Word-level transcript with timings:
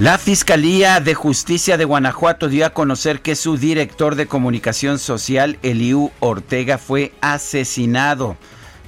La 0.00 0.16
Fiscalía 0.16 0.98
de 1.00 1.12
Justicia 1.12 1.76
de 1.76 1.84
Guanajuato 1.84 2.48
dio 2.48 2.64
a 2.64 2.70
conocer 2.70 3.20
que 3.20 3.36
su 3.36 3.58
director 3.58 4.14
de 4.14 4.26
comunicación 4.26 4.98
social, 4.98 5.58
Eliú 5.60 6.10
Ortega, 6.20 6.78
fue 6.78 7.12
asesinado 7.20 8.38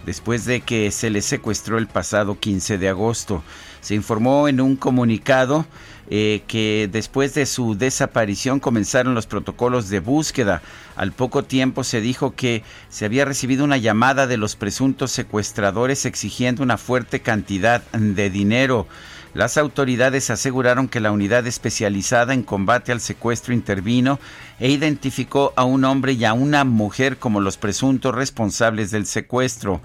después 0.06 0.46
de 0.46 0.62
que 0.62 0.90
se 0.90 1.10
le 1.10 1.20
secuestró 1.20 1.76
el 1.76 1.86
pasado 1.86 2.40
15 2.40 2.78
de 2.78 2.88
agosto. 2.88 3.44
Se 3.82 3.94
informó 3.94 4.48
en 4.48 4.62
un 4.62 4.74
comunicado 4.74 5.66
eh, 6.08 6.44
que 6.46 6.88
después 6.90 7.34
de 7.34 7.44
su 7.44 7.76
desaparición 7.76 8.58
comenzaron 8.58 9.14
los 9.14 9.26
protocolos 9.26 9.90
de 9.90 10.00
búsqueda. 10.00 10.62
Al 10.96 11.12
poco 11.12 11.44
tiempo 11.44 11.84
se 11.84 12.00
dijo 12.00 12.34
que 12.34 12.64
se 12.88 13.04
había 13.04 13.26
recibido 13.26 13.64
una 13.64 13.76
llamada 13.76 14.26
de 14.26 14.38
los 14.38 14.56
presuntos 14.56 15.12
secuestradores 15.12 16.06
exigiendo 16.06 16.62
una 16.62 16.78
fuerte 16.78 17.20
cantidad 17.20 17.82
de 17.92 18.30
dinero. 18.30 18.86
Las 19.34 19.56
autoridades 19.56 20.28
aseguraron 20.28 20.88
que 20.88 21.00
la 21.00 21.10
unidad 21.10 21.46
especializada 21.46 22.34
en 22.34 22.42
combate 22.42 22.92
al 22.92 23.00
secuestro 23.00 23.54
intervino 23.54 24.20
e 24.60 24.70
identificó 24.70 25.54
a 25.56 25.64
un 25.64 25.84
hombre 25.84 26.12
y 26.12 26.24
a 26.26 26.34
una 26.34 26.64
mujer 26.64 27.16
como 27.16 27.40
los 27.40 27.56
presuntos 27.56 28.14
responsables 28.14 28.90
del 28.90 29.06
secuestro. 29.06 29.80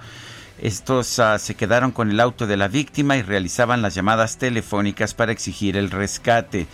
Estos 0.61 1.17
uh, 1.19 1.37
se 1.39 1.55
quedaron 1.55 1.91
con 1.91 2.11
el 2.11 2.19
auto 2.19 2.45
de 2.45 2.57
la 2.57 2.67
víctima 2.67 3.15
y 3.15 3.21
realizaban 3.21 3.81
las 3.81 3.95
llamadas 3.95 4.37
telefónicas 4.37 5.13
para 5.13 5.31
exigir 5.31 5.77
el 5.77 5.91
rescate. 5.91 6.67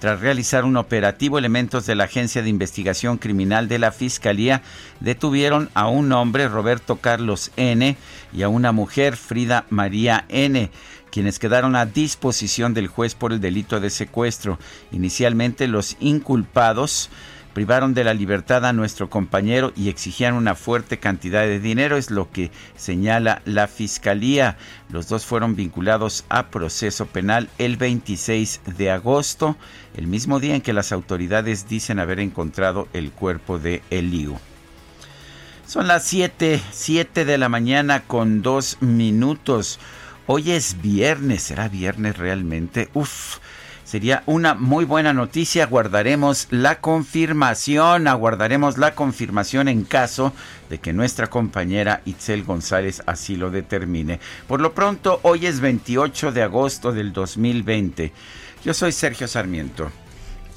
Tras 0.00 0.20
realizar 0.20 0.64
un 0.64 0.76
operativo, 0.76 1.38
elementos 1.38 1.86
de 1.86 1.94
la 1.94 2.04
Agencia 2.04 2.42
de 2.42 2.50
Investigación 2.50 3.18
Criminal 3.18 3.68
de 3.68 3.78
la 3.78 3.92
Fiscalía 3.92 4.62
detuvieron 5.00 5.70
a 5.74 5.86
un 5.88 6.12
hombre, 6.12 6.48
Roberto 6.48 6.96
Carlos 6.96 7.50
N., 7.56 7.96
y 8.32 8.42
a 8.42 8.48
una 8.48 8.72
mujer, 8.72 9.16
Frida 9.16 9.64
María 9.70 10.26
N., 10.28 10.70
quienes 11.16 11.38
quedaron 11.38 11.76
a 11.76 11.86
disposición 11.86 12.74
del 12.74 12.88
juez 12.88 13.14
por 13.14 13.32
el 13.32 13.40
delito 13.40 13.80
de 13.80 13.88
secuestro. 13.88 14.58
Inicialmente 14.92 15.66
los 15.66 15.96
inculpados 15.98 17.08
privaron 17.54 17.94
de 17.94 18.04
la 18.04 18.12
libertad 18.12 18.66
a 18.66 18.74
nuestro 18.74 19.08
compañero 19.08 19.72
y 19.74 19.88
exigían 19.88 20.34
una 20.34 20.54
fuerte 20.54 20.98
cantidad 20.98 21.40
de 21.40 21.58
dinero, 21.58 21.96
es 21.96 22.10
lo 22.10 22.30
que 22.30 22.50
señala 22.76 23.40
la 23.46 23.66
Fiscalía. 23.66 24.58
Los 24.90 25.08
dos 25.08 25.24
fueron 25.24 25.56
vinculados 25.56 26.26
a 26.28 26.48
proceso 26.48 27.06
penal 27.06 27.48
el 27.56 27.78
26 27.78 28.60
de 28.76 28.90
agosto, 28.90 29.56
el 29.96 30.08
mismo 30.08 30.38
día 30.38 30.54
en 30.54 30.60
que 30.60 30.74
las 30.74 30.92
autoridades 30.92 31.66
dicen 31.66 31.98
haber 31.98 32.20
encontrado 32.20 32.88
el 32.92 33.10
cuerpo 33.10 33.58
de 33.58 33.82
Eliu. 33.88 34.36
Son 35.66 35.88
las 35.88 36.04
7, 36.04 36.60
7 36.72 37.24
de 37.24 37.38
la 37.38 37.48
mañana 37.48 38.02
con 38.02 38.42
dos 38.42 38.76
minutos. 38.82 39.80
Hoy 40.28 40.50
es 40.50 40.82
viernes, 40.82 41.44
¿será 41.44 41.68
viernes 41.68 42.18
realmente? 42.18 42.88
Uf, 42.94 43.38
sería 43.84 44.24
una 44.26 44.54
muy 44.54 44.84
buena 44.84 45.12
noticia. 45.12 45.62
Aguardaremos 45.62 46.48
la 46.50 46.80
confirmación, 46.80 48.08
aguardaremos 48.08 48.76
la 48.76 48.96
confirmación 48.96 49.68
en 49.68 49.84
caso 49.84 50.32
de 50.68 50.78
que 50.78 50.92
nuestra 50.92 51.28
compañera 51.28 52.02
Itzel 52.06 52.42
González 52.42 53.04
así 53.06 53.36
lo 53.36 53.52
determine. 53.52 54.18
Por 54.48 54.60
lo 54.60 54.74
pronto, 54.74 55.20
hoy 55.22 55.46
es 55.46 55.60
28 55.60 56.32
de 56.32 56.42
agosto 56.42 56.90
del 56.90 57.12
2020. 57.12 58.12
Yo 58.64 58.74
soy 58.74 58.90
Sergio 58.90 59.28
Sarmiento. 59.28 59.92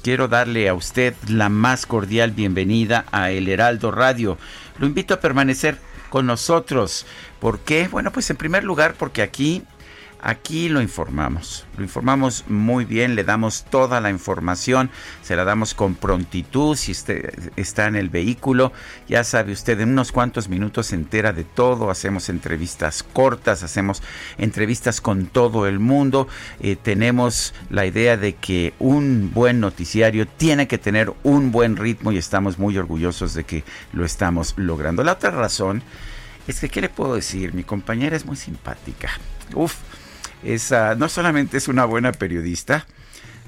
Quiero 0.02 0.26
darle 0.26 0.68
a 0.68 0.74
usted 0.74 1.14
la 1.28 1.48
más 1.48 1.86
cordial 1.86 2.32
bienvenida 2.32 3.04
a 3.12 3.30
El 3.30 3.46
Heraldo 3.46 3.92
Radio. 3.92 4.36
Lo 4.78 4.86
invito 4.86 5.14
a 5.14 5.20
permanecer 5.20 5.78
con 6.10 6.26
nosotros. 6.26 7.06
¿Por 7.38 7.60
qué? 7.60 7.88
Bueno, 7.88 8.12
pues 8.12 8.28
en 8.28 8.36
primer 8.36 8.64
lugar 8.64 8.94
porque 8.98 9.22
aquí 9.22 9.62
Aquí 10.22 10.68
lo 10.68 10.82
informamos, 10.82 11.64
lo 11.78 11.82
informamos 11.82 12.44
muy 12.46 12.84
bien, 12.84 13.14
le 13.14 13.24
damos 13.24 13.64
toda 13.64 14.02
la 14.02 14.10
información, 14.10 14.90
se 15.22 15.34
la 15.34 15.44
damos 15.44 15.72
con 15.72 15.94
prontitud, 15.94 16.76
si 16.76 16.92
usted 16.92 17.50
está 17.56 17.86
en 17.86 17.96
el 17.96 18.10
vehículo, 18.10 18.72
ya 19.08 19.24
sabe 19.24 19.52
usted, 19.52 19.80
en 19.80 19.90
unos 19.90 20.12
cuantos 20.12 20.50
minutos 20.50 20.88
se 20.88 20.96
entera 20.96 21.32
de 21.32 21.44
todo, 21.44 21.90
hacemos 21.90 22.28
entrevistas 22.28 23.02
cortas, 23.02 23.62
hacemos 23.62 24.02
entrevistas 24.36 25.00
con 25.00 25.24
todo 25.26 25.66
el 25.66 25.78
mundo, 25.78 26.28
eh, 26.60 26.76
tenemos 26.76 27.54
la 27.70 27.86
idea 27.86 28.18
de 28.18 28.34
que 28.34 28.74
un 28.78 29.30
buen 29.32 29.58
noticiario 29.58 30.28
tiene 30.28 30.68
que 30.68 30.76
tener 30.76 31.14
un 31.22 31.50
buen 31.50 31.76
ritmo 31.76 32.12
y 32.12 32.18
estamos 32.18 32.58
muy 32.58 32.76
orgullosos 32.76 33.32
de 33.32 33.44
que 33.44 33.64
lo 33.94 34.04
estamos 34.04 34.52
logrando. 34.58 35.02
La 35.02 35.12
otra 35.12 35.30
razón 35.30 35.82
es 36.46 36.60
que, 36.60 36.68
¿qué 36.68 36.80
le 36.80 36.88
puedo 36.88 37.14
decir? 37.14 37.54
Mi 37.54 37.64
compañera 37.64 38.16
es 38.16 38.26
muy 38.26 38.36
simpática. 38.36 39.10
Uf, 39.54 39.76
no 40.96 41.08
solamente 41.08 41.56
es 41.56 41.68
una 41.68 41.84
buena 41.84 42.12
periodista, 42.12 42.86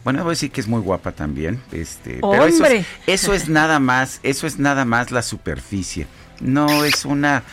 bueno, 0.05 0.25
voy 0.25 0.31
a 0.31 0.35
decir 0.35 0.51
que 0.51 0.61
es 0.61 0.67
muy 0.67 0.81
guapa 0.81 1.13
también, 1.13 1.61
este, 1.71 2.19
pero 2.21 2.45
eso 2.45 2.65
es, 2.65 2.87
eso 3.07 3.35
es 3.35 3.49
nada 3.49 3.79
más, 3.79 4.19
eso 4.23 4.47
es 4.47 4.59
nada 4.59 4.85
más 4.85 5.11
la 5.11 5.23
superficie. 5.23 6.07
No 6.41 6.85
es 6.85 7.05
una 7.05 7.45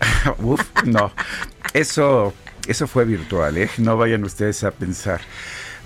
Uf, 0.38 0.62
no. 0.84 1.12
Eso 1.74 2.32
eso 2.66 2.86
fue 2.86 3.04
virtual, 3.04 3.56
¿eh? 3.56 3.70
No 3.78 3.96
vayan 3.96 4.24
ustedes 4.24 4.64
a 4.64 4.70
pensar. 4.70 5.20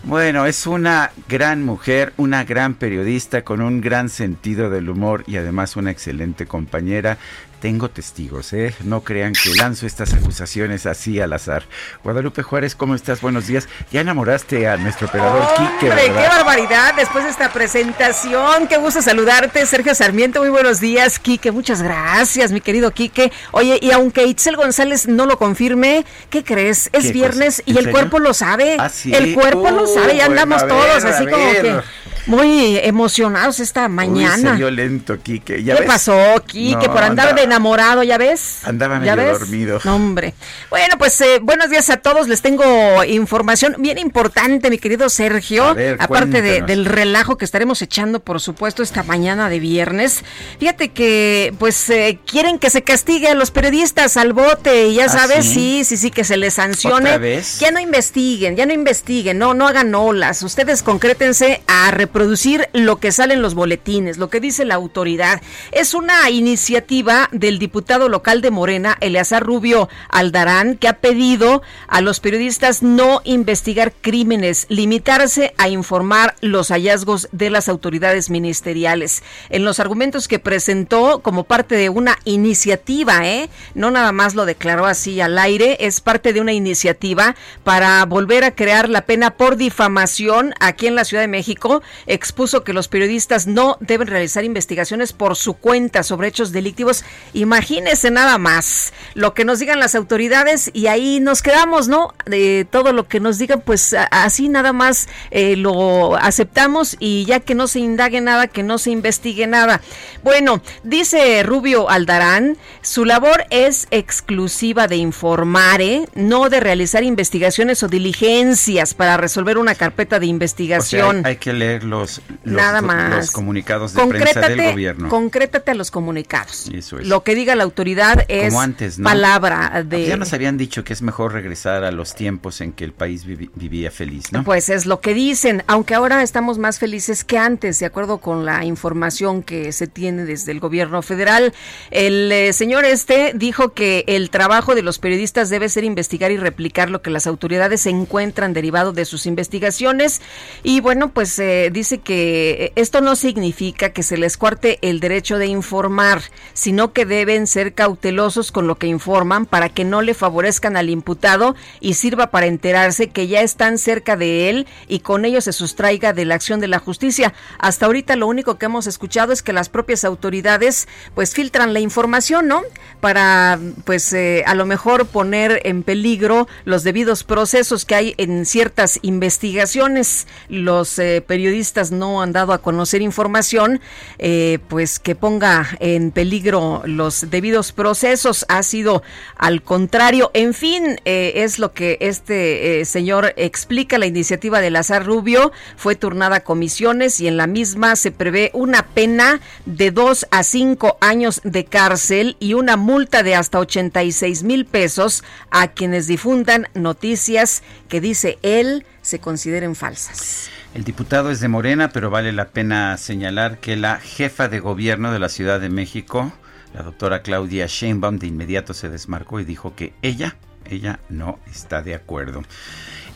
Bueno, 0.02 0.44
es 0.44 0.66
una 0.66 1.12
gran 1.28 1.64
mujer, 1.64 2.12
una 2.18 2.44
gran 2.44 2.74
periodista 2.74 3.42
con 3.42 3.62
un 3.62 3.80
gran 3.80 4.10
sentido 4.10 4.68
del 4.68 4.90
humor 4.90 5.24
y 5.26 5.36
además 5.36 5.76
una 5.76 5.90
excelente 5.90 6.44
compañera 6.44 7.16
tengo 7.64 7.88
testigos, 7.88 8.52
¿eh? 8.52 8.74
No 8.84 9.00
crean 9.00 9.32
que 9.32 9.54
lanzo 9.54 9.86
estas 9.86 10.12
acusaciones 10.12 10.84
así 10.84 11.18
al 11.18 11.32
azar. 11.32 11.62
Guadalupe 12.02 12.42
Juárez, 12.42 12.74
¿cómo 12.74 12.94
estás? 12.94 13.22
Buenos 13.22 13.46
días. 13.46 13.70
Ya 13.90 14.02
enamoraste 14.02 14.68
a 14.68 14.76
nuestro 14.76 15.06
operador 15.06 15.48
Quique, 15.56 15.88
¿verdad? 15.88 16.02
qué 16.04 16.28
barbaridad! 16.28 16.94
Después 16.94 17.24
de 17.24 17.30
esta 17.30 17.54
presentación, 17.54 18.68
qué 18.68 18.76
gusto 18.76 19.00
saludarte, 19.00 19.64
Sergio 19.64 19.94
Sarmiento. 19.94 20.40
Muy 20.40 20.50
buenos 20.50 20.78
días, 20.78 21.18
Quique. 21.18 21.52
Muchas 21.52 21.80
gracias, 21.80 22.52
mi 22.52 22.60
querido 22.60 22.90
Quique. 22.90 23.32
Oye, 23.52 23.78
y 23.80 23.92
aunque 23.92 24.26
Itzel 24.26 24.56
González 24.56 25.08
no 25.08 25.24
lo 25.24 25.38
confirme, 25.38 26.04
¿qué 26.28 26.44
crees? 26.44 26.90
Es 26.92 27.12
viernes 27.14 27.62
y 27.64 27.78
el 27.78 27.90
cuerpo 27.90 28.18
lo 28.18 28.34
sabe. 28.34 28.76
¿Ah, 28.78 28.90
el 29.06 29.32
cuerpo 29.32 29.70
lo 29.70 29.86
sabe, 29.86 30.18
ya 30.18 30.26
andamos 30.26 30.68
todos 30.68 31.02
así 31.02 31.24
como 31.24 31.50
que 31.52 31.80
muy 32.26 32.78
emocionados 32.78 33.60
esta 33.60 33.88
mañana. 33.88 34.52
Uy, 34.52 34.58
violento, 34.58 35.18
Quique. 35.22 35.62
¿Qué 35.62 35.82
pasó, 35.86 36.16
Quique? 36.46 36.88
por 36.88 37.02
andar 37.02 37.34
de 37.34 37.42
enamorado, 37.42 38.02
¿ya 38.02 38.16
ves? 38.18 38.60
Andaba 38.64 38.98
medio 38.98 39.16
dormido. 39.16 39.80
No, 39.84 39.96
hombre. 39.96 40.34
Bueno, 40.70 40.96
pues 40.98 41.20
eh, 41.20 41.38
buenos 41.42 41.68
días 41.70 41.90
a 41.90 41.98
todos. 41.98 42.28
Les 42.28 42.40
tengo 42.40 43.04
información 43.04 43.76
bien 43.78 43.98
importante, 43.98 44.70
mi 44.70 44.78
querido 44.78 45.08
Sergio. 45.08 45.76
aparte 45.98 46.42
del 46.62 46.84
relajo 46.86 47.36
que 47.36 47.44
estaremos 47.44 47.82
echando, 47.82 48.20
por 48.20 48.40
supuesto, 48.40 48.82
esta 48.82 49.02
mañana 49.02 49.48
de 49.48 49.60
viernes. 49.60 50.24
Fíjate 50.58 50.90
que, 50.90 51.54
pues, 51.58 51.90
eh, 51.90 52.18
quieren 52.26 52.58
que 52.58 52.70
se 52.70 52.82
castigue 52.82 53.28
a 53.28 53.34
los 53.34 53.50
periodistas 53.50 54.16
al 54.16 54.32
bote. 54.32 54.88
Y 54.88 54.94
ya 54.94 55.06
¿Ah, 55.06 55.08
sabes, 55.08 55.46
sí? 55.46 55.82
sí, 55.84 55.96
sí, 55.96 56.10
que 56.10 56.24
se 56.24 56.36
les 56.36 56.54
sancione. 56.54 57.10
¿Otra 57.10 57.18
vez? 57.18 57.58
Ya 57.60 57.70
no 57.70 57.80
investiguen, 57.80 58.56
ya 58.56 58.64
no 58.66 58.72
investiguen, 58.72 59.38
no, 59.38 59.52
no 59.54 59.66
hagan 59.68 59.94
olas. 59.94 60.42
Ustedes 60.42 60.82
concrétense 60.82 61.62
a 61.66 61.90
reportar 61.90 62.13
reproducir 62.14 62.68
lo 62.72 63.00
que 63.00 63.10
sale 63.10 63.34
en 63.34 63.42
los 63.42 63.54
boletines, 63.54 64.18
lo 64.18 64.30
que 64.30 64.38
dice 64.38 64.64
la 64.64 64.76
autoridad. 64.76 65.42
Es 65.72 65.94
una 65.94 66.30
iniciativa 66.30 67.28
del 67.32 67.58
diputado 67.58 68.08
local 68.08 68.40
de 68.40 68.52
Morena, 68.52 68.96
Eleazar 69.00 69.42
Rubio 69.42 69.88
Aldarán, 70.10 70.76
que 70.76 70.86
ha 70.86 70.98
pedido 70.98 71.62
a 71.88 72.00
los 72.02 72.20
periodistas 72.20 72.84
no 72.84 73.20
investigar 73.24 73.92
crímenes, 74.00 74.66
limitarse 74.68 75.54
a 75.58 75.68
informar 75.68 76.36
los 76.40 76.68
hallazgos 76.68 77.28
de 77.32 77.50
las 77.50 77.68
autoridades 77.68 78.30
ministeriales. 78.30 79.24
En 79.50 79.64
los 79.64 79.80
argumentos 79.80 80.28
que 80.28 80.38
presentó 80.38 81.18
como 81.18 81.42
parte 81.42 81.74
de 81.74 81.88
una 81.88 82.16
iniciativa, 82.24 83.26
¿eh? 83.26 83.50
no 83.74 83.90
nada 83.90 84.12
más 84.12 84.36
lo 84.36 84.46
declaró 84.46 84.86
así 84.86 85.20
al 85.20 85.36
aire, 85.36 85.78
es 85.80 86.00
parte 86.00 86.32
de 86.32 86.40
una 86.40 86.52
iniciativa 86.52 87.34
para 87.64 88.04
volver 88.04 88.44
a 88.44 88.54
crear 88.54 88.88
la 88.88 89.00
pena 89.00 89.32
por 89.32 89.56
difamación 89.56 90.54
aquí 90.60 90.86
en 90.86 90.94
la 90.94 91.04
Ciudad 91.04 91.24
de 91.24 91.28
México. 91.28 91.82
Expuso 92.06 92.64
que 92.64 92.72
los 92.72 92.88
periodistas 92.88 93.46
no 93.46 93.76
deben 93.80 94.08
realizar 94.08 94.44
investigaciones 94.44 95.12
por 95.12 95.36
su 95.36 95.54
cuenta 95.54 96.02
sobre 96.02 96.28
hechos 96.28 96.52
delictivos. 96.52 97.04
Imagínese 97.32 98.10
nada 98.10 98.38
más 98.38 98.92
lo 99.14 99.34
que 99.34 99.44
nos 99.44 99.58
digan 99.58 99.80
las 99.80 99.94
autoridades 99.94 100.70
y 100.72 100.86
ahí 100.86 101.20
nos 101.20 101.42
quedamos, 101.42 101.88
¿no? 101.88 102.14
De 102.26 102.66
todo 102.70 102.92
lo 102.92 103.08
que 103.08 103.20
nos 103.20 103.38
digan, 103.38 103.60
pues 103.60 103.94
así 104.10 104.48
nada 104.48 104.72
más 104.72 105.08
eh, 105.30 105.56
lo 105.56 106.16
aceptamos 106.16 106.96
y 106.98 107.24
ya 107.24 107.40
que 107.40 107.54
no 107.54 107.66
se 107.66 107.80
indague 107.80 108.20
nada, 108.20 108.46
que 108.46 108.62
no 108.62 108.78
se 108.78 108.90
investigue 108.90 109.46
nada. 109.46 109.80
Bueno, 110.22 110.62
dice 110.82 111.42
Rubio 111.42 111.88
Aldarán, 111.90 112.56
su 112.82 113.04
labor 113.04 113.44
es 113.50 113.86
exclusiva 113.90 114.88
de 114.88 114.96
informar, 114.96 115.80
¿eh? 115.80 116.06
no 116.14 116.48
de 116.48 116.60
realizar 116.60 117.04
investigaciones 117.04 117.82
o 117.82 117.88
diligencias 117.88 118.94
para 118.94 119.16
resolver 119.16 119.58
una 119.58 119.74
carpeta 119.74 120.18
de 120.18 120.26
investigación. 120.26 121.22
hay, 121.24 121.36
que 121.36 121.52
leer 121.52 121.84
los, 122.00 122.20
Nada 122.44 122.82
más. 122.82 123.30
comunicados 123.30 123.94
de 123.94 124.06
prensa 124.06 124.40
del 124.48 124.70
gobierno. 124.72 125.08
Concrétate 125.08 125.70
a 125.70 125.74
los 125.74 125.90
comunicados. 125.90 126.70
Eso 126.72 126.98
es. 126.98 127.06
Lo 127.06 127.22
que 127.22 127.34
diga 127.34 127.54
la 127.54 127.64
autoridad 127.64 128.24
es 128.28 128.54
palabra 129.02 129.84
de... 129.84 130.06
Ya 130.06 130.16
nos 130.16 130.32
habían 130.32 130.56
dicho 130.56 130.84
que 130.84 130.92
es 130.92 131.02
mejor 131.02 131.32
regresar 131.32 131.84
a 131.84 131.90
los 131.90 132.14
tiempos 132.14 132.60
en 132.60 132.72
que 132.72 132.84
el 132.84 132.92
país 132.92 133.24
vivía 133.26 133.90
feliz, 133.90 134.32
¿no? 134.32 134.44
Pues 134.44 134.68
es 134.68 134.86
lo 134.86 135.00
que 135.00 135.14
dicen, 135.14 135.62
aunque 135.66 135.94
ahora 135.94 136.22
estamos 136.22 136.58
más 136.58 136.78
felices 136.78 137.24
que 137.24 137.38
antes, 137.38 137.78
de 137.78 137.86
acuerdo 137.86 138.18
con 138.18 138.44
la 138.44 138.64
información 138.64 139.42
que 139.42 139.72
se 139.72 139.86
tiene 139.86 140.24
desde 140.24 140.52
el 140.52 140.60
gobierno 140.60 141.02
federal. 141.02 141.54
El 141.90 142.30
eh, 142.32 142.52
señor 142.52 142.84
este 142.84 143.32
dijo 143.34 143.72
que 143.72 144.04
el 144.06 144.30
trabajo 144.30 144.74
de 144.74 144.82
los 144.82 144.98
periodistas 144.98 145.50
debe 145.50 145.68
ser 145.68 145.84
investigar 145.84 146.30
y 146.30 146.36
replicar 146.36 146.90
lo 146.90 147.02
que 147.02 147.10
las 147.10 147.26
autoridades 147.26 147.86
encuentran 147.86 148.52
derivado 148.52 148.92
de 148.92 149.04
sus 149.04 149.26
investigaciones. 149.26 150.20
Y 150.62 150.80
bueno, 150.80 151.10
pues 151.10 151.38
eh, 151.38 151.70
dice 151.72 151.83
que 152.02 152.72
esto 152.76 153.00
no 153.00 153.16
significa 153.16 153.90
que 153.90 154.02
se 154.02 154.16
les 154.16 154.36
cuarte 154.36 154.78
el 154.82 155.00
derecho 155.00 155.38
de 155.38 155.46
informar, 155.46 156.22
sino 156.52 156.92
que 156.92 157.06
deben 157.06 157.46
ser 157.46 157.74
cautelosos 157.74 158.52
con 158.52 158.66
lo 158.66 158.76
que 158.76 158.86
informan 158.86 159.46
para 159.46 159.68
que 159.68 159.84
no 159.84 160.02
le 160.02 160.14
favorezcan 160.14 160.76
al 160.76 160.90
imputado 160.90 161.54
y 161.80 161.94
sirva 161.94 162.30
para 162.30 162.46
enterarse 162.46 163.08
que 163.08 163.26
ya 163.26 163.40
están 163.40 163.78
cerca 163.78 164.16
de 164.16 164.50
él 164.50 164.66
y 164.88 165.00
con 165.00 165.24
ello 165.24 165.40
se 165.40 165.52
sustraiga 165.52 166.12
de 166.12 166.24
la 166.24 166.34
acción 166.34 166.60
de 166.60 166.68
la 166.68 166.78
justicia. 166.78 167.34
Hasta 167.58 167.86
ahorita 167.86 168.16
lo 168.16 168.26
único 168.26 168.58
que 168.58 168.66
hemos 168.66 168.86
escuchado 168.86 169.32
es 169.32 169.42
que 169.42 169.52
las 169.52 169.68
propias 169.68 170.04
autoridades 170.04 170.88
pues 171.14 171.34
filtran 171.34 171.72
la 171.72 171.80
información, 171.80 172.48
¿no? 172.48 172.62
Para 173.00 173.58
pues 173.84 174.12
eh, 174.12 174.44
a 174.46 174.54
lo 174.54 174.66
mejor 174.66 175.06
poner 175.06 175.60
en 175.64 175.82
peligro 175.82 176.48
los 176.64 176.84
debidos 176.84 177.24
procesos 177.24 177.84
que 177.84 177.94
hay 177.94 178.14
en 178.18 178.46
ciertas 178.46 178.98
investigaciones. 179.02 180.26
Los 180.48 180.98
eh, 180.98 181.22
periodistas 181.26 181.63
no 181.90 182.22
han 182.22 182.32
dado 182.32 182.52
a 182.52 182.58
conocer 182.58 183.02
información 183.02 183.80
eh, 184.18 184.58
pues 184.68 184.98
que 184.98 185.14
ponga 185.14 185.68
en 185.80 186.10
peligro 186.10 186.82
los 186.84 187.30
debidos 187.30 187.72
procesos. 187.72 188.44
Ha 188.48 188.62
sido 188.62 189.02
al 189.36 189.62
contrario. 189.62 190.30
En 190.34 190.54
fin, 190.54 191.00
es 191.04 191.58
lo 191.58 191.72
que 191.72 191.98
este 192.00 192.84
señor 192.84 193.34
explica. 193.36 193.98
La 193.98 194.06
iniciativa 194.06 194.60
de 194.60 194.70
Lazar 194.70 195.04
Rubio 195.04 195.52
fue 195.76 195.96
turnada 195.96 196.36
a 196.36 196.44
comisiones 196.44 197.20
y 197.20 197.28
en 197.28 197.36
la 197.36 197.46
misma 197.46 197.96
se 197.96 198.10
prevé 198.10 198.50
una 198.54 198.86
pena 198.86 199.40
de 199.66 199.90
dos 199.90 200.26
a 200.30 200.42
cinco 200.42 200.96
años 201.00 201.40
de 201.44 201.64
cárcel 201.64 202.36
y 202.40 202.54
una 202.54 202.76
multa 202.76 203.22
de 203.22 203.34
hasta 203.34 203.58
86 203.58 204.42
mil 204.42 204.66
pesos 204.66 205.24
a 205.50 205.68
quienes 205.68 206.06
difundan 206.06 206.68
noticias 206.74 207.62
que 207.88 208.00
dice 208.00 208.38
él 208.42 208.84
se 209.02 209.18
consideren 209.18 209.74
falsas. 209.74 210.48
El 210.74 210.82
diputado 210.82 211.30
es 211.30 211.38
de 211.38 211.46
Morena, 211.46 211.90
pero 211.90 212.10
vale 212.10 212.32
la 212.32 212.48
pena 212.48 212.96
señalar 212.96 213.58
que 213.60 213.76
la 213.76 214.00
jefa 214.00 214.48
de 214.48 214.58
gobierno 214.58 215.12
de 215.12 215.20
la 215.20 215.28
Ciudad 215.28 215.60
de 215.60 215.68
México, 215.68 216.32
la 216.74 216.82
doctora 216.82 217.22
Claudia 217.22 217.66
Sheinbaum, 217.68 218.18
de 218.18 218.26
inmediato 218.26 218.74
se 218.74 218.88
desmarcó 218.88 219.38
y 219.38 219.44
dijo 219.44 219.76
que 219.76 219.94
ella, 220.02 220.34
ella 220.68 220.98
no 221.08 221.38
está 221.46 221.80
de 221.80 221.94
acuerdo. 221.94 222.42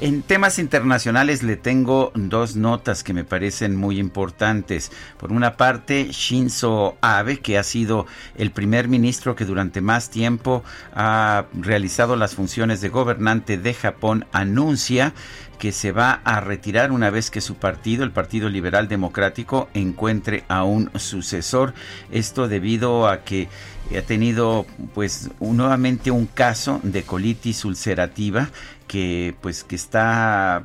En 0.00 0.22
temas 0.22 0.60
internacionales 0.60 1.42
le 1.42 1.56
tengo 1.56 2.12
dos 2.14 2.54
notas 2.54 3.02
que 3.02 3.12
me 3.12 3.24
parecen 3.24 3.74
muy 3.74 3.98
importantes. 3.98 4.92
Por 5.18 5.32
una 5.32 5.56
parte, 5.56 6.12
Shinzo 6.12 6.96
Abe, 7.00 7.40
que 7.40 7.58
ha 7.58 7.64
sido 7.64 8.06
el 8.36 8.52
primer 8.52 8.86
ministro 8.86 9.34
que 9.34 9.44
durante 9.44 9.80
más 9.80 10.10
tiempo 10.10 10.62
ha 10.94 11.46
realizado 11.52 12.14
las 12.14 12.36
funciones 12.36 12.80
de 12.80 12.90
gobernante 12.90 13.58
de 13.58 13.74
Japón, 13.74 14.26
anuncia 14.30 15.14
que 15.58 15.72
se 15.72 15.92
va 15.92 16.20
a 16.24 16.40
retirar 16.40 16.92
una 16.92 17.10
vez 17.10 17.30
que 17.30 17.40
su 17.40 17.56
partido, 17.56 18.04
el 18.04 18.12
Partido 18.12 18.48
Liberal 18.48 18.88
Democrático, 18.88 19.68
encuentre 19.74 20.44
a 20.48 20.64
un 20.64 20.90
sucesor. 20.98 21.74
Esto 22.10 22.48
debido 22.48 23.08
a 23.08 23.24
que 23.24 23.48
ha 23.96 24.02
tenido 24.02 24.66
pues 24.94 25.30
nuevamente 25.40 26.10
un 26.10 26.26
caso 26.26 26.80
de 26.82 27.02
colitis 27.02 27.64
ulcerativa 27.64 28.50
que 28.86 29.34
pues 29.40 29.64
que 29.64 29.76
está 29.76 30.62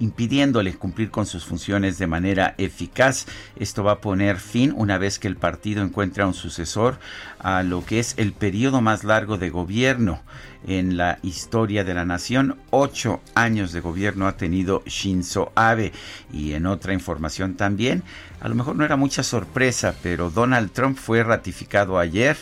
impidiéndole 0.00 0.74
cumplir 0.74 1.10
con 1.10 1.24
sus 1.26 1.44
funciones 1.44 1.98
de 1.98 2.06
manera 2.06 2.54
eficaz. 2.58 3.26
Esto 3.56 3.84
va 3.84 3.92
a 3.92 4.00
poner 4.00 4.38
fin, 4.38 4.72
una 4.76 4.98
vez 4.98 5.18
que 5.18 5.28
el 5.28 5.36
partido 5.36 5.82
encuentre 5.82 6.22
a 6.22 6.26
un 6.26 6.34
sucesor, 6.34 6.98
a 7.38 7.62
lo 7.62 7.84
que 7.84 8.00
es 8.00 8.14
el 8.16 8.32
periodo 8.32 8.80
más 8.80 9.04
largo 9.04 9.38
de 9.38 9.50
gobierno 9.50 10.22
en 10.66 10.96
la 10.96 11.18
historia 11.22 11.84
de 11.84 11.94
la 11.94 12.04
nación. 12.04 12.56
Ocho 12.70 13.20
años 13.34 13.72
de 13.72 13.80
gobierno 13.80 14.26
ha 14.26 14.36
tenido 14.36 14.82
Shinzo 14.86 15.52
Abe. 15.54 15.92
Y 16.32 16.54
en 16.54 16.66
otra 16.66 16.92
información 16.92 17.54
también, 17.54 18.02
a 18.40 18.48
lo 18.48 18.54
mejor 18.54 18.76
no 18.76 18.84
era 18.84 18.96
mucha 18.96 19.22
sorpresa, 19.22 19.94
pero 20.02 20.30
Donald 20.30 20.70
Trump 20.72 20.98
fue 20.98 21.22
ratificado 21.22 21.98
ayer 21.98 22.36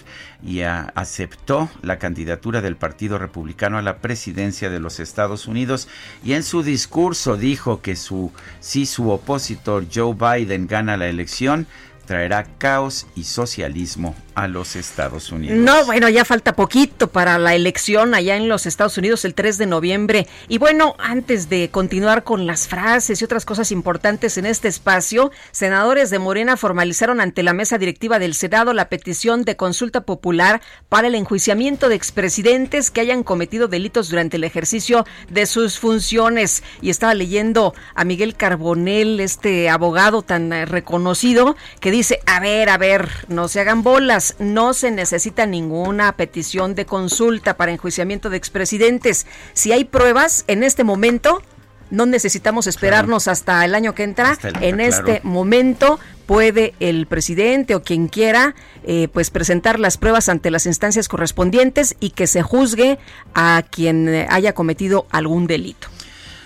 y 0.44 0.62
aceptó 0.62 1.70
la 1.82 1.98
candidatura 1.98 2.60
del 2.60 2.76
Partido 2.76 3.18
Republicano 3.18 3.78
a 3.78 3.82
la 3.82 3.98
presidencia 3.98 4.70
de 4.70 4.80
los 4.80 5.00
Estados 5.00 5.46
Unidos. 5.46 5.88
Y 6.24 6.32
en 6.32 6.42
su 6.42 6.62
discurso 6.62 7.36
dijo 7.36 7.82
que 7.82 7.96
su, 7.96 8.32
si 8.60 8.86
su 8.86 9.10
opositor 9.10 9.86
Joe 9.92 10.14
Biden 10.14 10.66
gana 10.66 10.96
la 10.96 11.08
elección, 11.08 11.66
traerá 12.06 12.44
caos 12.58 13.06
y 13.14 13.24
socialismo 13.24 14.14
a 14.34 14.48
los 14.48 14.76
Estados 14.76 15.32
Unidos. 15.32 15.58
No, 15.58 15.84
bueno, 15.84 16.08
ya 16.08 16.24
falta 16.24 16.54
poquito 16.54 17.08
para 17.08 17.38
la 17.38 17.54
elección 17.54 18.14
allá 18.14 18.36
en 18.36 18.48
los 18.48 18.66
Estados 18.66 18.96
Unidos 18.98 19.24
el 19.24 19.34
3 19.34 19.58
de 19.58 19.66
noviembre. 19.66 20.26
Y 20.48 20.58
bueno, 20.58 20.94
antes 20.98 21.48
de 21.48 21.70
continuar 21.70 22.24
con 22.24 22.46
las 22.46 22.68
frases 22.68 23.20
y 23.20 23.24
otras 23.24 23.44
cosas 23.44 23.72
importantes 23.72 24.38
en 24.38 24.46
este 24.46 24.68
espacio, 24.68 25.32
senadores 25.50 26.10
de 26.10 26.18
Morena 26.18 26.56
formalizaron 26.56 27.20
ante 27.20 27.42
la 27.42 27.52
mesa 27.52 27.78
directiva 27.78 28.18
del 28.18 28.34
Senado 28.34 28.72
la 28.72 28.88
petición 28.88 29.44
de 29.44 29.56
consulta 29.56 30.02
popular 30.02 30.60
para 30.88 31.08
el 31.08 31.14
enjuiciamiento 31.14 31.88
de 31.88 31.94
expresidentes 31.94 32.90
que 32.90 33.00
hayan 33.00 33.22
cometido 33.22 33.68
delitos 33.68 34.08
durante 34.08 34.36
el 34.36 34.44
ejercicio 34.44 35.06
de 35.28 35.46
sus 35.46 35.78
funciones. 35.78 36.62
Y 36.80 36.90
estaba 36.90 37.14
leyendo 37.14 37.74
a 37.94 38.04
Miguel 38.04 38.36
Carbonel, 38.36 39.20
este 39.20 39.68
abogado 39.68 40.22
tan 40.22 40.52
eh, 40.52 40.66
reconocido, 40.66 41.56
que 41.80 41.90
dice, 41.90 42.20
a 42.26 42.40
ver, 42.40 42.68
a 42.68 42.78
ver, 42.78 43.08
no 43.28 43.48
se 43.48 43.60
hagan 43.60 43.82
bolas, 43.82 44.21
no 44.38 44.74
se 44.74 44.90
necesita 44.90 45.46
ninguna 45.46 46.16
petición 46.16 46.74
de 46.74 46.86
consulta 46.86 47.56
para 47.56 47.72
enjuiciamiento 47.72 48.30
de 48.30 48.36
expresidentes. 48.36 49.26
Si 49.52 49.72
hay 49.72 49.84
pruebas 49.84 50.44
en 50.46 50.62
este 50.62 50.84
momento, 50.84 51.42
no 51.90 52.06
necesitamos 52.06 52.66
esperarnos 52.66 53.28
hasta 53.28 53.64
el 53.64 53.74
año 53.74 53.94
que 53.94 54.02
entra. 54.02 54.38
en 54.60 54.80
este 54.80 55.20
momento 55.22 56.00
puede 56.26 56.74
el 56.80 57.06
presidente 57.06 57.74
o 57.74 57.82
quien 57.82 58.08
quiera 58.08 58.54
eh, 58.84 59.08
pues 59.12 59.30
presentar 59.30 59.78
las 59.78 59.98
pruebas 59.98 60.30
ante 60.30 60.50
las 60.50 60.64
instancias 60.64 61.08
correspondientes 61.08 61.94
y 62.00 62.10
que 62.10 62.26
se 62.26 62.42
juzgue 62.42 62.98
a 63.34 63.62
quien 63.70 64.08
eh, 64.08 64.26
haya 64.30 64.54
cometido 64.54 65.06
algún 65.10 65.46
delito. 65.46 65.88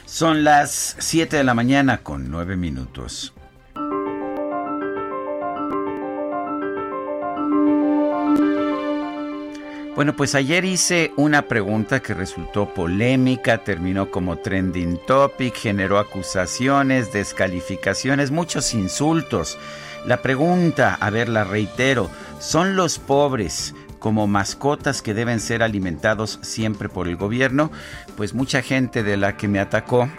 Son 0.04 0.42
las 0.44 0.96
7 0.98 1.36
de 1.36 1.44
la 1.44 1.54
mañana 1.54 1.98
con 1.98 2.30
9 2.30 2.56
minutos. 2.56 3.32
Bueno, 9.96 10.14
pues 10.14 10.34
ayer 10.34 10.66
hice 10.66 11.14
una 11.16 11.40
pregunta 11.40 12.00
que 12.00 12.12
resultó 12.12 12.68
polémica, 12.74 13.64
terminó 13.64 14.10
como 14.10 14.36
trending 14.36 14.98
topic, 15.06 15.54
generó 15.54 15.98
acusaciones, 15.98 17.14
descalificaciones, 17.14 18.30
muchos 18.30 18.74
insultos. 18.74 19.56
La 20.04 20.20
pregunta, 20.20 20.98
a 21.00 21.08
ver, 21.08 21.30
la 21.30 21.44
reitero, 21.44 22.10
¿son 22.40 22.76
los 22.76 22.98
pobres 22.98 23.74
como 23.98 24.26
mascotas 24.26 25.00
que 25.00 25.14
deben 25.14 25.40
ser 25.40 25.62
alimentados 25.62 26.40
siempre 26.42 26.90
por 26.90 27.08
el 27.08 27.16
gobierno? 27.16 27.70
Pues 28.18 28.34
mucha 28.34 28.60
gente 28.60 29.02
de 29.02 29.16
la 29.16 29.38
que 29.38 29.48
me 29.48 29.60
atacó 29.60 30.10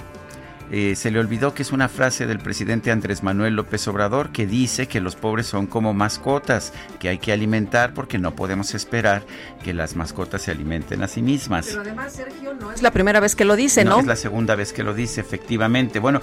eh, 0.72 0.96
se 0.96 1.12
le 1.12 1.20
olvidó 1.20 1.54
que 1.54 1.62
es 1.62 1.72
una 1.72 1.88
frase 1.88 2.28
del 2.28 2.40
presidente 2.40 2.92
Andrés 2.92 3.24
Manuel 3.24 3.56
López 3.56 3.88
Obrador 3.88 4.32
que 4.32 4.46
dice 4.46 4.88
que 4.88 5.00
los 5.00 5.16
pobres 5.16 5.48
son 5.48 5.68
como 5.68 5.94
mascotas, 5.94 6.74
que 7.00 7.10
hay 7.10 7.20
que 7.20 7.32
alimentar 7.32 7.94
porque 7.94 8.18
no 8.18 8.36
podemos 8.36 8.76
esperar 8.76 9.24
que 9.64 9.74
las 9.74 9.96
mascotas 9.96 10.42
se 10.42 10.52
alimenten 10.52 11.04
a 11.04 11.08
sí 11.08 11.22
mismas. 11.22 11.68
Pero 11.68 11.82
además, 11.82 12.14
Sergio, 12.14 12.54
no 12.54 12.72
es 12.72 12.82
la 12.82 12.92
primera 12.92 13.20
vez 13.20 13.36
que 13.36 13.46
lo 13.46 13.56
dice, 13.56 13.86
¿no? 13.86 13.92
No, 13.92 14.00
es 14.02 14.08
la 14.08 14.16
segunda 14.16 14.56
vez 14.56 14.74
que 14.74 14.84
lo 14.84 14.94
dice, 14.94 15.22
efectivamente. 15.22 16.00
Bueno, 16.00 16.22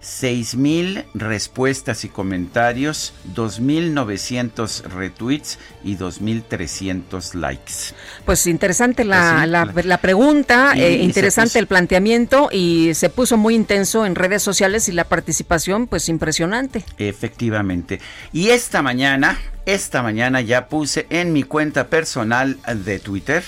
6.000 0.03 1.05
respuestas 1.15 2.05
y 2.05 2.09
comentarios, 2.09 3.13
2.900 3.35 4.83
retweets 4.85 5.59
y 5.83 5.97
2.300 5.97 7.35
likes. 7.35 7.95
Pues 8.25 8.47
interesante 8.47 9.05
la, 9.05 9.69
pues 9.73 9.87
la, 9.87 9.99
pregunta, 9.99 10.75
eh, 10.77 11.03
interesante 11.03 11.59
el 11.59 11.67
planteamiento 11.67 12.49
y 12.53 12.95
se 12.95 13.11
puso 13.11 13.37
muy 13.37 13.55
intenso 13.55 14.07
en 14.07 14.15
redes 14.15 14.43
sociales 14.43 14.89
y 14.89 14.93
la 14.93 15.05
participación 15.05 15.89
pues 15.89 16.09
impresionante. 16.09 16.85
Efectivamente. 16.99 18.01
Y 18.33 18.51
esta 18.51 18.83
mañana, 18.83 19.39
esta 19.67 20.03
mañana 20.03 20.41
ya 20.41 20.69
puse 20.69 21.07
en 21.11 21.33
mi 21.33 21.43
cuenta 21.43 21.89
personal 21.89 22.59
de 22.85 23.01
Twitter, 23.01 23.43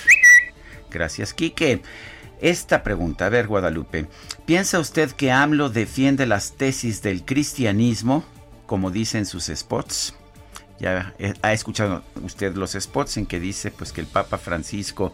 gracias 0.91 1.33
Quique, 1.33 1.81
esta 2.41 2.83
pregunta. 2.83 3.27
A 3.27 3.29
ver, 3.29 3.47
Guadalupe, 3.47 4.07
¿piensa 4.47 4.79
usted 4.79 5.11
que 5.13 5.31
AMLO 5.31 5.71
defiende 5.71 6.27
las 6.27 6.53
tesis 6.53 7.03
del 7.03 7.25
cristianismo, 7.25 8.25
como 8.67 8.91
dicen 8.91 9.27
sus 9.27 9.47
spots? 9.47 10.15
Ya 10.79 11.15
eh, 11.19 11.35
ha 11.43 11.53
escuchado 11.53 12.03
usted 12.23 12.55
los 12.55 12.73
spots 12.73 13.19
en 13.19 13.27
que 13.27 13.39
dice 13.39 13.71
pues 13.71 13.93
que 13.93 14.01
el 14.01 14.07
Papa 14.07 14.39
Francisco 14.39 15.13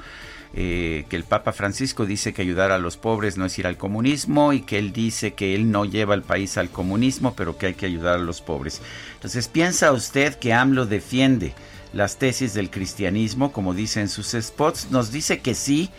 eh, 0.55 1.05
que 1.11 1.17
el 1.17 1.25
Papa 1.25 1.53
Francisco 1.53 2.07
dice 2.07 2.33
que 2.33 2.41
ayudar 2.41 2.71
a 2.71 2.79
los 2.79 2.97
pobres 2.97 3.37
no 3.37 3.45
es 3.45 3.59
ir 3.59 3.67
al 3.67 3.77
comunismo 3.77 4.55
y 4.55 4.63
que 4.63 4.79
él 4.79 4.93
dice 4.93 5.35
que 5.35 5.55
él 5.55 5.71
no 5.71 5.85
lleva 5.85 6.15
al 6.15 6.23
país 6.23 6.57
al 6.57 6.71
comunismo, 6.71 7.35
pero 7.37 7.59
que 7.59 7.67
hay 7.67 7.75
que 7.75 7.85
ayudar 7.85 8.15
a 8.15 8.23
los 8.23 8.41
pobres. 8.41 8.81
Entonces, 9.15 9.49
¿piensa 9.49 9.93
usted 9.93 10.37
que 10.37 10.55
AMLO 10.55 10.87
defiende 10.87 11.53
las 11.93 12.17
tesis 12.17 12.55
del 12.55 12.71
cristianismo, 12.71 13.53
como 13.53 13.75
dicen 13.75 14.09
sus 14.09 14.29
spots? 14.29 14.91
Nos 14.91 15.13
dice 15.13 15.41
que 15.41 15.55
sí, 15.55 15.91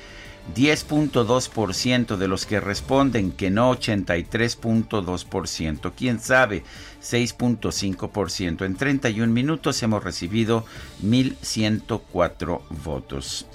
10.2% 0.56 2.18
de 2.18 2.28
los 2.28 2.46
que 2.46 2.60
responden 2.60 3.32
que 3.32 3.50
no 3.50 3.72
83.2%, 3.72 5.94
quién 5.96 6.20
sabe 6.20 6.64
6.5%. 7.02 8.66
En 8.66 8.76
31 8.76 9.32
minutos 9.32 9.82
hemos 9.84 10.04
recibido 10.04 10.66
1.104 11.04 12.62
votos. 12.84 13.48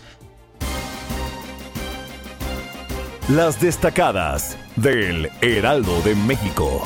Las 3.29 3.61
destacadas 3.61 4.59
del 4.77 5.31
Heraldo 5.41 6.03
de 6.03 6.15
México. 6.15 6.83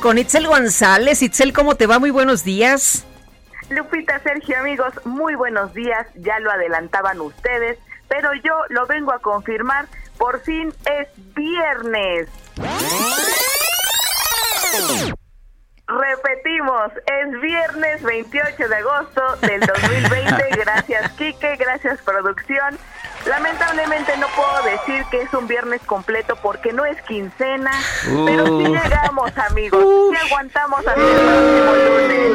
Con 0.00 0.16
Itzel 0.16 0.46
González. 0.46 1.22
Itzel, 1.22 1.52
¿cómo 1.52 1.74
te 1.74 1.86
va? 1.86 1.98
Muy 1.98 2.10
buenos 2.10 2.44
días. 2.44 3.04
Lupita, 3.68 4.18
Sergio, 4.20 4.58
amigos, 4.58 4.94
muy 5.04 5.34
buenos 5.34 5.74
días. 5.74 6.06
Ya 6.14 6.38
lo 6.38 6.50
adelantaban 6.50 7.20
ustedes 7.20 7.78
pero 8.08 8.32
yo 8.34 8.54
lo 8.70 8.86
vengo 8.86 9.12
a 9.12 9.18
confirmar, 9.18 9.86
por 10.16 10.40
fin 10.40 10.72
es 10.86 11.08
viernes. 11.34 12.28
Repetimos, 15.88 16.92
es 17.06 17.40
viernes 17.40 18.02
28 18.02 18.68
de 18.68 18.76
agosto 18.76 19.22
del 19.40 19.60
2020. 19.60 20.48
Gracias, 20.58 21.10
Quique, 21.12 21.56
gracias, 21.56 22.02
producción. 22.02 22.78
Lamentablemente 23.26 24.14
no 24.18 24.26
puedo 24.28 24.62
decir 24.64 25.02
que 25.10 25.22
es 25.22 25.32
un 25.32 25.48
viernes 25.48 25.80
completo 25.86 26.36
porque 26.42 26.72
no 26.72 26.84
es 26.84 27.00
quincena, 27.02 27.72
pero 28.26 28.46
sí 28.46 28.64
llegamos, 28.64 29.36
amigos. 29.38 29.82
Sí 30.10 30.16
aguantamos 30.26 30.86
hasta 30.86 30.94
el 30.94 31.00
próximo 31.00 31.74
lunes. 31.74 32.32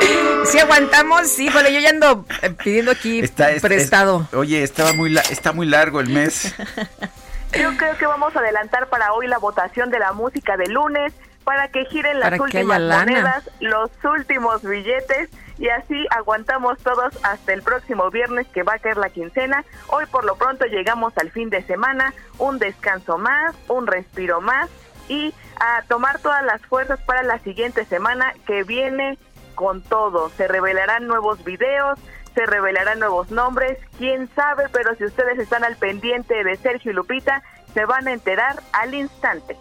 Si 0.46 0.60
aguantamos, 0.60 1.38
híjole, 1.40 1.74
yo 1.74 1.80
ya 1.80 1.90
ando 1.90 2.24
eh, 2.40 2.50
pidiendo 2.50 2.92
aquí 2.92 3.22
prestado. 3.60 4.28
oye, 4.32 4.62
estaba 4.62 4.92
muy 4.92 5.16
está 5.30 5.52
muy 5.52 5.66
largo 5.66 6.00
el 6.00 6.08
mes. 6.08 6.54
Yo 7.52 7.76
creo 7.76 7.96
que 7.96 8.06
vamos 8.06 8.34
a 8.36 8.40
adelantar 8.40 8.88
para 8.88 9.12
hoy 9.12 9.28
la 9.28 9.38
votación 9.38 9.90
de 9.90 9.98
la 9.98 10.12
música 10.12 10.56
de 10.56 10.68
lunes 10.68 11.12
para 11.44 11.68
que 11.68 11.84
giren 11.86 12.20
las 12.20 12.38
últimas 12.38 12.80
monedas, 12.80 13.48
los 13.60 13.90
últimos 14.04 14.62
billetes 14.62 15.30
y 15.58 15.68
así 15.68 16.06
aguantamos 16.10 16.78
todos 16.78 17.14
hasta 17.22 17.52
el 17.52 17.62
próximo 17.62 18.10
viernes 18.10 18.46
que 18.48 18.62
va 18.62 18.74
a 18.74 18.78
caer 18.78 18.98
la 18.98 19.10
quincena. 19.10 19.64
Hoy 19.86 20.04
por 20.06 20.24
lo 20.24 20.36
pronto 20.36 20.66
llegamos 20.66 21.16
al 21.16 21.30
fin 21.30 21.48
de 21.48 21.62
semana, 21.62 22.12
un 22.38 22.58
descanso 22.58 23.16
más, 23.16 23.54
un 23.68 23.86
respiro 23.86 24.40
más 24.40 24.68
y 25.08 25.32
a 25.60 25.82
tomar 25.88 26.18
todas 26.18 26.44
las 26.44 26.60
fuerzas 26.62 27.00
para 27.06 27.22
la 27.22 27.38
siguiente 27.38 27.84
semana 27.84 28.34
que 28.46 28.64
viene 28.64 29.18
con 29.56 29.82
todo. 29.82 30.30
Se 30.36 30.46
revelarán 30.46 31.08
nuevos 31.08 31.42
videos, 31.42 31.98
se 32.36 32.46
revelarán 32.46 33.00
nuevos 33.00 33.32
nombres, 33.32 33.78
quién 33.98 34.30
sabe, 34.36 34.68
pero 34.70 34.94
si 34.94 35.04
ustedes 35.04 35.40
están 35.40 35.64
al 35.64 35.74
pendiente 35.76 36.44
de 36.44 36.56
Sergio 36.56 36.92
y 36.92 36.94
Lupita, 36.94 37.42
se 37.74 37.84
van 37.84 38.06
a 38.06 38.12
enterar 38.12 38.62
al 38.72 38.94
instante. 38.94 39.56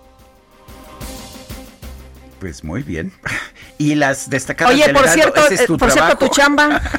Pues 2.39 2.63
muy 2.63 2.83
bien. 2.83 3.11
Y 3.77 3.95
las 3.95 4.29
destacadas. 4.29 4.73
Oye, 4.73 4.93
por 4.93 5.05
cierto, 5.09 5.41
eh, 5.49 5.67
por 5.77 5.91
cierto, 5.91 6.17
tu 6.17 6.27
chamba. 6.29 6.81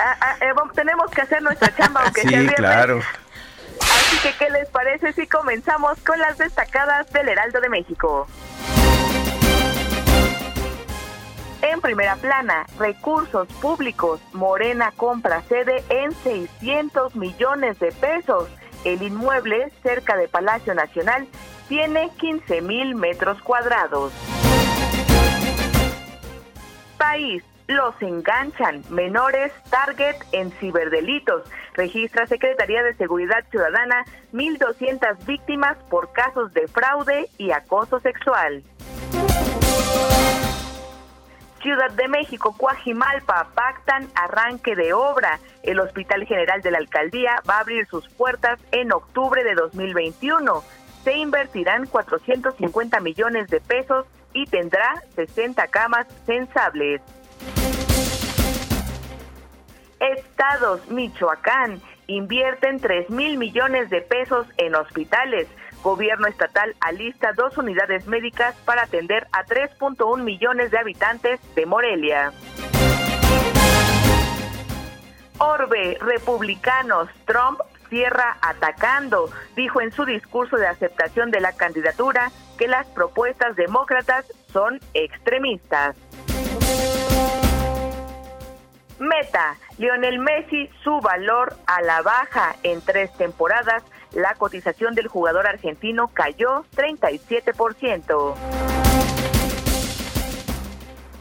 Ah, 0.00 0.16
ah, 0.20 0.36
eh, 0.40 0.52
tenemos 0.76 1.10
que 1.10 1.22
hacer 1.22 1.42
nuestra 1.42 1.74
chamba, 1.74 2.02
aunque 2.04 2.20
sí, 2.28 2.46
claro. 2.54 3.00
Así 3.80 4.16
que, 4.22 4.32
¿qué 4.38 4.48
les 4.48 4.68
parece 4.68 5.12
si 5.12 5.26
comenzamos 5.26 5.98
con 6.06 6.20
las 6.20 6.38
destacadas 6.38 7.12
del 7.12 7.28
Heraldo 7.28 7.60
de 7.60 7.68
México? 7.68 8.28
En 11.62 11.80
primera 11.80 12.16
plana, 12.16 12.66
recursos 12.78 13.48
públicos. 13.60 14.20
Morena 14.32 14.92
compra 14.96 15.42
sede 15.42 15.82
en 15.88 16.12
600 16.12 17.16
millones 17.16 17.78
de 17.80 17.90
pesos. 17.92 18.48
El 18.84 19.02
inmueble, 19.02 19.72
cerca 19.82 20.16
de 20.16 20.28
Palacio 20.28 20.74
Nacional, 20.74 21.26
tiene 21.68 22.10
15 22.18 22.60
mil 22.62 22.94
metros 22.94 23.42
cuadrados. 23.42 24.12
País. 26.96 27.42
Los 27.66 28.00
enganchan. 28.00 28.82
Menores 28.88 29.52
target 29.68 30.16
en 30.32 30.50
ciberdelitos. 30.52 31.42
Registra 31.74 32.26
Secretaría 32.26 32.82
de 32.82 32.94
Seguridad 32.94 33.44
Ciudadana 33.50 34.06
1.200 34.32 35.26
víctimas 35.26 35.76
por 35.90 36.10
casos 36.12 36.54
de 36.54 36.66
fraude 36.66 37.28
y 37.36 37.50
acoso 37.50 38.00
sexual. 38.00 38.62
Ciudad 41.62 41.90
de 41.90 42.06
México, 42.06 42.54
Cuajimalpa, 42.56 43.48
pactan 43.54 44.08
arranque 44.14 44.76
de 44.76 44.92
obra. 44.92 45.40
El 45.64 45.80
Hospital 45.80 46.24
General 46.24 46.62
de 46.62 46.70
la 46.70 46.78
Alcaldía 46.78 47.42
va 47.48 47.56
a 47.56 47.60
abrir 47.60 47.86
sus 47.86 48.08
puertas 48.10 48.60
en 48.70 48.92
octubre 48.92 49.42
de 49.42 49.54
2021. 49.54 50.62
Se 51.02 51.16
invertirán 51.16 51.86
450 51.86 53.00
millones 53.00 53.48
de 53.48 53.60
pesos 53.60 54.06
y 54.32 54.46
tendrá 54.46 55.02
60 55.16 55.66
camas 55.66 56.06
sensables. 56.26 57.00
Estados 59.98 60.88
Michoacán 60.88 61.82
invierten 62.06 62.78
3 62.78 63.10
mil 63.10 63.36
millones 63.36 63.90
de 63.90 64.00
pesos 64.00 64.46
en 64.58 64.76
hospitales. 64.76 65.48
Gobierno 65.82 66.26
estatal 66.26 66.74
alista 66.80 67.32
dos 67.32 67.56
unidades 67.56 68.06
médicas 68.06 68.54
para 68.64 68.82
atender 68.82 69.26
a 69.32 69.44
3.1 69.44 70.22
millones 70.22 70.70
de 70.70 70.78
habitantes 70.78 71.40
de 71.54 71.66
Morelia. 71.66 72.32
Orbe, 75.38 75.98
republicanos, 76.00 77.08
Trump 77.24 77.60
cierra 77.88 78.36
atacando. 78.42 79.30
Dijo 79.56 79.80
en 79.80 79.92
su 79.92 80.04
discurso 80.04 80.56
de 80.56 80.66
aceptación 80.66 81.30
de 81.30 81.40
la 81.40 81.52
candidatura 81.52 82.30
que 82.58 82.68
las 82.68 82.86
propuestas 82.88 83.56
demócratas 83.56 84.26
son 84.52 84.80
extremistas. 84.94 85.96
Meta, 88.98 89.56
Lionel 89.78 90.18
Messi 90.18 90.68
su 90.82 91.00
valor 91.00 91.54
a 91.66 91.82
la 91.82 92.02
baja 92.02 92.56
en 92.64 92.80
tres 92.80 93.12
temporadas. 93.16 93.84
La 94.12 94.34
cotización 94.34 94.94
del 94.94 95.08
jugador 95.08 95.46
argentino 95.46 96.08
cayó 96.08 96.64
37%. 96.74 98.34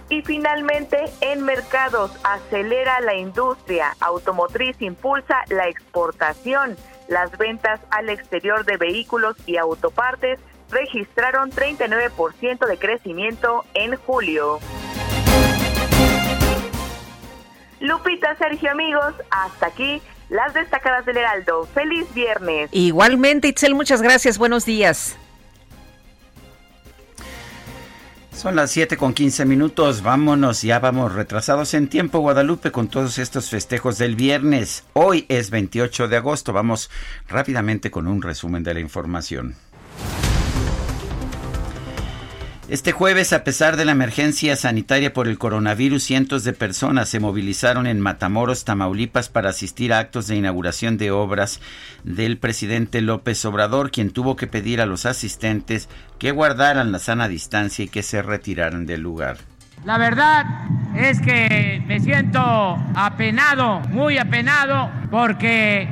Y 0.10 0.22
finalmente, 0.22 0.98
en 1.20 1.44
mercados, 1.44 2.12
acelera 2.24 3.02
la 3.02 3.16
industria 3.16 3.94
automotriz, 4.00 4.82
impulsa 4.82 5.44
la 5.50 5.68
exportación. 5.68 6.78
Las 7.10 7.38
ventas 7.38 7.82
al 7.92 8.10
exterior 8.10 8.64
de 8.64 8.78
vehículos 8.78 9.36
y 9.46 9.58
autopartes 9.58 10.40
registraron 10.70 11.52
39% 11.52 12.66
de 12.66 12.78
crecimiento 12.78 13.66
en 13.74 13.98
julio. 13.98 14.60
Lupita, 17.80 18.36
Sergio, 18.38 18.72
amigos, 18.72 19.14
hasta 19.30 19.68
aquí 19.68 20.02
las 20.30 20.54
destacadas 20.54 21.06
del 21.06 21.18
Heraldo. 21.18 21.68
Feliz 21.74 22.06
viernes. 22.14 22.70
Igualmente, 22.72 23.48
Itzel, 23.48 23.76
muchas 23.76 24.02
gracias. 24.02 24.38
Buenos 24.38 24.66
días. 24.66 25.18
Son 28.38 28.56
las 28.56 28.70
7 28.70 28.98
con 28.98 29.16
15 29.16 29.46
minutos, 29.46 30.04
vámonos, 30.04 30.62
ya 30.62 30.78
vamos 30.78 31.16
retrasados 31.16 31.74
en 31.74 31.88
tiempo 31.88 32.20
Guadalupe 32.20 32.72
con 32.72 32.88
todos 32.88 33.18
estos 33.18 33.50
festejos 33.50 33.98
del 33.98 34.16
viernes. 34.16 34.84
Hoy 34.94 35.26
es 35.28 35.50
28 35.50 36.08
de 36.08 36.18
agosto, 36.18 36.54
vamos 36.54 36.92
rápidamente 37.28 37.90
con 37.90 38.06
un 38.06 38.22
resumen 38.22 38.62
de 38.62 38.76
la 38.76 38.80
información. 38.80 39.56
Este 42.70 42.92
jueves, 42.92 43.32
a 43.32 43.46
pesar 43.46 43.78
de 43.78 43.86
la 43.86 43.94
emergencia 43.94 44.58
sanitaria 44.58 45.14
por 45.14 45.30
el 45.30 45.38
coronavirus, 45.38 46.04
cientos 46.04 46.44
de 46.44 46.52
personas 46.52 47.08
se 47.08 47.22
movilizaron 47.22 47.88
en 47.88 48.02
Matamoros, 48.02 48.66
Tamaulipas, 48.66 49.30
para 49.30 49.52
asistir 49.52 49.94
a 49.94 50.00
actos 50.00 50.28
de 50.28 50.36
inauguración 50.36 50.98
de 50.98 51.12
obras 51.12 51.62
del 52.04 52.38
presidente 52.38 53.00
López 53.00 53.46
Obrador, 53.46 53.90
quien 53.90 54.12
tuvo 54.12 54.36
que 54.36 54.48
pedir 54.48 54.82
a 54.82 54.86
los 54.86 55.06
asistentes 55.06 55.88
que 56.20 56.32
guardaran 56.32 56.92
la 56.92 57.00
sana 57.00 57.30
distancia 57.30 57.86
y 57.86 57.88
que 57.88 58.04
se 58.04 58.22
retiraran 58.22 58.86
del 58.86 59.00
lugar. 59.00 59.38
La 59.86 59.98
verdad 59.98 60.46
es 60.94 61.22
que 61.22 61.82
me 61.88 62.02
siento 62.02 62.42
apenado, 62.96 63.80
muy 63.92 64.18
apenado, 64.18 64.92
porque 65.10 65.88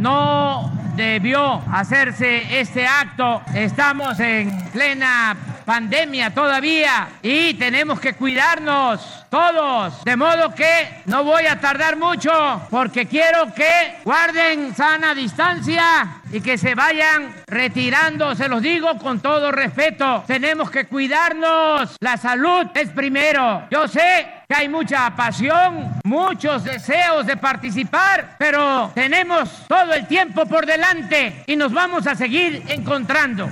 no 0.00 0.72
debió 0.96 1.62
hacerse 1.70 2.58
este 2.58 2.84
acto. 2.84 3.42
Estamos 3.54 4.18
en 4.18 4.50
plena 4.72 5.36
pandemia 5.64 6.30
todavía 6.30 7.08
y 7.22 7.54
tenemos 7.54 8.00
que 8.00 8.14
cuidarnos 8.14 9.24
todos. 9.30 10.04
De 10.04 10.16
modo 10.16 10.54
que 10.54 11.02
no 11.06 11.24
voy 11.24 11.46
a 11.46 11.60
tardar 11.60 11.96
mucho 11.96 12.62
porque 12.70 13.06
quiero 13.06 13.52
que 13.54 13.96
guarden 14.04 14.74
sana 14.74 15.14
distancia 15.14 16.20
y 16.30 16.40
que 16.40 16.56
se 16.56 16.74
vayan 16.74 17.34
retirando, 17.46 18.34
se 18.34 18.48
los 18.48 18.62
digo 18.62 18.96
con 18.98 19.20
todo 19.20 19.50
respeto. 19.50 20.24
Tenemos 20.26 20.70
que 20.70 20.86
cuidarnos. 20.86 21.96
La 22.00 22.16
salud 22.16 22.66
es 22.74 22.90
primero. 22.90 23.66
Yo 23.70 23.88
sé 23.88 24.28
que 24.48 24.54
hay 24.54 24.68
mucha 24.68 25.14
pasión, 25.16 25.94
muchos 26.04 26.64
deseos 26.64 27.26
de 27.26 27.36
participar, 27.36 28.36
pero 28.38 28.92
tenemos 28.94 29.64
todo 29.66 29.94
el 29.94 30.06
tiempo 30.06 30.46
por 30.46 30.66
delante 30.66 31.42
y 31.46 31.56
nos 31.56 31.72
vamos 31.72 32.06
a 32.06 32.14
seguir 32.14 32.62
encontrando. 32.68 33.48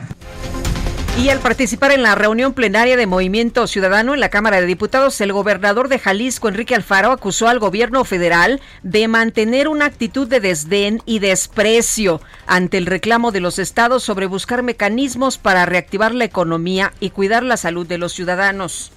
Y 1.21 1.29
al 1.29 1.41
participar 1.41 1.93
en 1.93 2.03
la 2.03 2.15
reunión 2.15 2.55
plenaria 2.55 2.97
de 2.97 3.07
Movimiento 3.07 3.67
Ciudadano 3.67 4.15
en 4.15 4.21
la 4.21 4.31
Cámara 4.31 4.61
de 4.61 4.67
Diputados, 4.67 5.21
el 5.21 5.33
gobernador 5.33 5.89
de 5.89 5.99
Jalisco, 5.99 6.49
Enrique 6.49 6.75
Alfaro, 6.75 7.13
acusó 7.13 7.49
al 7.49 7.59
gobierno 7.59 8.03
federal 8.05 8.63
de 8.83 9.07
mantener 9.09 9.69
una 9.69 9.85
actitud 9.85 10.27
de 10.27 10.41
desdén 10.41 11.03
y 11.05 11.19
desprecio 11.19 12.23
ante 12.47 12.79
el 12.79 12.87
reclamo 12.87 13.31
de 13.31 13.41
los 13.41 13.59
estados 13.59 14.03
sobre 14.03 14.27
buscar 14.27 14.63
mecanismos 14.63 15.37
para 15.37 15.67
reactivar 15.67 16.15
la 16.15 16.25
economía 16.25 16.93
y 16.99 17.11
cuidar 17.11 17.43
la 17.43 17.59
salud 17.59 17.87
de 17.87 17.99
los 17.99 18.15
ciudadanos. 18.15 18.91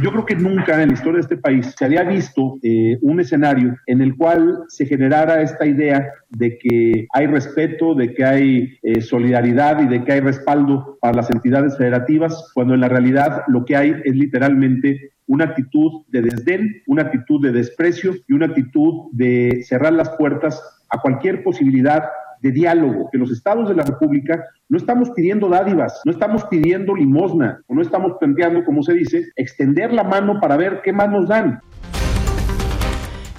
Yo 0.00 0.10
creo 0.10 0.24
que 0.24 0.36
nunca 0.36 0.82
en 0.82 0.88
la 0.88 0.94
historia 0.94 1.16
de 1.16 1.20
este 1.20 1.36
país 1.36 1.74
se 1.76 1.84
había 1.84 2.02
visto 2.02 2.58
eh, 2.62 2.96
un 3.02 3.20
escenario 3.20 3.76
en 3.86 4.00
el 4.00 4.16
cual 4.16 4.64
se 4.68 4.86
generara 4.86 5.42
esta 5.42 5.66
idea 5.66 6.08
de 6.30 6.56
que 6.56 7.06
hay 7.12 7.26
respeto, 7.26 7.94
de 7.94 8.14
que 8.14 8.24
hay 8.24 8.78
eh, 8.82 9.02
solidaridad 9.02 9.82
y 9.82 9.88
de 9.88 10.02
que 10.02 10.12
hay 10.12 10.20
respaldo 10.20 10.96
para 10.98 11.16
las 11.16 11.30
entidades 11.30 11.76
federativas, 11.76 12.50
cuando 12.54 12.72
en 12.72 12.80
la 12.80 12.88
realidad 12.88 13.42
lo 13.48 13.66
que 13.66 13.76
hay 13.76 13.94
es 14.02 14.16
literalmente 14.16 15.12
una 15.26 15.44
actitud 15.44 16.04
de 16.08 16.22
desdén, 16.22 16.82
una 16.86 17.02
actitud 17.02 17.42
de 17.42 17.52
desprecio 17.52 18.14
y 18.26 18.32
una 18.32 18.46
actitud 18.46 19.10
de 19.12 19.62
cerrar 19.62 19.92
las 19.92 20.08
puertas 20.16 20.62
a 20.88 21.02
cualquier 21.02 21.42
posibilidad 21.42 22.04
de 22.42 22.50
diálogo, 22.50 23.08
que 23.10 23.18
los 23.18 23.30
estados 23.30 23.68
de 23.68 23.76
la 23.76 23.84
República 23.84 24.44
no 24.68 24.76
estamos 24.76 25.10
pidiendo 25.10 25.48
dádivas, 25.48 26.00
no 26.04 26.12
estamos 26.12 26.44
pidiendo 26.46 26.94
limosna, 26.94 27.62
o 27.68 27.74
no 27.74 27.82
estamos 27.82 28.12
planteando, 28.18 28.64
como 28.64 28.82
se 28.82 28.94
dice, 28.94 29.28
extender 29.36 29.92
la 29.92 30.02
mano 30.02 30.40
para 30.40 30.56
ver 30.56 30.80
qué 30.84 30.92
más 30.92 31.08
nos 31.08 31.28
dan. 31.28 31.60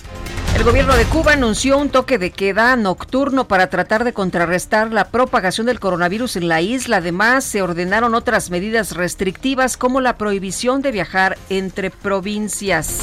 El 0.56 0.64
gobierno 0.64 0.96
de 0.96 1.06
Cuba 1.06 1.34
anunció 1.34 1.78
un 1.78 1.90
toque 1.90 2.18
de 2.18 2.32
queda 2.32 2.76
nocturno 2.78 3.48
para 3.48 3.68
tratar 3.68 4.04
de 4.04 4.14
contrarrestar 4.14 4.92
la 4.92 5.10
propagación 5.10 5.68
del 5.68 5.80
coronavirus 5.80 6.38
en 6.38 6.48
la 6.48 6.62
isla. 6.62 6.98
Además, 6.98 7.44
se 7.44 7.62
ordenaron 7.62 8.16
otras 8.16 8.50
medidas 8.50 8.96
restrictivas 8.96 9.78
como 9.78 10.02
la 10.02 10.18
prohibición 10.18 10.82
de 10.82 10.94
viajar 10.94 11.38
entre 11.50 11.92
provincias. 11.92 13.02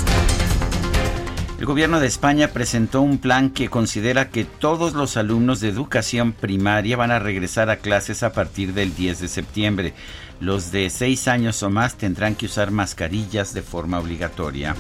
El 1.61 1.67
gobierno 1.67 2.01
de 2.01 2.07
España 2.07 2.49
presentó 2.49 3.03
un 3.03 3.19
plan 3.19 3.51
que 3.51 3.69
considera 3.69 4.31
que 4.31 4.47
todos 4.47 4.95
los 4.95 5.19
alumnos 5.19 5.61
de 5.61 5.69
educación 5.69 6.33
primaria 6.33 6.97
van 6.97 7.11
a 7.11 7.19
regresar 7.19 7.69
a 7.69 7.77
clases 7.77 8.23
a 8.23 8.33
partir 8.33 8.73
del 8.73 8.95
10 8.95 9.21
de 9.21 9.29
septiembre. 9.29 9.93
Los 10.41 10.73
de 10.73 10.89
seis 10.89 11.29
años 11.29 11.63
o 11.63 11.69
más 11.69 11.97
tendrán 11.97 12.35
que 12.35 12.47
usar 12.47 12.71
mascarillas 12.71 13.53
de 13.53 13.61
forma 13.61 13.99
obligatoria. 13.99 14.75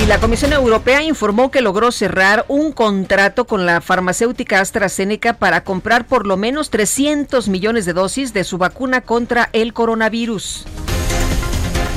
Y 0.00 0.06
la 0.06 0.20
Comisión 0.20 0.52
Europea 0.52 1.02
informó 1.02 1.50
que 1.50 1.62
logró 1.62 1.90
cerrar 1.90 2.44
un 2.46 2.70
contrato 2.70 3.44
con 3.44 3.66
la 3.66 3.80
farmacéutica 3.80 4.60
AstraZeneca 4.60 5.32
para 5.32 5.64
comprar 5.64 6.06
por 6.06 6.28
lo 6.28 6.36
menos 6.36 6.70
300 6.70 7.48
millones 7.48 7.86
de 7.86 7.92
dosis 7.92 8.32
de 8.32 8.44
su 8.44 8.56
vacuna 8.56 9.00
contra 9.00 9.50
el 9.52 9.72
coronavirus. 9.72 10.64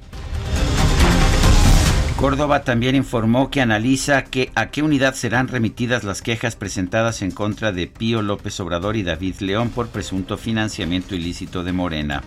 Córdoba 2.23 2.63
también 2.63 2.95
informó 2.95 3.51
que 3.51 3.59
analiza 3.59 4.23
que 4.23 4.49
a 4.55 4.71
qué 4.71 4.81
unidad 4.81 5.13
serán 5.13 5.49
remitidas 5.49 6.05
las 6.05 6.21
quejas 6.21 6.55
presentadas 6.55 7.21
en 7.21 7.31
contra 7.31 7.73
de 7.73 7.87
Pío 7.87 8.21
López 8.21 8.61
Obrador 8.61 8.95
y 8.95 9.03
David 9.03 9.41
León 9.41 9.71
por 9.71 9.89
presunto 9.89 10.37
financiamiento 10.37 11.15
ilícito 11.15 11.65
de 11.65 11.73
Morena. 11.73 12.23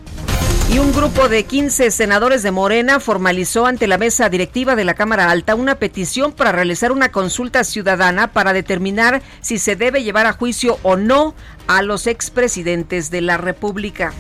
Y 0.71 0.81
un 0.81 0.93
grupo 0.93 1.31
de 1.31 1.45
15 1.45 1.91
senadores 1.91 2.43
de 2.43 2.51
Morena 2.51 3.01
formalizó 3.01 3.65
ante 3.65 3.87
la 3.87 3.97
mesa 3.97 4.29
directiva 4.29 4.77
de 4.77 4.85
la 4.85 4.93
Cámara 4.93 5.31
Alta 5.31 5.55
una 5.55 5.77
petición 5.77 6.33
para 6.33 6.53
realizar 6.53 6.93
una 6.93 7.11
consulta 7.11 7.65
ciudadana 7.65 8.35
para 8.35 8.53
determinar 8.53 9.23
si 9.41 9.57
se 9.57 9.77
debe 9.77 10.05
llevar 10.05 10.27
a 10.27 10.35
juicio 10.35 10.79
o 10.83 10.97
no 10.97 11.35
a 11.69 11.81
los 11.81 12.07
expresidentes 12.07 13.11
de 13.11 13.23
la 13.23 13.39
República. 13.39 14.13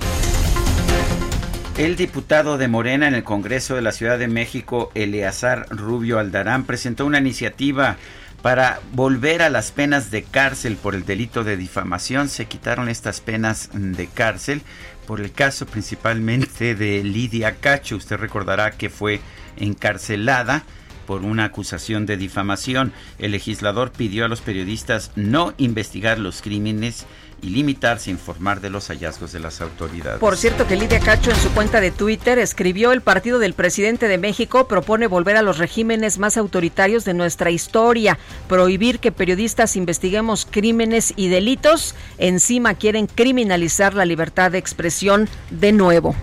El 1.78 1.96
diputado 1.96 2.56
de 2.56 2.68
Morena 2.68 3.06
en 3.06 3.14
el 3.14 3.22
Congreso 3.22 3.74
de 3.74 3.82
la 3.82 3.92
Ciudad 3.92 4.18
de 4.18 4.28
México, 4.28 4.90
Eleazar 4.94 5.66
Rubio 5.68 6.18
Aldarán, 6.18 6.64
presentó 6.64 7.04
una 7.04 7.18
iniciativa 7.18 7.98
para 8.40 8.80
volver 8.94 9.42
a 9.42 9.50
las 9.50 9.72
penas 9.72 10.10
de 10.10 10.22
cárcel 10.22 10.76
por 10.76 10.94
el 10.94 11.04
delito 11.04 11.44
de 11.44 11.58
difamación. 11.58 12.30
Se 12.30 12.46
quitaron 12.46 12.88
estas 12.88 13.20
penas 13.20 13.68
de 13.74 14.06
cárcel 14.06 14.62
por 15.06 15.20
el 15.20 15.32
caso 15.32 15.66
principalmente 15.66 16.74
de 16.74 17.04
Lidia 17.04 17.56
Cacho. 17.56 17.96
Usted 17.96 18.16
recordará 18.16 18.70
que 18.70 18.88
fue 18.88 19.20
encarcelada 19.58 20.64
por 21.06 21.24
una 21.24 21.44
acusación 21.44 22.06
de 22.06 22.16
difamación. 22.16 22.94
El 23.18 23.32
legislador 23.32 23.92
pidió 23.92 24.24
a 24.24 24.28
los 24.28 24.40
periodistas 24.40 25.12
no 25.14 25.52
investigar 25.58 26.18
los 26.18 26.40
crímenes 26.40 27.04
y 27.42 27.50
limitarse 27.50 28.10
a 28.10 28.12
informar 28.12 28.60
de 28.60 28.70
los 28.70 28.88
hallazgos 28.88 29.32
de 29.32 29.40
las 29.40 29.60
autoridades. 29.60 30.18
Por 30.20 30.36
cierto 30.36 30.66
que 30.66 30.76
Lidia 30.76 31.00
Cacho 31.00 31.30
en 31.30 31.36
su 31.36 31.50
cuenta 31.52 31.80
de 31.80 31.90
Twitter 31.90 32.38
escribió 32.38 32.92
el 32.92 33.02
partido 33.02 33.38
del 33.38 33.54
presidente 33.54 34.08
de 34.08 34.18
México 34.18 34.68
propone 34.68 35.06
volver 35.06 35.36
a 35.36 35.42
los 35.42 35.58
regímenes 35.58 36.18
más 36.18 36.36
autoritarios 36.36 37.04
de 37.04 37.14
nuestra 37.14 37.50
historia, 37.50 38.18
prohibir 38.48 38.98
que 38.98 39.12
periodistas 39.12 39.76
investiguemos 39.76 40.46
crímenes 40.50 41.12
y 41.16 41.28
delitos, 41.28 41.94
encima 42.18 42.74
quieren 42.74 43.06
criminalizar 43.06 43.94
la 43.94 44.04
libertad 44.04 44.50
de 44.50 44.58
expresión 44.58 45.28
de 45.50 45.72
nuevo. 45.72 46.14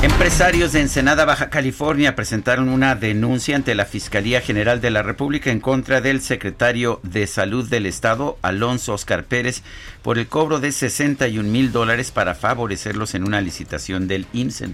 Empresarios 0.00 0.70
de 0.70 0.80
Ensenada, 0.80 1.24
Baja 1.24 1.50
California, 1.50 2.14
presentaron 2.14 2.68
una 2.68 2.94
denuncia 2.94 3.56
ante 3.56 3.74
la 3.74 3.84
Fiscalía 3.84 4.40
General 4.40 4.80
de 4.80 4.92
la 4.92 5.02
República 5.02 5.50
en 5.50 5.58
contra 5.58 6.00
del 6.00 6.20
secretario 6.20 7.00
de 7.02 7.26
Salud 7.26 7.68
del 7.68 7.84
Estado, 7.84 8.38
Alonso 8.40 8.94
Oscar 8.94 9.24
Pérez, 9.24 9.64
por 10.02 10.16
el 10.18 10.28
cobro 10.28 10.60
de 10.60 10.70
61 10.70 11.48
mil 11.48 11.72
dólares 11.72 12.12
para 12.12 12.36
favorecerlos 12.36 13.16
en 13.16 13.24
una 13.24 13.40
licitación 13.40 14.06
del 14.06 14.26
IMSS 14.32 14.60
en 14.60 14.72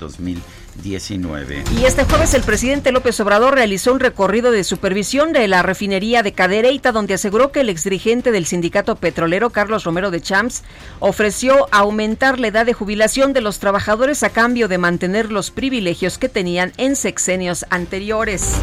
2019. 0.74 1.64
Y 1.78 1.84
este 1.84 2.04
jueves 2.04 2.34
el 2.34 2.42
presidente 2.42 2.92
López 2.92 3.18
Obrador 3.20 3.54
realizó 3.54 3.92
un 3.92 4.00
recorrido 4.00 4.50
de 4.50 4.64
supervisión 4.64 5.32
de 5.32 5.48
la 5.48 5.62
refinería 5.62 6.22
de 6.22 6.32
Cadereyta, 6.32 6.92
donde 6.92 7.14
aseguró 7.14 7.52
que 7.52 7.60
el 7.60 7.68
exdirigente 7.68 8.30
del 8.30 8.46
sindicato 8.46 8.96
petrolero, 8.96 9.50
Carlos 9.50 9.84
Romero 9.84 10.10
de 10.10 10.20
Champs, 10.20 10.62
ofreció 11.00 11.68
aumentar 11.72 12.38
la 12.38 12.48
edad 12.48 12.66
de 12.66 12.72
jubilación 12.74 13.32
de 13.32 13.40
los 13.40 13.58
trabajadores 13.58 14.22
a 14.22 14.30
cambio 14.30 14.68
de 14.68 14.78
mantener 14.78 15.30
los 15.30 15.50
privilegios 15.50 16.18
que 16.18 16.28
tenían 16.28 16.72
en 16.76 16.96
sexenios 16.96 17.64
anteriores. 17.70 18.54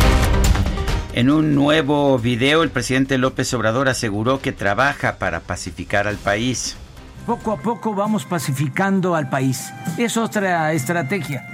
En 1.13 1.29
un 1.29 1.55
nuevo 1.55 2.17
video, 2.19 2.63
el 2.63 2.69
presidente 2.69 3.17
López 3.17 3.53
Obrador 3.53 3.89
aseguró 3.89 4.39
que 4.39 4.53
trabaja 4.53 5.17
para 5.17 5.41
pacificar 5.41 6.07
al 6.07 6.15
país. 6.15 6.77
Poco 7.25 7.51
a 7.51 7.57
poco 7.57 7.93
vamos 7.93 8.25
pacificando 8.25 9.15
al 9.15 9.29
país. 9.29 9.71
Es 9.97 10.15
otra 10.17 10.71
estrategia. 10.73 11.50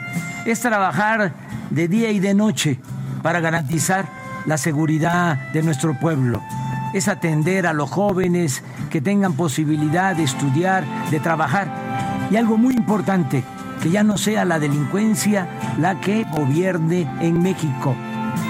Es 0.48 0.62
trabajar 0.62 1.34
de 1.72 1.90
día 1.90 2.10
y 2.10 2.22
de 2.22 2.34
noche 2.34 2.80
para 3.22 3.42
garantizar 3.42 4.06
la 4.46 4.58
seguridad 4.58 5.52
de 5.52 5.62
nuestro 5.62 6.00
pueblo. 6.00 6.42
Es 6.94 7.10
atender 7.10 7.68
a 7.68 7.74
los 7.74 7.90
jóvenes 7.90 8.64
que 8.90 9.02
tengan 9.02 9.34
posibilidad 9.34 10.16
de 10.16 10.24
estudiar, 10.24 10.86
de 11.12 11.20
trabajar. 11.20 11.68
Y 12.32 12.38
algo 12.38 12.58
muy 12.58 12.76
importante, 12.76 13.44
que 13.84 13.90
ya 13.90 14.04
no 14.04 14.18
sea 14.18 14.46
la 14.46 14.58
delincuencia 14.58 15.50
la 15.82 16.00
que 16.00 16.24
gobierne 16.32 17.10
en 17.20 17.42
México. 17.44 17.94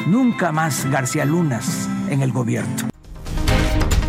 Nunca 0.06 0.52
más 0.52 0.86
García 0.92 1.26
Lunas 1.26 1.90
en 2.12 2.22
el 2.22 2.32
gobierno. 2.32 2.87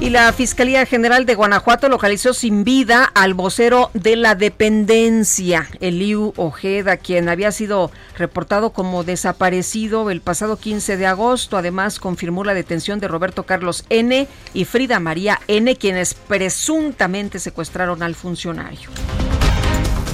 Y 0.00 0.11
la 0.11 0.32
Fiscalía 0.32 0.87
General 0.87 1.26
de 1.26 1.34
Guanajuato 1.34 1.88
localizó 1.88 2.32
sin 2.32 2.62
vida 2.62 3.02
al 3.02 3.34
vocero 3.34 3.90
de 3.94 4.14
la 4.14 4.37
dependencia, 4.37 5.68
Eliu 5.80 6.32
Ojeda, 6.37 6.98
quien 6.98 7.28
había 7.28 7.50
sido 7.50 7.90
reportado 8.16 8.70
como 8.70 9.02
desaparecido 9.02 10.11
el 10.11 10.20
pasado 10.20 10.56
15 10.56 10.96
de 10.96 11.06
agosto. 11.06 11.56
Además, 11.56 11.98
confirmó 11.98 12.44
la 12.44 12.54
detención 12.54 13.00
de 13.00 13.08
Roberto 13.08 13.42
Carlos 13.42 13.84
N. 13.88 14.28
y 14.54 14.64
Frida 14.66 15.00
María 15.00 15.40
N., 15.48 15.74
quienes 15.74 16.14
presuntamente 16.14 17.40
secuestraron 17.40 18.04
al 18.04 18.14
funcionario. 18.14 18.90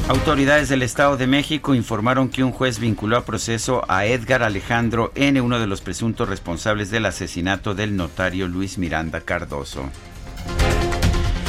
Autoridades 0.06 0.68
del 0.68 0.82
Estado 0.82 1.16
de 1.16 1.26
México 1.26 1.74
informaron 1.74 2.28
que 2.28 2.44
un 2.44 2.52
juez 2.52 2.78
vinculó 2.78 3.16
a 3.16 3.24
proceso 3.24 3.82
a 3.88 4.04
Edgar 4.04 4.42
Alejandro 4.42 5.10
N., 5.14 5.40
uno 5.40 5.58
de 5.58 5.66
los 5.66 5.80
presuntos 5.80 6.28
responsables 6.28 6.90
del 6.90 7.06
asesinato 7.06 7.74
del 7.74 7.96
notario 7.96 8.46
Luis 8.46 8.76
Miranda 8.76 9.22
Cardoso. 9.22 9.88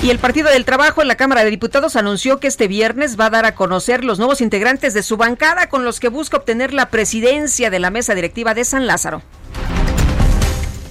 Y 0.02 0.10
el 0.10 0.20
Partido 0.20 0.50
del 0.50 0.64
Trabajo 0.64 1.02
en 1.02 1.10
la 1.10 1.18
Cámara 1.18 1.44
de 1.44 1.50
Diputados 1.50 1.98
anunció 1.98 2.40
que 2.40 2.48
este 2.48 2.70
viernes 2.70 3.20
va 3.20 3.26
a 3.26 3.30
dar 3.30 3.46
a 3.46 3.56
conocer 3.56 4.06
los 4.06 4.20
nuevos 4.20 4.40
integrantes 4.40 4.94
de 4.94 5.04
su 5.04 5.18
bancada 5.18 5.68
con 5.68 5.84
los 5.84 6.00
que 6.00 6.08
busca 6.08 6.38
obtener 6.38 6.74
la 6.74 6.90
presidencia 6.90 7.70
de 7.70 7.80
la 7.80 7.90
mesa 7.90 8.16
directiva 8.16 8.54
de 8.54 8.64
San 8.64 8.88
Lázaro. 8.88 9.22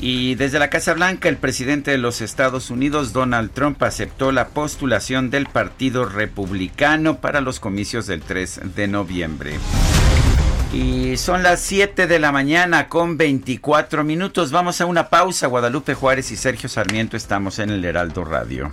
Y 0.07 0.35
desde 0.35 0.59
la 0.59 0.69
Casa 0.69 0.93
Blanca, 0.93 1.31
el 1.31 1.39
presidente 1.39 1.91
de 1.91 1.97
los 1.97 2.21
Estados 2.21 2.69
Unidos, 2.69 3.15
Donald 3.15 3.51
Trump, 3.53 3.83
aceptó 3.83 4.33
la 4.33 4.49
postulación 4.49 5.31
del 5.31 5.47
Partido 5.47 6.05
Republicano 6.05 7.23
para 7.23 7.41
los 7.41 7.59
comicios 7.59 8.07
del 8.07 8.21
3 8.21 8.77
de 8.77 8.87
noviembre. 8.87 9.55
Y 10.75 11.17
son 11.17 11.43
las 11.43 11.61
7 11.61 12.07
de 12.07 12.19
la 12.19 12.33
mañana 12.33 12.91
con 12.91 13.17
24 13.17 14.05
minutos. 14.05 14.53
Vamos 14.53 14.83
a 14.83 14.85
una 14.85 15.09
pausa. 15.09 15.47
Guadalupe 15.47 15.95
Juárez 15.95 16.31
y 16.33 16.37
Sergio 16.37 16.69
Sarmiento 16.69 17.17
estamos 17.17 17.59
en 17.59 17.71
el 17.71 17.83
Heraldo 17.83 18.27
Radio. 18.27 18.73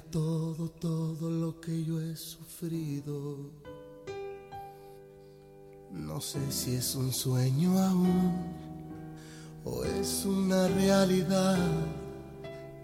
Todo, 0.00 0.70
todo 0.70 1.30
lo 1.30 1.60
que 1.60 1.84
yo 1.84 2.00
he 2.00 2.16
sufrido. 2.16 3.50
No 5.92 6.20
sé 6.20 6.40
si 6.50 6.74
es 6.74 6.94
un 6.94 7.12
sueño 7.12 7.78
aún 7.78 8.32
o 9.64 9.84
es 9.84 10.24
una 10.24 10.68
realidad. 10.68 11.58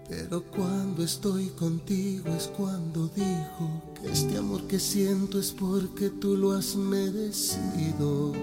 Pero 0.07 0.43
cuando 0.43 1.03
estoy 1.03 1.47
contigo 1.49 2.29
es 2.29 2.47
cuando 2.47 3.07
digo 3.07 3.81
que 3.99 4.11
este 4.11 4.37
amor 4.37 4.67
que 4.67 4.79
siento 4.79 5.39
es 5.39 5.51
porque 5.51 6.09
tú 6.09 6.37
lo 6.37 6.51
has 6.51 6.75
merecido. 6.75 8.33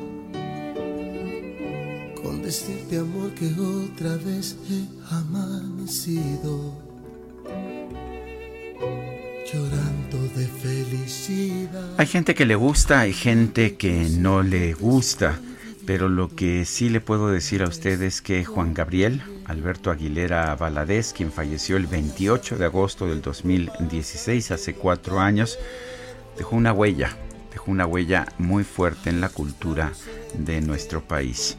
Con 2.22 2.42
decirte 2.42 2.98
amor 2.98 3.32
que 3.35 3.52
otra 3.54 4.16
vez 4.16 4.56
he 4.70 5.14
amanecido 5.14 6.92
llorando 9.52 10.28
de 10.36 10.46
felicidad. 10.46 11.94
Hay 11.98 12.06
gente 12.06 12.34
que 12.34 12.46
le 12.46 12.54
gusta, 12.54 13.00
hay 13.00 13.12
gente 13.12 13.76
que 13.76 14.08
no 14.18 14.42
le 14.42 14.72
gusta, 14.74 15.38
pero 15.86 16.08
lo 16.08 16.28
que 16.34 16.64
sí 16.64 16.88
le 16.88 17.00
puedo 17.00 17.28
decir 17.28 17.62
a 17.62 17.68
usted 17.68 18.00
es 18.02 18.22
que 18.22 18.44
Juan 18.44 18.74
Gabriel 18.74 19.22
Alberto 19.46 19.90
Aguilera 19.90 20.54
Valadez, 20.56 21.12
quien 21.12 21.32
falleció 21.32 21.76
el 21.76 21.86
28 21.86 22.56
de 22.56 22.64
agosto 22.64 23.06
del 23.06 23.22
2016, 23.22 24.50
hace 24.50 24.74
cuatro 24.74 25.20
años, 25.20 25.58
dejó 26.36 26.56
una 26.56 26.72
huella, 26.72 27.16
dejó 27.50 27.70
una 27.70 27.86
huella 27.86 28.26
muy 28.38 28.64
fuerte 28.64 29.10
en 29.10 29.20
la 29.20 29.28
cultura 29.28 29.92
de 30.34 30.60
nuestro 30.60 31.02
país. 31.02 31.56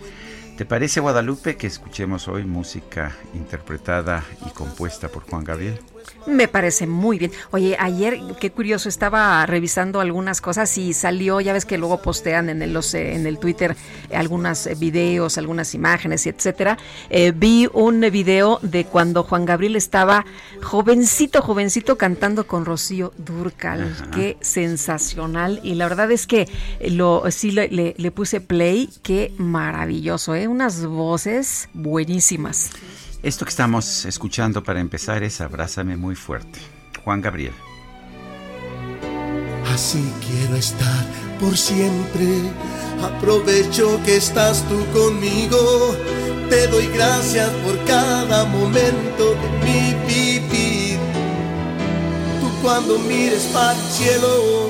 ¿Te 0.58 0.66
parece, 0.66 1.00
Guadalupe, 1.00 1.56
que 1.56 1.68
escuchemos 1.68 2.28
hoy 2.28 2.46
música 2.46 3.16
interpretada 3.34 4.24
y 4.46 4.52
compuesta 4.52 5.10
por 5.10 5.24
Juan 5.24 5.44
Gabriel? 5.44 5.80
Me 6.26 6.48
parece 6.48 6.88
muy 6.88 7.20
bien. 7.20 7.32
Oye, 7.52 7.76
ayer, 7.80 8.20
qué 8.40 8.52
curioso, 8.52 8.88
estaba 8.88 9.46
revisando 9.46 10.00
algunas 10.00 10.42
cosas 10.42 10.78
y 10.78 10.94
salió, 10.94 11.42
ya 11.42 11.54
ves 11.54 11.66
que 11.66 11.78
luego 11.78 12.02
postean 12.02 12.50
en 12.50 12.62
el, 12.62 12.74
los, 12.74 12.94
en 12.94 13.28
el 13.28 13.40
Twitter 13.40 13.76
algunos 14.14 14.70
videos, 14.80 15.38
algunas 15.38 15.74
imágenes, 15.76 16.26
etcétera. 16.26 16.78
Eh, 17.10 17.34
vi 17.36 17.68
un 17.74 18.00
video 18.12 18.60
de 18.62 18.86
cuando 18.86 19.24
Juan 19.24 19.46
Gabriel 19.46 19.76
estaba 19.76 20.26
jovencito, 20.62 21.42
jovencito 21.42 21.98
cantando 21.98 22.48
con 22.48 22.66
Rocío 22.66 23.14
Durcal. 23.18 23.94
Qué 24.14 24.38
sensacional. 24.42 25.60
Y 25.64 25.76
la 25.76 25.88
verdad 25.88 26.12
es 26.12 26.28
que 26.28 26.48
lo 26.90 27.24
sí 27.32 27.52
le, 27.52 27.96
le 27.98 28.12
puse 28.12 28.40
play, 28.42 28.90
qué 29.02 29.34
maravilloso, 29.38 30.36
¿eh? 30.36 30.48
Unas 30.48 30.86
voces 30.86 31.70
buenísimas. 31.74 32.72
Esto 33.24 33.46
que 33.46 33.52
estamos 33.52 34.04
escuchando 34.04 34.62
para 34.66 34.82
empezar 34.82 35.24
es 35.24 35.40
Abrázame 35.40 35.96
muy 35.96 36.14
fuerte. 36.14 36.60
Juan 37.06 37.22
Gabriel. 37.22 37.54
Así 39.74 40.04
quiero 40.28 40.58
estar 40.58 41.06
por 41.40 41.56
siempre. 41.58 42.28
Aprovecho 43.02 43.98
que 44.04 44.18
estás 44.18 44.68
tú 44.68 44.86
conmigo. 44.92 45.96
Te 46.50 46.68
doy 46.68 46.88
gracias 46.88 47.50
por 47.66 47.82
cada 47.86 48.44
momento 48.44 49.36
de 49.36 49.50
mi 49.64 49.94
vivir. 50.06 51.00
Tú 52.42 52.52
cuando 52.62 53.00
mires 53.00 53.44
para 53.54 53.72
el 53.72 53.86
cielo 53.94 54.70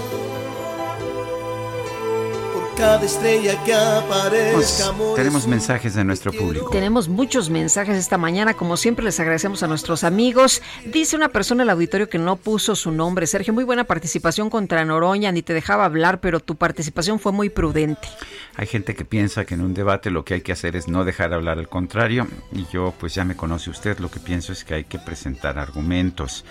cada 2.76 3.04
estrella 3.06 3.62
que 3.64 3.74
aparezca. 3.74 4.94
Pues, 4.94 5.16
tenemos 5.16 5.48
mensajes 5.48 5.96
de 5.96 6.04
nuestro 6.04 6.32
público. 6.32 6.70
Tenemos 6.70 7.08
muchos 7.08 7.50
mensajes 7.50 7.98
esta 7.98 8.18
mañana. 8.18 8.54
Como 8.54 8.78
siempre, 8.78 9.06
les 9.06 9.20
agradecemos 9.20 9.64
a 9.64 9.68
nuestros 9.68 10.04
amigos. 10.04 10.62
Dice 10.86 11.16
una 11.16 11.30
persona 11.30 11.64
en 11.64 11.70
el 11.70 11.74
auditorio 11.74 12.10
que 12.10 12.18
no 12.18 12.36
puso 12.36 12.76
su 12.76 12.92
nombre. 12.92 13.28
Sergio, 13.28 13.54
muy 13.54 13.64
buena 13.64 13.84
participación 13.84 14.50
contra 14.50 14.84
Noroña. 14.86 15.32
Ni 15.32 15.42
te 15.42 15.54
dejaba 15.54 15.86
hablar, 15.86 16.20
pero 16.20 16.40
tu 16.40 16.56
participación 16.56 17.20
fue 17.20 17.32
muy 17.32 17.50
prudente. 17.50 18.08
Hay 18.56 18.68
gente 18.68 18.96
que 18.96 19.06
piensa 19.06 19.46
que 19.46 19.56
en 19.56 19.62
un 19.62 19.74
debate 19.74 20.12
lo 20.12 20.26
que 20.26 20.36
hay 20.36 20.42
que 20.42 20.52
hacer 20.52 20.76
es 20.76 20.88
no 20.88 21.06
dejar 21.06 21.34
hablar 21.34 21.58
al 21.60 21.70
contrario. 21.70 22.28
Y 22.52 22.66
yo, 22.72 22.94
pues 23.00 23.16
ya 23.16 23.26
me 23.26 23.36
conoce 23.36 23.70
usted, 23.70 24.00
lo 24.00 24.10
que 24.10 24.20
pienso 24.20 24.54
es 24.54 24.64
que 24.64 24.76
hay 24.76 24.84
que 24.84 25.00
presentar 25.00 25.58
argumentos. 25.58 26.46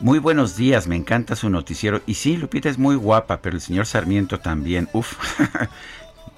Muy 0.00 0.20
buenos 0.20 0.56
días, 0.56 0.86
me 0.86 0.94
encanta 0.94 1.34
su 1.34 1.50
noticiero. 1.50 2.02
Y 2.06 2.14
sí, 2.14 2.36
Lupita 2.36 2.68
es 2.68 2.78
muy 2.78 2.94
guapa, 2.94 3.42
pero 3.42 3.56
el 3.56 3.60
señor 3.60 3.84
Sarmiento 3.84 4.38
también. 4.38 4.88
Uf. 4.92 5.16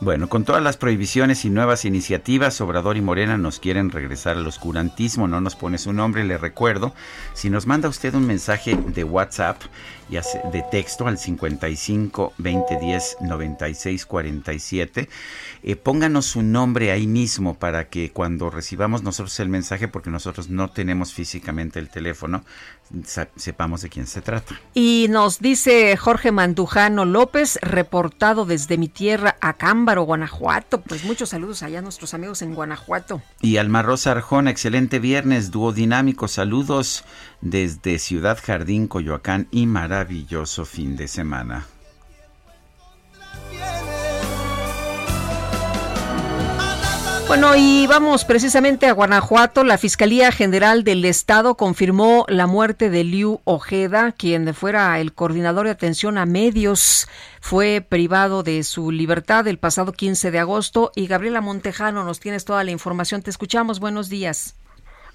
Bueno, 0.03 0.31
con 0.31 0.46
todas 0.46 0.62
las 0.62 0.79
prohibiciones 0.79 1.44
y 1.44 1.51
nuevas 1.51 1.85
iniciativas, 1.85 2.62
Obrador 2.62 2.96
y 2.96 3.03
Morena 3.03 3.37
nos 3.37 3.61
quieren 3.61 3.90
regresar 3.90 4.38
al 4.38 4.46
oscurantismo, 4.46 5.29
no 5.29 5.42
nos 5.42 5.57
pone 5.57 5.77
su 5.77 5.92
nombre, 5.92 6.25
le 6.25 6.38
recuerdo. 6.38 6.94
Si 7.35 7.51
nos 7.51 7.66
manda 7.66 7.87
usted 7.87 8.14
un 8.14 8.27
mensaje 8.27 8.75
de 8.77 9.05
WhatsApp 9.05 9.61
y 10.09 10.14
de 10.14 10.64
texto 10.70 11.07
al 11.07 11.18
55 11.18 12.33
2010 12.38 13.18
96 13.20 14.07
47, 14.07 15.09
pónganos 15.83 16.25
su 16.25 16.42
nombre 16.42 16.92
ahí 16.92 17.07
mismo 17.07 17.53
para 17.53 17.90
que 17.90 18.11
cuando 18.11 18.49
recibamos 18.49 19.03
nosotros 19.03 19.38
el 19.40 19.51
mensaje, 19.51 19.87
porque 19.87 20.09
nosotros 20.09 20.49
no 20.49 20.70
tenemos 20.70 21.12
físicamente 21.12 21.79
el 21.79 21.90
teléfono, 21.90 22.42
sepamos 23.37 23.83
de 23.83 23.88
quién 23.88 24.07
se 24.07 24.20
trata. 24.20 24.55
Y 24.74 25.07
nos 25.11 25.38
dice 25.40 25.96
Jorge 25.96 26.33
Mandujano 26.33 27.05
López, 27.05 27.59
reportado 27.62 28.44
desde 28.44 28.79
mi 28.79 28.88
tierra, 28.88 29.37
Acámbaro, 29.40 30.03
Guanajuato. 30.03 30.81
Pues 30.83 31.05
muchos 31.05 31.31
saludos 31.31 31.62
allá 31.62 31.81
a 31.81 31.83
nuestros 31.83 32.14
amigos 32.14 32.42
en 32.42 32.55
Guanajuato. 32.55 33.22
Y 33.40 33.57
Alma 33.57 33.83
Rosa 33.83 34.12
Arjona, 34.12 34.50
excelente 34.50 34.98
viernes, 34.98 35.50
duodinámico, 35.50 36.29
saludos 36.29 37.05
desde 37.40 37.98
Ciudad 37.98 38.38
Jardín, 38.42 38.87
Coyoacán 38.87 39.48
y 39.50 39.66
maravilloso 39.66 40.64
fin 40.64 40.96
de 40.96 41.09
semana. 41.09 41.66
Bueno, 47.31 47.55
y 47.55 47.87
vamos 47.87 48.25
precisamente 48.25 48.88
a 48.88 48.93
Guanajuato. 48.93 49.62
La 49.62 49.79
Fiscalía 49.79 50.33
General 50.33 50.83
del 50.83 51.05
Estado 51.05 51.55
confirmó 51.55 52.25
la 52.27 52.49
muerte 52.49 52.90
de 52.90 53.05
Liu 53.05 53.40
Ojeda, 53.45 54.11
quien 54.11 54.53
fuera 54.53 54.99
el 54.99 55.12
coordinador 55.12 55.66
de 55.66 55.71
atención 55.71 56.19
a 56.19 56.27
medios. 56.27 57.07
Fue 57.40 57.87
privado 57.88 58.43
de 58.43 58.64
su 58.64 58.90
libertad 58.90 59.47
el 59.47 59.61
pasado 59.61 59.93
15 59.93 60.33
de 60.33 60.40
agosto. 60.40 60.90
Y 60.97 61.07
Gabriela 61.07 61.40
Montejano, 61.40 62.03
nos 62.03 62.19
tienes 62.19 62.45
toda 62.45 62.64
la 62.64 62.73
información. 62.73 63.23
Te 63.23 63.31
escuchamos. 63.31 63.79
Buenos 63.79 64.09
días. 64.09 64.57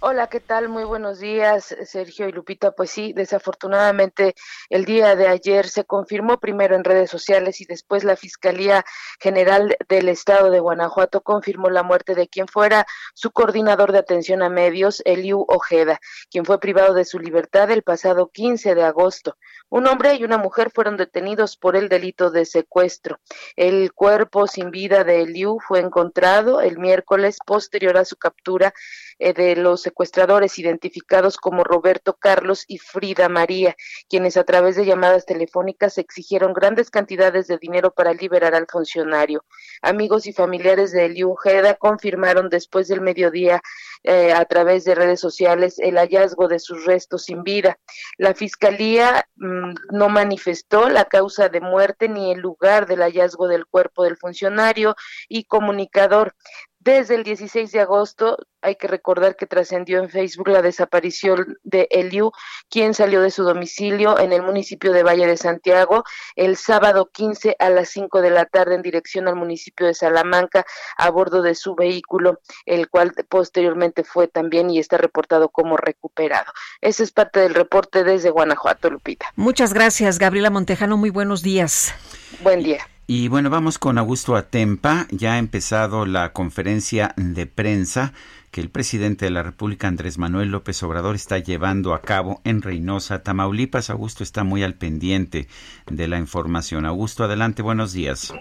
Hola, 0.01 0.27
¿qué 0.27 0.41
tal? 0.41 0.67
Muy 0.67 0.83
buenos 0.83 1.19
días, 1.19 1.73
Sergio 1.85 2.27
y 2.27 2.33
Lupita. 2.33 2.71
Pues 2.71 2.91
sí, 2.91 3.13
desafortunadamente 3.13 4.35
el 4.69 4.83
día 4.83 5.15
de 5.15 5.27
ayer 5.27 5.69
se 5.69 5.85
confirmó 5.85 6.37
primero 6.37 6.75
en 6.75 6.83
redes 6.83 7.09
sociales 7.09 7.61
y 7.61 7.65
después 7.65 8.03
la 8.03 8.17
Fiscalía 8.17 8.83
General 9.21 9.77
del 9.87 10.09
Estado 10.09 10.51
de 10.51 10.59
Guanajuato 10.59 11.21
confirmó 11.21 11.69
la 11.69 11.81
muerte 11.81 12.13
de 12.13 12.27
quien 12.27 12.47
fuera 12.47 12.85
su 13.13 13.31
coordinador 13.31 13.93
de 13.93 13.99
atención 13.99 14.43
a 14.43 14.49
medios, 14.49 15.01
Eliu 15.05 15.45
Ojeda, 15.47 15.99
quien 16.29 16.43
fue 16.43 16.59
privado 16.59 16.93
de 16.93 17.05
su 17.05 17.17
libertad 17.17 17.71
el 17.71 17.81
pasado 17.81 18.27
15 18.27 18.75
de 18.75 18.83
agosto. 18.83 19.37
Un 19.69 19.87
hombre 19.87 20.15
y 20.15 20.23
una 20.25 20.37
mujer 20.37 20.71
fueron 20.71 20.97
detenidos 20.97 21.57
por 21.57 21.75
el 21.75 21.89
delito 21.89 22.31
de 22.31 22.45
secuestro. 22.45 23.19
El 23.55 23.93
cuerpo 23.93 24.45
sin 24.45 24.71
vida 24.71 25.03
de 25.05 25.21
Eliu 25.21 25.57
fue 25.65 25.79
encontrado 25.79 26.59
el 26.59 26.77
miércoles 26.77 27.37
posterior 27.45 27.97
a 27.97 28.05
su 28.05 28.17
captura 28.17 28.73
eh, 29.19 29.33
de 29.33 29.55
los 29.55 29.81
secuestradores 29.81 30.59
identificados 30.59 31.37
como 31.37 31.63
Roberto 31.63 32.15
Carlos 32.15 32.65
y 32.67 32.77
Frida 32.77 33.29
María, 33.29 33.75
quienes 34.09 34.37
a 34.37 34.43
través 34.43 34.75
de 34.75 34.85
llamadas 34.85 35.25
telefónicas 35.25 35.97
exigieron 35.97 36.53
grandes 36.53 36.89
cantidades 36.89 37.47
de 37.47 37.57
dinero 37.57 37.91
para 37.91 38.13
liberar 38.13 38.55
al 38.55 38.67
funcionario. 38.69 39.45
Amigos 39.81 40.27
y 40.27 40.33
familiares 40.33 40.91
de 40.91 41.05
Eliu 41.05 41.31
Ojeda 41.31 41.75
confirmaron 41.75 42.49
después 42.49 42.87
del 42.87 43.01
mediodía 43.01 43.61
eh, 44.03 44.33
a 44.33 44.45
través 44.45 44.83
de 44.85 44.95
redes 44.95 45.19
sociales 45.19 45.79
el 45.79 45.97
hallazgo 45.97 46.47
de 46.47 46.59
sus 46.59 46.85
restos 46.85 47.23
sin 47.23 47.43
vida. 47.43 47.77
La 48.17 48.33
fiscalía 48.33 49.27
mm, 49.35 49.73
no 49.91 50.09
manifestó 50.09 50.89
la 50.89 51.05
causa 51.05 51.49
de 51.49 51.61
muerte 51.61 52.09
ni 52.09 52.31
el 52.31 52.39
lugar 52.39 52.85
del 52.85 52.99
hallazgo 53.01 53.47
del 53.47 53.65
cuerpo 53.65 54.03
del 54.03 54.17
funcionario 54.17 54.95
y 55.27 55.45
comunicador. 55.45 56.35
Desde 56.85 57.15
el 57.15 57.23
16 57.23 57.71
de 57.71 57.79
agosto 57.79 58.37
hay 58.61 58.75
que 58.75 58.85
recordar 58.87 59.35
que 59.35 59.47
trascendió 59.47 59.97
en 60.03 60.11
Facebook 60.11 60.49
la 60.49 60.61
desaparición 60.61 61.57
de 61.63 61.87
Eliu, 61.89 62.31
quien 62.69 62.93
salió 62.93 63.21
de 63.21 63.31
su 63.31 63.43
domicilio 63.43 64.19
en 64.19 64.31
el 64.31 64.43
municipio 64.43 64.93
de 64.93 65.01
Valle 65.01 65.25
de 65.25 65.35
Santiago 65.35 66.03
el 66.35 66.57
sábado 66.57 67.09
15 67.11 67.55
a 67.57 67.71
las 67.71 67.89
5 67.89 68.21
de 68.21 68.29
la 68.29 68.45
tarde 68.45 68.75
en 68.75 68.83
dirección 68.83 69.27
al 69.27 69.35
municipio 69.35 69.87
de 69.87 69.95
Salamanca 69.95 70.63
a 70.95 71.09
bordo 71.09 71.41
de 71.41 71.55
su 71.55 71.73
vehículo, 71.73 72.39
el 72.67 72.87
cual 72.87 73.13
posteriormente 73.29 74.03
fue 74.03 74.27
también 74.27 74.69
y 74.69 74.77
está 74.77 74.97
reportado 74.97 75.49
como 75.49 75.77
recuperado. 75.77 76.53
Ese 76.81 77.01
es 77.01 77.11
parte 77.11 77.39
del 77.39 77.55
reporte 77.55 78.03
desde 78.03 78.29
Guanajuato, 78.29 78.91
Lupita. 78.91 79.25
Muchas 79.35 79.73
gracias, 79.73 80.19
Gabriela 80.19 80.51
Montejano. 80.51 80.97
Muy 80.97 81.09
buenos 81.09 81.41
días. 81.41 81.95
Buen 82.43 82.61
día. 82.61 82.87
Y 83.07 83.27
bueno, 83.27 83.51
vamos 83.51 83.77
con 83.77 83.99
Augusto 83.99 84.35
Atempa. 84.35 85.05
Ya 85.11 85.33
ha 85.33 85.37
empezado 85.37 86.07
la 86.07 86.33
conferencia 86.33 87.13
de 87.17 87.45
prensa 87.45 88.13
que 88.49 88.61
el 88.61 88.71
presidente 88.71 89.25
de 89.25 89.31
la 89.31 89.43
República, 89.43 89.87
Andrés 89.87 90.17
Manuel 90.17 90.49
López 90.49 90.81
Obrador, 90.81 91.13
está 91.13 91.37
llevando 91.37 91.93
a 91.93 92.01
cabo 92.01 92.41
en 92.45 92.63
Reynosa, 92.63 93.21
Tamaulipas. 93.21 93.91
Augusto 93.91 94.23
está 94.23 94.43
muy 94.43 94.63
al 94.63 94.73
pendiente 94.73 95.47
de 95.85 96.07
la 96.07 96.17
información. 96.17 96.87
Augusto, 96.87 97.25
adelante, 97.25 97.61
buenos 97.61 97.93
días. 97.93 98.33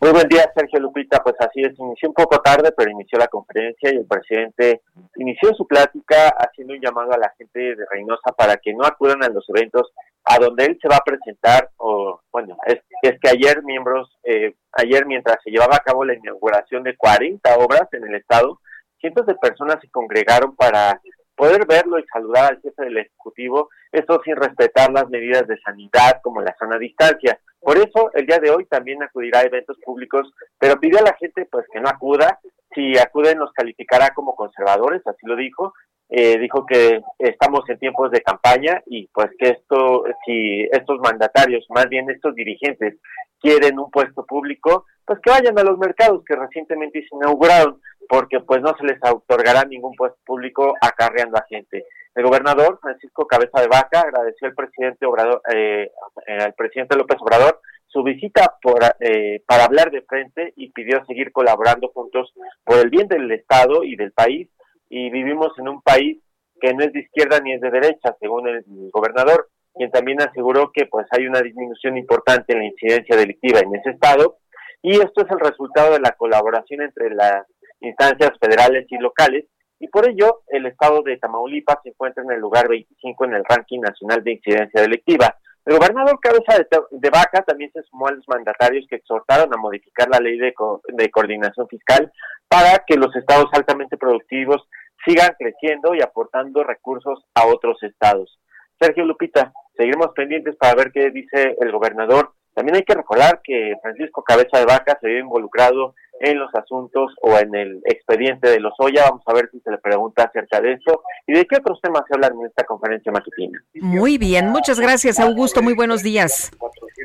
Muy 0.00 0.12
buen 0.12 0.28
día, 0.28 0.48
Sergio 0.54 0.78
Lupita. 0.78 1.20
Pues 1.24 1.34
así 1.40 1.62
es, 1.62 1.76
inició 1.76 2.10
un 2.10 2.14
poco 2.14 2.38
tarde, 2.40 2.70
pero 2.76 2.92
inició 2.92 3.18
la 3.18 3.26
conferencia 3.26 3.90
y 3.92 3.96
el 3.96 4.06
presidente 4.06 4.82
inició 5.16 5.52
su 5.54 5.66
plática 5.66 6.28
haciendo 6.38 6.74
un 6.74 6.80
llamado 6.80 7.12
a 7.12 7.18
la 7.18 7.32
gente 7.36 7.58
de 7.58 7.84
Reynosa 7.90 8.30
para 8.36 8.58
que 8.58 8.72
no 8.74 8.84
acudan 8.84 9.24
a 9.24 9.28
los 9.28 9.44
eventos 9.48 9.90
a 10.28 10.38
donde 10.38 10.64
él 10.64 10.78
se 10.82 10.88
va 10.88 10.96
a 10.96 11.04
presentar, 11.04 11.70
o 11.76 12.20
bueno, 12.32 12.56
es, 12.66 12.80
es 13.02 13.18
que 13.20 13.30
ayer 13.30 13.62
miembros, 13.62 14.18
eh, 14.24 14.54
ayer 14.72 15.06
mientras 15.06 15.36
se 15.42 15.50
llevaba 15.50 15.76
a 15.76 15.84
cabo 15.84 16.04
la 16.04 16.14
inauguración 16.14 16.82
de 16.82 16.96
40 16.96 17.56
obras 17.58 17.88
en 17.92 18.04
el 18.04 18.16
estado, 18.16 18.60
cientos 18.98 19.24
de 19.26 19.36
personas 19.36 19.76
se 19.80 19.88
congregaron 19.88 20.56
para 20.56 21.00
poder 21.36 21.64
verlo 21.66 21.98
y 22.00 22.06
saludar 22.12 22.50
al 22.50 22.60
jefe 22.60 22.84
del 22.84 22.98
Ejecutivo, 22.98 23.68
esto 23.92 24.20
sin 24.24 24.34
respetar 24.34 24.90
las 24.90 25.08
medidas 25.08 25.46
de 25.46 25.58
sanidad 25.60 26.20
como 26.22 26.40
la 26.40 26.56
sana 26.58 26.76
distancia. 26.76 27.38
Por 27.60 27.76
eso, 27.78 28.10
el 28.14 28.26
día 28.26 28.38
de 28.38 28.50
hoy 28.50 28.64
también 28.66 29.02
acudirá 29.02 29.40
a 29.40 29.44
eventos 29.44 29.76
públicos, 29.84 30.32
pero 30.58 30.80
pidió 30.80 30.98
a 30.98 31.02
la 31.02 31.14
gente 31.14 31.46
pues 31.50 31.66
que 31.72 31.80
no 31.80 31.88
acuda, 31.88 32.40
si 32.74 32.98
acuden 32.98 33.38
nos 33.38 33.52
calificará 33.52 34.10
como 34.10 34.34
conservadores, 34.34 35.06
así 35.06 35.24
lo 35.24 35.36
dijo, 35.36 35.72
eh, 36.08 36.38
dijo 36.38 36.64
que 36.66 37.00
estamos 37.18 37.68
en 37.68 37.78
tiempos 37.78 38.10
de 38.10 38.22
campaña 38.22 38.82
y 38.86 39.08
pues 39.08 39.28
que 39.38 39.50
esto, 39.50 40.04
si 40.24 40.62
estos 40.70 40.98
mandatarios, 41.00 41.66
más 41.70 41.88
bien 41.88 42.08
estos 42.10 42.34
dirigentes, 42.34 42.96
quieren 43.40 43.78
un 43.78 43.90
puesto 43.90 44.24
público, 44.24 44.86
pues 45.04 45.18
que 45.20 45.30
vayan 45.30 45.58
a 45.58 45.64
los 45.64 45.78
mercados 45.78 46.22
que 46.24 46.36
recientemente 46.36 47.00
se 47.00 47.16
inauguraron, 47.16 47.80
porque 48.08 48.40
pues 48.40 48.62
no 48.62 48.74
se 48.78 48.84
les 48.84 48.98
otorgará 49.02 49.64
ningún 49.64 49.94
puesto 49.94 50.18
público 50.24 50.74
acarreando 50.80 51.38
a 51.38 51.46
gente. 51.48 51.84
El 52.14 52.24
gobernador 52.24 52.78
Francisco 52.80 53.26
Cabeza 53.26 53.60
de 53.60 53.68
Vaca 53.68 54.00
agradeció 54.00 54.48
al 54.48 54.54
presidente 54.54 55.06
Obrador, 55.06 55.42
eh, 55.52 55.90
al 56.26 56.54
presidente 56.54 56.96
López 56.96 57.18
Obrador 57.20 57.60
su 57.88 58.02
visita 58.02 58.56
por, 58.60 58.80
eh, 59.00 59.42
para 59.46 59.64
hablar 59.64 59.90
de 59.90 60.02
frente 60.02 60.52
y 60.56 60.70
pidió 60.70 61.04
seguir 61.06 61.32
colaborando 61.32 61.88
juntos 61.88 62.32
por 62.64 62.78
el 62.78 62.90
bien 62.90 63.08
del 63.08 63.30
Estado 63.30 63.84
y 63.84 63.96
del 63.96 64.12
país 64.12 64.48
y 64.88 65.10
vivimos 65.10 65.52
en 65.58 65.68
un 65.68 65.82
país 65.82 66.18
que 66.60 66.72
no 66.72 66.84
es 66.84 66.92
de 66.92 67.00
izquierda 67.00 67.40
ni 67.40 67.52
es 67.52 67.60
de 67.60 67.70
derecha, 67.70 68.16
según 68.20 68.48
el 68.48 68.64
gobernador, 68.90 69.48
quien 69.74 69.90
también 69.90 70.20
aseguró 70.22 70.70
que 70.72 70.86
pues 70.86 71.06
hay 71.10 71.26
una 71.26 71.40
disminución 71.40 71.96
importante 71.96 72.52
en 72.52 72.60
la 72.60 72.66
incidencia 72.66 73.16
delictiva 73.16 73.60
en 73.60 73.74
ese 73.74 73.90
estado 73.90 74.38
y 74.82 74.92
esto 74.92 75.22
es 75.22 75.30
el 75.30 75.40
resultado 75.40 75.92
de 75.92 76.00
la 76.00 76.12
colaboración 76.12 76.82
entre 76.82 77.10
las 77.10 77.46
instancias 77.80 78.32
federales 78.40 78.86
y 78.88 78.98
locales 78.98 79.44
y 79.78 79.88
por 79.88 80.08
ello 80.08 80.42
el 80.48 80.66
estado 80.66 81.02
de 81.02 81.18
Tamaulipas 81.18 81.78
se 81.82 81.90
encuentra 81.90 82.22
en 82.22 82.32
el 82.32 82.40
lugar 82.40 82.68
25 82.68 83.24
en 83.26 83.34
el 83.34 83.44
ranking 83.44 83.80
nacional 83.80 84.24
de 84.24 84.32
incidencia 84.32 84.80
delictiva. 84.80 85.36
El 85.66 85.78
gobernador 85.78 86.20
Cabeza 86.20 86.64
de, 86.92 87.10
Vaca 87.10 87.42
también 87.42 87.72
se 87.72 87.82
sumó 87.82 88.06
a 88.06 88.12
los 88.12 88.26
mandatarios 88.28 88.86
que 88.88 88.96
exhortaron 88.96 89.52
a 89.52 89.56
modificar 89.56 90.08
la 90.08 90.20
ley 90.20 90.38
de, 90.38 90.54
de 90.88 91.10
coordinación 91.10 91.66
fiscal 91.66 92.12
para 92.48 92.84
que 92.86 92.96
los 92.96 93.14
estados 93.16 93.46
altamente 93.52 93.96
productivos 93.96 94.62
sigan 95.04 95.34
creciendo 95.36 95.92
y 95.96 96.02
aportando 96.02 96.62
recursos 96.62 97.24
a 97.34 97.46
otros 97.46 97.82
estados. 97.82 98.38
Sergio 98.80 99.04
Lupita, 99.04 99.52
seguiremos 99.76 100.12
pendientes 100.14 100.54
para 100.54 100.76
ver 100.76 100.92
qué 100.92 101.10
dice 101.10 101.56
el 101.58 101.72
gobernador. 101.72 102.32
También 102.56 102.76
hay 102.76 102.84
que 102.84 102.94
recordar 102.94 103.40
que 103.44 103.74
Francisco 103.82 104.24
Cabeza 104.24 104.58
de 104.58 104.64
Vaca 104.64 104.96
se 104.98 105.08
vio 105.08 105.18
involucrado 105.18 105.94
en 106.20 106.38
los 106.38 106.48
asuntos 106.54 107.12
o 107.20 107.36
en 107.36 107.54
el 107.54 107.82
expediente 107.84 108.48
de 108.48 108.60
los 108.60 108.72
Oya. 108.78 109.04
Vamos 109.10 109.22
a 109.26 109.34
ver 109.34 109.50
si 109.52 109.60
se 109.60 109.70
le 109.70 109.76
pregunta 109.76 110.24
acerca 110.24 110.62
de 110.62 110.72
eso 110.72 111.02
y 111.26 111.34
de 111.34 111.44
qué 111.44 111.56
otros 111.56 111.78
temas 111.82 112.04
se 112.08 112.14
hablan 112.14 112.32
en 112.40 112.46
esta 112.46 112.64
conferencia 112.64 113.12
matutina. 113.12 113.62
Muy 113.74 114.16
bien, 114.16 114.48
muchas 114.48 114.80
gracias 114.80 115.20
Augusto, 115.20 115.60
muy 115.60 115.74
buenos 115.74 116.02
días. 116.02 116.50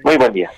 Muy 0.06 0.16
buen 0.16 0.32
día. 0.32 0.50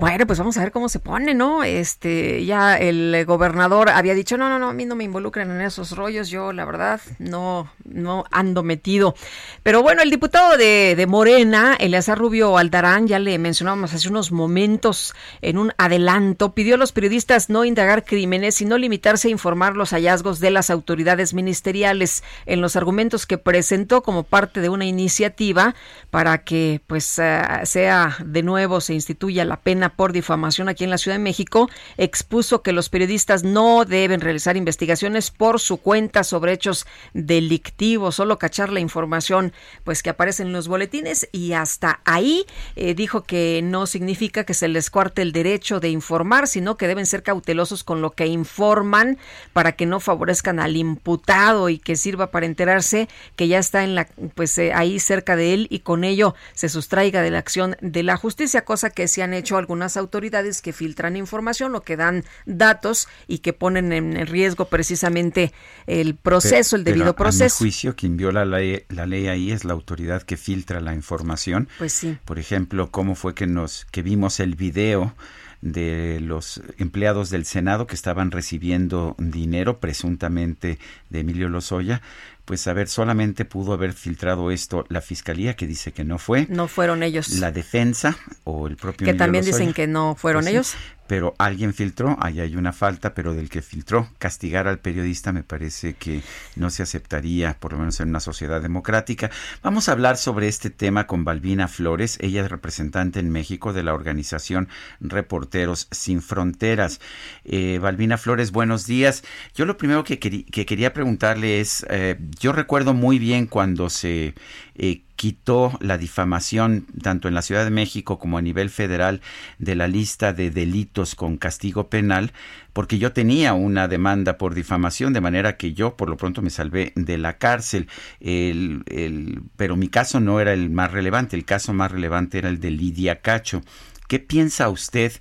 Bueno, 0.00 0.26
pues 0.26 0.38
vamos 0.38 0.56
a 0.56 0.62
ver 0.62 0.72
cómo 0.72 0.88
se 0.88 1.00
pone, 1.00 1.34
¿no? 1.34 1.64
Este, 1.64 2.44
ya 2.44 2.76
el 2.76 3.24
gobernador 3.26 3.88
había 3.88 4.14
dicho, 4.14 4.36
no, 4.36 4.48
no, 4.48 4.58
no, 4.58 4.68
a 4.68 4.72
mí 4.72 4.84
no 4.84 4.94
me 4.94 5.04
involucran 5.04 5.50
en 5.50 5.60
esos 5.60 5.96
rollos, 5.96 6.28
yo 6.28 6.52
la 6.52 6.64
verdad 6.64 7.00
no, 7.18 7.72
no 7.90 8.24
ando 8.30 8.62
metido. 8.62 9.14
Pero 9.62 9.82
bueno, 9.82 10.02
el 10.02 10.10
diputado 10.10 10.56
de, 10.56 10.94
de 10.96 11.06
Morena, 11.06 11.76
Eleazar 11.78 12.18
Rubio 12.18 12.56
Aldarán, 12.56 13.06
ya 13.06 13.18
le 13.18 13.38
mencionábamos 13.38 13.92
hace 13.92 14.08
unos 14.08 14.32
momentos 14.32 15.14
en 15.42 15.58
un 15.58 15.72
adelanto, 15.76 16.54
pidió 16.54 16.76
a 16.76 16.78
los 16.78 16.92
periodistas 16.92 17.50
no 17.50 17.64
indagar 17.64 18.04
crímenes, 18.04 18.54
sino 18.54 18.78
limitarse 18.78 19.28
a 19.28 19.30
informar 19.30 19.76
los 19.76 19.90
hallazgos 19.90 20.40
de 20.40 20.50
las 20.50 20.70
autoridades 20.70 21.34
ministeriales 21.34 22.22
en 22.46 22.60
los 22.60 22.76
argumentos 22.76 23.26
que 23.26 23.38
presentó 23.38 24.02
como 24.02 24.22
parte 24.22 24.60
de 24.60 24.68
una 24.68 24.84
iniciativa 24.84 25.74
para 26.10 26.44
que 26.44 26.80
pues 26.86 27.18
eh, 27.18 27.42
sea 27.64 28.16
de 28.24 28.42
nuevo 28.42 28.80
se 28.80 28.94
instituya 28.94 29.44
la 29.44 29.56
pena 29.56 29.90
por 29.90 30.12
difamación 30.12 30.68
aquí 30.68 30.84
en 30.84 30.90
la 30.90 30.98
Ciudad 30.98 31.16
de 31.16 31.22
México, 31.22 31.68
expuso 31.96 32.62
que 32.62 32.72
los 32.72 32.88
periodistas 32.88 33.44
no 33.44 33.84
deben 33.84 34.20
realizar 34.20 34.56
investigaciones 34.56 35.30
por 35.30 35.60
su 35.60 35.78
cuenta 35.78 36.24
sobre 36.24 36.52
hechos 36.52 36.86
delictivos, 37.14 37.79
solo 38.12 38.38
cachar 38.38 38.70
la 38.72 38.80
información 38.80 39.52
pues 39.84 40.02
que 40.02 40.10
aparece 40.10 40.42
en 40.42 40.52
los 40.52 40.68
boletines 40.68 41.28
y 41.32 41.52
hasta 41.52 42.00
ahí 42.04 42.44
eh, 42.76 42.94
dijo 42.94 43.22
que 43.22 43.60
no 43.62 43.86
significa 43.86 44.44
que 44.44 44.54
se 44.54 44.68
les 44.68 44.90
cuarte 44.90 45.22
el 45.22 45.32
derecho 45.32 45.80
de 45.80 45.88
informar, 45.88 46.46
sino 46.46 46.76
que 46.76 46.86
deben 46.86 47.06
ser 47.06 47.22
cautelosos 47.22 47.82
con 47.84 48.02
lo 48.02 48.10
que 48.10 48.26
informan 48.26 49.18
para 49.52 49.72
que 49.72 49.86
no 49.86 50.00
favorezcan 50.00 50.60
al 50.60 50.76
imputado 50.76 51.68
y 51.68 51.78
que 51.78 51.96
sirva 51.96 52.30
para 52.30 52.46
enterarse 52.46 53.08
que 53.36 53.48
ya 53.48 53.58
está 53.58 53.82
en 53.82 53.94
la 53.94 54.08
pues 54.34 54.56
eh, 54.58 54.72
ahí 54.74 54.98
cerca 54.98 55.36
de 55.36 55.54
él 55.54 55.66
y 55.70 55.80
con 55.80 56.04
ello 56.04 56.34
se 56.54 56.68
sustraiga 56.68 57.22
de 57.22 57.30
la 57.30 57.38
acción 57.38 57.76
de 57.80 58.02
la 58.02 58.16
justicia, 58.16 58.64
cosa 58.64 58.90
que 58.90 59.08
se 59.08 59.22
han 59.22 59.34
hecho 59.34 59.56
algunas 59.56 59.96
autoridades 59.96 60.60
que 60.60 60.72
filtran 60.72 61.16
información 61.16 61.74
o 61.74 61.82
que 61.82 61.96
dan 61.96 62.24
datos 62.46 63.08
y 63.26 63.38
que 63.38 63.52
ponen 63.52 63.92
en 63.92 64.26
riesgo 64.26 64.66
precisamente 64.66 65.52
el 65.86 66.14
proceso, 66.14 66.76
el 66.76 66.84
debido 66.84 67.16
proceso. 67.16 67.69
Juicio, 67.70 67.94
quien 67.94 68.16
viola 68.16 68.44
la 68.44 68.58
ley, 68.58 68.84
la 68.88 69.06
ley 69.06 69.28
ahí 69.28 69.52
es 69.52 69.64
la 69.64 69.74
autoridad 69.74 70.22
que 70.22 70.36
filtra 70.36 70.80
la 70.80 70.92
información. 70.92 71.68
Pues 71.78 71.92
sí. 71.92 72.18
Por 72.24 72.40
ejemplo, 72.40 72.90
cómo 72.90 73.14
fue 73.14 73.32
que 73.36 73.46
nos 73.46 73.84
que 73.92 74.02
vimos 74.02 74.40
el 74.40 74.56
video 74.56 75.14
de 75.60 76.18
los 76.20 76.62
empleados 76.78 77.30
del 77.30 77.44
Senado 77.44 77.86
que 77.86 77.94
estaban 77.94 78.32
recibiendo 78.32 79.14
dinero 79.18 79.78
presuntamente 79.78 80.80
de 81.10 81.20
Emilio 81.20 81.48
Lozoya, 81.48 82.02
pues 82.44 82.66
a 82.66 82.72
ver, 82.72 82.88
solamente 82.88 83.44
pudo 83.44 83.74
haber 83.74 83.92
filtrado 83.92 84.50
esto 84.50 84.84
la 84.88 85.00
fiscalía 85.00 85.54
que 85.54 85.68
dice 85.68 85.92
que 85.92 86.02
no 86.02 86.18
fue. 86.18 86.48
No 86.50 86.66
fueron 86.66 87.04
ellos. 87.04 87.38
La 87.38 87.52
defensa 87.52 88.18
o 88.42 88.66
el 88.66 88.76
propio 88.76 89.04
que 89.04 89.14
también 89.14 89.44
dicen 89.44 89.72
que 89.72 89.86
no 89.86 90.16
fueron 90.16 90.42
pues 90.42 90.52
ellos 90.52 90.74
pero 91.10 91.34
alguien 91.38 91.74
filtró, 91.74 92.16
ahí 92.20 92.38
hay 92.38 92.54
una 92.54 92.72
falta, 92.72 93.14
pero 93.14 93.34
del 93.34 93.48
que 93.50 93.62
filtró, 93.62 94.08
castigar 94.18 94.68
al 94.68 94.78
periodista 94.78 95.32
me 95.32 95.42
parece 95.42 95.94
que 95.94 96.22
no 96.54 96.70
se 96.70 96.84
aceptaría, 96.84 97.56
por 97.58 97.72
lo 97.72 97.80
menos 97.80 97.98
en 97.98 98.10
una 98.10 98.20
sociedad 98.20 98.62
democrática. 98.62 99.28
Vamos 99.60 99.88
a 99.88 99.92
hablar 99.92 100.16
sobre 100.16 100.46
este 100.46 100.70
tema 100.70 101.08
con 101.08 101.24
Balbina 101.24 101.66
Flores, 101.66 102.16
ella 102.20 102.44
es 102.44 102.48
representante 102.48 103.18
en 103.18 103.28
México 103.28 103.72
de 103.72 103.82
la 103.82 103.92
organización 103.92 104.68
Reporteros 105.00 105.88
Sin 105.90 106.22
Fronteras. 106.22 107.00
Eh, 107.44 107.80
Balbina 107.82 108.16
Flores, 108.16 108.52
buenos 108.52 108.86
días. 108.86 109.24
Yo 109.56 109.64
lo 109.64 109.76
primero 109.76 110.04
que, 110.04 110.20
quería 110.20 110.92
preguntarle 110.92 111.58
es, 111.58 111.84
eh, 111.90 112.20
yo 112.38 112.52
recuerdo 112.52 112.94
muy 112.94 113.18
bien 113.18 113.48
cuando 113.48 113.90
se... 113.90 114.34
Eh, 114.76 115.02
quitó 115.20 115.76
la 115.82 115.98
difamación 115.98 116.86
tanto 117.02 117.28
en 117.28 117.34
la 117.34 117.42
Ciudad 117.42 117.64
de 117.64 117.70
México 117.70 118.18
como 118.18 118.38
a 118.38 118.40
nivel 118.40 118.70
federal 118.70 119.20
de 119.58 119.74
la 119.74 119.86
lista 119.86 120.32
de 120.32 120.50
delitos 120.50 121.14
con 121.14 121.36
castigo 121.36 121.90
penal, 121.90 122.32
porque 122.72 122.98
yo 122.98 123.12
tenía 123.12 123.52
una 123.52 123.86
demanda 123.86 124.38
por 124.38 124.54
difamación, 124.54 125.12
de 125.12 125.20
manera 125.20 125.58
que 125.58 125.74
yo 125.74 125.94
por 125.94 126.08
lo 126.08 126.16
pronto 126.16 126.40
me 126.40 126.48
salvé 126.48 126.94
de 126.96 127.18
la 127.18 127.36
cárcel. 127.36 127.86
El, 128.18 129.42
pero 129.58 129.76
mi 129.76 129.88
caso 129.88 130.20
no 130.20 130.40
era 130.40 130.54
el 130.54 130.70
más 130.70 130.90
relevante, 130.90 131.36
el 131.36 131.44
caso 131.44 131.74
más 131.74 131.92
relevante 131.92 132.38
era 132.38 132.48
el 132.48 132.58
de 132.58 132.70
Lidia 132.70 133.20
Cacho. 133.20 133.60
¿Qué 134.08 134.20
piensa 134.20 134.70
usted 134.70 135.12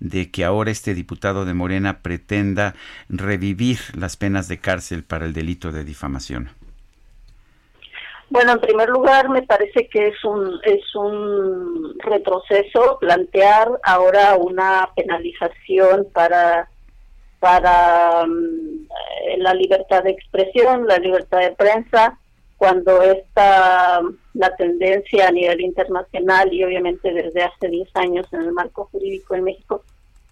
de 0.00 0.30
que 0.30 0.44
ahora 0.44 0.70
este 0.70 0.92
diputado 0.92 1.46
de 1.46 1.54
Morena 1.54 2.00
pretenda 2.00 2.74
revivir 3.08 3.78
las 3.94 4.18
penas 4.18 4.48
de 4.48 4.58
cárcel 4.58 5.02
para 5.02 5.24
el 5.24 5.32
delito 5.32 5.72
de 5.72 5.82
difamación? 5.82 6.50
Bueno, 8.28 8.52
en 8.52 8.60
primer 8.60 8.88
lugar, 8.88 9.28
me 9.28 9.42
parece 9.42 9.88
que 9.88 10.08
es 10.08 10.24
un 10.24 10.58
es 10.64 10.94
un 10.94 11.96
retroceso 12.00 12.98
plantear 13.00 13.70
ahora 13.84 14.36
una 14.36 14.90
penalización 14.96 16.08
para 16.12 16.68
para 17.38 18.26
mm, 18.26 18.88
la 19.38 19.54
libertad 19.54 20.02
de 20.02 20.10
expresión, 20.10 20.86
la 20.86 20.98
libertad 20.98 21.40
de 21.40 21.52
prensa, 21.52 22.18
cuando 22.56 23.02
está 23.02 24.00
la 24.34 24.56
tendencia 24.56 25.28
a 25.28 25.32
nivel 25.32 25.60
internacional 25.60 26.52
y 26.52 26.64
obviamente 26.64 27.12
desde 27.12 27.42
hace 27.42 27.68
10 27.68 27.88
años 27.94 28.26
en 28.32 28.42
el 28.42 28.52
marco 28.52 28.88
jurídico 28.90 29.34
en 29.34 29.44
México 29.44 29.82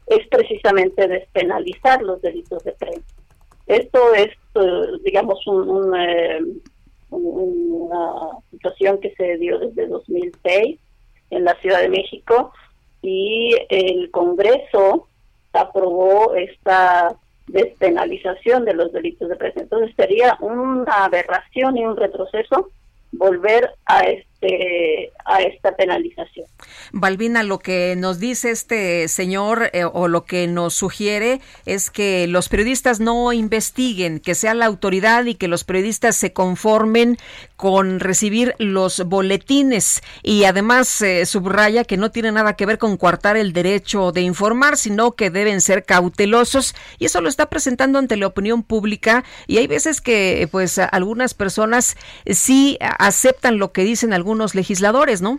es 0.07 0.26
precisamente 0.28 1.07
despenalizar 1.07 2.03
los 2.03 2.20
delitos 2.20 2.62
de 2.64 2.72
prensa. 2.72 3.14
Esto 3.66 4.14
es, 4.14 4.30
eh, 4.55 4.99
digamos, 5.03 5.47
un, 5.47 5.95
eh, 5.99 6.40
una 7.17 8.39
situación 8.51 9.01
que 9.01 9.15
se 9.15 9.37
dio 9.39 9.59
desde 9.59 9.87
2006 9.87 10.79
en 11.31 11.45
la 11.45 11.55
Ciudad 11.61 11.81
de 11.81 11.89
México 11.89 12.53
y 13.03 13.55
el 13.69 14.11
Congreso 14.11 15.09
aprobó 15.53 16.35
esta 16.35 17.17
despenalización 17.47 18.65
de 18.65 18.75
los 18.75 18.93
delitos 18.93 19.29
de 19.29 19.37
prensa. 19.37 19.61
Entonces 19.61 19.95
sería 19.97 20.37
una 20.41 21.05
aberración 21.05 21.77
y 21.77 21.85
un 21.85 21.97
retroceso 21.97 22.71
volver 23.12 23.71
a 23.87 24.01
este 24.01 24.34
a 25.24 25.40
esta 25.42 25.74
penalización. 25.74 26.47
Balbina, 26.92 27.42
lo 27.42 27.59
que 27.59 27.95
nos 27.97 28.20
dice 28.20 28.51
este 28.51 29.09
señor 29.09 29.70
eh, 29.72 29.84
o 29.84 30.09
lo 30.09 30.24
que 30.24 30.47
nos 30.47 30.74
sugiere 30.74 31.40
es 31.66 31.90
que 31.90 32.26
los 32.26 32.49
periodistas 32.49 33.01
no 33.01 33.32
investiguen, 33.32 34.20
que 34.20 34.34
sea 34.34 34.55
la 34.55 34.66
autoridad 34.66 35.24
y 35.24 35.34
que 35.34 35.49
los 35.49 35.64
periodistas 35.64 36.16
se 36.16 36.32
conformen 36.32 37.16
con 37.57 38.01
recibir 38.01 38.55
los 38.59 39.05
boletines. 39.07 40.03
Y 40.22 40.45
además 40.45 41.01
eh, 41.01 41.24
subraya 41.26 41.84
que 41.84 41.97
no 41.97 42.11
tiene 42.11 42.32
nada 42.32 42.55
que 42.55 42.66
ver 42.66 42.78
con 42.78 42.97
coartar 42.97 43.36
el 43.36 43.53
derecho 43.53 44.12
de 44.12 44.20
informar, 44.20 44.76
sino 44.76 45.12
que 45.12 45.30
deben 45.30 45.61
ser 45.61 45.84
cautelosos. 45.84 46.74
Y 46.99 47.07
eso 47.07 47.20
lo 47.20 47.28
está 47.28 47.47
presentando 47.47 47.99
ante 47.99 48.16
la 48.16 48.26
opinión 48.26 48.62
pública. 48.62 49.24
Y 49.47 49.59
hay 49.59 49.66
veces 49.66 50.01
que 50.01 50.49
pues 50.51 50.78
algunas 50.78 51.34
personas 51.34 51.97
sí 52.26 52.78
aceptan 52.80 53.59
lo 53.59 53.72
que 53.72 53.84
dicen 53.84 54.12
algunos 54.12 54.34
legisladores, 54.55 55.22
¿no? 55.22 55.39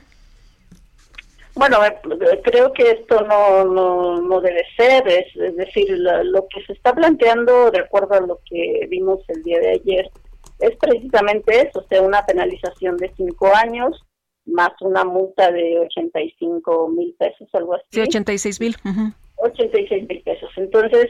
Bueno, 1.56 1.86
eh, 1.86 2.41
creo 2.43 2.74
que 2.74 2.91
esto 2.91 3.22
no, 3.22 3.64
no, 4.22 4.41
debe 4.41 4.64
ser, 4.76 5.08
es, 5.08 5.56
decir, 5.56 5.88
lo, 5.89 6.48
que 6.50 6.62
se 6.66 6.74
está 6.74 6.93
planteando, 6.93 7.72
de 7.72 7.80
acuerdo 7.80 8.16
a 8.16 8.20
lo 8.20 8.39
que 8.50 8.86
vimos 8.89 9.20
el 9.30 9.41
día 9.43 9.60
de 9.60 9.72
ayer, 9.72 10.10
es 10.60 10.76
precisamente 10.78 11.62
eso, 11.62 11.80
o 11.80 11.88
sea, 11.88 12.02
una 12.02 12.26
penalización 12.26 12.98
de 12.98 13.12
cinco 13.16 13.50
años 13.56 14.04
más 14.46 14.72
una 14.82 15.04
multa 15.04 15.52
de 15.52 15.80
85 15.80 16.89
mil 16.89 17.16
pesos, 17.18 17.48
algo 17.54 17.74
así. 17.74 17.86
Sí, 17.91 18.02
86 18.02 18.60
mil. 18.60 18.76
86 19.38 20.08
mil 20.08 20.22
pesos. 20.22 20.50
Entonces, 20.56 21.08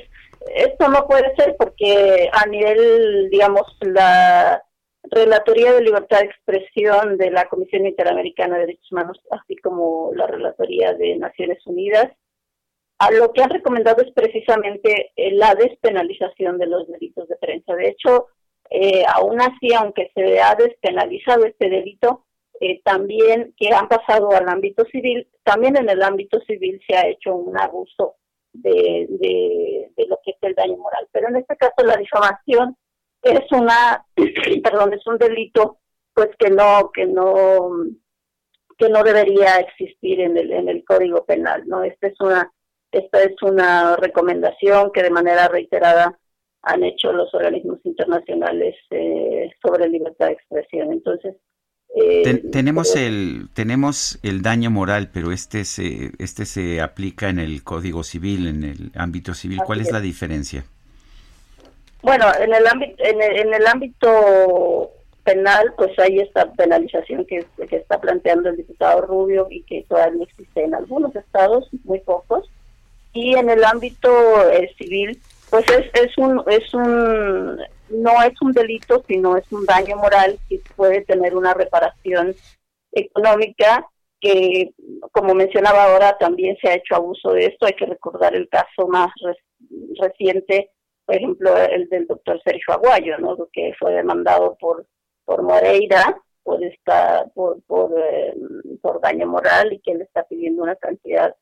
esto 0.55 0.88
no 0.88 1.05
puede 1.07 1.36
ser 1.36 1.55
porque 1.57 2.29
a 2.31 2.45
nivel, 2.47 3.29
digamos, 3.29 3.63
la 3.81 4.63
Relatoría 5.11 5.73
de 5.73 5.81
Libertad 5.81 6.19
de 6.19 6.25
Expresión 6.25 7.17
de 7.17 7.31
la 7.31 7.47
Comisión 7.47 7.85
Interamericana 7.85 8.55
de 8.55 8.61
Derechos 8.61 8.91
Humanos, 8.91 9.21
así 9.31 9.55
como 9.57 10.11
la 10.13 10.27
Relatoría 10.27 10.93
de 10.93 11.15
Naciones 11.17 11.65
Unidas, 11.65 12.11
lo 13.11 13.31
que 13.33 13.43
han 13.43 13.49
recomendado 13.49 14.01
es 14.01 14.11
precisamente 14.13 15.11
eh, 15.15 15.31
la 15.33 15.53
despenalización 15.55 16.57
de 16.57 16.67
los 16.67 16.87
delitos 16.87 17.27
de 17.27 17.35
prensa. 17.35 17.75
De 17.75 17.89
hecho, 17.89 18.27
eh, 18.69 19.03
aún 19.13 19.39
así, 19.41 19.73
aunque 19.73 20.11
se 20.15 20.39
ha 20.39 20.55
despenalizado 20.55 21.45
este 21.45 21.69
delito, 21.69 22.25
eh, 22.61 22.81
también 22.83 23.53
que 23.57 23.69
han 23.73 23.89
pasado 23.89 24.31
al 24.31 24.47
ámbito 24.47 24.85
civil, 24.85 25.27
también 25.43 25.77
en 25.77 25.89
el 25.89 26.01
ámbito 26.01 26.39
civil 26.41 26.81
se 26.87 26.95
ha 26.95 27.07
hecho 27.07 27.35
un 27.35 27.57
abuso 27.59 28.15
de, 28.53 29.07
de, 29.09 29.91
de 29.95 30.07
lo 30.07 30.17
que 30.23 30.31
es 30.31 30.37
el 30.41 30.55
daño 30.55 30.77
moral. 30.77 31.07
Pero 31.11 31.27
en 31.27 31.35
este 31.35 31.57
caso 31.57 31.85
la 31.85 31.97
difamación 31.97 32.77
es 33.26 33.51
una, 33.51 34.05
perdón, 34.63 34.93
es 34.93 35.05
un 35.07 35.17
delito 35.17 35.80
pues 36.13 36.30
que 36.39 36.49
no, 36.49 36.91
que 36.93 37.05
no, 37.05 37.71
que 38.78 38.88
no 38.89 39.03
debería 39.03 39.57
existir 39.57 40.21
en 40.21 40.38
el, 40.38 40.51
en 40.51 40.69
el 40.69 40.86
Código 40.86 41.26
Penal, 41.26 41.67
¿no? 41.67 41.84
Esta 41.84 42.07
es 42.07 42.15
una, 42.21 42.51
esta 42.91 43.23
es 43.23 43.36
una 43.41 43.97
recomendación 43.97 44.91
que 44.93 45.03
de 45.03 45.09
manera 45.09 45.49
reiterada 45.49 46.17
han 46.61 46.84
hecho 46.84 47.11
los 47.11 47.34
organismos 47.34 47.80
internacionales 47.84 48.76
eh, 48.91 49.51
sobre 49.61 49.89
libertad 49.89 50.28
de 50.28 50.34
expresión. 50.34 50.93
Entonces, 50.93 51.36
eh, 51.95 52.41
tenemos 52.51 52.95
el 52.95 53.49
tenemos 53.53 54.19
el 54.23 54.41
daño 54.41 54.71
moral, 54.71 55.11
pero 55.13 55.32
este 55.32 55.63
se 55.65 56.11
este 56.17 56.45
se 56.45 56.82
aplica 56.82 57.30
en 57.30 57.39
el 57.39 57.63
Código 57.63 58.03
Civil, 58.03 58.47
en 58.47 58.63
el 58.63 58.91
ámbito 58.95 59.34
civil. 59.34 59.59
¿Cuál 59.65 59.82
es 59.82 59.91
la 59.91 60.01
diferencia? 60.01 60.65
Bueno, 62.05 62.25
en 62.39 62.53
el 62.53 62.67
ámbito, 62.67 63.03
en 63.03 63.51
el, 63.51 63.65
ámbito 63.65 64.91
penal, 65.23 65.73
pues 65.75 65.97
hay 65.97 66.19
esta 66.19 66.53
penalización 66.53 67.25
que, 67.25 67.47
está 67.71 67.99
planteando 67.99 68.49
el 68.49 68.57
diputado 68.57 69.01
Rubio 69.01 69.47
y 69.49 69.63
que 69.63 69.83
todavía 69.89 70.23
existe 70.23 70.65
en 70.65 70.75
algunos 70.75 71.15
estados, 71.15 71.67
muy 71.83 71.99
pocos. 72.01 72.47
Y 73.11 73.35
en 73.35 73.49
el 73.49 73.63
ámbito 73.63 74.11
eh, 74.51 74.71
civil, 74.77 75.19
pues 75.49 75.65
es, 75.71 75.87
es 75.99 76.15
un 76.19 76.43
es 76.47 76.71
un 76.75 77.57
no 77.89 78.21
es 78.21 78.39
un 78.39 78.51
delito, 78.51 79.03
sino 79.07 79.35
es 79.35 79.51
un 79.51 79.65
daño 79.65 79.95
moral 79.95 80.37
que 80.47 80.61
puede 80.75 81.01
tener 81.01 81.35
una 81.35 81.55
reparación 81.55 82.35
económica 82.91 83.83
que, 84.21 84.75
como 85.11 85.33
mencionaba 85.33 85.85
ahora, 85.85 86.19
también 86.19 86.55
se 86.61 86.69
ha 86.69 86.75
hecho 86.75 86.97
abuso 86.97 87.31
de 87.31 87.47
esto. 87.47 87.65
Hay 87.65 87.73
que 87.73 87.87
recordar 87.87 88.35
el 88.35 88.47
caso 88.47 88.87
más 88.87 89.11
reciente 89.99 90.69
por 91.05 91.15
ejemplo, 91.15 91.55
el 91.57 91.87
del 91.89 92.07
doctor 92.07 92.41
Sergio 92.43 92.73
Aguayo, 92.73 93.17
¿no? 93.19 93.37
que 93.53 93.73
fue 93.79 93.93
demandado 93.93 94.57
por, 94.59 94.85
por 95.23 95.43
Moreira 95.43 96.19
por 96.45 96.63
esta 96.63 97.25
por 97.33 97.61
por, 97.63 97.91
eh, 97.99 98.33
por 98.79 99.01
daño 99.01 99.25
moral 99.25 99.73
y 99.73 99.79
que 99.79 99.91
él 99.91 100.01
está 100.01 100.23
pidiendo 100.23 100.61
una 100.61 100.75
cantidad 100.75 101.35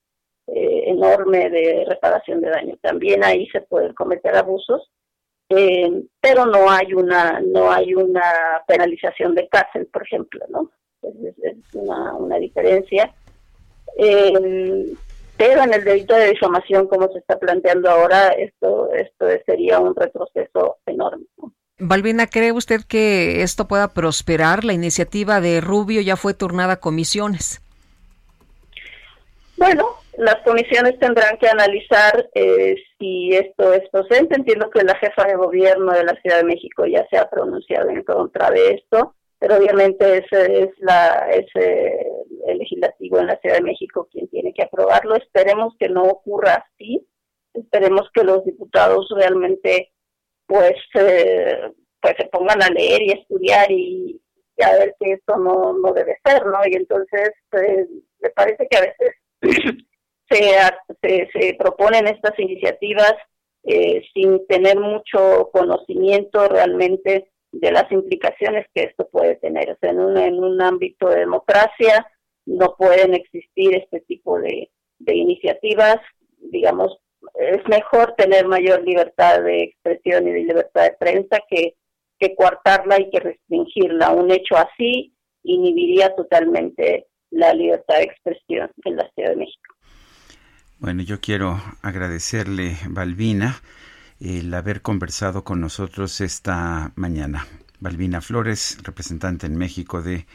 eh, 0.48 0.84
enorme 0.88 1.50
de 1.50 1.86
reparación 1.88 2.40
de 2.40 2.50
daño. 2.50 2.78
También 2.82 3.24
ahí 3.24 3.48
se 3.50 3.62
pueden 3.62 3.94
cometer 3.94 4.34
abusos, 4.36 4.90
eh, 5.50 6.04
pero 6.22 6.46
no 6.46 6.70
hay 6.70 6.94
una 6.94 7.42
no 7.42 7.70
hay 7.70 7.94
una 7.94 8.64
penalización 8.66 9.36
de 9.36 9.50
cárcel, 9.50 9.88
por 9.88 10.04
ejemplo, 10.04 10.46
¿no? 10.50 10.72
Es, 11.02 11.38
es 11.44 11.76
una, 11.76 12.14
una 12.16 12.38
diferencia. 12.38 13.14
Pero 15.38 15.64
en 15.64 15.74
el 15.74 15.84
delito 15.84 16.16
de 16.16 16.32
difamación, 16.32 16.88
como 16.88 17.08
se 17.12 17.20
está 17.20 17.38
planteando 17.40 17.90
ahora, 17.90 18.30
esto, 18.30 18.92
esto 18.94 19.26
sería 19.46 19.80
un 19.80 19.96
retroceso 19.96 20.78
enorme. 20.86 21.26
Balbina, 21.80 22.28
¿cree 22.28 22.52
usted 22.52 22.82
que 22.88 23.42
esto 23.42 23.68
pueda 23.68 23.90
prosperar? 23.90 24.64
La 24.64 24.74
iniciativa 24.74 25.42
de 25.42 25.60
Rubio 25.60 26.02
ya 26.02 26.16
fue 26.16 26.34
turnada 26.34 26.74
a 26.74 26.80
comisiones. 26.80 27.62
Bueno, 29.58 29.86
las 30.18 30.36
comisiones 30.46 31.00
tendrán 31.00 31.38
que 31.38 31.48
analizar 31.48 32.30
eh, 32.36 32.76
si 32.98 33.32
esto 33.34 33.74
es 33.74 33.90
procedente. 33.90 34.36
Entiendo 34.36 34.70
que 34.70 34.84
la 34.84 34.96
jefa 34.96 35.26
de 35.26 35.36
gobierno 35.36 35.92
de 35.92 36.04
la 36.04 36.16
Ciudad 36.22 36.38
de 36.38 36.44
México 36.44 36.86
ya 36.86 37.06
se 37.10 37.18
ha 37.18 37.30
pronunciado 37.30 37.90
en 37.90 38.04
contra 38.04 38.52
de 38.52 38.72
esto, 38.76 39.16
pero 39.44 39.58
obviamente 39.58 40.20
ese 40.20 40.64
es, 40.64 40.70
la, 40.78 41.30
es 41.30 41.46
el 41.54 42.60
legislativo 42.60 43.20
en 43.20 43.28
la 43.28 43.38
Ciudad 43.42 43.58
de 43.58 43.64
México 43.64 44.08
quien 44.10 44.30
tiene 44.30 44.54
que 44.54 44.64
aprobarlo. 44.64 45.18
Esperemos 45.18 45.74
que 45.78 45.90
no 45.90 46.04
ocurra 46.04 46.64
así. 46.66 47.06
Esperemos 47.54 48.10
que 48.14 48.24
los 48.24 48.46
diputados 48.46 49.06
realmente 49.14 49.92
pues, 50.46 50.76
pues 50.94 52.16
se 52.18 52.26
pongan 52.32 52.64
a 52.64 52.70
leer 52.70 53.02
y 53.02 53.12
estudiar 53.12 53.70
y, 53.70 54.22
a 54.62 54.78
ver 54.78 54.96
que 54.98 55.12
esto 55.12 55.36
no, 55.36 55.74
no 55.74 55.92
debe 55.92 56.16
ser, 56.24 56.46
¿no? 56.46 56.60
Y 56.66 56.76
entonces 56.76 57.32
pues, 57.50 57.90
me 58.20 58.30
parece 58.30 58.66
que 58.70 58.78
a 58.78 58.82
veces 58.82 59.14
se, 61.02 61.30
se, 61.34 61.54
proponen 61.56 62.08
estas 62.08 62.40
iniciativas 62.40 63.16
eh, 63.66 64.06
sin 64.14 64.48
tener 64.48 64.80
mucho 64.80 65.50
conocimiento 65.52 66.48
realmente 66.48 67.33
de 67.54 67.72
las 67.72 67.90
implicaciones 67.92 68.66
que 68.74 68.84
esto 68.84 69.08
puede 69.10 69.36
tener. 69.36 69.78
en 69.82 70.00
un, 70.00 70.18
en 70.18 70.44
un 70.44 70.62
ámbito 70.62 71.08
de 71.08 71.20
democracia 71.20 72.06
no 72.46 72.76
pueden 72.78 73.14
existir 73.14 73.76
este 73.76 74.02
tipo 74.02 74.40
de, 74.40 74.70
de 75.00 75.16
iniciativas. 75.16 75.98
Digamos, 76.40 76.98
es 77.36 77.66
mejor 77.70 78.16
tener 78.18 78.48
mayor 78.48 78.84
libertad 78.84 79.42
de 79.44 79.64
expresión 79.64 80.28
y 80.28 80.32
de 80.32 80.44
libertad 80.44 80.84
de 80.84 80.96
prensa 81.00 81.40
que, 81.48 81.76
que 82.20 82.36
coartarla 82.36 83.00
y 83.00 83.10
que 83.12 83.20
restringirla. 83.20 84.12
Un 84.12 84.32
hecho 84.32 84.58
así 84.58 85.14
inhibiría 85.44 86.16
totalmente 86.16 87.08
la 87.30 87.54
libertad 87.54 87.98
de 87.98 88.04
expresión 88.04 88.72
en 88.84 88.96
la 88.96 89.10
Ciudad 89.14 89.30
de 89.30 89.36
México. 89.38 89.76
Bueno, 90.80 91.04
yo 91.04 91.22
quiero 91.22 91.62
agradecerle, 91.82 92.78
Balbina, 92.90 93.62
el 94.24 94.54
haber 94.54 94.82
conversado 94.82 95.44
con 95.44 95.60
nosotros 95.60 96.22
esta 96.22 96.94
mañana. 96.96 97.46
Balbina 97.82 98.22
Flores, 98.22 98.78
representante 98.82 99.48
en 99.48 99.58
México 99.58 100.02
de 100.02 100.26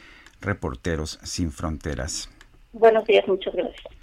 Reporteros 0.41 1.19
Sin 1.23 1.51
Fronteras. 1.51 2.29
Buenos 2.71 3.05
días, 3.05 3.27
muchas 3.27 3.53
gracias. 3.55 3.99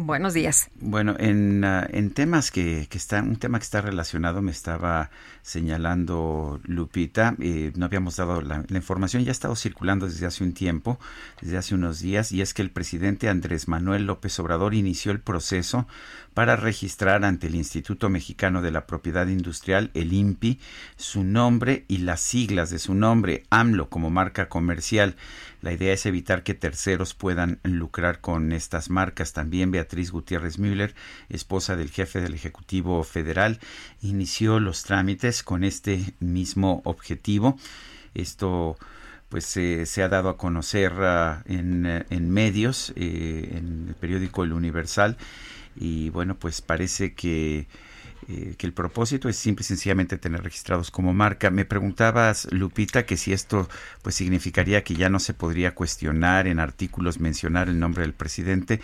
Buenos 0.00 0.32
días. 0.32 0.70
Bueno, 0.76 1.16
en, 1.18 1.64
ah, 1.64 1.84
en 1.90 2.12
temas 2.12 2.52
que, 2.52 2.86
que 2.88 2.98
están, 2.98 3.28
un 3.28 3.36
tema 3.36 3.58
que 3.58 3.64
está 3.64 3.80
relacionado, 3.80 4.42
me 4.42 4.52
estaba 4.52 5.10
señalando 5.42 6.60
Lupita, 6.64 7.34
eh, 7.40 7.72
no 7.74 7.86
habíamos 7.86 8.14
dado 8.16 8.40
la, 8.40 8.64
la, 8.68 8.76
información, 8.76 9.24
ya 9.24 9.30
ha 9.30 9.32
estado 9.32 9.56
circulando 9.56 10.06
desde 10.06 10.26
hace 10.26 10.44
un 10.44 10.54
tiempo, 10.54 11.00
desde 11.42 11.56
hace 11.56 11.74
unos 11.74 11.98
días, 11.98 12.30
y 12.30 12.42
es 12.42 12.54
que 12.54 12.62
el 12.62 12.70
presidente 12.70 13.28
Andrés 13.28 13.66
Manuel 13.66 14.06
López 14.06 14.38
Obrador 14.38 14.74
inició 14.74 15.10
el 15.10 15.18
proceso 15.18 15.88
para 16.38 16.54
registrar 16.54 17.24
ante 17.24 17.48
el 17.48 17.56
Instituto 17.56 18.08
Mexicano 18.08 18.62
de 18.62 18.70
la 18.70 18.86
Propiedad 18.86 19.26
Industrial, 19.26 19.90
el 19.94 20.12
INPI, 20.12 20.60
su 20.96 21.24
nombre 21.24 21.84
y 21.88 21.98
las 21.98 22.20
siglas 22.20 22.70
de 22.70 22.78
su 22.78 22.94
nombre, 22.94 23.42
AMLO, 23.50 23.88
como 23.88 24.08
marca 24.08 24.48
comercial. 24.48 25.16
La 25.62 25.72
idea 25.72 25.92
es 25.92 26.06
evitar 26.06 26.44
que 26.44 26.54
terceros 26.54 27.12
puedan 27.12 27.58
lucrar 27.64 28.20
con 28.20 28.52
estas 28.52 28.88
marcas. 28.88 29.32
También 29.32 29.72
Beatriz 29.72 30.12
Gutiérrez 30.12 30.60
Müller, 30.60 30.94
esposa 31.28 31.74
del 31.74 31.90
jefe 31.90 32.20
del 32.20 32.34
Ejecutivo 32.34 33.02
Federal, 33.02 33.58
inició 34.00 34.60
los 34.60 34.84
trámites 34.84 35.42
con 35.42 35.64
este 35.64 36.14
mismo 36.20 36.82
objetivo. 36.84 37.58
Esto 38.14 38.78
pues 39.28 39.44
se 39.44 40.02
ha 40.04 40.08
dado 40.08 40.28
a 40.28 40.36
conocer 40.36 40.92
uh, 40.92 41.42
en, 41.52 41.84
en, 42.08 42.30
medios, 42.30 42.92
eh, 42.94 43.56
en 43.56 43.86
el 43.88 43.94
periódico 43.96 44.44
El 44.44 44.52
Universal, 44.52 45.16
y 45.80 46.10
bueno, 46.10 46.38
pues 46.38 46.60
parece 46.60 47.14
que 47.14 47.66
eh, 48.30 48.56
que 48.58 48.66
el 48.66 48.74
propósito 48.74 49.30
es 49.30 49.36
simple 49.36 49.62
y 49.62 49.64
sencillamente 49.64 50.18
tener 50.18 50.42
registrados 50.42 50.90
como 50.90 51.14
marca. 51.14 51.48
Me 51.50 51.64
preguntabas, 51.64 52.46
Lupita, 52.50 53.06
que 53.06 53.16
si 53.16 53.32
esto 53.32 53.70
pues 54.02 54.16
significaría 54.16 54.84
que 54.84 54.94
ya 54.94 55.08
no 55.08 55.18
se 55.18 55.32
podría 55.32 55.74
cuestionar 55.74 56.46
en 56.46 56.60
artículos 56.60 57.20
mencionar 57.20 57.70
el 57.70 57.78
nombre 57.78 58.02
del 58.02 58.12
presidente. 58.12 58.82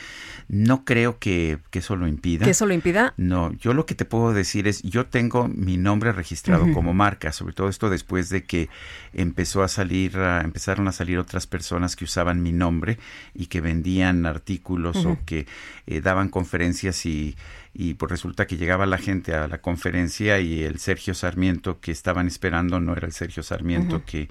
No 0.49 0.87
creo 0.87 1.19
que, 1.19 1.59
eso 1.73 1.95
lo 1.95 2.09
impida. 2.09 2.47
¿Que 2.47 2.53
eso 2.53 2.65
lo 2.65 2.73
impida? 2.73 3.13
No, 3.19 3.53
yo 3.53 3.75
lo 3.75 3.85
que 3.85 3.95
te 3.95 4.07
puedo 4.07 4.33
decir 4.33 4.67
es, 4.67 4.83
yo 4.83 5.05
tengo 5.05 5.47
mi 5.47 5.77
nombre 5.77 6.13
registrado 6.13 6.73
como 6.73 6.95
marca, 6.95 7.31
sobre 7.31 7.53
todo 7.53 7.69
esto 7.69 7.91
después 7.91 8.31
de 8.31 8.45
que 8.45 8.71
empezó 9.13 9.63
a 9.63 9.69
salir, 9.69 10.17
empezaron 10.17 10.89
a 10.89 10.93
salir 10.93 11.19
otras 11.19 11.47
personas 11.47 11.97
que 11.97 12.05
usaban 12.05 12.43
mi 12.43 12.53
nombre 12.53 12.99
y 13.35 13.47
que 13.47 13.61
vendían 13.61 14.25
artículos 14.25 15.05
o 15.05 15.19
que 15.27 15.47
eh, 15.87 16.01
daban 16.01 16.31
conferencias 16.31 17.05
y 17.05 17.37
y 17.75 17.95
pues 17.95 18.11
resulta 18.11 18.47
que 18.47 18.57
llegaba 18.57 18.87
la 18.87 18.99
gente 18.99 19.35
a 19.35 19.49
la 19.49 19.61
conferencia 19.61 20.39
y 20.41 20.63
el 20.63 20.79
Sergio 20.79 21.13
Sarmiento 21.13 21.81
que 21.81 21.91
estaban 21.91 22.29
esperando 22.29 22.79
no 22.81 22.93
era 22.93 23.07
el 23.07 23.13
Sergio 23.13 23.43
Sarmiento 23.43 24.05
que 24.05 24.29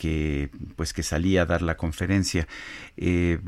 que 0.00 0.48
pues 0.76 0.94
que 0.94 1.02
salía 1.02 1.42
a 1.42 1.46
dar 1.46 1.60
la 1.60 1.76
conferencia. 1.76 2.48
Eh, 2.96 3.38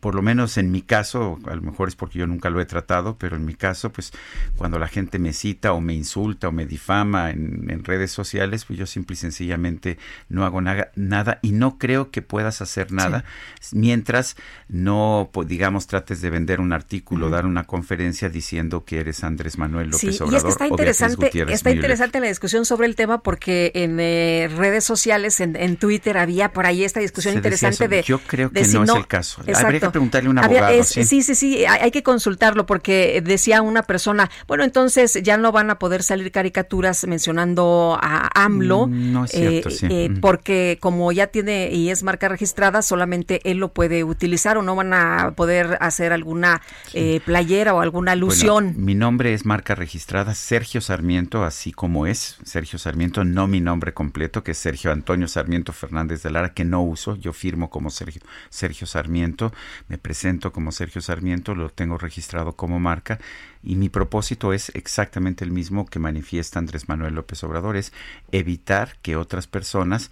por 0.00 0.14
lo 0.14 0.22
menos 0.22 0.56
en 0.58 0.70
mi 0.70 0.82
caso, 0.82 1.38
a 1.46 1.54
lo 1.54 1.62
mejor 1.62 1.88
es 1.88 1.96
porque 1.96 2.18
yo 2.18 2.26
nunca 2.26 2.50
lo 2.50 2.60
he 2.60 2.66
tratado, 2.66 3.16
pero 3.18 3.36
en 3.36 3.44
mi 3.44 3.54
caso, 3.54 3.90
pues 3.90 4.12
cuando 4.56 4.78
la 4.78 4.88
gente 4.88 5.18
me 5.18 5.32
cita 5.32 5.72
o 5.72 5.80
me 5.80 5.94
insulta 5.94 6.48
o 6.48 6.52
me 6.52 6.66
difama 6.66 7.30
en, 7.30 7.84
redes 7.84 8.10
sociales, 8.10 8.64
pues 8.64 8.78
yo 8.78 8.86
simple 8.86 9.14
y 9.14 9.16
sencillamente 9.16 9.98
no 10.28 10.44
hago 10.44 10.60
nada 10.60 11.38
y 11.42 11.52
no 11.52 11.78
creo 11.78 12.10
que 12.10 12.22
puedas 12.22 12.60
hacer 12.60 12.92
nada 12.92 13.24
mientras 13.72 14.36
no, 14.68 15.30
pues, 15.32 15.48
digamos, 15.48 15.86
trates 15.86 16.20
de 16.20 16.30
vender 16.30 16.60
un 16.60 16.72
artículo, 16.72 17.30
dar 17.30 17.46
una 17.46 17.64
conferencia 17.64 18.28
diciendo 18.28 18.84
que 18.84 19.00
eres 19.00 19.24
Andrés 19.24 19.58
Manuel 19.58 19.90
López 19.90 20.20
Obrador. 20.20 20.32
Y 20.32 20.36
es 20.36 20.42
que 20.44 20.50
está 20.50 20.66
interesante, 20.66 21.30
está 21.52 21.70
interesante 21.70 22.20
la 22.20 22.26
discusión 22.28 22.64
sobre 22.64 22.86
el 22.86 22.96
tema 22.96 23.22
porque 23.22 23.72
en 23.74 23.98
eh, 24.00 24.48
redes 24.54 24.84
sociales, 24.84 25.40
en, 25.40 25.76
Twitter, 25.76 26.18
había 26.18 26.52
por 26.52 26.66
ahí 26.66 26.84
esta 26.84 27.00
discusión 27.00 27.34
interesante 27.34 27.88
de... 27.88 28.02
Yo 28.02 28.18
creo 28.20 28.50
que 28.50 28.66
no, 28.68 28.82
es 28.82 28.90
el 28.90 29.06
caso. 29.06 29.42
Habría 29.66 29.80
que 29.80 29.90
preguntarle 29.90 30.28
a 30.28 30.30
un 30.30 30.38
abogado. 30.38 30.84
¿sí? 30.84 31.04
sí, 31.04 31.22
sí, 31.22 31.64
hay, 31.64 31.90
que 31.90 32.02
consultarlo 32.02 32.66
porque 32.66 33.22
decía 33.24 33.62
una 33.62 33.82
persona, 33.82 34.30
bueno, 34.46 34.64
entonces 34.64 35.20
ya 35.22 35.36
no 35.36 35.52
van 35.52 35.70
a 35.70 35.78
poder 35.78 36.02
salir 36.02 36.30
caricaturas 36.30 37.06
mencionando 37.06 37.98
a 38.00 38.28
AMLO. 38.34 38.86
Mm, 38.86 39.12
no 39.12 39.24
es 39.24 39.30
cierto, 39.30 39.70
sí. 39.70 39.86
Eh, 39.90 40.10
porque 40.20 40.78
como 40.80 41.10
ya 41.12 41.28
tiene 41.28 41.70
y 41.72 41.90
es 41.90 42.02
marca 42.02 42.28
registrada, 42.28 42.82
solamente 42.82 43.40
él 43.44 43.58
lo 43.58 43.72
puede 43.72 44.04
utilizar 44.04 44.58
o 44.58 44.62
no 44.62 44.74
van 44.76 44.92
a 44.94 45.32
poder 45.36 45.78
hacer 45.80 46.12
alguna 46.12 46.60
eh, 46.94 47.20
playera 47.24 47.74
o 47.74 47.80
alguna 47.80 48.12
alusión. 48.12 48.74
mi 48.76 48.94
nombre 48.94 49.34
es 49.34 49.44
marca 49.44 49.74
registrada 49.74 50.34
Sergio 50.34 50.80
Sarmiento, 50.80 51.44
así 51.44 51.72
como 51.72 52.06
es 52.06 52.38
Sergio 52.44 52.78
Sarmiento, 52.78 53.24
no 53.24 53.46
mi 53.46 53.60
nombre 53.60 53.94
completo, 53.94 54.42
que 54.42 54.52
es 54.52 54.58
Sergio 54.58 54.92
Antonio 54.92 55.28
Sarmiento 55.28 55.72
Fernández 55.72 56.22
de 56.22 56.30
Lara, 56.30 56.54
que 56.54 56.64
no 56.64 56.82
uso, 56.82 57.16
yo 57.16 57.32
firmo 57.32 57.70
como 57.70 57.90
Sergio, 57.90 58.22
Sergio 58.50 58.86
Sarmiento 58.86 59.47
me 59.88 59.98
presento 59.98 60.52
como 60.52 60.72
Sergio 60.72 61.00
Sarmiento, 61.00 61.54
lo 61.54 61.70
tengo 61.70 61.98
registrado 61.98 62.52
como 62.52 62.78
marca 62.78 63.18
y 63.62 63.76
mi 63.76 63.88
propósito 63.88 64.52
es 64.52 64.70
exactamente 64.74 65.44
el 65.44 65.50
mismo 65.50 65.86
que 65.86 65.98
manifiesta 65.98 66.58
Andrés 66.58 66.88
Manuel 66.88 67.14
López 67.14 67.42
Obrador, 67.44 67.76
es 67.76 67.92
evitar 68.32 68.96
que 69.02 69.16
otras 69.16 69.46
personas 69.46 70.10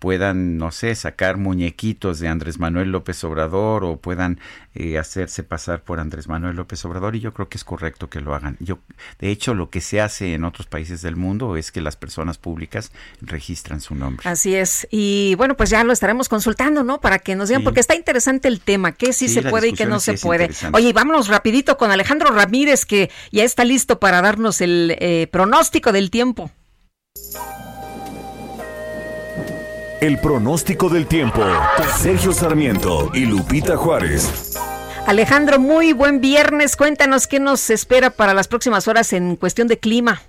puedan, 0.00 0.56
no 0.56 0.72
sé, 0.72 0.94
sacar 0.94 1.36
muñequitos 1.36 2.18
de 2.18 2.28
Andrés 2.28 2.58
Manuel 2.58 2.90
López 2.90 3.22
Obrador 3.22 3.84
o 3.84 3.98
puedan 3.98 4.40
eh, 4.74 4.98
hacerse 4.98 5.42
pasar 5.42 5.82
por 5.82 6.00
Andrés 6.00 6.26
Manuel 6.26 6.56
López 6.56 6.82
Obrador 6.86 7.16
y 7.16 7.20
yo 7.20 7.34
creo 7.34 7.50
que 7.50 7.58
es 7.58 7.64
correcto 7.64 8.08
que 8.08 8.22
lo 8.22 8.34
hagan. 8.34 8.56
Yo, 8.60 8.78
de 9.18 9.30
hecho, 9.30 9.52
lo 9.52 9.68
que 9.68 9.82
se 9.82 10.00
hace 10.00 10.32
en 10.32 10.44
otros 10.44 10.66
países 10.66 11.02
del 11.02 11.16
mundo 11.16 11.54
es 11.56 11.70
que 11.70 11.82
las 11.82 11.96
personas 11.96 12.38
públicas 12.38 12.92
registran 13.20 13.82
su 13.82 13.94
nombre. 13.94 14.26
Así 14.26 14.54
es. 14.54 14.88
Y 14.90 15.34
bueno, 15.36 15.54
pues 15.54 15.68
ya 15.68 15.84
lo 15.84 15.92
estaremos 15.92 16.30
consultando, 16.30 16.82
¿no? 16.82 17.02
Para 17.02 17.18
que 17.18 17.36
nos 17.36 17.50
digan, 17.50 17.62
porque 17.62 17.80
está 17.80 17.94
interesante 17.94 18.48
el 18.48 18.60
tema, 18.60 18.92
qué 18.92 19.12
sí, 19.12 19.28
se 19.28 19.42
puede 19.42 19.68
y 19.68 19.72
qué 19.74 19.84
no 19.84 20.00
se 20.00 20.14
puede. 20.14 20.50
Oye, 20.72 20.94
vámonos 20.94 21.28
rapidito 21.28 21.76
con 21.76 21.90
Alejandro 21.90 22.30
Ramírez, 22.30 22.86
que 22.86 23.10
ya 23.32 23.44
está 23.44 23.64
listo 23.64 24.00
para 24.00 24.22
darnos 24.22 24.62
el 24.62 24.96
eh, 24.98 25.28
pronóstico 25.30 25.92
del 25.92 26.10
tiempo. 26.10 26.50
El 30.00 30.16
pronóstico 30.18 30.88
del 30.88 31.06
tiempo. 31.06 31.42
Sergio 31.98 32.32
Sarmiento 32.32 33.10
y 33.12 33.26
Lupita 33.26 33.76
Juárez. 33.76 34.56
Alejandro, 35.06 35.60
muy 35.60 35.92
buen 35.92 36.22
viernes. 36.22 36.74
Cuéntanos 36.74 37.26
qué 37.26 37.38
nos 37.38 37.68
espera 37.68 38.08
para 38.08 38.32
las 38.32 38.48
próximas 38.48 38.88
horas 38.88 39.12
en 39.12 39.36
cuestión 39.36 39.68
de 39.68 39.78
clima. 39.78 40.22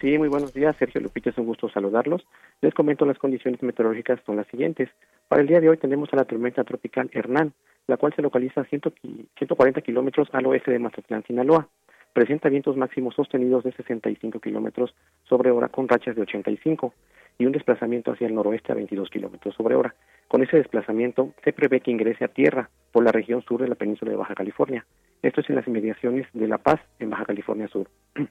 Sí, 0.00 0.16
muy 0.16 0.28
buenos 0.28 0.54
días, 0.54 0.76
Sergio 0.78 1.00
Lupita, 1.00 1.30
es 1.30 1.38
un 1.38 1.46
gusto 1.46 1.68
saludarlos. 1.68 2.24
Les 2.60 2.72
comento 2.72 3.04
las 3.04 3.18
condiciones 3.18 3.60
meteorológicas 3.64 4.20
son 4.24 4.36
las 4.36 4.46
siguientes. 4.46 4.90
Para 5.26 5.42
el 5.42 5.48
día 5.48 5.60
de 5.60 5.70
hoy 5.70 5.76
tenemos 5.78 6.08
a 6.12 6.16
la 6.16 6.24
tormenta 6.24 6.62
tropical 6.62 7.10
Hernán, 7.12 7.52
la 7.88 7.96
cual 7.96 8.14
se 8.14 8.22
localiza 8.22 8.60
a 8.60 8.64
140 8.66 9.80
kilómetros 9.80 10.28
al 10.34 10.46
oeste 10.46 10.70
de 10.70 10.78
Mazatlán, 10.78 11.24
Sinaloa. 11.26 11.66
Presenta 12.12 12.48
vientos 12.48 12.76
máximos 12.76 13.16
sostenidos 13.16 13.64
de 13.64 13.72
65 13.72 14.38
kilómetros 14.38 14.94
sobre 15.28 15.50
hora 15.50 15.68
con 15.68 15.88
rachas 15.88 16.14
de 16.14 16.22
85 16.22 16.94
y 17.38 17.46
un 17.46 17.52
desplazamiento 17.52 18.12
hacia 18.12 18.26
el 18.26 18.34
noroeste 18.34 18.72
a 18.72 18.74
22 18.74 19.10
kilómetros 19.10 19.54
sobre 19.54 19.74
hora. 19.74 19.94
Con 20.28 20.42
ese 20.42 20.56
desplazamiento 20.56 21.32
se 21.44 21.52
prevé 21.52 21.80
que 21.80 21.90
ingrese 21.90 22.24
a 22.24 22.28
tierra 22.28 22.70
por 22.92 23.04
la 23.04 23.12
región 23.12 23.42
sur 23.42 23.60
de 23.60 23.68
la 23.68 23.74
península 23.74 24.10
de 24.10 24.16
Baja 24.16 24.34
California. 24.34 24.86
Esto 25.22 25.40
es 25.40 25.50
en 25.50 25.56
las 25.56 25.66
inmediaciones 25.66 26.26
de 26.32 26.48
La 26.48 26.58
Paz, 26.58 26.80
en 26.98 27.10
Baja 27.10 27.24
California 27.24 27.68
Sur. 27.68 27.88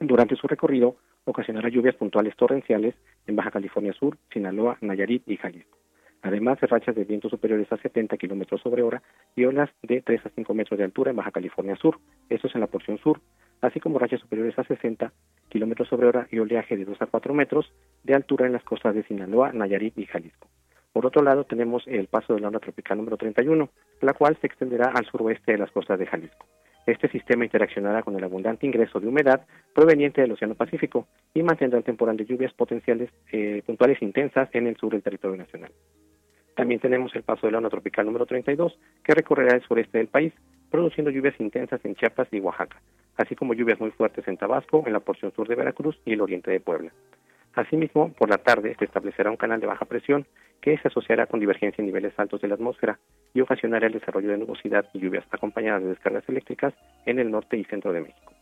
Durante 0.00 0.36
su 0.36 0.46
recorrido, 0.46 0.96
ocasionará 1.24 1.68
lluvias 1.68 1.96
puntuales 1.96 2.36
torrenciales 2.36 2.94
en 3.26 3.36
Baja 3.36 3.50
California 3.50 3.92
Sur, 3.92 4.16
Sinaloa, 4.32 4.78
Nayarit 4.80 5.28
y 5.28 5.36
Jalisco. 5.36 5.78
Además 6.22 6.60
de 6.60 6.66
rachas 6.66 6.96
de 6.96 7.04
vientos 7.04 7.30
superiores 7.30 7.70
a 7.72 7.76
70 7.76 8.16
kilómetros 8.16 8.60
sobre 8.60 8.82
hora 8.82 9.02
y 9.36 9.44
olas 9.44 9.70
de 9.82 10.02
3 10.02 10.26
a 10.26 10.30
5 10.30 10.54
metros 10.54 10.78
de 10.78 10.84
altura 10.84 11.10
en 11.10 11.16
Baja 11.16 11.30
California 11.30 11.76
Sur, 11.76 11.98
esto 12.28 12.48
es 12.48 12.54
en 12.54 12.60
la 12.60 12.66
porción 12.66 12.98
sur, 12.98 13.20
así 13.60 13.80
como 13.80 13.98
rachas 13.98 14.20
superiores 14.20 14.58
a 14.58 14.64
60 14.64 15.12
kilómetros 15.48 15.88
sobre 15.88 16.06
hora 16.06 16.26
y 16.30 16.38
oleaje 16.38 16.76
de 16.76 16.84
2 16.84 17.00
a 17.02 17.06
4 17.06 17.34
metros 17.34 17.72
de 18.04 18.14
altura 18.14 18.46
en 18.46 18.52
las 18.52 18.64
costas 18.64 18.94
de 18.94 19.04
Sinaloa, 19.04 19.52
Nayarit 19.52 19.98
y 19.98 20.06
Jalisco. 20.06 20.48
Por 20.92 21.06
otro 21.06 21.22
lado, 21.22 21.44
tenemos 21.44 21.84
el 21.86 22.08
paso 22.08 22.34
de 22.34 22.40
la 22.40 22.48
onda 22.48 22.60
tropical 22.60 22.98
número 22.98 23.16
31, 23.16 23.68
la 24.00 24.14
cual 24.14 24.36
se 24.40 24.46
extenderá 24.46 24.90
al 24.94 25.06
suroeste 25.06 25.52
de 25.52 25.58
las 25.58 25.70
costas 25.70 25.98
de 25.98 26.06
Jalisco. 26.06 26.46
Este 26.86 27.08
sistema 27.08 27.44
interaccionará 27.44 28.02
con 28.02 28.16
el 28.16 28.24
abundante 28.24 28.66
ingreso 28.66 28.98
de 28.98 29.08
humedad 29.08 29.46
proveniente 29.74 30.22
del 30.22 30.32
Océano 30.32 30.54
Pacífico 30.54 31.06
y 31.34 31.42
mantendrá 31.42 31.78
el 31.78 31.84
temporal 31.84 32.16
de 32.16 32.24
lluvias 32.24 32.54
potenciales 32.54 33.10
eh, 33.30 33.62
puntuales 33.66 34.00
intensas 34.00 34.48
en 34.54 34.66
el 34.66 34.76
sur 34.76 34.92
del 34.92 35.02
territorio 35.02 35.36
nacional. 35.36 35.70
También 36.56 36.80
tenemos 36.80 37.14
el 37.14 37.22
paso 37.22 37.46
de 37.46 37.52
la 37.52 37.58
onda 37.58 37.70
tropical 37.70 38.06
número 38.06 38.24
32, 38.24 38.78
que 39.04 39.14
recorrerá 39.14 39.54
el 39.54 39.62
sureste 39.62 39.98
del 39.98 40.08
país, 40.08 40.32
produciendo 40.70 41.10
lluvias 41.10 41.38
intensas 41.40 41.84
en 41.84 41.94
Chiapas 41.94 42.28
y 42.32 42.40
Oaxaca, 42.40 42.80
así 43.16 43.34
como 43.34 43.54
lluvias 43.54 43.80
muy 43.80 43.90
fuertes 43.90 44.26
en 44.28 44.36
Tabasco, 44.36 44.84
en 44.86 44.92
la 44.92 45.00
porción 45.00 45.32
sur 45.32 45.48
de 45.48 45.54
Veracruz 45.54 45.98
y 46.04 46.12
el 46.12 46.20
oriente 46.20 46.50
de 46.50 46.60
Puebla. 46.60 46.92
Asimismo, 47.54 48.12
por 48.12 48.30
la 48.30 48.38
tarde 48.38 48.76
se 48.78 48.84
establecerá 48.84 49.30
un 49.30 49.36
canal 49.36 49.60
de 49.60 49.66
baja 49.66 49.84
presión 49.84 50.26
que 50.60 50.78
se 50.78 50.88
asociará 50.88 51.26
con 51.26 51.40
divergencia 51.40 51.82
en 51.82 51.86
niveles 51.86 52.12
altos 52.18 52.40
de 52.40 52.48
la 52.48 52.54
atmósfera 52.54 52.98
y 53.34 53.40
ocasionará 53.40 53.86
el 53.86 53.92
desarrollo 53.92 54.30
de 54.30 54.38
nubosidad 54.38 54.86
y 54.92 55.00
lluvias 55.00 55.24
acompañadas 55.30 55.82
de 55.82 55.88
descargas 55.90 56.28
eléctricas 56.28 56.74
en 57.06 57.18
el 57.18 57.30
norte 57.30 57.56
y 57.56 57.64
centro 57.64 57.92
de 57.92 58.02
México. 58.02 58.32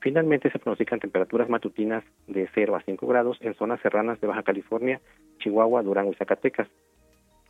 Finalmente 0.00 0.50
se 0.50 0.58
pronostican 0.58 0.98
temperaturas 0.98 1.48
matutinas 1.48 2.02
de 2.26 2.48
0 2.54 2.74
a 2.74 2.82
5 2.82 3.06
grados 3.06 3.38
en 3.40 3.54
zonas 3.54 3.80
serranas 3.80 4.20
de 4.20 4.26
Baja 4.26 4.42
California, 4.42 5.00
Chihuahua, 5.38 5.82
Durango 5.82 6.12
y 6.12 6.16
Zacatecas, 6.16 6.68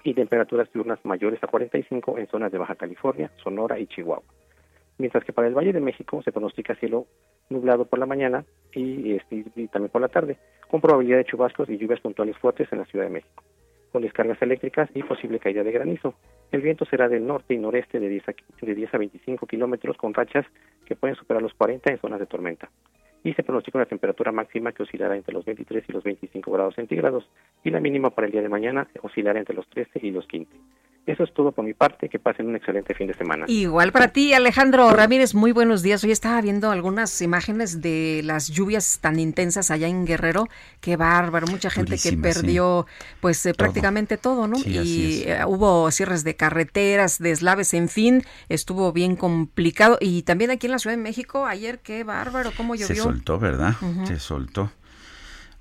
y 0.04 0.14
temperaturas 0.14 0.72
diurnas 0.72 1.04
mayores 1.04 1.42
a 1.42 1.46
45 1.46 2.18
en 2.18 2.26
zonas 2.26 2.52
de 2.52 2.58
Baja 2.58 2.74
California, 2.74 3.30
Sonora 3.42 3.78
y 3.78 3.86
Chihuahua. 3.86 4.24
Mientras 4.98 5.24
que 5.24 5.32
para 5.32 5.48
el 5.48 5.54
Valle 5.54 5.72
de 5.72 5.80
México 5.80 6.22
se 6.22 6.32
pronostica 6.32 6.74
cielo 6.74 7.06
nublado 7.48 7.84
por 7.84 7.98
la 7.98 8.06
mañana 8.06 8.44
y, 8.72 9.14
este, 9.14 9.44
y 9.56 9.68
también 9.68 9.90
por 9.90 10.00
la 10.00 10.08
tarde, 10.08 10.38
con 10.68 10.80
probabilidad 10.80 11.18
de 11.18 11.24
chubascos 11.24 11.68
y 11.68 11.78
lluvias 11.78 12.00
puntuales 12.00 12.36
fuertes 12.38 12.68
en 12.72 12.78
la 12.78 12.84
Ciudad 12.86 13.06
de 13.06 13.10
México, 13.10 13.42
con 13.90 14.02
descargas 14.02 14.40
eléctricas 14.42 14.88
y 14.94 15.02
posible 15.02 15.38
caída 15.38 15.62
de 15.62 15.72
granizo. 15.72 16.14
El 16.50 16.62
viento 16.62 16.84
será 16.84 17.08
del 17.08 17.26
norte 17.26 17.54
y 17.54 17.58
noreste 17.58 18.00
de 18.00 18.08
10 18.08 18.28
a, 18.28 18.34
de 18.62 18.74
10 18.74 18.94
a 18.94 18.98
25 18.98 19.46
kilómetros 19.46 19.96
con 19.96 20.14
rachas 20.14 20.46
que 20.84 20.96
pueden 20.96 21.16
superar 21.16 21.42
los 21.42 21.54
40 21.54 21.92
en 21.92 21.98
zonas 21.98 22.20
de 22.20 22.26
tormenta. 22.26 22.70
Y 23.24 23.32
se 23.34 23.42
pronostica 23.42 23.78
una 23.78 23.86
temperatura 23.86 24.32
máxima 24.32 24.72
que 24.72 24.82
oscilará 24.82 25.16
entre 25.16 25.32
los 25.32 25.44
23 25.44 25.84
y 25.88 25.92
los 25.92 26.02
25 26.02 26.50
grados 26.50 26.74
centígrados 26.74 27.28
y 27.62 27.70
la 27.70 27.80
mínima 27.80 28.10
para 28.10 28.26
el 28.26 28.32
día 28.32 28.42
de 28.42 28.48
mañana 28.48 28.88
oscilará 29.02 29.38
entre 29.38 29.54
los 29.54 29.68
13 29.68 30.00
y 30.02 30.10
los 30.10 30.26
15. 30.26 30.50
Eso 31.04 31.24
es 31.24 31.34
todo 31.34 31.50
por 31.50 31.64
mi 31.64 31.74
parte. 31.74 32.08
Que 32.08 32.18
pasen 32.18 32.46
un 32.46 32.56
excelente 32.56 32.94
fin 32.94 33.08
de 33.08 33.14
semana. 33.14 33.46
Igual 33.48 33.92
para 33.92 34.08
ti, 34.08 34.34
Alejandro 34.34 34.90
Ramírez. 34.90 35.34
Muy 35.34 35.52
buenos 35.52 35.82
días. 35.82 36.04
Hoy 36.04 36.12
estaba 36.12 36.40
viendo 36.40 36.70
algunas 36.70 37.20
imágenes 37.22 37.80
de 37.80 38.20
las 38.24 38.48
lluvias 38.48 39.00
tan 39.00 39.18
intensas 39.18 39.70
allá 39.70 39.88
en 39.88 40.06
Guerrero. 40.06 40.48
Qué 40.80 40.96
bárbaro. 40.96 41.46
Mucha 41.48 41.70
gente 41.70 41.96
que 41.98 42.16
perdió, 42.16 42.86
pues 43.20 43.44
eh, 43.46 43.54
prácticamente 43.54 44.16
todo, 44.16 44.46
¿no? 44.46 44.56
y 44.64 45.24
eh, 45.26 45.44
hubo 45.46 45.90
cierres 45.90 46.22
de 46.24 46.36
carreteras, 46.36 47.18
deslaves, 47.18 47.74
en 47.74 47.88
fin. 47.88 48.22
Estuvo 48.48 48.92
bien 48.92 49.16
complicado. 49.16 49.98
Y 50.00 50.22
también 50.22 50.50
aquí 50.50 50.66
en 50.66 50.72
la 50.72 50.78
Ciudad 50.78 50.96
de 50.96 51.02
México, 51.02 51.46
ayer, 51.46 51.80
qué 51.80 52.04
bárbaro, 52.04 52.52
cómo 52.56 52.74
llovió. 52.74 52.94
Se 52.94 53.02
soltó, 53.02 53.38
¿verdad? 53.38 53.74
Se 54.04 54.18
soltó. 54.18 54.70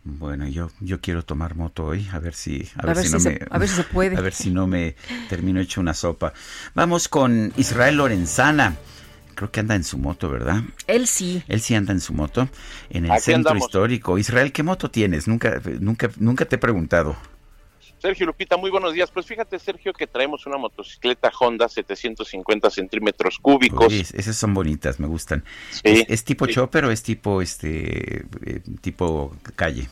Bueno, 0.04 0.48
yo, 0.48 0.72
yo 0.80 1.00
quiero 1.00 1.24
tomar 1.24 1.56
moto 1.56 1.86
hoy, 1.86 2.08
a 2.12 2.18
ver 2.18 2.34
si, 2.34 2.68
a, 2.76 2.86
ver, 2.88 2.98
si, 2.98 3.10
no 3.12 3.20
me, 3.20 3.40
a 3.50 3.58
ver 3.60 3.70
si 3.70 3.76
se 3.76 3.84
puede. 3.84 4.16
A 4.18 4.22
ver 4.22 4.34
si 4.34 4.50
no 4.50 4.66
me 4.66 4.96
termino 5.30 5.60
hecho 5.60 5.80
una 5.80 5.94
sopa. 5.94 6.34
Vamos 6.74 7.08
con 7.08 7.54
Israel 7.58 7.98
Lorenzana. 7.98 8.78
Creo 9.36 9.52
que 9.52 9.60
anda 9.60 9.76
en 9.76 9.84
su 9.84 9.98
moto, 9.98 10.30
¿verdad? 10.30 10.64
Él 10.88 11.08
sí. 11.08 11.44
Él 11.48 11.62
sí 11.62 11.76
anda 11.76 11.94
en 11.94 12.02
su 12.02 12.14
moto 12.14 12.50
en 12.90 13.06
el 13.06 13.20
centro 13.22 13.56
histórico. 13.56 14.18
Israel, 14.18 14.52
¿qué 14.52 14.64
moto 14.64 14.90
tienes? 14.90 15.28
Nunca, 15.28 15.62
nunca, 15.80 16.10
nunca 16.18 16.46
te 16.46 16.56
he 16.56 16.60
preguntado. 16.60 17.16
Sergio 18.02 18.26
Lupita, 18.26 18.58
muy 18.58 18.72
buenos 18.72 18.94
días. 18.94 19.12
Pues 19.12 19.28
fíjate, 19.28 19.60
Sergio, 19.60 19.94
que 19.94 20.08
traemos 20.08 20.48
una 20.48 20.58
motocicleta 20.58 21.32
Honda 21.40 21.70
750 21.70 22.72
centímetros 22.72 23.38
cúbicos. 23.40 23.94
esas 23.94 24.36
son 24.36 24.56
bonitas, 24.56 25.00
me 25.00 25.06
gustan. 25.06 25.46
¿Es, 25.84 26.24
tipo 26.24 26.48
chopper 26.48 26.86
o 26.86 26.92
es 26.92 27.04
tipo 27.04 27.44
este 27.44 28.26
eh, 28.44 28.62
tipo 28.82 29.36
calle? 29.56 29.88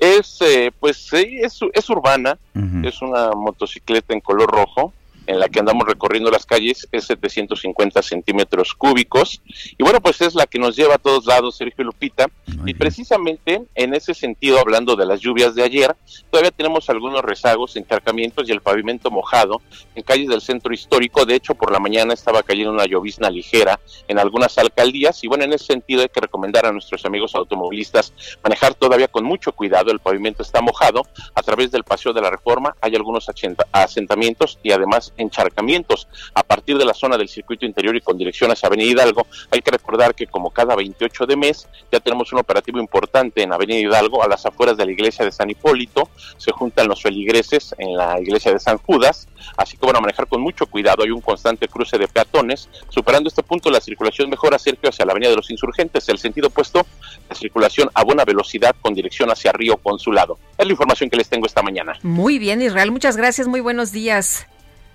Es, 0.00 0.38
eh, 0.40 0.72
pues 0.80 0.96
sí, 0.96 1.38
es, 1.42 1.60
es 1.74 1.90
urbana, 1.90 2.38
es 2.82 3.02
una 3.02 3.32
motocicleta 3.32 4.14
en 4.14 4.20
color 4.20 4.50
rojo, 4.50 4.94
en 5.26 5.40
la 5.40 5.48
que 5.48 5.60
andamos 5.60 5.86
recorriendo 5.86 6.30
las 6.30 6.46
calles 6.46 6.88
es 6.92 7.04
750 7.04 8.02
centímetros 8.02 8.74
cúbicos. 8.74 9.40
Y 9.76 9.82
bueno, 9.82 10.00
pues 10.00 10.20
es 10.20 10.34
la 10.34 10.46
que 10.46 10.58
nos 10.58 10.76
lleva 10.76 10.94
a 10.94 10.98
todos 10.98 11.26
lados, 11.26 11.56
Sergio 11.56 11.84
Lupita. 11.84 12.26
y 12.64 12.74
precisamente 12.74 13.62
en 13.74 13.94
ese 13.94 14.14
sentido, 14.14 14.58
hablando 14.58 14.96
de 14.96 15.06
las 15.06 15.20
lluvias 15.20 15.54
de 15.54 15.62
ayer, 15.62 15.94
todavía 16.30 16.50
tenemos 16.50 16.88
algunos 16.90 17.22
rezagos, 17.22 17.76
encharcamientos 17.76 18.48
y 18.48 18.52
el 18.52 18.60
pavimento 18.60 19.10
mojado 19.10 19.62
en 19.94 20.02
calles 20.02 20.28
del 20.28 20.40
centro 20.40 20.72
histórico. 20.72 21.24
De 21.24 21.34
hecho, 21.34 21.54
por 21.54 21.72
la 21.72 21.78
mañana 21.78 22.14
estaba 22.14 22.42
cayendo 22.42 22.72
una 22.72 22.86
llovizna 22.86 23.30
ligera 23.30 23.80
en 24.08 24.18
algunas 24.18 24.56
alcaldías. 24.58 25.22
Y 25.24 25.28
bueno, 25.28 25.44
en 25.44 25.52
ese 25.52 25.66
sentido 25.66 26.02
hay 26.02 26.08
que 26.08 26.20
recomendar 26.20 26.66
a 26.66 26.72
nuestros 26.72 27.04
amigos 27.04 27.34
automovilistas 27.34 28.12
manejar 28.42 28.74
todavía 28.74 29.08
con 29.08 29.24
mucho 29.24 29.52
cuidado. 29.52 29.90
El 29.90 30.00
pavimento 30.00 30.42
está 30.42 30.60
mojado. 30.60 31.02
A 31.34 31.42
través 31.42 31.70
del 31.70 31.84
Paseo 31.84 32.12
de 32.12 32.20
la 32.20 32.30
Reforma 32.30 32.76
hay 32.80 32.94
algunos 32.94 33.28
asentamientos 33.72 34.58
y 34.62 34.72
además 34.72 35.12
encharcamientos 35.16 36.08
a 36.34 36.42
partir 36.42 36.78
de 36.78 36.84
la 36.84 36.94
zona 36.94 37.16
del 37.16 37.28
circuito 37.28 37.66
interior 37.66 37.96
y 37.96 38.00
con 38.00 38.18
dirección 38.18 38.50
hacia 38.50 38.66
Avenida 38.66 38.90
Hidalgo. 38.90 39.26
Hay 39.50 39.60
que 39.60 39.70
recordar 39.70 40.14
que 40.14 40.26
como 40.26 40.50
cada 40.50 40.74
28 40.74 41.26
de 41.26 41.36
mes 41.36 41.68
ya 41.92 42.00
tenemos 42.00 42.32
un 42.32 42.38
operativo 42.38 42.78
importante 42.78 43.42
en 43.42 43.52
Avenida 43.52 43.78
Hidalgo 43.78 44.22
a 44.22 44.28
las 44.28 44.46
afueras 44.46 44.76
de 44.76 44.86
la 44.86 44.92
iglesia 44.92 45.24
de 45.24 45.32
San 45.32 45.50
Hipólito. 45.50 46.08
Se 46.36 46.52
juntan 46.52 46.88
los 46.88 47.02
feligreses 47.02 47.74
en 47.78 47.96
la 47.96 48.20
iglesia 48.20 48.52
de 48.52 48.58
San 48.58 48.78
Judas. 48.78 49.28
Así 49.56 49.76
que 49.76 49.86
van 49.86 49.96
a 49.96 50.00
manejar 50.00 50.26
con 50.26 50.40
mucho 50.40 50.66
cuidado. 50.66 51.02
Hay 51.02 51.10
un 51.10 51.20
constante 51.20 51.68
cruce 51.68 51.98
de 51.98 52.08
peatones. 52.08 52.68
Superando 52.88 53.28
este 53.28 53.42
punto, 53.42 53.70
la 53.70 53.80
circulación 53.80 54.28
mejora 54.28 54.58
cerca 54.58 54.88
hacia 54.88 55.04
la 55.04 55.12
Avenida 55.12 55.30
de 55.30 55.36
los 55.36 55.50
Insurgentes. 55.50 56.08
El 56.08 56.18
sentido 56.18 56.48
opuesto, 56.48 56.86
la 57.28 57.34
circulación 57.34 57.90
a 57.94 58.04
buena 58.04 58.24
velocidad 58.24 58.74
con 58.80 58.94
dirección 58.94 59.30
hacia 59.30 59.52
Río 59.52 59.76
Consulado. 59.76 60.38
Es 60.58 60.66
la 60.66 60.72
información 60.72 61.10
que 61.10 61.16
les 61.16 61.28
tengo 61.28 61.46
esta 61.46 61.62
mañana. 61.62 61.98
Muy 62.02 62.38
bien, 62.38 62.62
Israel. 62.62 62.90
Muchas 62.90 63.16
gracias. 63.16 63.48
Muy 63.48 63.60
buenos 63.60 63.92
días. 63.92 64.46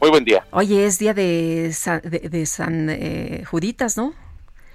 Muy 0.01 0.09
buen 0.09 0.25
día. 0.25 0.43
Oye, 0.49 0.87
es 0.87 0.97
día 0.97 1.13
de 1.13 1.71
San, 1.73 2.01
de, 2.01 2.45
San 2.47 2.89
eh, 2.89 3.43
Juditas, 3.45 3.97
¿no? 3.97 4.15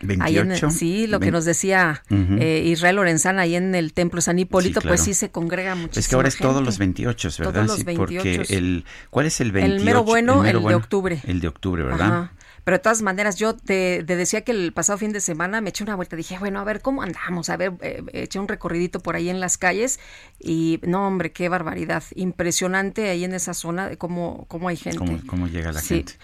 28. 0.01 0.71
sí, 0.71 1.07
lo 1.07 1.21
que 1.21 1.33
nos 1.33 1.45
decía 1.45 2.03
eh, 2.11 2.63
Israel 2.67 2.97
Lorenzana 2.97 3.43
ahí 3.43 3.57
en 3.57 3.75
el 3.75 3.93
templo 3.93 4.21
San 4.21 4.39
Hipólito, 4.39 4.81
pues 4.83 5.01
sí 5.01 5.15
se 5.15 5.31
congrega 5.31 5.75
muchísimo. 5.75 6.01
Es 6.01 6.09
que 6.09 6.15
ahora 6.15 6.29
es 6.29 6.37
todos 6.37 6.63
los 6.63 6.79
28, 6.79 7.29
¿verdad? 7.39 7.53
Todos 7.53 7.67
los 7.67 7.85
28. 7.85 8.23
porque 8.23 8.55
el, 8.55 8.85
¿cuál 9.11 9.27
es 9.27 9.41
el 9.41 9.53
28? 9.53 9.79
El 9.79 9.85
mero 9.85 10.05
bueno, 10.05 10.45
el, 10.45 10.63
de 10.63 10.75
octubre. 10.75 11.21
El 11.27 11.41
de 11.41 11.49
octubre, 11.49 11.83
¿verdad? 11.83 12.31
Pero 12.67 12.79
de 12.79 12.83
todas 12.83 13.01
maneras, 13.01 13.37
yo 13.37 13.55
te, 13.55 14.03
decía 14.03 14.41
que 14.41 14.51
el 14.51 14.73
pasado 14.73 14.99
fin 14.99 15.13
de 15.13 15.21
semana 15.21 15.61
me 15.61 15.69
eché 15.69 15.85
una 15.85 15.95
vuelta. 15.95 16.17
Dije, 16.17 16.37
bueno, 16.41 16.59
a 16.59 16.65
ver 16.65 16.81
cómo 16.83 17.03
andamos. 17.03 17.49
A 17.49 17.57
ver, 17.57 17.75
eh, 17.81 18.03
eché 18.13 18.41
un 18.41 18.49
recorridito 18.49 18.99
por 18.99 19.15
ahí 19.15 19.29
en 19.29 19.39
las 19.39 19.57
calles. 19.57 20.01
Y 20.41 20.81
no, 20.83 21.07
hombre, 21.07 21.31
qué 21.31 21.49
barbaridad. 21.49 22.03
Impresionante 22.17 23.09
ahí 23.09 23.23
en 23.23 23.35
esa 23.35 23.55
zona 23.55 23.89
de 23.89 23.97
cómo, 23.97 24.47
cómo 24.49 24.69
hay 24.69 24.77
gente. 24.77 24.99
Cómo, 25.29 25.47
llega 25.47 25.71
la 25.71 25.81
gente. 25.81 26.15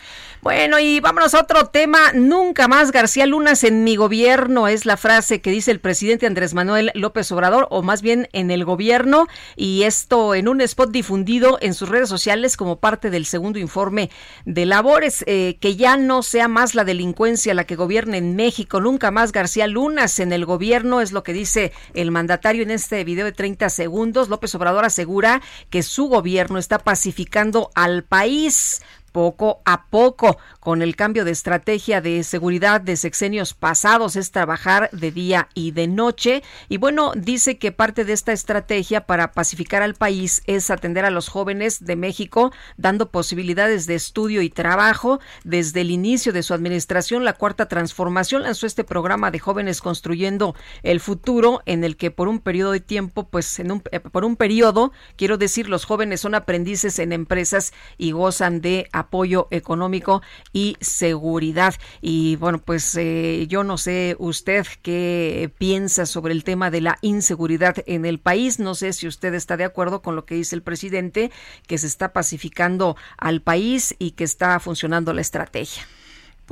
Bueno, 0.43 0.81
y 0.81 0.99
vámonos 0.99 1.33
a 1.35 1.43
otro 1.43 1.69
tema. 1.69 2.11
Nunca 2.13 2.67
más 2.67 2.91
García 2.91 3.27
Lunas 3.27 3.63
en 3.63 3.85
mi 3.85 3.95
gobierno 3.95 4.67
es 4.67 4.85
la 4.85 4.97
frase 4.97 5.41
que 5.41 5.53
dice 5.53 5.71
el 5.71 5.79
presidente 5.79 6.27
Andrés 6.27 6.55
Manuel 6.55 6.91
López 6.95 7.31
Obrador, 7.31 7.69
o 7.71 7.85
más 7.85 8.03
bien 8.03 8.29
en 8.33 8.51
el 8.51 8.65
gobierno. 8.65 9.29
Y 9.55 9.85
esto 9.85 10.35
en 10.35 10.49
un 10.49 10.61
spot 10.61 10.91
difundido 10.91 11.59
en 11.61 11.73
sus 11.75 11.89
redes 11.89 12.09
sociales 12.09 12.57
como 12.57 12.81
parte 12.81 13.11
del 13.11 13.27
segundo 13.27 13.61
informe 13.61 14.11
de 14.45 14.67
labores 14.67 15.23
eh, 15.29 15.57
que 15.61 15.77
ya 15.77 15.97
no 15.97 16.25
sea 16.33 16.49
más 16.49 16.75
la 16.75 16.85
delincuencia 16.85 17.53
la 17.53 17.65
que 17.65 17.77
gobierne 17.77 18.17
en 18.17 18.37
México, 18.37 18.81
nunca 18.81 19.11
más 19.11 19.33
García 19.33 19.67
Lunas 19.67 20.19
en 20.19 20.33
el 20.33 20.47
gobierno, 20.47 21.03
es 21.03 21.13
lo 21.13 21.23
que 21.23 21.35
dice 21.35 21.73
el 21.93 22.11
mandatario 22.11 22.63
en 22.63 22.71
este 22.71 23.05
video 23.05 23.27
de 23.27 23.33
30 23.33 23.69
segundos. 23.69 24.31
López 24.31 24.55
Obrador 24.55 24.87
asegura 24.87 25.43
que 25.69 25.83
su 25.83 26.07
gobierno 26.07 26.57
está 26.59 26.79
pacificando 26.79 27.71
al 27.75 28.03
país 28.05 28.81
poco 29.13 29.61
a 29.67 29.85
poco 29.91 30.39
con 30.63 30.81
el 30.81 30.95
cambio 30.95 31.25
de 31.25 31.33
estrategia 31.33 32.01
de 32.01 32.23
seguridad 32.23 32.81
de 32.81 32.97
sexenios 32.97 33.53
pasados 33.53 34.15
es 34.15 34.31
trabajar 34.31 34.89
de 34.93 35.11
día 35.11 35.49
y 35.55 35.73
de 35.73 35.89
noche. 35.89 36.45
Y 36.69 36.77
bueno 36.77 37.11
dice 37.17 37.59
que 37.59 37.73
parte 37.73 38.05
de 38.05 38.13
esta 38.13 38.31
estrategia 38.31 39.05
para 39.05 39.33
pacificar 39.33 39.83
al 39.83 39.95
país 39.95 40.41
es 40.47 40.71
atender 40.71 41.05
a 41.05 41.11
los 41.11 41.29
jóvenes 41.29 41.85
de 41.85 41.97
México 41.97 42.53
dando 42.77 43.11
posibilidades 43.11 43.87
de 43.87 43.97
estudio 43.97 44.41
y 44.41 44.51
trabajo. 44.51 45.19
Desde 45.43 45.81
el 45.81 45.91
inicio 45.91 46.33
de 46.33 46.45
su 46.45 46.55
administración 46.55 47.25
la 47.25 47.33
cuarta 47.33 47.67
transformación 47.67 48.45
lanzó 48.45 48.69
este 48.69 48.85
programa 48.85 49.33
de 49.33 49.41
jóvenes 49.41 49.81
construyendo 49.81 50.55
el 50.85 51.01
futuro 51.01 51.63
en 51.67 51.83
el 51.83 51.97
que 51.97 52.13
por 52.13 52.29
un 52.29 52.39
periodo 52.39 52.71
de 52.71 52.79
tiempo 52.79 53.27
pues 53.29 53.59
en 53.59 53.73
un, 53.73 53.83
eh, 53.91 53.99
por 53.99 54.25
un 54.25 54.37
periodo 54.37 54.93
quiero 55.17 55.39
decir 55.39 55.69
los 55.69 55.87
jóvenes 55.87 56.21
son 56.21 56.37
aprendices 56.37 57.01
en 57.01 57.13
empresas 57.13 57.73
y 57.99 58.13
gozan 58.13 58.61
de 58.61 58.89
apoyo 58.93 59.49
económico 59.51 60.23
y 60.53 60.77
seguridad. 60.81 61.75
Y 62.01 62.37
bueno, 62.37 62.59
pues 62.59 62.95
eh, 62.97 63.47
yo 63.49 63.65
no 63.65 63.79
sé 63.79 64.17
usted 64.19 64.67
qué 64.83 65.53
piensa 65.59 66.07
sobre 66.07 66.33
el 66.33 66.45
tema 66.45 66.71
de 66.71 66.81
la 66.81 66.99
inseguridad 67.03 67.77
en 67.87 68.05
el 68.05 68.19
país. 68.19 68.59
No 68.59 68.75
sé 68.75 68.93
si 68.93 69.07
usted 69.07 69.35
está 69.35 69.57
de 69.57 69.65
acuerdo 69.65 70.03
con 70.03 70.17
lo 70.17 70.25
que 70.25 70.35
dice 70.35 70.57
el 70.57 70.63
presidente, 70.63 71.31
que 71.67 71.79
se 71.79 71.87
está 71.87 72.13
pacificando 72.13 72.97
al 73.17 73.43
país 73.43 73.95
y 73.99 74.13
que 74.13 74.25
está 74.25 74.59
funcionando 74.61 75.13
la 75.13 75.21
estrategia. 75.21 75.87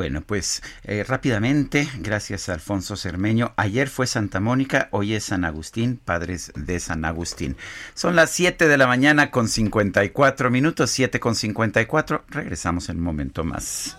Bueno, 0.01 0.22
pues 0.22 0.62
eh, 0.84 1.05
rápidamente, 1.07 1.86
gracias 1.98 2.48
a 2.48 2.55
Alfonso 2.55 2.96
Cermeño. 2.96 3.53
Ayer 3.59 3.90
fue 3.90 4.07
Santa 4.07 4.40
Mónica, 4.40 4.88
hoy 4.92 5.12
es 5.12 5.24
San 5.24 5.44
Agustín, 5.44 6.01
padres 6.03 6.53
de 6.57 6.80
San 6.80 7.05
Agustín. 7.05 7.59
Son 7.92 8.16
las 8.16 8.30
7 8.30 8.66
de 8.66 8.78
la 8.78 8.86
mañana 8.86 9.30
con 9.30 9.46
54 9.46 10.51
minutos, 10.51 10.88
7 10.88 11.20
con 11.20 11.34
54. 11.34 12.24
Regresamos 12.30 12.88
en 12.88 12.96
un 12.96 13.03
momento 13.03 13.44
más. 13.44 13.98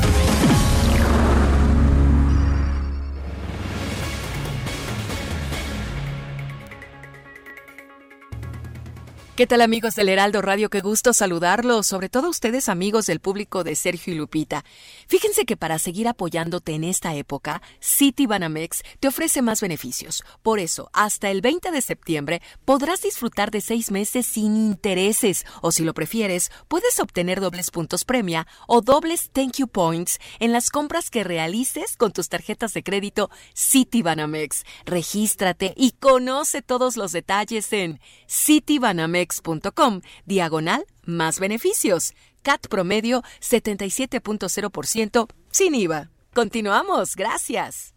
¿Qué 9.41 9.47
tal 9.47 9.61
amigos 9.61 9.95
del 9.95 10.09
Heraldo 10.09 10.43
Radio? 10.43 10.69
Qué 10.69 10.81
gusto 10.81 11.13
saludarlos, 11.13 11.87
sobre 11.87 12.09
todo 12.09 12.29
ustedes 12.29 12.69
amigos 12.69 13.07
del 13.07 13.19
público 13.19 13.63
de 13.63 13.75
Sergio 13.75 14.13
y 14.13 14.15
Lupita. 14.15 14.63
Fíjense 15.07 15.45
que 15.45 15.57
para 15.57 15.79
seguir 15.79 16.07
apoyándote 16.07 16.73
en 16.73 16.83
esta 16.83 17.15
época, 17.15 17.63
Citibanamex 17.81 18.83
te 18.99 19.07
ofrece 19.07 19.41
más 19.41 19.59
beneficios. 19.59 20.23
Por 20.43 20.59
eso, 20.59 20.91
hasta 20.93 21.31
el 21.31 21.41
20 21.41 21.71
de 21.71 21.81
septiembre 21.81 22.41
podrás 22.65 23.01
disfrutar 23.01 23.49
de 23.49 23.61
seis 23.61 23.89
meses 23.89 24.27
sin 24.27 24.55
intereses 24.55 25.47
o 25.63 25.71
si 25.71 25.83
lo 25.83 25.95
prefieres, 25.95 26.51
puedes 26.67 26.99
obtener 26.99 27.41
dobles 27.41 27.71
puntos 27.71 28.05
premia 28.05 28.45
o 28.67 28.81
dobles 28.81 29.31
thank 29.33 29.53
you 29.57 29.67
points 29.67 30.19
en 30.39 30.51
las 30.51 30.69
compras 30.69 31.09
que 31.09 31.23
realices 31.23 31.97
con 31.97 32.11
tus 32.11 32.29
tarjetas 32.29 32.75
de 32.75 32.83
crédito 32.83 33.31
Citibanamex. 33.57 34.65
Regístrate 34.85 35.73
y 35.75 35.93
conoce 35.93 36.61
todos 36.61 36.95
los 36.95 37.11
detalles 37.11 37.73
en 37.73 37.99
Citibanamex 38.29 39.30
com 39.73 40.01
diagonal 40.25 40.85
más 41.05 41.39
beneficios. 41.39 42.13
CAT 42.43 42.67
promedio 42.67 43.23
77.0% 43.41 45.27
sin 45.51 45.75
IVA. 45.75 46.09
Continuamos, 46.33 47.15
gracias. 47.15 47.93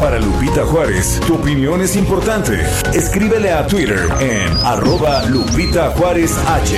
Para 0.00 0.20
Lupita 0.20 0.64
Juárez, 0.64 1.20
tu 1.26 1.34
opinión 1.34 1.80
es 1.80 1.96
importante. 1.96 2.60
Escríbele 2.94 3.50
a 3.50 3.66
Twitter 3.66 4.08
en 4.20 4.52
arroba 4.64 5.24
Lupita 5.26 5.90
Juárez 5.90 6.36
H. 6.46 6.76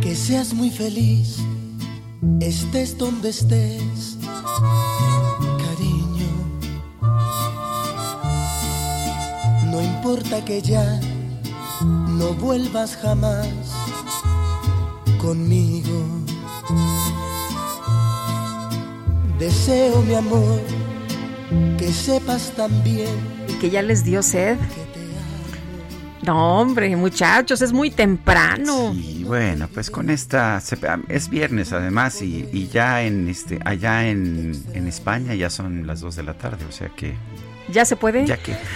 Que 0.00 0.14
seas 0.16 0.52
muy 0.52 0.70
feliz, 0.70 1.38
estés 2.40 2.98
donde 2.98 3.28
estés 3.28 4.15
No 9.70 9.82
importa 9.82 10.44
que 10.44 10.62
ya 10.62 11.00
no 11.80 12.32
vuelvas 12.34 12.96
jamás 12.96 13.48
conmigo. 15.20 16.04
Deseo, 19.38 20.00
mi 20.02 20.14
amor, 20.14 20.60
que 21.76 21.92
sepas 21.92 22.52
también. 22.56 23.10
¿Y 23.48 23.52
que 23.58 23.68
ya 23.68 23.82
les 23.82 24.02
dio 24.02 24.22
sed? 24.22 24.56
No, 26.22 26.60
hombre, 26.60 26.96
muchachos, 26.96 27.60
es 27.60 27.72
muy 27.72 27.90
temprano. 27.90 28.94
Y 28.94 29.15
bueno, 29.26 29.68
pues 29.72 29.90
con 29.90 30.10
esta 30.10 30.62
es 31.08 31.28
viernes 31.28 31.72
además 31.72 32.22
y, 32.22 32.68
ya 32.68 33.02
en 33.02 33.28
este 33.28 33.58
allá 33.64 34.08
en, 34.08 34.52
en 34.72 34.86
España 34.86 35.34
ya 35.34 35.50
son 35.50 35.86
las 35.86 36.00
2 36.00 36.16
de 36.16 36.22
la 36.22 36.34
tarde, 36.34 36.64
o 36.68 36.72
sea 36.72 36.88
que 36.88 37.14
¿Ya 37.68 37.84
se 37.84 37.96
puede? 37.96 38.26
Ya 38.26 38.36
que. 38.36 38.56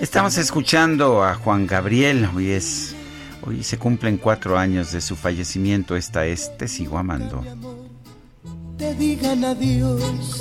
Estamos 0.00 0.38
escuchando 0.38 1.22
a 1.22 1.34
Juan 1.34 1.66
Gabriel. 1.66 2.28
Hoy 2.34 2.50
es. 2.50 2.94
Hoy 3.42 3.62
se 3.62 3.78
cumplen 3.78 4.16
cuatro 4.18 4.58
años 4.58 4.92
de 4.92 5.00
su 5.00 5.16
fallecimiento. 5.16 5.96
Esta 5.96 6.26
es 6.26 6.56
Te 6.56 6.68
sigo 6.68 6.98
amando. 6.98 7.44
Te 8.78 8.94
digan 8.94 9.44
adiós. 9.44 10.40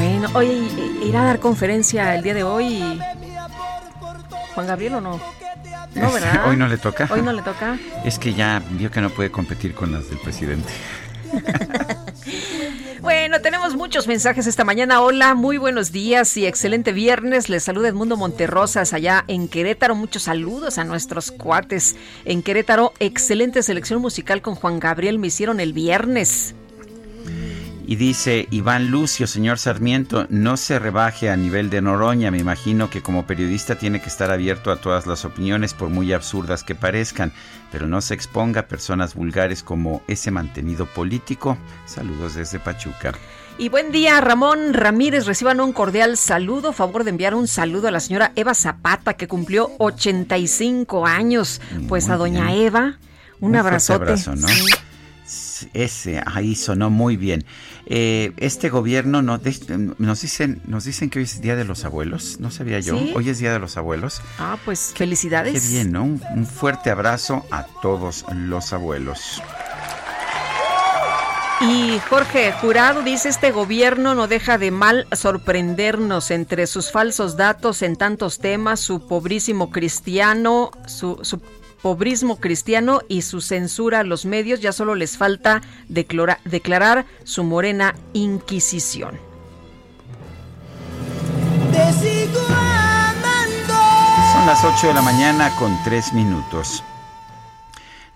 Bueno, 0.00 0.30
hoy 0.32 0.66
irá 1.04 1.20
a 1.20 1.24
dar 1.26 1.40
conferencia 1.40 2.14
el 2.14 2.22
día 2.22 2.32
de 2.32 2.42
hoy. 2.42 2.82
Juan 4.54 4.66
Gabriel 4.66 4.94
o 4.94 5.00
no? 5.02 5.20
No, 5.94 6.12
¿verdad? 6.12 6.48
Hoy 6.48 6.56
no 6.56 6.68
le 6.68 6.78
toca. 6.78 7.06
Hoy 7.12 7.20
no 7.20 7.34
le 7.34 7.42
toca. 7.42 7.78
Es 8.02 8.18
que 8.18 8.32
ya 8.32 8.62
vio 8.70 8.90
que 8.90 9.02
no 9.02 9.10
puede 9.10 9.30
competir 9.30 9.74
con 9.74 9.92
las 9.92 10.08
del 10.08 10.18
presidente. 10.18 10.72
Bueno, 13.00 13.40
tenemos 13.40 13.76
muchos 13.76 14.06
mensajes 14.06 14.46
esta 14.46 14.62
mañana. 14.62 15.00
Hola, 15.00 15.34
muy 15.34 15.56
buenos 15.56 15.90
días 15.90 16.36
y 16.36 16.46
excelente 16.46 16.92
viernes. 16.92 17.48
Les 17.48 17.62
saluda 17.62 17.88
Edmundo 17.88 18.18
Monterrosas 18.18 18.92
allá 18.92 19.24
en 19.26 19.48
Querétaro. 19.48 19.94
Muchos 19.94 20.24
saludos 20.24 20.76
a 20.76 20.84
nuestros 20.84 21.30
cuates 21.30 21.96
en 22.26 22.42
Querétaro. 22.42 22.92
Excelente 23.00 23.62
selección 23.62 24.02
musical 24.02 24.42
con 24.42 24.54
Juan 24.54 24.80
Gabriel 24.80 25.18
me 25.18 25.28
hicieron 25.28 25.60
el 25.60 25.72
viernes. 25.72 26.54
Y 27.90 27.96
dice 27.96 28.46
Iván 28.52 28.92
Lucio, 28.92 29.26
señor 29.26 29.58
Sarmiento, 29.58 30.24
no 30.30 30.56
se 30.56 30.78
rebaje 30.78 31.28
a 31.28 31.36
nivel 31.36 31.70
de 31.70 31.82
Noroña. 31.82 32.30
Me 32.30 32.38
imagino 32.38 32.88
que 32.88 33.02
como 33.02 33.26
periodista 33.26 33.74
tiene 33.74 34.00
que 34.00 34.08
estar 34.08 34.30
abierto 34.30 34.70
a 34.70 34.76
todas 34.76 35.08
las 35.08 35.24
opiniones, 35.24 35.74
por 35.74 35.88
muy 35.88 36.12
absurdas 36.12 36.62
que 36.62 36.76
parezcan, 36.76 37.32
pero 37.72 37.88
no 37.88 38.00
se 38.00 38.14
exponga 38.14 38.60
a 38.60 38.68
personas 38.68 39.16
vulgares 39.16 39.64
como 39.64 40.04
ese 40.06 40.30
mantenido 40.30 40.86
político. 40.86 41.58
Saludos 41.84 42.36
desde 42.36 42.60
Pachuca. 42.60 43.12
Y 43.58 43.70
buen 43.70 43.90
día, 43.90 44.20
Ramón 44.20 44.72
Ramírez. 44.72 45.26
Reciban 45.26 45.58
un 45.60 45.72
cordial 45.72 46.16
saludo. 46.16 46.72
Favor 46.72 47.02
de 47.02 47.10
enviar 47.10 47.34
un 47.34 47.48
saludo 47.48 47.88
a 47.88 47.90
la 47.90 47.98
señora 47.98 48.30
Eva 48.36 48.54
Zapata, 48.54 49.14
que 49.14 49.26
cumplió 49.26 49.68
85 49.80 51.08
años. 51.08 51.60
Pues 51.88 52.08
a 52.08 52.16
doña 52.16 52.54
Eva, 52.54 53.00
un 53.40 53.56
abrazote. 53.56 54.04
Abrazo, 54.04 54.36
¿no? 54.36 54.46
ese, 55.72 56.22
ahí 56.26 56.54
sonó 56.54 56.90
muy 56.90 57.16
bien. 57.16 57.44
Eh, 57.92 58.32
este 58.36 58.68
gobierno 58.68 59.20
nos 59.20 59.42
dicen, 59.42 59.96
nos 59.98 60.84
dicen 60.84 61.10
que 61.10 61.18
hoy 61.18 61.24
es 61.24 61.40
Día 61.40 61.56
de 61.56 61.64
los 61.64 61.84
Abuelos, 61.84 62.38
no 62.38 62.52
sabía 62.52 62.78
yo, 62.78 62.96
hoy 63.16 63.28
es 63.28 63.40
Día 63.40 63.52
de 63.52 63.58
los 63.58 63.76
Abuelos. 63.76 64.22
Ah, 64.38 64.56
pues 64.64 64.92
felicidades. 64.94 65.60
Qué 65.60 65.68
bien, 65.70 65.90
¿no? 65.90 66.04
Un, 66.04 66.46
fuerte 66.46 66.90
abrazo 66.90 67.44
a 67.50 67.64
todos 67.82 68.24
los 68.32 68.72
abuelos. 68.72 69.42
Y 71.62 71.98
Jorge 72.08 72.52
Jurado 72.52 73.02
dice, 73.02 73.28
este 73.28 73.50
gobierno 73.50 74.14
no 74.14 74.28
deja 74.28 74.56
de 74.56 74.70
mal 74.70 75.08
sorprendernos 75.10 76.30
entre 76.30 76.68
sus 76.68 76.92
falsos 76.92 77.36
datos 77.36 77.82
en 77.82 77.96
tantos 77.96 78.38
temas, 78.38 78.78
su 78.78 79.08
pobrísimo 79.08 79.70
cristiano, 79.72 80.70
su, 80.86 81.18
su 81.22 81.40
pobrismo 81.82 82.40
cristiano 82.40 83.00
y 83.08 83.22
su 83.22 83.40
censura 83.40 84.00
a 84.00 84.04
los 84.04 84.24
medios, 84.24 84.60
ya 84.60 84.72
solo 84.72 84.94
les 84.94 85.16
falta 85.16 85.62
declarar 85.88 87.06
su 87.24 87.44
morena 87.44 87.94
inquisición. 88.12 89.18
Son 94.32 94.46
las 94.46 94.64
8 94.64 94.88
de 94.88 94.94
la 94.94 95.02
mañana 95.02 95.50
con 95.58 95.76
3 95.84 96.12
minutos. 96.12 96.82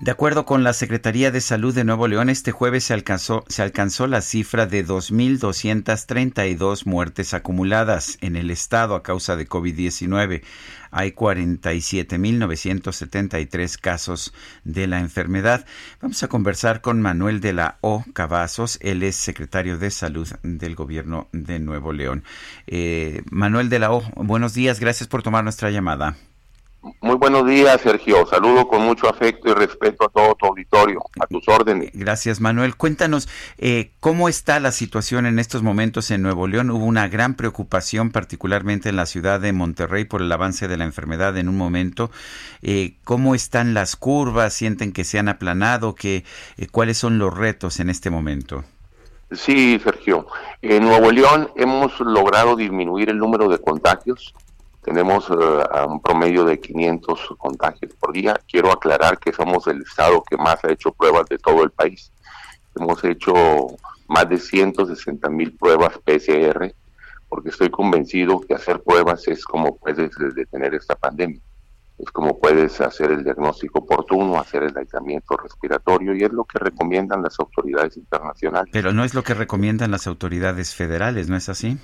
De 0.01 0.11
acuerdo 0.11 0.45
con 0.45 0.65
la 0.65 0.75
Secretaría 0.75 1.31
de 1.31 1.41
Salud 1.41 1.75
de 1.75 1.85
Nuevo 1.85 2.09
León, 2.09 2.29
este 2.29 2.53
jueves 2.53 2.85
se 2.85 2.93
alcanzó, 2.93 3.43
se 3.49 3.63
alcanzó 3.63 4.07
la 4.07 4.21
cifra 4.21 4.67
de 4.67 4.85
2.232 4.85 6.85
muertes 6.85 7.33
acumuladas 7.33 8.19
en 8.21 8.37
el 8.37 8.51
estado 8.51 8.97
a 8.97 9.03
causa 9.03 9.35
de 9.37 9.49
COVID-19. 9.49 10.43
Hay 10.95 11.13
47.973 11.13 13.81
casos 13.81 14.35
de 14.65 14.87
la 14.87 15.01
enfermedad. 15.01 15.67
Vamos 16.01 16.23
a 16.23 16.29
conversar 16.29 16.81
con 16.81 17.03
Manuel 17.03 17.41
de 17.41 17.53
la 17.53 17.77
O. 17.81 18.05
Cavazos. 18.13 18.79
Él 18.81 19.03
es 19.03 19.17
secretario 19.17 19.77
de 19.77 19.91
Salud 19.91 20.29
del 20.43 20.77
Gobierno 20.77 21.29
de 21.33 21.59
Nuevo 21.59 21.93
León. 21.93 22.23
Eh, 22.67 23.23
Manuel 23.31 23.69
de 23.69 23.81
la 23.81 23.93
O, 23.93 24.03
buenos 24.17 24.55
días. 24.55 24.81
Gracias 24.81 25.07
por 25.09 25.23
tomar 25.23 25.45
nuestra 25.45 25.71
llamada. 25.71 26.17
Muy 27.01 27.17
buenos 27.17 27.47
días, 27.47 27.81
Sergio. 27.81 28.27
Saludo 28.27 28.69
con 28.69 28.83
mucho 28.83 29.09
afecto 29.09 29.51
y 29.51 29.55
respeto 29.55 30.05
a 30.05 30.09
todo 30.09 30.35
tu 30.35 30.47
auditorio, 30.47 31.01
a 31.19 31.27
tus 31.27 31.49
órdenes. 31.49 31.91
Gracias, 31.95 32.41
Manuel. 32.41 32.77
Cuéntanos, 32.77 33.27
eh, 33.57 33.93
¿cómo 34.01 34.29
está 34.29 34.61
la 34.61 34.71
situación 34.71 35.25
en 35.25 35.39
estos 35.39 35.63
momentos 35.63 36.11
en 36.11 36.21
Nuevo 36.21 36.47
León? 36.47 36.71
Hubo 36.71 36.85
una 36.85 37.09
gran 37.09 37.37
preocupación, 37.37 38.11
particularmente 38.11 38.91
en 38.91 38.97
la 38.97 39.07
ciudad 39.07 39.41
de 39.41 39.55
Monterrey, 39.55 40.05
por 40.05 40.21
el 40.21 40.31
avance 40.31 40.69
de 40.69 40.77
la 40.77 40.85
enfermedad 40.85 41.39
en 41.39 41.49
un 41.49 41.57
momento. 41.57 42.11
Eh, 42.61 42.97
¿Cómo 43.05 43.35
están 43.35 43.73
las 43.73 43.97
curvas? 43.97 44.53
¿Sienten 44.53 44.93
que 44.93 45.05
se 45.05 45.19
han 45.19 45.29
aplanado? 45.29 45.95
¿Qué, 45.95 46.25
eh, 46.59 46.67
¿Cuáles 46.71 46.99
son 46.99 47.19
los 47.19 47.35
retos 47.35 47.81
en 47.81 47.89
este 47.89 48.11
momento? 48.11 48.63
Sí, 49.33 49.81
Sergio. 49.83 50.27
En 50.61 50.85
Nuevo 50.85 51.11
León 51.11 51.51
hemos 51.57 51.99
logrado 52.01 52.57
disminuir 52.57 53.09
el 53.09 53.17
número 53.17 53.49
de 53.49 53.59
contagios 53.59 54.35
tenemos 54.85 55.29
eh, 55.31 55.35
un 55.89 56.01
promedio 56.01 56.45
de 56.45 56.61
500 56.61 57.35
contagios 57.39 57.95
por 57.95 58.13
día. 58.13 58.39
Quiero 58.47 58.71
aclarar 58.71 59.19
que 59.19 59.33
somos 59.33 59.67
el 59.67 59.83
estado 59.83 60.23
que 60.23 60.37
más 60.37 60.63
ha 60.63 60.71
hecho 60.71 60.93
pruebas 60.93 61.27
de 61.29 61.39
todo 61.39 61.65
el 61.65 61.71
país. 61.71 62.13
Hemos 62.77 63.03
hecho 63.05 63.35
más 64.09 64.29
de 64.29 64.39
160 64.39 65.29
mil 65.31 65.57
pruebas 65.57 65.99
PCR, 65.99 66.75
porque 67.29 67.49
estoy 67.49 67.71
convencido 67.71 68.41
que 68.41 68.55
hacer 68.55 68.83
pruebas 68.83 69.27
es 69.27 69.45
como 69.45 69.77
puedes 69.77 70.11
detener 70.35 70.75
esta 70.75 70.95
pandemia. 70.95 71.41
Es 71.97 72.11
como 72.11 72.39
puedes 72.39 72.81
hacer 72.81 73.13
el 73.13 73.25
diagnóstico 73.25 73.79
oportuno, 73.79 74.39
hacer 74.39 74.65
el 74.65 74.77
aislamiento 74.77 75.37
respiratorio 75.37 76.15
y 76.15 76.25
es 76.25 76.33
lo 76.33 76.45
que 76.45 76.59
recomiendan 76.59 77.23
las 77.23 77.39
autoridades 77.39 77.97
internacionales. 77.97 78.69
Pero 78.73 78.93
no 78.93 79.05
es 79.05 79.15
lo 79.15 79.23
que 79.23 79.33
recomiendan 79.33 79.93
las 79.93 80.07
autoridades 80.09 80.75
federales, 80.75 81.29
¿no 81.29 81.37
es 81.37 81.49
así? 81.49 81.79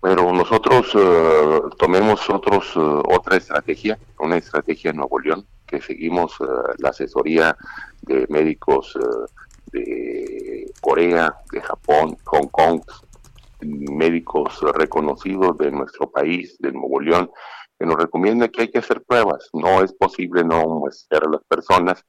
Pero 0.00 0.32
nosotros 0.32 0.92
eh, 0.94 1.60
tomemos 1.78 2.28
otros, 2.30 2.72
eh, 2.74 2.80
otra 3.14 3.36
estrategia, 3.36 3.98
una 4.18 4.38
estrategia 4.38 4.90
en 4.90 4.96
Nuevo 4.96 5.18
León, 5.20 5.46
que 5.66 5.80
seguimos 5.80 6.32
eh, 6.40 6.44
la 6.78 6.88
asesoría 6.88 7.56
de 8.02 8.26
médicos 8.30 8.98
de 9.72 10.72
Corea, 10.80 11.34
de 11.52 11.60
Japón, 11.60 12.16
Hong 12.24 12.48
Kong, 12.48 12.80
médicos 13.60 14.58
reconocidos 14.74 15.56
de 15.58 15.70
nuestro 15.70 16.10
país, 16.10 16.56
de 16.58 16.72
Nuevo 16.72 16.98
León, 16.98 17.30
que 17.78 17.84
nos 17.84 17.96
recomienda 17.96 18.48
que 18.48 18.62
hay 18.62 18.70
que 18.70 18.78
hacer 18.78 19.02
pruebas. 19.02 19.50
No 19.52 19.82
es 19.82 19.92
posible 19.92 20.42
no 20.44 20.66
muestrear 20.66 21.24
a 21.26 21.30
las 21.30 21.44
personas, 21.44 22.02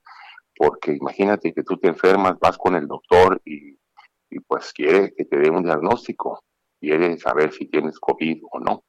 porque 0.55 0.93
imagínate 0.93 1.53
que 1.53 1.63
tú 1.63 1.75
te 1.75 1.89
enfermas, 1.89 2.39
vas 2.39 2.57
con 2.57 2.75
el 2.75 2.87
doctor 2.87 3.41
y, 3.43 3.77
y 4.29 4.39
pues 4.47 4.71
quiere 4.71 5.13
que 5.13 5.25
te 5.25 5.37
dé 5.37 5.49
un 5.49 5.63
diagnóstico 5.63 6.41
quiere 6.81 7.17
saber 7.19 7.53
si 7.53 7.67
tienes 7.67 7.99
COVID 7.99 8.41
o 8.51 8.59
no. 8.59 8.83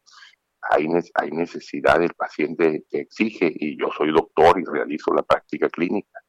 Hay, 0.70 0.88
hay 1.14 1.30
necesidad, 1.30 2.02
el 2.02 2.14
paciente 2.14 2.84
que 2.88 3.00
exige, 3.00 3.52
y 3.54 3.78
yo 3.78 3.90
soy 3.96 4.12
doctor 4.12 4.58
y 4.58 4.64
realizo 4.64 5.12
la 5.12 5.22
práctica 5.22 5.68
clínica. 5.68 6.20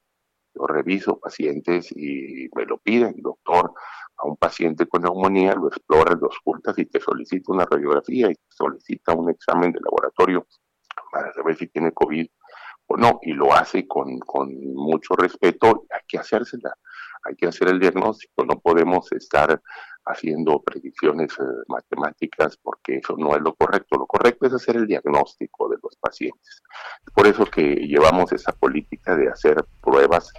Yo 0.53 0.67
reviso 0.67 1.19
pacientes 1.19 1.91
y 1.95 2.47
me 2.55 2.65
lo 2.65 2.77
piden, 2.77 3.15
doctor, 3.17 3.73
a 4.17 4.27
un 4.27 4.37
paciente 4.37 4.85
con 4.85 5.01
neumonía, 5.01 5.55
lo 5.55 5.67
exploras, 5.67 6.19
lo 6.19 6.27
ocultas 6.27 6.77
y 6.77 6.85
te 6.85 6.99
solicita 6.99 7.51
una 7.51 7.65
radiografía 7.65 8.29
y 8.29 8.35
te 8.35 8.49
solicita 8.49 9.13
un 9.13 9.31
examen 9.31 9.71
de 9.71 9.79
laboratorio 9.79 10.45
para 11.11 11.33
saber 11.33 11.55
si 11.55 11.67
tiene 11.67 11.91
COVID 11.91 12.27
o 12.87 12.97
no, 12.97 13.19
y 13.23 13.31
lo 13.33 13.53
hace 13.53 13.87
con, 13.87 14.19
con 14.19 14.49
mucho 14.75 15.15
respeto, 15.15 15.85
hay 15.89 16.01
que 16.07 16.19
hacérsela, 16.19 16.75
hay 17.23 17.35
que 17.35 17.47
hacer 17.47 17.69
el 17.69 17.79
diagnóstico, 17.79 18.45
no 18.45 18.59
podemos 18.59 19.11
estar 19.13 19.61
haciendo 20.05 20.59
predicciones 20.61 21.31
eh, 21.39 21.43
matemáticas 21.67 22.57
porque 22.57 22.97
eso 22.97 23.15
no 23.17 23.35
es 23.35 23.41
lo 23.41 23.53
correcto. 23.53 23.97
Lo 23.97 24.05
correcto 24.05 24.47
es 24.47 24.53
hacer 24.53 24.75
el 24.75 24.87
diagnóstico 24.87 25.69
de 25.69 25.77
los 25.81 25.95
pacientes. 25.97 26.61
Por 27.13 27.27
eso 27.27 27.45
que 27.45 27.75
llevamos 27.75 28.31
esa 28.33 28.51
política 28.51 29.15
de 29.15 29.29
hacer 29.29 29.63
pruebas 29.81 30.31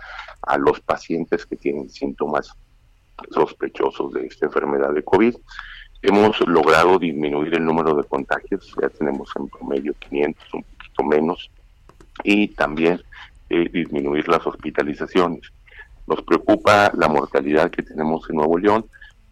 a 0.43 0.59
los 0.59 0.81
pacientes 0.81 1.47
que 1.47 1.57
tienen 1.57 1.89
síntomas 1.89 2.53
sospechosos 3.31 4.13
de 4.13 4.27
esta 4.27 4.47
enfermedad 4.47 4.93
de 4.93 5.03
COVID. 5.03 5.37
Hemos 6.03 6.41
logrado 6.47 6.99
disminuir 6.99 7.55
el 7.55 7.65
número 7.65 7.95
de 7.95 8.05
contagios, 8.05 8.75
ya 8.81 8.89
tenemos 8.91 9.31
en 9.37 9.49
promedio 9.49 9.95
500, 9.95 10.55
un 10.55 10.63
poquito 10.63 11.05
menos, 11.05 11.51
y 12.23 12.49
también 12.49 13.01
eh, 13.49 13.69
disminuir 13.71 14.29
las 14.29 14.47
hospitalizaciones. 14.47 15.41
Nos 16.07 16.23
preocupa 16.23 16.93
la 16.95 17.09
mortalidad 17.09 17.71
que 17.71 17.83
tenemos 17.83 18.29
en 18.29 18.37
Nuevo 18.37 18.59
León, 18.59 18.85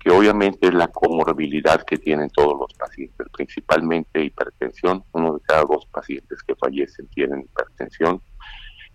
que 0.02 0.10
obviamente 0.10 0.66
es 0.66 0.74
la 0.74 0.88
comorbilidad 0.88 1.82
que 1.84 1.96
tienen 1.96 2.28
todos 2.30 2.58
los 2.58 2.74
pacientes, 2.74 3.28
principalmente 3.32 4.24
hipertensión. 4.24 5.04
Uno 5.12 5.34
de 5.34 5.40
cada 5.46 5.62
dos 5.62 5.86
pacientes 5.86 6.42
que 6.42 6.56
fallecen 6.56 7.06
tienen 7.08 7.42
hipertensión, 7.42 8.20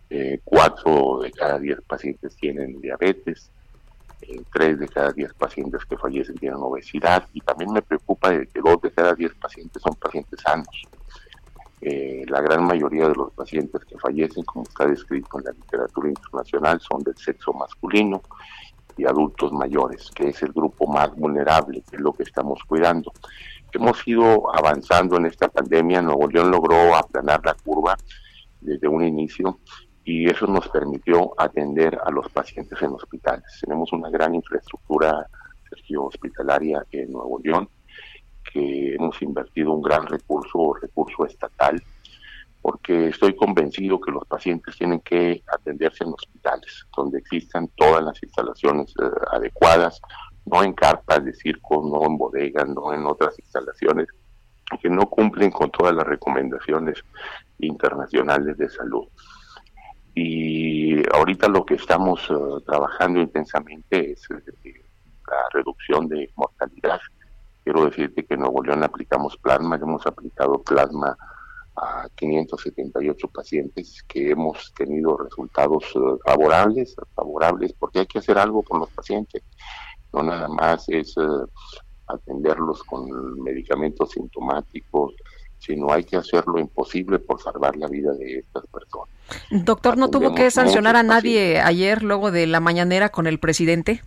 eh, 0.09 0.41
cuatro 0.43 1.19
de 1.21 1.31
cada 1.31 1.59
diez 1.59 1.79
pacientes 1.87 2.35
tienen 2.35 2.81
diabetes, 2.81 3.49
eh, 4.21 4.41
tres 4.51 4.79
de 4.79 4.87
cada 4.89 5.13
diez 5.13 5.33
pacientes 5.33 5.85
que 5.85 5.97
fallecen 5.97 6.35
tienen 6.35 6.59
obesidad 6.59 7.25
y 7.33 7.39
también 7.39 7.71
me 7.71 7.81
preocupa 7.81 8.31
que 8.31 8.59
dos 8.61 8.81
de 8.81 8.91
cada 8.91 9.13
diez 9.13 9.33
pacientes 9.35 9.81
son 9.81 9.95
pacientes 9.95 10.41
sanos. 10.41 10.83
Eh, 11.79 12.25
la 12.27 12.41
gran 12.41 12.65
mayoría 12.65 13.07
de 13.07 13.15
los 13.15 13.31
pacientes 13.31 13.85
que 13.85 13.97
fallecen, 13.97 14.43
como 14.43 14.63
está 14.63 14.87
descrito 14.87 15.37
en 15.39 15.45
la 15.45 15.51
literatura 15.51 16.09
internacional, 16.09 16.81
son 16.81 17.01
del 17.03 17.15
sexo 17.15 17.53
masculino 17.53 18.21
y 18.97 19.05
adultos 19.05 19.51
mayores, 19.51 20.11
que 20.11 20.29
es 20.29 20.41
el 20.43 20.51
grupo 20.51 20.87
más 20.87 21.13
vulnerable, 21.15 21.83
que 21.89 21.95
es 21.97 22.01
lo 22.01 22.13
que 22.13 22.23
estamos 22.23 22.59
cuidando. 22.67 23.11
Hemos 23.71 24.07
ido 24.07 24.55
avanzando 24.55 25.17
en 25.17 25.27
esta 25.27 25.47
pandemia, 25.49 26.01
Nuevo 26.01 26.27
León 26.27 26.51
logró 26.51 26.95
aplanar 26.95 27.41
la 27.45 27.53
curva 27.53 27.95
desde 28.61 28.87
un 28.87 29.03
inicio 29.03 29.59
y 30.03 30.29
eso 30.29 30.47
nos 30.47 30.67
permitió 30.69 31.33
atender 31.37 31.99
a 32.03 32.09
los 32.11 32.29
pacientes 32.29 32.81
en 32.81 32.93
hospitales. 32.93 33.45
Tenemos 33.61 33.91
una 33.91 34.09
gran 34.09 34.33
infraestructura 34.33 35.27
Sergio, 35.69 36.05
hospitalaria 36.05 36.85
en 36.91 37.11
Nuevo 37.11 37.39
León, 37.43 37.69
que 38.51 38.95
hemos 38.95 39.21
invertido 39.21 39.73
un 39.73 39.81
gran 39.81 40.05
recurso, 40.07 40.73
recurso 40.81 41.25
estatal, 41.25 41.81
porque 42.67 43.07
estoy 43.07 43.33
convencido 43.33 44.01
que 44.01 44.11
los 44.11 44.27
pacientes 44.27 44.75
tienen 44.75 44.99
que 44.99 45.41
atenderse 45.47 46.03
en 46.03 46.11
hospitales, 46.11 46.85
donde 46.97 47.19
existan 47.19 47.69
todas 47.77 48.03
las 48.03 48.21
instalaciones 48.21 48.93
eh, 49.01 49.05
adecuadas, 49.31 50.01
no 50.45 50.61
en 50.61 50.73
carpas 50.73 51.23
de 51.23 51.33
circo, 51.33 51.81
no 51.81 52.05
en 52.05 52.17
bodegas, 52.17 52.67
no 52.67 52.93
en 52.93 53.05
otras 53.05 53.39
instalaciones 53.39 54.09
que 54.81 54.89
no 54.89 55.05
cumplen 55.05 55.49
con 55.49 55.71
todas 55.71 55.95
las 55.95 56.05
recomendaciones 56.05 57.01
internacionales 57.59 58.57
de 58.57 58.69
salud. 58.69 59.07
Y 60.13 61.09
ahorita 61.15 61.47
lo 61.47 61.65
que 61.65 61.75
estamos 61.75 62.19
eh, 62.29 62.33
trabajando 62.65 63.21
intensamente 63.21 64.11
es 64.11 64.27
eh, 64.29 64.73
la 65.25 65.37
reducción 65.53 66.09
de 66.09 66.29
mortalidad. 66.35 66.99
Quiero 67.63 67.85
decirte 67.85 68.25
que 68.25 68.33
en 68.33 68.41
Nuevo 68.41 68.61
León 68.61 68.83
aplicamos 68.83 69.37
plasma, 69.37 69.77
hemos 69.77 70.05
aplicado 70.05 70.61
plasma 70.63 71.17
a 71.77 72.09
578 72.15 73.27
pacientes 73.27 74.03
que 74.07 74.31
hemos 74.31 74.73
tenido 74.73 75.15
resultados 75.17 75.83
eh, 75.95 75.99
favorables, 76.25 76.95
favorables 77.15 77.73
porque 77.73 77.99
hay 77.99 78.07
que 78.07 78.19
hacer 78.19 78.37
algo 78.37 78.63
con 78.63 78.79
los 78.79 78.89
pacientes. 78.89 79.43
No 80.11 80.23
nada 80.23 80.47
más 80.47 80.89
es 80.89 81.15
eh, 81.17 81.21
atenderlos 82.07 82.83
con 82.83 83.41
medicamentos 83.43 84.11
sintomáticos, 84.11 85.13
sino 85.59 85.91
hay 85.91 86.03
que 86.03 86.17
hacer 86.17 86.45
lo 86.47 86.59
imposible 86.59 87.19
por 87.19 87.41
salvar 87.41 87.75
la 87.75 87.87
vida 87.87 88.13
de 88.13 88.39
estas 88.39 88.65
personas. 88.67 89.13
Doctor, 89.51 89.97
¿no 89.97 90.09
tuvo 90.09 90.33
que 90.33 90.49
sancionar 90.49 90.95
a 90.95 91.03
nadie 91.03 91.59
ayer 91.59 92.03
luego 92.03 92.31
de 92.31 92.47
la 92.47 92.59
mañanera 92.59 93.09
con 93.09 93.27
el 93.27 93.39
presidente? 93.39 94.01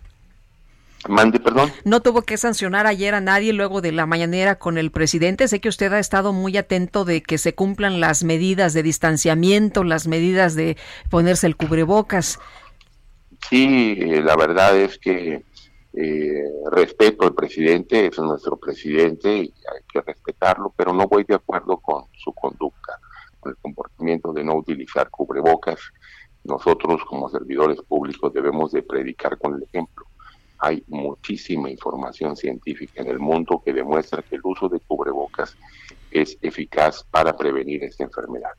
Mande, 1.09 1.39
perdón. 1.39 1.71
No 1.83 2.01
tuvo 2.01 2.21
que 2.21 2.37
sancionar 2.37 2.85
ayer 2.85 3.15
a 3.15 3.21
nadie 3.21 3.53
luego 3.53 3.81
de 3.81 3.91
la 3.91 4.05
mañanera 4.05 4.59
con 4.59 4.77
el 4.77 4.91
presidente. 4.91 5.47
Sé 5.47 5.59
que 5.59 5.69
usted 5.69 5.91
ha 5.93 5.99
estado 5.99 6.31
muy 6.31 6.57
atento 6.57 7.05
de 7.05 7.23
que 7.23 7.37
se 7.37 7.55
cumplan 7.55 7.99
las 7.99 8.23
medidas 8.23 8.73
de 8.73 8.83
distanciamiento, 8.83 9.83
las 9.83 10.07
medidas 10.07 10.55
de 10.55 10.77
ponerse 11.09 11.47
el 11.47 11.55
cubrebocas. 11.55 12.39
Sí, 13.49 13.97
eh, 13.99 14.21
la 14.21 14.35
verdad 14.35 14.77
es 14.77 14.99
que 14.99 15.43
eh, 15.93 16.43
respeto 16.71 17.25
al 17.25 17.33
presidente, 17.33 18.05
es 18.05 18.19
nuestro 18.19 18.57
presidente 18.57 19.29
y 19.35 19.53
hay 19.73 19.81
que 19.91 20.01
respetarlo, 20.01 20.71
pero 20.77 20.93
no 20.93 21.07
voy 21.07 21.23
de 21.23 21.35
acuerdo 21.35 21.77
con 21.77 22.05
su 22.13 22.31
conducta, 22.33 22.99
con 23.39 23.51
el 23.51 23.57
comportamiento 23.57 24.31
de 24.31 24.43
no 24.43 24.55
utilizar 24.55 25.09
cubrebocas. 25.09 25.79
Nosotros 26.43 27.03
como 27.05 27.29
servidores 27.29 27.81
públicos 27.81 28.31
debemos 28.33 28.71
de 28.71 28.83
predicar 28.83 29.37
con 29.37 29.55
el 29.55 29.63
ejemplo 29.63 30.05
hay 30.61 30.83
muchísima 30.87 31.71
información 31.71 32.37
científica 32.37 33.01
en 33.01 33.07
el 33.07 33.19
mundo 33.19 33.61
que 33.65 33.73
demuestra 33.73 34.21
que 34.21 34.35
el 34.35 34.41
uso 34.43 34.69
de 34.69 34.79
cubrebocas 34.79 35.57
es 36.11 36.37
eficaz 36.41 37.03
para 37.09 37.35
prevenir 37.35 37.83
esta 37.83 38.03
enfermedad. 38.03 38.51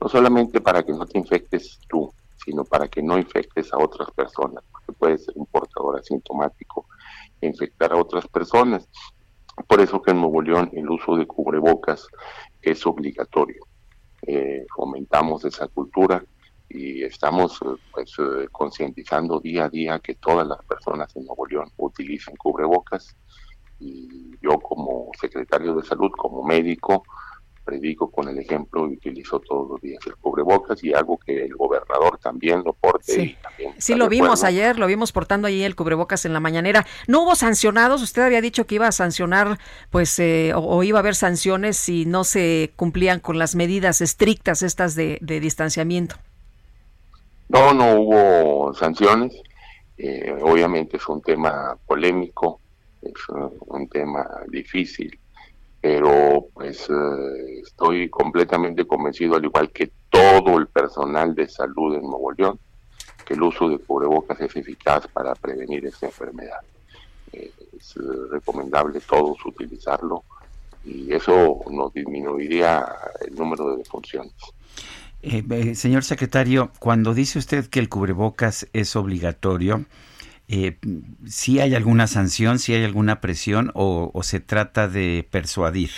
No 0.00 0.08
solamente 0.08 0.60
para 0.60 0.84
que 0.84 0.92
no 0.92 1.04
te 1.04 1.18
infectes 1.18 1.80
tú, 1.88 2.12
sino 2.44 2.64
para 2.64 2.86
que 2.86 3.02
no 3.02 3.18
infectes 3.18 3.72
a 3.72 3.78
otras 3.78 4.08
personas, 4.12 4.62
porque 4.70 4.92
puedes 4.92 5.24
ser 5.24 5.34
un 5.36 5.46
portador 5.46 5.98
asintomático 5.98 6.86
e 7.40 7.48
infectar 7.48 7.92
a 7.92 7.96
otras 7.96 8.28
personas. 8.28 8.88
Por 9.66 9.80
eso 9.80 10.00
que 10.00 10.12
en 10.12 10.20
Nuevo 10.20 10.40
León 10.40 10.70
el 10.74 10.88
uso 10.88 11.16
de 11.16 11.26
cubrebocas 11.26 12.06
es 12.62 12.86
obligatorio. 12.86 13.66
Eh, 14.22 14.64
fomentamos 14.76 15.44
esa 15.44 15.66
cultura 15.66 16.24
y 16.68 17.02
estamos 17.02 17.60
eh, 17.62 17.80
pues 17.92 18.12
eh, 18.18 18.48
concientizando 18.52 19.40
día 19.40 19.64
a 19.64 19.68
día 19.68 19.98
que 20.00 20.14
todas 20.14 20.46
las 20.46 20.62
personas 20.64 21.14
en 21.16 21.24
Nuevo 21.24 21.46
León 21.46 21.70
utilicen 21.76 22.36
cubrebocas 22.36 23.16
y 23.80 24.36
yo 24.42 24.58
como 24.58 25.10
secretario 25.18 25.74
de 25.74 25.84
salud, 25.84 26.10
como 26.16 26.42
médico, 26.42 27.04
predico 27.64 28.10
con 28.10 28.28
el 28.28 28.38
ejemplo 28.38 28.88
y 28.88 28.94
utilizo 28.94 29.40
todos 29.40 29.68
los 29.68 29.80
días 29.82 30.00
el 30.06 30.16
cubrebocas 30.16 30.82
y 30.82 30.94
hago 30.94 31.18
que 31.18 31.44
el 31.44 31.54
gobernador 31.54 32.18
también 32.18 32.62
lo 32.64 32.72
porte. 32.72 33.12
Sí, 33.12 33.36
sí 33.76 33.94
lo 33.94 34.08
vimos 34.08 34.42
ayer, 34.42 34.78
lo 34.78 34.86
vimos 34.86 35.12
portando 35.12 35.48
ahí 35.48 35.62
el 35.62 35.76
cubrebocas 35.76 36.24
en 36.24 36.32
la 36.32 36.40
mañanera. 36.40 36.86
¿No 37.06 37.22
hubo 37.22 37.36
sancionados? 37.36 38.02
Usted 38.02 38.22
había 38.22 38.40
dicho 38.40 38.66
que 38.66 38.76
iba 38.76 38.88
a 38.88 38.92
sancionar, 38.92 39.58
pues, 39.90 40.18
eh, 40.18 40.52
o, 40.54 40.82
iba 40.82 40.98
a 40.98 41.00
haber 41.00 41.14
sanciones 41.14 41.76
si 41.76 42.06
no 42.06 42.24
se 42.24 42.72
cumplían 42.74 43.20
con 43.20 43.38
las 43.38 43.54
medidas 43.54 44.00
estrictas 44.00 44.62
estas 44.62 44.94
de 44.94 45.18
distanciamiento. 45.20 46.16
No, 47.48 47.72
no 47.72 47.94
hubo 48.00 48.74
sanciones. 48.74 49.34
Eh, 49.96 50.36
obviamente 50.42 50.96
es 50.98 51.08
un 51.08 51.22
tema 51.22 51.76
polémico, 51.86 52.60
es 53.02 53.28
un 53.28 53.88
tema 53.88 54.26
difícil, 54.48 55.18
pero 55.80 56.46
pues 56.54 56.88
eh, 56.88 57.60
estoy 57.62 58.08
completamente 58.08 58.86
convencido, 58.86 59.36
al 59.36 59.44
igual 59.44 59.70
que 59.70 59.90
todo 60.08 60.58
el 60.58 60.68
personal 60.68 61.34
de 61.34 61.48
salud 61.48 61.96
en 61.96 62.02
Nuevo 62.02 62.58
que 63.24 63.34
el 63.34 63.42
uso 63.42 63.68
de 63.68 63.78
cubrebocas 63.78 64.40
es 64.40 64.54
eficaz 64.56 65.06
para 65.08 65.34
prevenir 65.34 65.84
esta 65.86 66.06
enfermedad. 66.06 66.60
Eh, 67.32 67.50
es 67.76 67.94
recomendable 68.30 69.00
todos 69.00 69.44
utilizarlo 69.44 70.22
y 70.84 71.12
eso 71.12 71.60
nos 71.70 71.92
disminuiría 71.92 72.86
el 73.26 73.34
número 73.34 73.70
de 73.70 73.78
defunciones. 73.78 74.32
Eh, 75.20 75.42
eh, 75.50 75.74
señor 75.74 76.04
secretario, 76.04 76.70
cuando 76.78 77.12
dice 77.12 77.38
usted 77.40 77.66
que 77.66 77.80
el 77.80 77.88
cubrebocas 77.88 78.68
es 78.72 78.94
obligatorio, 78.94 79.84
eh, 80.46 80.78
¿sí 81.26 81.58
hay 81.58 81.74
alguna 81.74 82.06
sanción, 82.06 82.58
si 82.58 82.72
hay 82.74 82.84
alguna 82.84 83.20
presión 83.20 83.72
o, 83.74 84.12
se 84.22 84.38
trata 84.38 84.86
de 84.86 85.26
persuadir? 85.28 85.90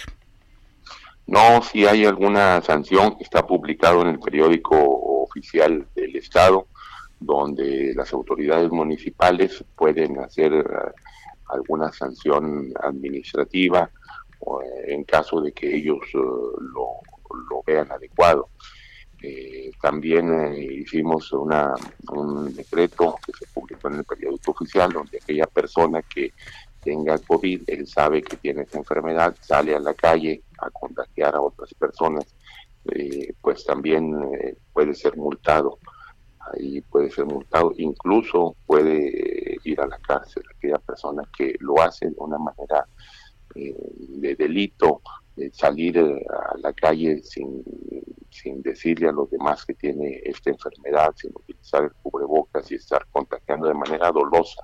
No, 1.26 1.62
si 1.62 1.86
hay 1.86 2.06
alguna 2.06 2.60
sanción 2.62 3.16
está 3.20 3.46
publicado 3.46 4.02
en 4.02 4.08
el 4.08 4.18
periódico 4.18 4.76
oficial 5.22 5.86
del 5.94 6.16
Estado, 6.16 6.66
donde 7.20 7.92
las 7.94 8.12
autoridades 8.14 8.70
municipales 8.70 9.62
pueden 9.76 10.18
hacer 10.18 10.50
alguna 11.50 11.92
sanción 11.92 12.72
administrativa 12.82 13.90
en 14.86 15.04
caso 15.04 15.40
de 15.42 15.52
que 15.52 15.76
ellos 15.76 16.00
lo 16.14 17.62
vean 17.64 17.92
adecuado. 17.92 18.48
Eh, 19.22 19.70
también 19.82 20.32
eh, 20.32 20.64
hicimos 20.80 21.30
una, 21.32 21.74
un 22.12 22.54
decreto 22.54 23.16
que 23.24 23.32
se 23.32 23.46
publicó 23.52 23.88
en 23.88 23.96
el 23.96 24.04
periódico 24.04 24.52
oficial 24.52 24.92
donde 24.92 25.18
aquella 25.18 25.46
persona 25.46 26.00
que 26.02 26.32
tenga 26.82 27.18
COVID, 27.18 27.64
él 27.66 27.86
sabe 27.86 28.22
que 28.22 28.38
tiene 28.38 28.62
esa 28.62 28.78
enfermedad, 28.78 29.36
sale 29.42 29.76
a 29.76 29.80
la 29.80 29.92
calle 29.92 30.42
a 30.58 30.70
contagiar 30.70 31.34
a 31.34 31.42
otras 31.42 31.74
personas, 31.74 32.24
eh, 32.94 33.34
pues 33.42 33.64
también 33.64 34.14
puede 34.72 34.94
ser 34.94 35.16
multado. 35.18 35.78
Ahí 36.52 36.80
puede 36.80 37.10
ser 37.10 37.26
multado, 37.26 37.74
incluso 37.76 38.56
puede 38.66 39.58
ir 39.62 39.80
a 39.82 39.86
la 39.86 39.98
cárcel 39.98 40.42
aquella 40.56 40.78
persona 40.78 41.22
que 41.36 41.54
lo 41.60 41.80
hace 41.82 42.06
de 42.06 42.16
una 42.16 42.38
manera 42.38 42.86
de 43.54 44.34
delito 44.36 45.02
salir 45.53 45.97
eh, 45.99 46.26
a 46.28 46.59
la 46.59 46.72
calle 46.72 47.22
sin, 47.22 47.62
sin 48.30 48.62
decirle 48.62 49.09
a 49.09 49.12
los 49.12 49.30
demás 49.30 49.64
que 49.64 49.74
tiene 49.74 50.20
esta 50.24 50.51
enfermedad, 50.51 51.12
sin 51.16 51.30
utilizar 51.34 51.84
el 51.84 51.93
cubrebocas 52.03 52.70
y 52.70 52.74
estar 52.76 53.07
contagiando 53.11 53.68
de 53.68 53.74
manera 53.74 54.11
dolosa. 54.12 54.62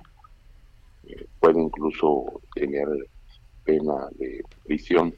Eh, 1.05 1.27
puede 1.39 1.61
incluso 1.61 2.41
tener 2.53 2.87
pena 3.63 4.07
de 4.17 4.41
prisión 4.63 5.13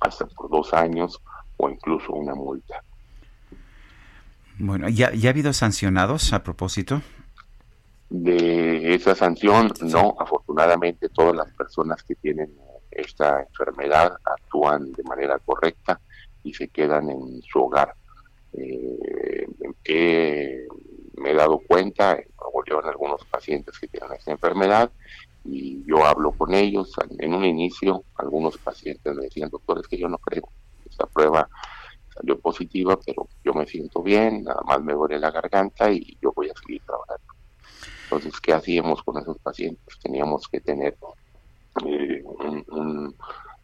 hasta 0.00 0.26
por 0.26 0.50
dos 0.50 0.72
años 0.74 1.20
o 1.56 1.68
incluso 1.70 2.12
una 2.12 2.34
multa. 2.34 2.82
Bueno, 4.58 4.88
¿ya, 4.88 5.12
¿ya 5.12 5.30
ha 5.30 5.32
habido 5.32 5.52
sancionados 5.52 6.32
a 6.32 6.42
propósito? 6.42 7.02
De 8.10 8.94
esa 8.94 9.14
sanción, 9.14 9.72
no, 9.80 10.14
afortunadamente 10.18 11.08
todas 11.08 11.34
las 11.34 11.50
personas 11.54 12.02
que 12.02 12.14
tienen 12.14 12.50
esta 13.02 13.42
enfermedad 13.42 14.16
actúan 14.24 14.92
de 14.92 15.02
manera 15.04 15.38
correcta 15.38 16.00
y 16.42 16.54
se 16.54 16.68
quedan 16.68 17.10
en 17.10 17.42
su 17.42 17.60
hogar. 17.60 17.94
Eh, 18.54 19.46
me 21.16 21.30
he 21.30 21.34
dado 21.34 21.60
cuenta, 21.66 22.18
en 22.80 22.88
algunos 22.88 23.24
pacientes 23.26 23.78
que 23.78 23.88
tienen 23.88 24.12
esta 24.12 24.30
enfermedad 24.30 24.90
y 25.44 25.84
yo 25.84 26.04
hablo 26.04 26.32
con 26.32 26.54
ellos. 26.54 26.92
En 27.18 27.34
un 27.34 27.44
inicio, 27.44 28.04
algunos 28.16 28.58
pacientes 28.58 29.14
me 29.14 29.24
decían, 29.24 29.50
doctor, 29.50 29.80
es 29.80 29.88
que 29.88 29.98
yo 29.98 30.08
no 30.08 30.18
creo, 30.18 30.48
esta 30.88 31.06
prueba 31.06 31.48
salió 32.14 32.38
positiva, 32.38 32.98
pero 33.04 33.28
yo 33.44 33.54
me 33.54 33.66
siento 33.66 34.02
bien, 34.02 34.44
nada 34.44 34.60
más 34.66 34.82
me 34.82 34.92
duele 34.92 35.18
la 35.18 35.30
garganta 35.30 35.90
y 35.90 36.18
yo 36.20 36.32
voy 36.34 36.50
a 36.50 36.60
seguir 36.60 36.82
trabajando. 36.84 37.34
Entonces, 38.04 38.40
¿qué 38.40 38.52
hacíamos 38.52 39.02
con 39.02 39.18
esos 39.18 39.38
pacientes? 39.38 39.98
Teníamos 40.02 40.46
que 40.48 40.60
tener 40.60 40.96
eh, 41.84 42.22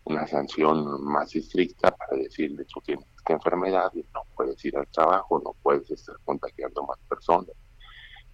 una 0.05 0.27
sanción 0.27 1.05
más 1.05 1.35
estricta 1.35 1.91
para 1.91 2.17
decirle 2.17 2.65
tú 2.65 2.81
tienes 2.81 3.05
esta 3.17 3.35
enfermedad 3.35 3.91
y 3.95 4.05
no 4.15 4.23
puedes 4.35 4.65
ir 4.65 4.77
al 4.77 4.87
trabajo, 4.89 5.41
no 5.45 5.55
puedes 5.63 5.91
estar 5.91 6.17
contagiando 6.25 6.83
más 6.85 6.99
personas. 7.09 7.55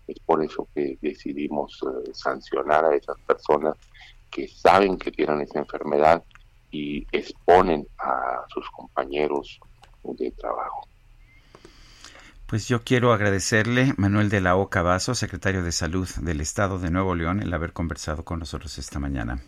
Es 0.07 0.19
por 0.21 0.45
eso 0.45 0.69
que 0.75 0.99
decidimos 1.01 1.81
eh, 1.83 2.11
sancionar 2.13 2.85
a 2.85 2.95
esas 2.95 3.19
personas 3.23 3.75
que 4.31 4.47
saben 4.49 4.99
que 4.99 5.11
tienen 5.11 5.41
esa 5.41 5.61
enfermedad 5.61 6.23
y 6.71 7.07
exponen 7.13 7.87
a 7.99 8.45
sus 8.53 8.69
compañeros 8.71 9.59
de 10.03 10.31
trabajo. 10.33 10.87
Pues 12.47 12.69
yo 12.69 12.85
quiero 12.85 13.13
agradecerle, 13.13 13.95
Manuel 13.97 14.29
de 14.29 14.41
la 14.41 14.57
Oca 14.57 14.83
Vaso, 14.83 15.15
secretario 15.15 15.63
de 15.63 15.73
Salud 15.73 16.09
del 16.21 16.41
Estado 16.41 16.79
de 16.79 16.91
Nuevo 16.91 17.15
León, 17.15 17.41
el 17.41 17.53
haber 17.55 17.73
conversado 17.73 18.25
con 18.25 18.39
nosotros 18.39 18.79
esta 18.79 18.99
mañana. 18.99 19.41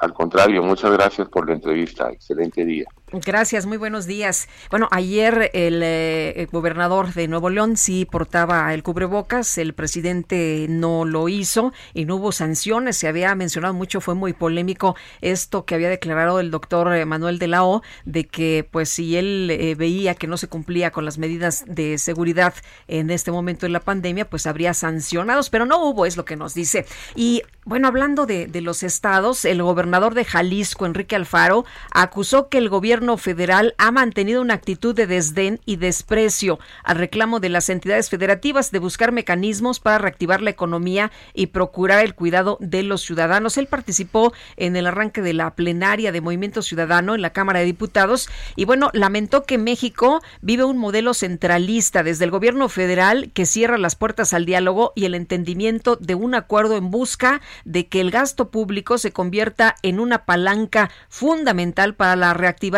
Al 0.00 0.14
contrario, 0.14 0.62
muchas 0.62 0.90
gracias 0.92 1.28
por 1.28 1.46
la 1.46 1.54
entrevista. 1.54 2.10
Excelente 2.10 2.64
día. 2.64 2.86
Gracias, 3.12 3.66
muy 3.66 3.76
buenos 3.76 4.06
días. 4.06 4.48
Bueno, 4.70 4.88
ayer 4.92 5.50
eh, 5.52 6.32
el, 6.36 6.46
gobernador 6.46 7.12
de 7.12 7.28
Nuevo 7.28 7.50
León 7.50 7.76
sí 7.76 8.06
portaba 8.06 8.72
el 8.72 8.82
cubrebocas, 8.82 9.58
el 9.58 9.74
presidente 9.74 10.66
no 10.70 11.04
lo 11.04 11.28
hizo 11.28 11.74
y 11.92 12.06
no 12.06 12.16
hubo 12.16 12.32
sanciones. 12.32 12.96
Se 12.96 13.08
había 13.08 13.34
mencionado 13.34 13.74
mucho, 13.74 14.00
fue 14.00 14.14
muy 14.14 14.32
polémico 14.32 14.96
esto 15.20 15.66
que 15.66 15.74
había 15.74 15.90
declarado 15.90 16.40
el 16.40 16.50
doctor 16.50 16.94
eh, 16.94 17.04
Manuel 17.04 17.38
de 17.38 17.48
la 17.48 17.64
O, 17.64 17.82
de 18.06 18.26
que 18.26 18.66
pues 18.70 18.88
si 18.88 19.16
él 19.18 19.50
eh, 19.50 19.74
veía 19.74 20.14
que 20.14 20.28
no 20.28 20.38
se 20.38 20.48
cumplía 20.48 20.92
con 20.92 21.04
las 21.04 21.18
medidas 21.18 21.64
de 21.66 21.98
seguridad 21.98 22.54
en 22.88 23.10
este 23.10 23.32
momento 23.32 23.66
de 23.66 23.70
la 23.70 23.80
pandemia, 23.80 24.30
pues 24.30 24.46
habría 24.46 24.72
sancionados, 24.72 25.50
pero 25.50 25.66
no 25.66 25.84
hubo, 25.84 26.06
es 26.06 26.16
lo 26.16 26.24
que 26.24 26.36
nos 26.36 26.54
dice. 26.54 26.86
Y 27.16 27.42
bueno, 27.66 27.88
hablando 27.88 28.24
de, 28.24 28.46
de 28.46 28.60
los 28.62 28.82
estados, 28.82 29.44
el 29.44 29.62
gobernador 29.62 29.89
de 29.90 30.24
Jalisco, 30.24 30.86
Enrique 30.86 31.16
Alfaro, 31.16 31.64
acusó 31.90 32.48
que 32.48 32.58
el 32.58 32.68
gobierno 32.68 33.16
federal 33.16 33.74
ha 33.76 33.90
mantenido 33.90 34.40
una 34.40 34.54
actitud 34.54 34.94
de 34.94 35.08
desdén 35.08 35.60
y 35.66 35.76
desprecio 35.76 36.60
al 36.84 36.96
reclamo 36.96 37.40
de 37.40 37.48
las 37.48 37.68
entidades 37.68 38.08
federativas 38.08 38.70
de 38.70 38.78
buscar 38.78 39.10
mecanismos 39.10 39.80
para 39.80 39.98
reactivar 39.98 40.42
la 40.42 40.50
economía 40.50 41.10
y 41.34 41.48
procurar 41.48 42.04
el 42.04 42.14
cuidado 42.14 42.56
de 42.60 42.84
los 42.84 43.02
ciudadanos. 43.02 43.58
Él 43.58 43.66
participó 43.66 44.32
en 44.56 44.76
el 44.76 44.86
arranque 44.86 45.22
de 45.22 45.34
la 45.34 45.54
plenaria 45.56 46.12
de 46.12 46.20
Movimiento 46.20 46.62
Ciudadano 46.62 47.16
en 47.16 47.22
la 47.22 47.32
Cámara 47.32 47.58
de 47.58 47.66
Diputados 47.66 48.28
y 48.54 48.66
bueno, 48.66 48.90
lamentó 48.92 49.42
que 49.42 49.58
México 49.58 50.22
vive 50.40 50.62
un 50.62 50.78
modelo 50.78 51.14
centralista 51.14 52.04
desde 52.04 52.24
el 52.24 52.30
gobierno 52.30 52.68
federal 52.68 53.32
que 53.34 53.44
cierra 53.44 53.76
las 53.76 53.96
puertas 53.96 54.34
al 54.34 54.46
diálogo 54.46 54.92
y 54.94 55.04
el 55.04 55.16
entendimiento 55.16 55.96
de 55.96 56.14
un 56.14 56.36
acuerdo 56.36 56.76
en 56.76 56.92
busca 56.92 57.40
de 57.64 57.88
que 57.88 58.00
el 58.00 58.12
gasto 58.12 58.50
público 58.50 58.98
se 58.98 59.12
convierta 59.12 59.76
en 59.82 60.00
una 60.00 60.24
palanca 60.24 60.90
fundamental 61.08 61.94
para 61.94 62.16
la 62.16 62.34
reactivación 62.34 62.70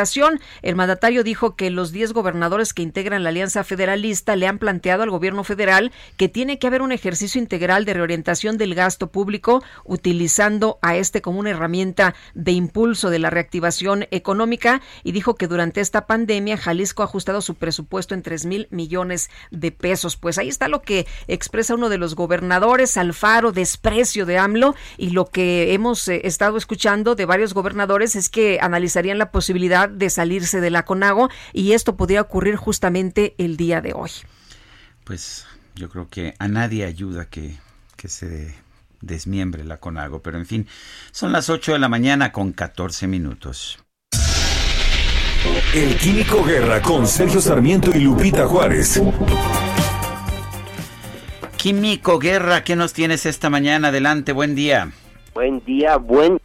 el 0.63 0.77
mandatario 0.77 1.25
dijo 1.25 1.57
que 1.57 1.71
los 1.71 1.93
10 1.93 2.13
gobernadores 2.13 2.75
que 2.75 2.83
integran 2.83 3.23
la 3.23 3.31
Alianza 3.31 3.65
Federalista 3.65 4.37
le 4.37 4.47
han 4.47 4.59
planteado 4.59 5.03
al 5.03 5.11
gobierno 5.11 5.45
federal 5.45 5.93
que 6.17 6.29
tiene 6.29 6.59
que 6.59 6.67
haber 6.67 6.83
un 6.83 6.93
ejercicio 6.93 7.41
integral 7.41 7.85
de 7.85 7.95
reorientación 7.95 8.59
del 8.59 8.75
gasto 8.75 9.09
público, 9.09 9.63
utilizando 9.85 10.79
a 10.83 10.97
este 10.97 11.23
como 11.23 11.41
una 11.41 11.51
herramienta 11.51 12.15
de 12.35 12.53
impulso 12.53 13.11
de 13.11 13.19
la 13.19 13.31
reactivación 13.31 14.07
económica 14.11 14.83
y 15.03 15.13
dijo 15.13 15.35
que 15.35 15.49
durante 15.49 15.81
esta 15.81 16.07
pandemia 16.07 16.57
Jalisco 16.57 17.03
ha 17.03 17.07
ajustado 17.07 17.41
su 17.41 17.55
presupuesto 17.55 18.15
en 18.15 18.23
3 18.23 18.47
mil 18.47 18.69
millones 18.71 19.31
de 19.51 19.73
pesos. 19.73 20.17
Pues 20.17 20.39
ahí 20.39 20.49
está 20.49 20.69
lo 20.69 20.83
que 20.83 21.07
expresa 21.29 21.75
uno 21.75 21.89
de 21.89 21.99
los 21.99 22.15
gobernadores, 22.15 22.97
Alfaro, 22.97 23.53
desprecio 23.53 24.27
de 24.27 24.39
AMLO 24.39 24.75
y 24.97 25.11
lo 25.11 25.27
que 25.27 25.75
hemos 25.75 26.07
eh, 26.09 26.23
estado 26.25 26.57
escuchando 26.57 26.92
de 26.93 27.25
varios 27.25 27.55
gobernadores 27.55 28.15
es 28.17 28.29
que 28.29 28.59
analizarían 28.61 29.17
la 29.17 29.31
posibilidad 29.31 29.89
de 29.89 30.11
salirse 30.11 30.61
de 30.61 30.71
la 30.71 30.85
CONAGO 30.85 31.31
y 31.55 31.73
esto 31.73 31.97
podría 31.97 32.21
ocurrir 32.21 32.57
justamente 32.57 33.35
el 33.39 33.57
día 33.57 33.81
de 33.81 33.95
hoy. 33.95 34.11
Pues 35.05 35.47
yo 35.75 35.89
creo 35.89 36.09
que 36.09 36.35
a 36.39 36.49
nadie 36.49 36.85
ayuda 36.85 37.25
que, 37.31 37.57
que 37.97 38.09
se 38.09 38.55
desmiembre 39.01 39.65
la 39.65 39.79
CONAGO, 39.79 40.23
pero 40.23 40.37
en 40.39 40.47
fin, 40.47 40.69
son 41.13 41.33
las 41.33 41.49
8 41.49 41.73
de 41.73 41.79
la 41.79 41.89
mañana 41.89 42.31
con 42.31 42.53
14 42.53 43.07
minutos. 43.07 43.79
El 45.75 45.97
Químico 45.97 46.45
Guerra 46.45 46.83
con 46.83 47.07
Sergio 47.07 47.41
Sarmiento 47.41 47.91
y 47.95 48.01
Lupita 48.01 48.47
Juárez. 48.47 49.01
Químico 51.57 52.19
Guerra, 52.19 52.63
¿qué 52.63 52.77
nos 52.77 52.93
tienes 52.93 53.25
esta 53.25 53.49
mañana? 53.49 53.89
Adelante, 53.89 54.33
buen 54.33 54.55
día. 54.55 54.93
Buen 55.35 55.65
día, 55.65 55.97
buen... 55.97 56.39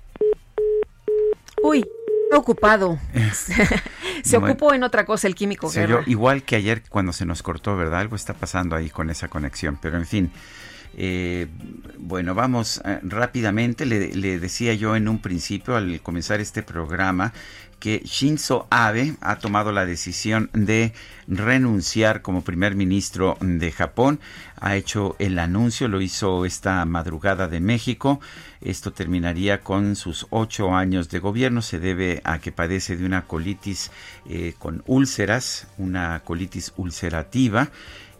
Uy, 1.68 1.86
ocupado. 2.32 2.98
se 4.24 4.38
ocupó 4.38 4.74
en 4.74 4.84
otra 4.84 5.06
cosa 5.06 5.28
el 5.28 5.36
químico. 5.36 5.70
igual 6.06 6.44
que 6.44 6.56
ayer 6.56 6.82
cuando 6.88 7.12
se 7.12 7.26
nos 7.26 7.44
cortó, 7.44 7.76
¿verdad? 7.76 8.00
Algo 8.00 8.16
está 8.16 8.34
pasando 8.34 8.74
ahí 8.74 8.90
con 8.90 9.10
esa 9.10 9.28
conexión, 9.28 9.78
pero 9.82 9.98
en 9.98 10.06
fin. 10.06 10.32
Eh, 11.00 11.48
bueno, 11.98 12.34
vamos 12.34 12.82
eh, 12.86 13.00
rápidamente. 13.04 13.86
Le, 13.86 14.16
le, 14.16 14.40
decía 14.40 14.76
yo 14.76 14.96
en 14.96 15.10
un 15.10 15.20
principio 15.20 15.76
al 15.76 16.00
comenzar 16.02 16.40
este 16.40 16.64
programa 16.64 17.34
que 17.80 18.02
Shinzo 18.04 18.68
Abe 18.70 19.16
ha 19.22 19.38
tomado 19.38 19.72
la 19.72 19.86
decisión 19.86 20.50
de 20.54 20.94
renunciar 21.28 22.22
como 22.22 22.44
primer 22.44 22.76
ministro 22.76 23.38
de 23.42 23.72
Japón. 23.72 24.20
Ha 24.60 24.76
hecho 24.76 25.16
el 25.20 25.38
anuncio, 25.38 25.88
lo 25.88 26.02
hizo 26.02 26.46
esta 26.46 26.84
madrugada 26.86 27.48
de 27.48 27.60
México. 27.60 28.20
Esto 28.62 28.92
terminaría 28.94 29.62
con 29.62 29.96
sus 29.96 30.26
ocho 30.32 30.76
años 30.76 31.10
de 31.10 31.20
gobierno. 31.20 31.62
Se 31.62 31.80
debe 31.80 32.22
a 32.24 32.40
que 32.40 32.52
padece 32.52 32.98
de 32.98 33.06
una 33.06 33.26
colitis 33.26 33.92
eh, 34.28 34.54
con 34.58 34.84
úlceras, 34.88 35.68
una 35.78 36.22
colitis 36.22 36.74
ulcerativa. 36.78 37.70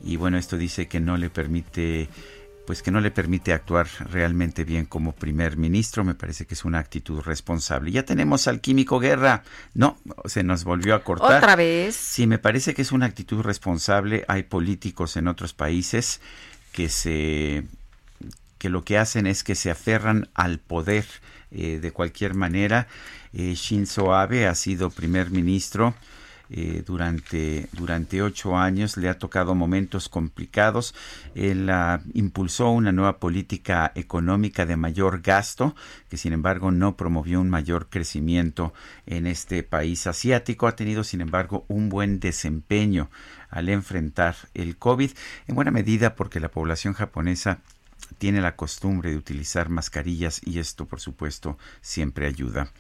Y 0.04 0.18
bueno, 0.18 0.38
esto 0.38 0.58
dice 0.58 0.88
que 0.88 1.00
no 1.00 1.18
le 1.18 1.30
permite 1.32 2.10
pues 2.68 2.84
que 2.84 2.92
no 2.92 3.00
le 3.00 3.12
permite 3.12 3.54
actuar 3.54 3.88
realmente 4.12 4.66
bien 4.66 4.86
como 4.86 5.14
primer 5.14 5.56
ministro. 5.56 6.04
Me 6.04 6.16
parece 6.16 6.46
que 6.46 6.54
es 6.54 6.66
una 6.66 6.80
actitud 6.80 7.22
responsable. 7.22 7.92
Ya 7.92 8.04
tenemos 8.04 8.50
al 8.50 8.60
químico 8.60 9.00
Guerra. 9.00 9.44
No, 9.74 9.98
se 10.26 10.44
nos 10.44 10.66
volvió 10.66 10.94
a 10.94 11.02
cortar. 11.02 11.38
Otra 11.38 11.56
vez. 11.56 11.96
Sí, 11.96 12.28
me 12.28 12.40
parece 12.40 12.74
que 12.74 12.82
es 12.82 12.92
una 12.92 13.06
actitud 13.06 13.42
responsable. 13.42 14.26
Hay 14.28 14.44
políticos 14.44 15.16
en 15.16 15.30
otros 15.30 15.54
países 15.54 16.20
que 16.74 16.90
se 16.90 17.64
que 18.58 18.68
lo 18.68 18.84
que 18.84 18.98
hacen 18.98 19.28
es 19.28 19.46
que 19.46 19.56
se 19.56 19.72
aferran 19.72 20.28
al 20.34 20.60
poder 20.60 21.06
eh, 21.52 21.80
de 21.82 21.92
cualquier 21.92 22.34
manera. 22.34 22.90
Eh, 23.32 23.54
Shinzo 23.56 24.14
Abe 24.14 24.46
ha 24.46 24.56
sido 24.56 24.90
primer 24.90 25.32
ministro 25.32 25.96
eh, 26.50 26.84
durante, 26.86 27.68
durante 27.74 28.22
ocho 28.22 28.58
años, 28.58 28.98
le 28.98 29.10
ha 29.10 29.18
tocado 29.18 29.56
momentos 29.56 30.10
complicados. 30.10 30.96
Él 31.36 31.70
impulsó 32.14 32.70
una 32.70 32.92
nueva 32.92 33.20
política 33.20 33.92
económica 33.96 34.66
de 34.66 34.78
mayor 34.78 35.22
gasto, 35.22 35.76
que 36.10 36.18
sin 36.18 36.34
embargo 36.34 36.72
no 36.72 36.96
promovió 36.96 37.42
un 37.42 37.50
mayor 37.50 37.88
crecimiento 37.90 38.74
en 39.06 39.28
este 39.28 39.64
país 39.64 40.08
asiático. 40.08 40.68
Ha 40.68 40.76
tenido 40.76 41.04
sin 41.04 41.22
embargo 41.22 41.66
un 41.68 41.90
buen 41.90 42.20
desempeño 42.20 43.10
al 43.50 43.70
enfrentar 43.70 44.36
el 44.54 44.78
COVID, 44.78 45.12
en 45.48 45.56
buena 45.56 45.72
medida 45.72 46.16
porque 46.16 46.40
la 46.40 46.50
población 46.50 46.94
japonesa 46.94 47.60
tiene 48.18 48.42
la 48.42 48.56
costumbre 48.56 49.12
de 49.12 49.18
utilizar 49.18 49.70
mascarillas 49.70 50.42
y 50.44 50.60
esto 50.60 50.86
por 50.86 51.00
supuesto 51.00 51.58
siempre 51.82 52.28
ayuda. 52.28 52.72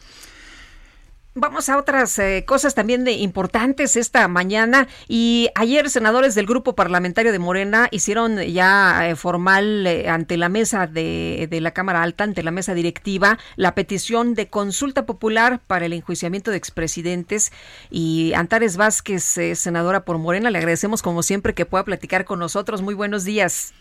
Vamos 1.39 1.69
a 1.69 1.77
otras 1.77 2.17
eh, 2.17 2.45
cosas 2.47 2.73
también 2.73 3.03
de 3.03 3.11
importantes 3.11 3.95
esta 3.95 4.27
mañana 4.27 4.88
y 5.07 5.49
ayer 5.53 5.88
senadores 5.91 6.33
del 6.33 6.47
grupo 6.47 6.73
parlamentario 6.73 7.31
de 7.31 7.38
Morena 7.38 7.89
hicieron 7.91 8.39
ya 8.39 9.07
eh, 9.07 9.15
formal 9.15 9.85
eh, 9.85 10.09
ante 10.09 10.35
la 10.35 10.49
mesa 10.49 10.88
de, 10.88 11.47
de, 11.47 11.61
la 11.61 11.69
Cámara 11.75 12.01
Alta, 12.01 12.23
ante 12.23 12.41
la 12.41 12.49
mesa 12.49 12.73
directiva, 12.73 13.38
la 13.55 13.75
petición 13.75 14.33
de 14.33 14.49
consulta 14.49 15.05
popular 15.05 15.61
para 15.67 15.85
el 15.85 15.93
enjuiciamiento 15.93 16.49
de 16.49 16.57
expresidentes 16.57 17.51
y 17.91 18.33
Antares 18.33 18.75
Vázquez, 18.75 19.23
senadora 19.53 20.05
por 20.05 20.17
Morena, 20.17 20.49
le 20.49 20.57
agradecemos 20.57 21.03
como 21.03 21.21
siempre 21.21 21.53
que 21.53 21.67
pueda 21.67 21.83
platicar 21.83 22.25
con 22.25 22.39
nosotros. 22.39 22.81
Muy 22.81 22.95
buenos 22.95 23.25
días. 23.25 23.75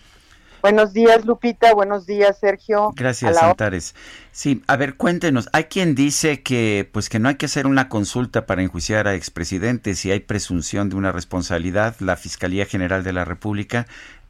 Buenos 0.63 0.93
días, 0.93 1.25
Lupita. 1.25 1.75
Buenos 1.75 2.07
días, 2.07 2.39
Sergio. 2.39 2.93
Gracias, 2.97 3.37
Antares. 3.43 3.95
Sí, 4.33 4.63
a 4.67 4.77
ver, 4.77 4.97
cuéntenos. 4.97 5.49
Hay 5.53 5.65
quien 5.65 5.95
dice 5.95 6.43
que, 6.43 6.89
pues, 6.93 7.09
que 7.09 7.19
no 7.19 7.29
hay 7.29 7.37
que 7.37 7.47
hacer 7.47 7.67
una 7.67 7.89
consulta 7.89 8.47
para 8.47 8.63
enjuiciar 8.63 9.07
a 9.07 9.15
expresidentes 9.15 9.99
si 9.99 10.11
hay 10.11 10.21
presunción 10.21 10.89
de 10.89 10.97
una 10.97 11.13
responsabilidad. 11.13 11.97
La 12.01 12.17
Fiscalía 12.17 12.67
General 12.67 13.05
de 13.05 13.13
la 13.13 13.25
República 13.25 13.87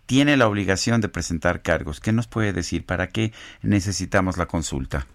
tiene 0.06 0.36
la 0.36 0.48
obligación 0.48 1.00
de 1.00 1.08
presentar 1.08 1.62
cargos. 1.62 2.00
¿Qué 2.00 2.12
nos 2.12 2.26
puede 2.26 2.52
decir? 2.52 2.84
¿Para 2.84 3.08
qué 3.08 3.32
necesitamos 3.62 4.36
la 4.36 4.46
consulta? 4.46 5.06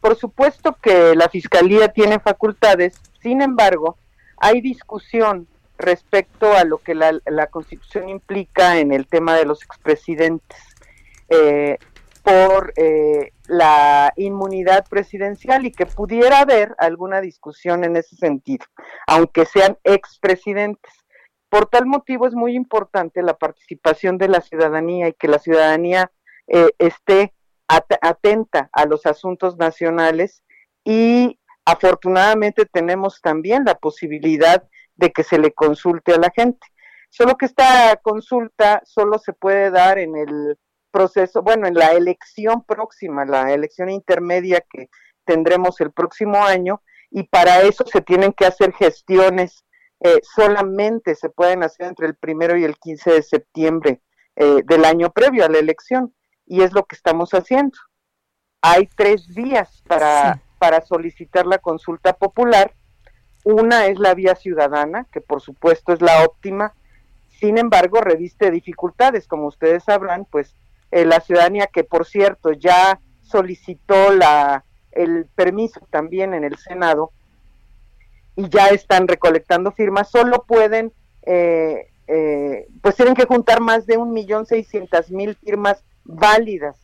Por 0.00 0.16
supuesto 0.16 0.76
que 0.80 1.14
la 1.14 1.28
Fiscalía 1.28 1.88
tiene 1.88 2.18
facultades. 2.18 2.94
Sin 3.22 3.42
embargo, 3.42 3.96
hay 4.36 4.60
discusión 4.60 5.46
respecto 5.78 6.52
a 6.52 6.64
lo 6.64 6.78
que 6.78 6.94
la, 6.94 7.46
Constitución 7.50 8.08
implica 8.08 8.78
en 8.78 8.92
el 8.92 9.06
tema 9.06 9.36
de 9.36 9.46
los 9.46 9.62
expresidentes 9.62 10.58
eh, 11.28 11.78
por 12.22 12.72
eh, 12.76 13.32
la 13.46 14.12
inmunidad 14.16 14.86
presidencial 14.88 15.64
y 15.64 15.72
que 15.72 15.86
pudiera 15.86 16.40
haber 16.40 16.74
alguna 16.78 17.20
discusión 17.20 17.84
en 17.84 17.96
ese 17.96 18.16
sentido, 18.16 18.66
aunque 19.06 19.46
sean 19.46 19.78
expresidentes. 19.84 20.92
Por 21.48 21.66
tal 21.66 21.86
motivo 21.86 22.26
es 22.26 22.34
muy 22.34 22.54
importante 22.54 23.22
la 23.22 23.38
participación 23.38 24.18
de 24.18 24.28
la 24.28 24.42
ciudadanía 24.42 25.08
y 25.08 25.14
que 25.14 25.28
la 25.28 25.38
ciudadanía 25.38 26.10
eh, 26.48 26.70
esté 26.78 27.32
atenta 27.68 28.68
a 28.72 28.86
los 28.86 29.06
asuntos 29.06 29.56
nacionales 29.56 30.42
y 30.84 31.38
afortunadamente 31.64 32.64
tenemos 32.64 33.20
también 33.20 33.64
la 33.64 33.74
posibilidad 33.74 34.66
de 34.98 35.10
que 35.10 35.22
se 35.22 35.38
le 35.38 35.52
consulte 35.52 36.12
a 36.12 36.18
la 36.18 36.30
gente. 36.34 36.66
Solo 37.08 37.38
que 37.38 37.46
esta 37.46 37.96
consulta 38.02 38.82
solo 38.84 39.18
se 39.18 39.32
puede 39.32 39.70
dar 39.70 39.98
en 39.98 40.14
el 40.16 40.58
proceso, 40.90 41.42
bueno, 41.42 41.66
en 41.66 41.74
la 41.74 41.92
elección 41.92 42.64
próxima, 42.64 43.24
la 43.24 43.52
elección 43.52 43.88
intermedia 43.88 44.62
que 44.70 44.90
tendremos 45.24 45.80
el 45.80 45.92
próximo 45.92 46.44
año 46.44 46.82
y 47.10 47.22
para 47.24 47.62
eso 47.62 47.84
se 47.86 48.02
tienen 48.02 48.32
que 48.32 48.44
hacer 48.44 48.72
gestiones, 48.72 49.64
eh, 50.00 50.20
solamente 50.22 51.14
se 51.14 51.30
pueden 51.30 51.62
hacer 51.62 51.86
entre 51.86 52.06
el 52.06 52.16
primero 52.16 52.56
y 52.56 52.64
el 52.64 52.76
15 52.76 53.12
de 53.12 53.22
septiembre 53.22 54.02
eh, 54.36 54.62
del 54.64 54.84
año 54.84 55.10
previo 55.10 55.44
a 55.44 55.48
la 55.48 55.58
elección 55.58 56.14
y 56.46 56.62
es 56.62 56.72
lo 56.72 56.84
que 56.84 56.96
estamos 56.96 57.30
haciendo. 57.32 57.78
Hay 58.60 58.88
tres 58.96 59.34
días 59.34 59.82
para, 59.86 60.42
para 60.58 60.80
solicitar 60.80 61.46
la 61.46 61.58
consulta 61.58 62.12
popular. 62.12 62.74
Una 63.50 63.86
es 63.86 63.98
la 63.98 64.12
vía 64.12 64.34
ciudadana, 64.34 65.06
que 65.10 65.22
por 65.22 65.40
supuesto 65.40 65.94
es 65.94 66.02
la 66.02 66.22
óptima, 66.22 66.74
sin 67.30 67.56
embargo 67.56 68.02
reviste 68.02 68.50
dificultades, 68.50 69.26
como 69.26 69.46
ustedes 69.46 69.84
sabrán, 69.84 70.26
pues 70.26 70.54
eh, 70.90 71.06
la 71.06 71.20
ciudadanía 71.20 71.66
que 71.66 71.82
por 71.82 72.04
cierto 72.04 72.52
ya 72.52 73.00
solicitó 73.22 74.12
la, 74.12 74.66
el 74.92 75.24
permiso 75.34 75.80
también 75.88 76.34
en 76.34 76.44
el 76.44 76.58
Senado 76.58 77.10
y 78.36 78.50
ya 78.50 78.66
están 78.66 79.08
recolectando 79.08 79.72
firmas, 79.72 80.10
solo 80.10 80.44
pueden, 80.46 80.92
eh, 81.22 81.88
eh, 82.06 82.66
pues 82.82 82.96
tienen 82.96 83.14
que 83.14 83.24
juntar 83.24 83.62
más 83.62 83.86
de 83.86 83.96
un 83.96 84.12
millón 84.12 84.44
seiscientas 84.44 85.10
mil 85.10 85.34
firmas 85.36 85.82
válidas 86.04 86.76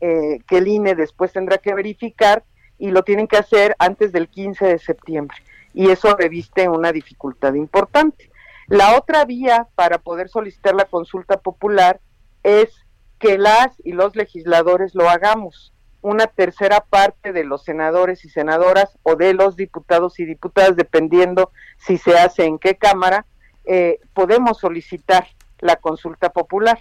que 0.00 0.58
el 0.58 0.68
INE 0.68 0.94
después 0.94 1.32
tendrá 1.32 1.58
que 1.58 1.74
verificar 1.74 2.42
y 2.78 2.90
lo 2.90 3.02
tienen 3.02 3.26
que 3.26 3.36
hacer 3.36 3.76
antes 3.78 4.12
del 4.12 4.28
15 4.28 4.64
de 4.64 4.78
septiembre 4.78 5.36
y 5.76 5.90
eso 5.90 6.16
reviste 6.16 6.70
una 6.70 6.90
dificultad 6.90 7.52
importante. 7.52 8.30
La 8.66 8.96
otra 8.96 9.26
vía 9.26 9.68
para 9.74 9.98
poder 9.98 10.30
solicitar 10.30 10.74
la 10.74 10.86
consulta 10.86 11.36
popular 11.36 12.00
es 12.42 12.70
que 13.18 13.36
las 13.36 13.74
y 13.84 13.92
los 13.92 14.16
legisladores 14.16 14.94
lo 14.94 15.10
hagamos. 15.10 15.74
Una 16.00 16.28
tercera 16.28 16.80
parte 16.80 17.34
de 17.34 17.44
los 17.44 17.62
senadores 17.62 18.24
y 18.24 18.30
senadoras 18.30 18.96
o 19.02 19.16
de 19.16 19.34
los 19.34 19.54
diputados 19.54 20.18
y 20.18 20.24
diputadas, 20.24 20.76
dependiendo 20.76 21.52
si 21.76 21.98
se 21.98 22.18
hace 22.18 22.46
en 22.46 22.58
qué 22.58 22.76
cámara, 22.76 23.26
eh, 23.66 24.00
podemos 24.14 24.58
solicitar 24.58 25.26
la 25.58 25.76
consulta 25.76 26.30
popular. 26.30 26.80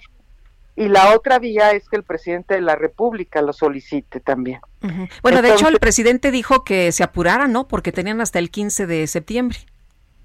Y 0.76 0.90
la 0.90 1.16
otra 1.16 1.40
vía 1.40 1.72
es 1.72 1.88
que 1.88 1.96
el 1.96 2.04
presidente 2.04 2.56
de 2.56 2.62
la 2.62 2.76
República 2.76 3.42
lo 3.42 3.54
solicite 3.54 4.20
también. 4.20 4.60
Bueno, 5.22 5.42
de 5.42 5.54
hecho, 5.54 5.68
el 5.70 5.80
presidente 5.80 6.32
dijo 6.32 6.64
que 6.64 6.92
se 6.92 7.04
apurara, 7.04 7.48
¿no? 7.48 7.68
Porque 7.68 7.92
tenían 7.92 8.20
hasta 8.20 8.40
el 8.40 8.52
15 8.52 8.86
de 8.86 9.08
septiembre. 9.08 9.58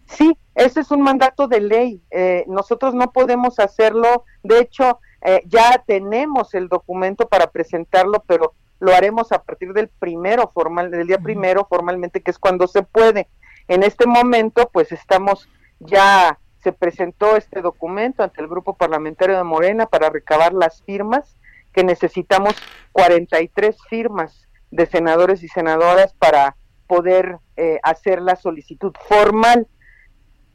Sí, 0.07 0.37
ese 0.57 0.81
es 0.81 0.91
un 0.91 1.03
mandato 1.03 1.47
de 1.47 1.61
ley. 1.61 2.03
Eh, 2.11 2.45
nosotros 2.49 2.95
no 2.95 3.13
podemos 3.13 3.61
hacerlo. 3.61 4.25
De 4.43 4.59
hecho, 4.59 4.99
eh, 5.23 5.43
ya 5.47 5.83
tenemos 5.87 6.53
el 6.55 6.69
documento 6.69 7.29
para 7.29 7.51
presentarlo, 7.51 8.25
pero 8.27 8.55
lo 8.81 8.93
haremos 8.93 9.31
a 9.31 9.43
partir 9.43 9.73
del 9.73 9.89
primero 9.89 10.51
formal, 10.53 10.91
del 10.91 11.07
día 11.07 11.19
primero 11.19 11.67
formalmente, 11.69 12.23
que 12.23 12.33
es 12.33 12.39
cuando 12.39 12.67
se 12.67 12.83
puede. 12.83 13.29
En 13.69 13.85
este 13.85 14.07
momento, 14.07 14.69
pues 14.73 14.91
estamos 14.91 15.49
ya 15.79 16.39
se 16.63 16.73
presentó 16.73 17.37
este 17.37 17.63
documento 17.63 18.23
ante 18.23 18.41
el 18.41 18.49
grupo 18.49 18.77
parlamentario 18.77 19.37
de 19.37 19.45
Morena 19.45 19.87
para 19.87 20.11
recabar 20.11 20.53
las 20.53 20.83
firmas 20.83 21.37
que 21.73 21.85
necesitamos 21.85 22.55
43 22.93 23.77
firmas 23.89 24.49
de 24.71 24.87
senadores 24.87 25.43
y 25.43 25.49
senadoras 25.49 26.15
para 26.15 26.57
poder 26.87 27.39
eh, 27.57 27.79
hacer 27.83 28.21
la 28.21 28.37
solicitud 28.37 28.93
formal. 29.09 29.69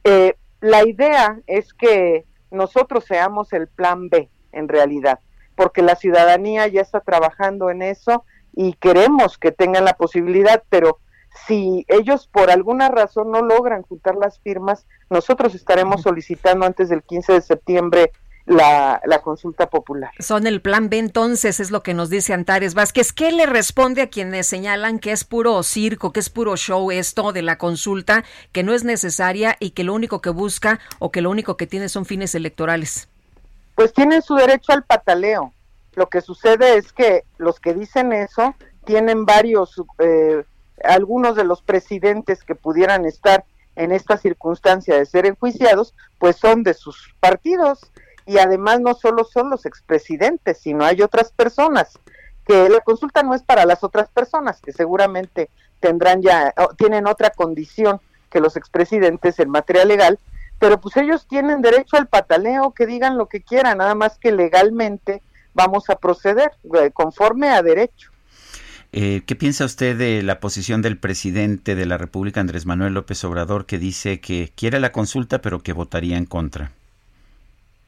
Eh, 0.03 0.35
la 0.61 0.85
idea 0.87 1.39
es 1.47 1.73
que 1.73 2.25
nosotros 2.51 3.05
seamos 3.05 3.53
el 3.53 3.67
plan 3.67 4.09
B, 4.09 4.29
en 4.51 4.67
realidad, 4.67 5.19
porque 5.55 5.81
la 5.81 5.95
ciudadanía 5.95 6.67
ya 6.67 6.81
está 6.81 6.99
trabajando 6.99 7.69
en 7.69 7.81
eso 7.81 8.25
y 8.53 8.73
queremos 8.73 9.37
que 9.37 9.51
tengan 9.51 9.85
la 9.85 9.93
posibilidad, 9.93 10.63
pero 10.69 10.99
si 11.47 11.85
ellos 11.87 12.27
por 12.27 12.49
alguna 12.49 12.89
razón 12.89 13.31
no 13.31 13.41
logran 13.41 13.83
juntar 13.83 14.15
las 14.15 14.39
firmas, 14.39 14.85
nosotros 15.09 15.55
estaremos 15.55 16.01
solicitando 16.01 16.65
antes 16.65 16.89
del 16.89 17.03
15 17.03 17.33
de 17.33 17.41
septiembre 17.41 18.11
la, 18.45 19.01
consulta 19.23 19.69
popular. 19.69 20.11
Son 20.19 20.45
el 20.45 20.61
plan 20.61 20.89
B 20.89 20.99
entonces, 20.99 21.59
es 21.59 21.71
lo 21.71 21.81
que 21.81 21.93
nos 21.93 22.09
dice 22.09 22.33
Antares 22.33 22.75
Vázquez. 22.75 23.11
¿Qué 23.11 23.31
le 23.31 23.45
responde 23.45 24.03
a 24.03 24.09
quienes 24.09 24.47
señalan 24.47 24.99
que 24.99 25.11
es 25.11 25.23
puro 25.23 25.61
circo, 25.63 26.13
que 26.13 26.19
es 26.19 26.29
puro 26.29 26.55
show 26.55 26.91
esto 26.91 27.33
de 27.33 27.41
la 27.41 27.57
consulta, 27.57 28.23
que 28.51 28.63
no 28.63 28.73
es 28.73 28.83
necesaria 28.83 29.55
y 29.59 29.71
que 29.71 29.83
lo 29.83 29.93
único 29.93 30.21
que 30.21 30.29
busca 30.29 30.79
o 30.99 31.11
que 31.11 31.21
lo 31.21 31.31
único 31.31 31.57
que 31.57 31.67
tiene 31.67 31.89
son 31.89 32.05
fines 32.05 32.35
electorales? 32.35 33.09
Pues 33.73 33.93
tienen 33.93 34.21
su 34.21 34.35
derecho 34.35 34.71
al 34.71 34.83
pataleo. 34.83 35.51
Lo 35.95 36.07
que 36.07 36.21
sucede 36.21 36.77
es 36.77 36.93
que 36.93 37.23
los 37.37 37.59
que 37.59 37.73
dicen 37.73 38.13
eso 38.13 38.53
tienen 38.85 39.25
varios, 39.25 39.81
eh, 39.99 40.43
algunos 40.83 41.35
de 41.35 41.43
los 41.43 41.61
presidentes 41.61 42.43
que 42.43 42.55
pudieran 42.55 43.05
estar 43.05 43.45
en 43.75 43.91
esta 43.91 44.17
circunstancia 44.17 44.97
de 44.97 45.05
ser 45.05 45.25
enjuiciados, 45.25 45.93
pues 46.19 46.37
son 46.37 46.63
de 46.63 46.73
sus 46.73 47.13
partidos 47.19 47.91
y 48.25 48.37
además 48.37 48.79
no 48.81 48.93
solo 48.93 49.23
son 49.23 49.49
los 49.49 49.65
expresidentes, 49.65 50.59
sino 50.59 50.83
hay 50.83 51.01
otras 51.01 51.31
personas 51.31 51.99
que 52.45 52.69
la 52.69 52.79
consulta 52.81 53.23
no 53.23 53.33
es 53.33 53.43
para 53.43 53.65
las 53.65 53.83
otras 53.83 54.09
personas 54.09 54.61
que 54.61 54.71
seguramente 54.71 55.49
tendrán 55.79 56.21
ya 56.21 56.53
tienen 56.77 57.07
otra 57.07 57.31
condición 57.31 57.99
que 58.29 58.39
los 58.39 58.55
expresidentes 58.55 59.39
en 59.39 59.49
materia 59.49 59.85
legal, 59.85 60.19
pero 60.59 60.79
pues 60.79 60.97
ellos 60.97 61.27
tienen 61.27 61.61
derecho 61.61 61.97
al 61.97 62.07
pataleo, 62.07 62.71
que 62.71 62.85
digan 62.85 63.17
lo 63.17 63.27
que 63.27 63.41
quieran, 63.41 63.79
nada 63.79 63.95
más 63.95 64.17
que 64.17 64.31
legalmente 64.31 65.21
vamos 65.53 65.89
a 65.89 65.95
proceder 65.95 66.51
eh, 66.79 66.91
conforme 66.91 67.49
a 67.49 67.61
derecho. 67.61 68.11
Eh, 68.97 69.23
¿Qué 69.25 69.35
piensa 69.35 69.65
usted 69.65 69.97
de 69.97 70.23
la 70.23 70.39
posición 70.39 70.81
del 70.81 70.97
presidente 70.97 71.75
de 71.75 71.85
la 71.85 71.97
República, 71.97 72.39
Andrés 72.39 72.65
Manuel 72.65 72.93
López 72.93 73.23
Obrador, 73.25 73.65
que 73.65 73.77
dice 73.77 74.21
que 74.21 74.53
quiere 74.55 74.79
la 74.79 74.93
consulta, 74.93 75.41
pero 75.41 75.59
que 75.59 75.73
votaría 75.73 76.17
en 76.17 76.25
contra? 76.25 76.71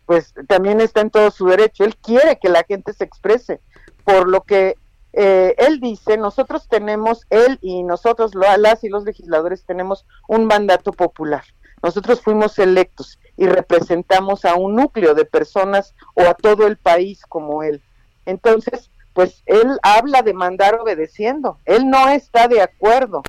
pues 0.07 0.33
también 0.47 0.79
está 0.79 1.01
en 1.01 1.11
todo 1.11 1.29
su 1.29 1.45
derecho. 1.47 1.83
Él 1.83 1.95
quiere 1.97 2.39
que 2.39 2.49
la 2.49 2.63
gente 2.63 2.93
se 2.93 3.03
exprese, 3.03 3.59
por 4.05 4.27
lo 4.27 4.41
que 4.41 4.77
eh, 5.11 5.53
él 5.57 5.81
dice, 5.81 6.17
nosotros 6.17 6.67
tenemos, 6.69 7.27
él 7.29 7.59
y 7.61 7.83
nosotros, 7.83 8.31
las 8.33 8.83
y 8.83 8.89
los 8.89 9.03
legisladores, 9.03 9.65
tenemos 9.65 10.05
un 10.29 10.45
mandato 10.45 10.93
popular. 10.93 11.43
Nosotros 11.83 12.21
fuimos 12.21 12.57
electos 12.57 13.19
y 13.35 13.47
representamos 13.47 14.45
a 14.45 14.55
un 14.55 14.75
núcleo 14.75 15.13
de 15.13 15.25
personas 15.25 15.93
o 16.15 16.21
a 16.21 16.33
todo 16.33 16.65
el 16.65 16.77
país 16.77 17.21
como 17.27 17.61
él. 17.61 17.83
Entonces, 18.25 18.89
pues 19.17 19.41
él 19.47 19.79
habla 19.81 20.21
de 20.21 20.31
mandar 20.35 20.75
obedeciendo. 20.75 21.57
Él 21.65 21.89
no 21.89 22.07
está 22.07 22.47
de 22.47 22.61
acuerdo. 22.61 23.23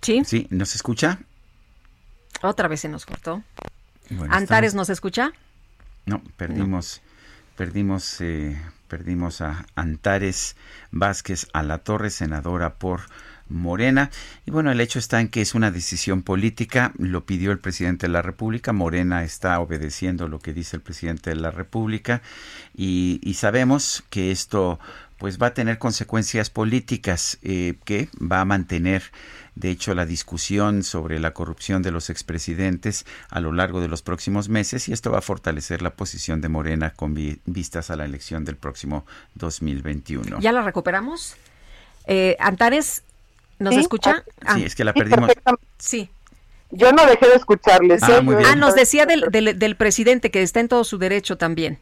Sí. 0.00 0.22
Sí, 0.24 0.48
¿nos 0.50 0.74
escucha? 0.74 1.20
Otra 2.42 2.66
vez 2.66 2.80
se 2.80 2.88
nos 2.88 3.06
cortó. 3.06 3.44
¿Antares 4.30 4.74
nos 4.74 4.90
escucha? 4.90 5.30
No, 6.06 6.20
perdimos, 6.36 7.02
perdimos, 7.56 8.20
eh, 8.20 8.60
perdimos 8.88 9.42
a 9.42 9.64
Antares 9.76 10.56
Vázquez 10.90 11.46
a 11.52 11.62
la 11.62 11.78
Torre, 11.78 12.10
senadora 12.10 12.74
por 12.74 13.02
Morena. 13.50 14.10
Y 14.46 14.50
bueno, 14.50 14.72
el 14.72 14.80
hecho 14.80 14.98
está 14.98 15.20
en 15.20 15.28
que 15.28 15.42
es 15.42 15.54
una 15.54 15.70
decisión 15.70 16.22
política, 16.22 16.92
lo 16.96 17.26
pidió 17.26 17.52
el 17.52 17.58
presidente 17.58 18.06
de 18.06 18.12
la 18.12 18.22
República, 18.22 18.72
Morena 18.72 19.24
está 19.24 19.60
obedeciendo 19.60 20.28
lo 20.28 20.38
que 20.38 20.54
dice 20.54 20.76
el 20.76 20.82
presidente 20.82 21.30
de 21.30 21.36
la 21.36 21.50
República 21.50 22.22
y, 22.74 23.20
sabemos 23.34 24.04
que 24.10 24.30
esto 24.30 24.78
pues 25.16 25.38
va 25.40 25.48
a 25.48 25.54
tener 25.54 25.78
consecuencias 25.78 26.50
políticas 26.50 27.38
eh, 27.42 27.76
que 27.84 28.08
va 28.20 28.40
a 28.40 28.44
mantener 28.44 29.02
de 29.60 29.70
hecho, 29.70 29.94
la 29.94 30.06
discusión 30.06 30.82
sobre 30.82 31.18
la 31.18 31.32
corrupción 31.32 31.82
de 31.82 31.90
los 31.90 32.08
expresidentes 32.08 33.04
a 33.28 33.40
lo 33.40 33.52
largo 33.52 33.80
de 33.80 33.88
los 33.88 34.00
próximos 34.00 34.48
meses 34.48 34.88
y 34.88 34.92
esto 34.92 35.10
va 35.10 35.18
a 35.18 35.22
fortalecer 35.22 35.82
la 35.82 35.90
posición 35.90 36.40
de 36.40 36.48
Morena 36.48 36.94
con 36.94 37.14
vistas 37.44 37.90
a 37.90 37.96
la 37.96 38.06
elección 38.06 38.44
del 38.44 38.56
próximo 38.56 39.04
2021. 39.34 40.40
¿Ya 40.40 40.52
la 40.52 40.62
recuperamos? 40.62 41.36
Eh, 42.06 42.36
Antares, 42.40 43.02
¿nos 43.60 43.76
escucha? 43.76 44.24
Ah, 44.44 44.56
sí, 44.56 44.64
es 44.64 44.74
que 44.74 44.82
la 44.82 44.92
perdimos. 44.92 45.30
Sí. 45.78 46.10
Yo 46.72 46.92
no 46.92 47.06
dejé 47.06 47.28
de 47.28 47.34
escucharles. 47.34 48.02
Ah, 48.02 48.18
¿eh? 48.18 48.42
ah 48.46 48.56
nos 48.56 48.74
decía 48.74 49.06
del, 49.06 49.30
del 49.30 49.76
presidente 49.76 50.32
que 50.32 50.42
está 50.42 50.58
en 50.58 50.68
todo 50.68 50.82
su 50.82 50.98
derecho 50.98 51.38
también. 51.38 51.78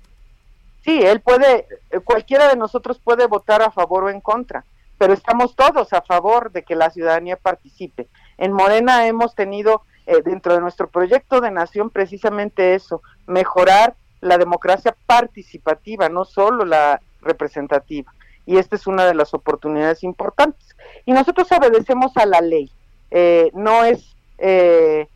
Sí, 0.84 1.00
él 1.02 1.20
puede, 1.20 1.66
cualquiera 2.04 2.48
de 2.48 2.56
nosotros 2.56 2.98
puede 3.02 3.26
votar 3.26 3.62
a 3.62 3.70
favor 3.70 4.04
o 4.04 4.10
en 4.10 4.20
contra 4.20 4.64
pero 4.98 5.14
estamos 5.14 5.54
todos 5.54 5.92
a 5.92 6.02
favor 6.02 6.50
de 6.50 6.64
que 6.64 6.74
la 6.74 6.90
ciudadanía 6.90 7.36
participe. 7.36 8.08
En 8.36 8.52
Morena 8.52 9.06
hemos 9.06 9.34
tenido 9.34 9.82
eh, 10.06 10.22
dentro 10.24 10.54
de 10.54 10.60
nuestro 10.60 10.88
proyecto 10.88 11.40
de 11.40 11.52
nación 11.52 11.88
precisamente 11.88 12.74
eso, 12.74 13.00
mejorar 13.26 13.94
la 14.20 14.36
democracia 14.36 14.96
participativa, 15.06 16.08
no 16.08 16.24
solo 16.24 16.64
la 16.64 17.00
representativa. 17.22 18.12
Y 18.44 18.56
esta 18.58 18.74
es 18.74 18.86
una 18.86 19.04
de 19.04 19.14
las 19.14 19.34
oportunidades 19.34 20.02
importantes. 20.02 20.74
Y 21.08 21.12
nosotros 21.12 21.50
obedecemos 21.52 22.14
a 22.18 22.26
la 22.26 22.42
ley. 22.42 22.70
Eh, 23.10 23.50
no 23.54 23.82
es, 23.82 24.14
eh, 24.36 25.08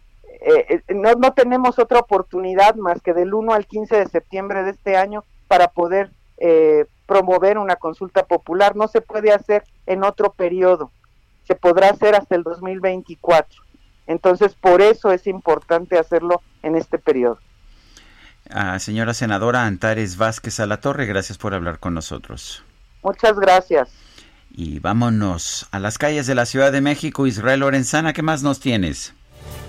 no, 0.88 1.12
no 1.12 1.34
tenemos 1.34 1.78
otra 1.78 1.98
oportunidad 1.98 2.76
más 2.76 3.02
que 3.02 3.12
del 3.12 3.34
1 3.34 3.52
al 3.52 3.66
15 3.66 3.96
de 3.96 4.08
septiembre 4.08 4.62
de 4.62 4.70
este 4.70 4.96
año 4.96 5.22
para 5.48 5.68
poder 5.68 6.10
promover 7.06 7.58
una 7.58 7.76
consulta 7.76 8.24
popular, 8.24 8.74
no 8.74 8.88
se 8.88 9.02
puede 9.02 9.32
hacer 9.32 9.64
en 9.86 10.02
otro 10.02 10.32
periodo, 10.32 10.90
se 11.46 11.54
podrá 11.54 11.90
hacer 11.90 12.14
hasta 12.14 12.36
el 12.36 12.42
2024. 12.42 13.62
Entonces, 14.06 14.54
por 14.54 14.80
eso 14.80 15.12
es 15.12 15.26
importante 15.26 15.98
hacerlo 15.98 16.40
en 16.62 16.74
este 16.74 16.98
periodo. 16.98 17.38
Ah, 18.50 18.78
señora 18.78 19.12
senadora 19.12 19.66
Antares 19.66 20.16
Vázquez 20.16 20.58
Alatorre, 20.58 21.04
gracias 21.04 21.36
por 21.36 21.52
hablar 21.52 21.78
con 21.78 21.92
nosotros. 21.92 22.64
Muchas 23.02 23.38
gracias. 23.38 24.11
Y 24.54 24.80
vámonos 24.80 25.66
a 25.70 25.78
las 25.78 25.96
calles 25.96 26.26
de 26.26 26.34
la 26.34 26.44
Ciudad 26.44 26.72
de 26.72 26.82
México. 26.82 27.26
Israel 27.26 27.60
Lorenzana, 27.60 28.12
¿qué 28.12 28.20
más 28.20 28.42
nos 28.42 28.60
tienes? 28.60 29.14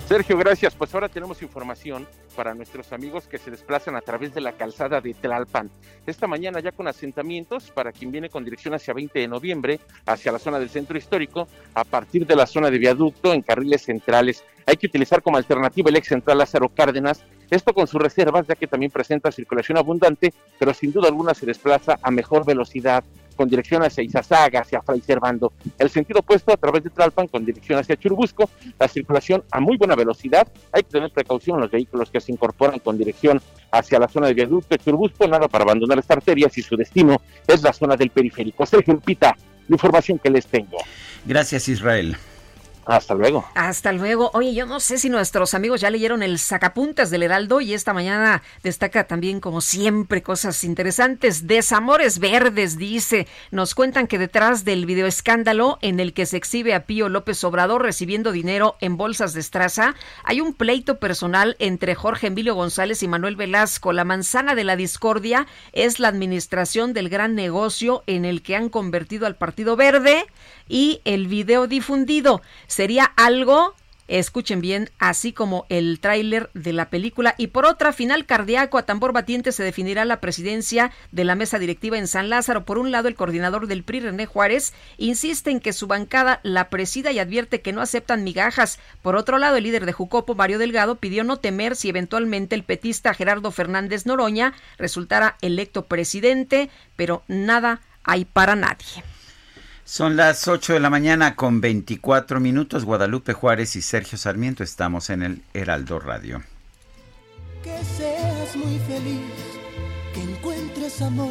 Sergio, 0.06 0.36
gracias. 0.36 0.74
Pues 0.74 0.92
ahora 0.92 1.08
tenemos 1.08 1.40
información 1.40 2.06
para 2.36 2.54
nuestros 2.54 2.92
amigos 2.92 3.26
que 3.26 3.38
se 3.38 3.50
desplazan 3.50 3.96
a 3.96 4.02
través 4.02 4.34
de 4.34 4.42
la 4.42 4.52
calzada 4.52 5.00
de 5.00 5.14
Tlalpan. 5.14 5.70
Esta 6.06 6.26
mañana 6.26 6.60
ya 6.60 6.72
con 6.72 6.86
asentamientos 6.86 7.70
para 7.70 7.92
quien 7.92 8.12
viene 8.12 8.28
con 8.28 8.44
dirección 8.44 8.74
hacia 8.74 8.92
20 8.92 9.18
de 9.18 9.28
noviembre, 9.28 9.80
hacia 10.04 10.32
la 10.32 10.38
zona 10.38 10.58
del 10.58 10.68
centro 10.68 10.98
histórico, 10.98 11.48
a 11.72 11.84
partir 11.84 12.26
de 12.26 12.36
la 12.36 12.46
zona 12.46 12.70
de 12.70 12.78
viaducto 12.78 13.32
en 13.32 13.40
carriles 13.40 13.82
centrales. 13.82 14.44
Hay 14.66 14.76
que 14.76 14.86
utilizar 14.86 15.22
como 15.22 15.38
alternativa 15.38 15.88
el 15.88 15.96
ex 15.96 16.08
central 16.08 16.38
Lázaro 16.38 16.68
Cárdenas, 16.68 17.24
esto 17.50 17.72
con 17.72 17.86
sus 17.86 18.00
reservas, 18.00 18.46
ya 18.46 18.56
que 18.56 18.66
también 18.66 18.92
presenta 18.92 19.32
circulación 19.32 19.78
abundante, 19.78 20.34
pero 20.58 20.74
sin 20.74 20.92
duda 20.92 21.08
alguna 21.08 21.32
se 21.32 21.46
desplaza 21.46 21.98
a 22.02 22.10
mejor 22.10 22.44
velocidad 22.44 23.04
con 23.34 23.48
dirección 23.48 23.82
hacia 23.82 24.02
Izazaga, 24.02 24.60
hacia 24.60 24.82
Fray 24.82 25.00
Servando. 25.00 25.52
El 25.78 25.90
sentido 25.90 26.20
opuesto 26.20 26.52
a 26.52 26.56
través 26.56 26.84
de 26.84 26.90
Tlalpan 26.90 27.28
con 27.28 27.44
dirección 27.44 27.78
hacia 27.78 27.96
Churubusco, 27.96 28.48
la 28.78 28.88
circulación 28.88 29.44
a 29.50 29.60
muy 29.60 29.76
buena 29.76 29.94
velocidad. 29.94 30.46
Hay 30.72 30.82
que 30.82 30.90
tener 30.90 31.10
precaución 31.10 31.60
los 31.60 31.70
vehículos 31.70 32.10
que 32.10 32.20
se 32.20 32.32
incorporan 32.32 32.78
con 32.78 32.96
dirección 32.96 33.40
hacia 33.70 33.98
la 33.98 34.08
zona 34.08 34.28
de 34.28 34.34
viaducto 34.34 34.74
de 34.74 34.78
Churubusco, 34.78 35.26
nada 35.26 35.48
para 35.48 35.64
abandonar 35.64 35.98
esta 35.98 36.14
arteria 36.14 36.48
si 36.48 36.62
su 36.62 36.76
destino 36.76 37.20
es 37.46 37.62
la 37.62 37.72
zona 37.72 37.96
del 37.96 38.10
periférico. 38.10 38.64
Sergio 38.66 38.98
Pita, 39.00 39.36
la 39.68 39.74
información 39.74 40.18
que 40.18 40.30
les 40.30 40.46
tengo. 40.46 40.78
Gracias, 41.24 41.68
Israel. 41.68 42.16
Hasta 42.86 43.14
luego. 43.14 43.44
Hasta 43.54 43.92
luego. 43.92 44.30
Oye, 44.34 44.54
yo 44.54 44.66
no 44.66 44.80
sé 44.80 44.98
si 44.98 45.08
nuestros 45.08 45.54
amigos 45.54 45.80
ya 45.80 45.90
leyeron 45.90 46.22
el 46.22 46.38
sacapuntas 46.38 47.10
del 47.10 47.22
Heraldo 47.22 47.60
y 47.60 47.74
esta 47.74 47.92
mañana 47.92 48.42
destaca 48.62 49.04
también, 49.06 49.40
como 49.40 49.60
siempre, 49.60 50.22
cosas 50.22 50.64
interesantes. 50.64 51.46
Desamores 51.46 52.18
verdes, 52.18 52.76
dice. 52.76 53.26
Nos 53.50 53.74
cuentan 53.74 54.06
que 54.06 54.18
detrás 54.18 54.64
del 54.64 54.86
videoescándalo 54.86 55.78
en 55.82 56.00
el 56.00 56.12
que 56.12 56.26
se 56.26 56.36
exhibe 56.36 56.74
a 56.74 56.86
Pío 56.86 57.08
López 57.08 57.42
Obrador 57.44 57.82
recibiendo 57.82 58.32
dinero 58.32 58.76
en 58.80 58.96
bolsas 58.96 59.34
de 59.34 59.40
estraza, 59.40 59.94
hay 60.24 60.40
un 60.40 60.54
pleito 60.54 60.98
personal 60.98 61.56
entre 61.58 61.94
Jorge 61.94 62.28
Emilio 62.28 62.54
González 62.54 63.02
y 63.02 63.08
Manuel 63.08 63.36
Velasco. 63.36 63.92
La 63.92 64.04
manzana 64.04 64.54
de 64.54 64.64
la 64.64 64.76
discordia 64.76 65.46
es 65.72 66.00
la 66.00 66.08
administración 66.08 66.92
del 66.92 67.08
gran 67.08 67.34
negocio 67.34 68.02
en 68.06 68.24
el 68.24 68.42
que 68.42 68.56
han 68.56 68.68
convertido 68.68 69.26
al 69.26 69.36
Partido 69.36 69.76
Verde 69.76 70.26
y 70.68 71.00
el 71.04 71.28
video 71.28 71.66
difundido. 71.66 72.42
Sería 72.66 73.04
algo 73.04 73.74
Escuchen 74.06 74.60
bien, 74.60 74.90
así 74.98 75.32
como 75.32 75.64
el 75.70 75.98
tráiler 75.98 76.50
de 76.52 76.74
la 76.74 76.90
película. 76.90 77.34
Y 77.38 77.46
por 77.46 77.64
otra, 77.64 77.94
final 77.94 78.26
cardíaco 78.26 78.76
a 78.76 78.84
tambor 78.84 79.12
batiente 79.12 79.50
se 79.50 79.62
definirá 79.62 80.04
la 80.04 80.20
presidencia 80.20 80.92
de 81.10 81.24
la 81.24 81.34
mesa 81.34 81.58
directiva 81.58 81.96
en 81.96 82.06
San 82.06 82.28
Lázaro. 82.28 82.66
Por 82.66 82.76
un 82.76 82.90
lado, 82.90 83.08
el 83.08 83.14
coordinador 83.14 83.66
del 83.66 83.82
PRI, 83.82 84.00
René 84.00 84.26
Juárez, 84.26 84.74
insiste 84.98 85.50
en 85.50 85.60
que 85.60 85.72
su 85.72 85.86
bancada 85.86 86.40
la 86.42 86.68
presida 86.68 87.12
y 87.12 87.18
advierte 87.18 87.62
que 87.62 87.72
no 87.72 87.80
aceptan 87.80 88.24
migajas. 88.24 88.78
Por 89.00 89.16
otro 89.16 89.38
lado, 89.38 89.56
el 89.56 89.64
líder 89.64 89.86
de 89.86 89.92
Jucopo, 89.94 90.34
Mario 90.34 90.58
Delgado, 90.58 90.96
pidió 90.96 91.24
no 91.24 91.38
temer 91.38 91.74
si 91.74 91.88
eventualmente 91.88 92.54
el 92.54 92.62
petista 92.62 93.14
Gerardo 93.14 93.52
Fernández 93.52 94.04
Noroña 94.04 94.52
resultara 94.76 95.38
electo 95.40 95.86
presidente, 95.86 96.68
pero 96.94 97.22
nada 97.26 97.80
hay 98.02 98.26
para 98.26 98.54
nadie. 98.54 99.13
Son 99.84 100.16
las 100.16 100.48
8 100.48 100.72
de 100.72 100.80
la 100.80 100.88
mañana 100.88 101.36
con 101.36 101.60
24 101.60 102.40
minutos. 102.40 102.86
Guadalupe 102.86 103.34
Juárez 103.34 103.76
y 103.76 103.82
Sergio 103.82 104.16
Sarmiento 104.16 104.64
estamos 104.64 105.10
en 105.10 105.22
el 105.22 105.42
Heraldo 105.52 105.98
Radio. 106.00 106.42
Que 107.62 107.84
seas 107.84 108.56
muy 108.56 108.78
feliz, 108.78 109.20
que 110.14 110.22
encuentres 110.22 111.02
amor 111.02 111.30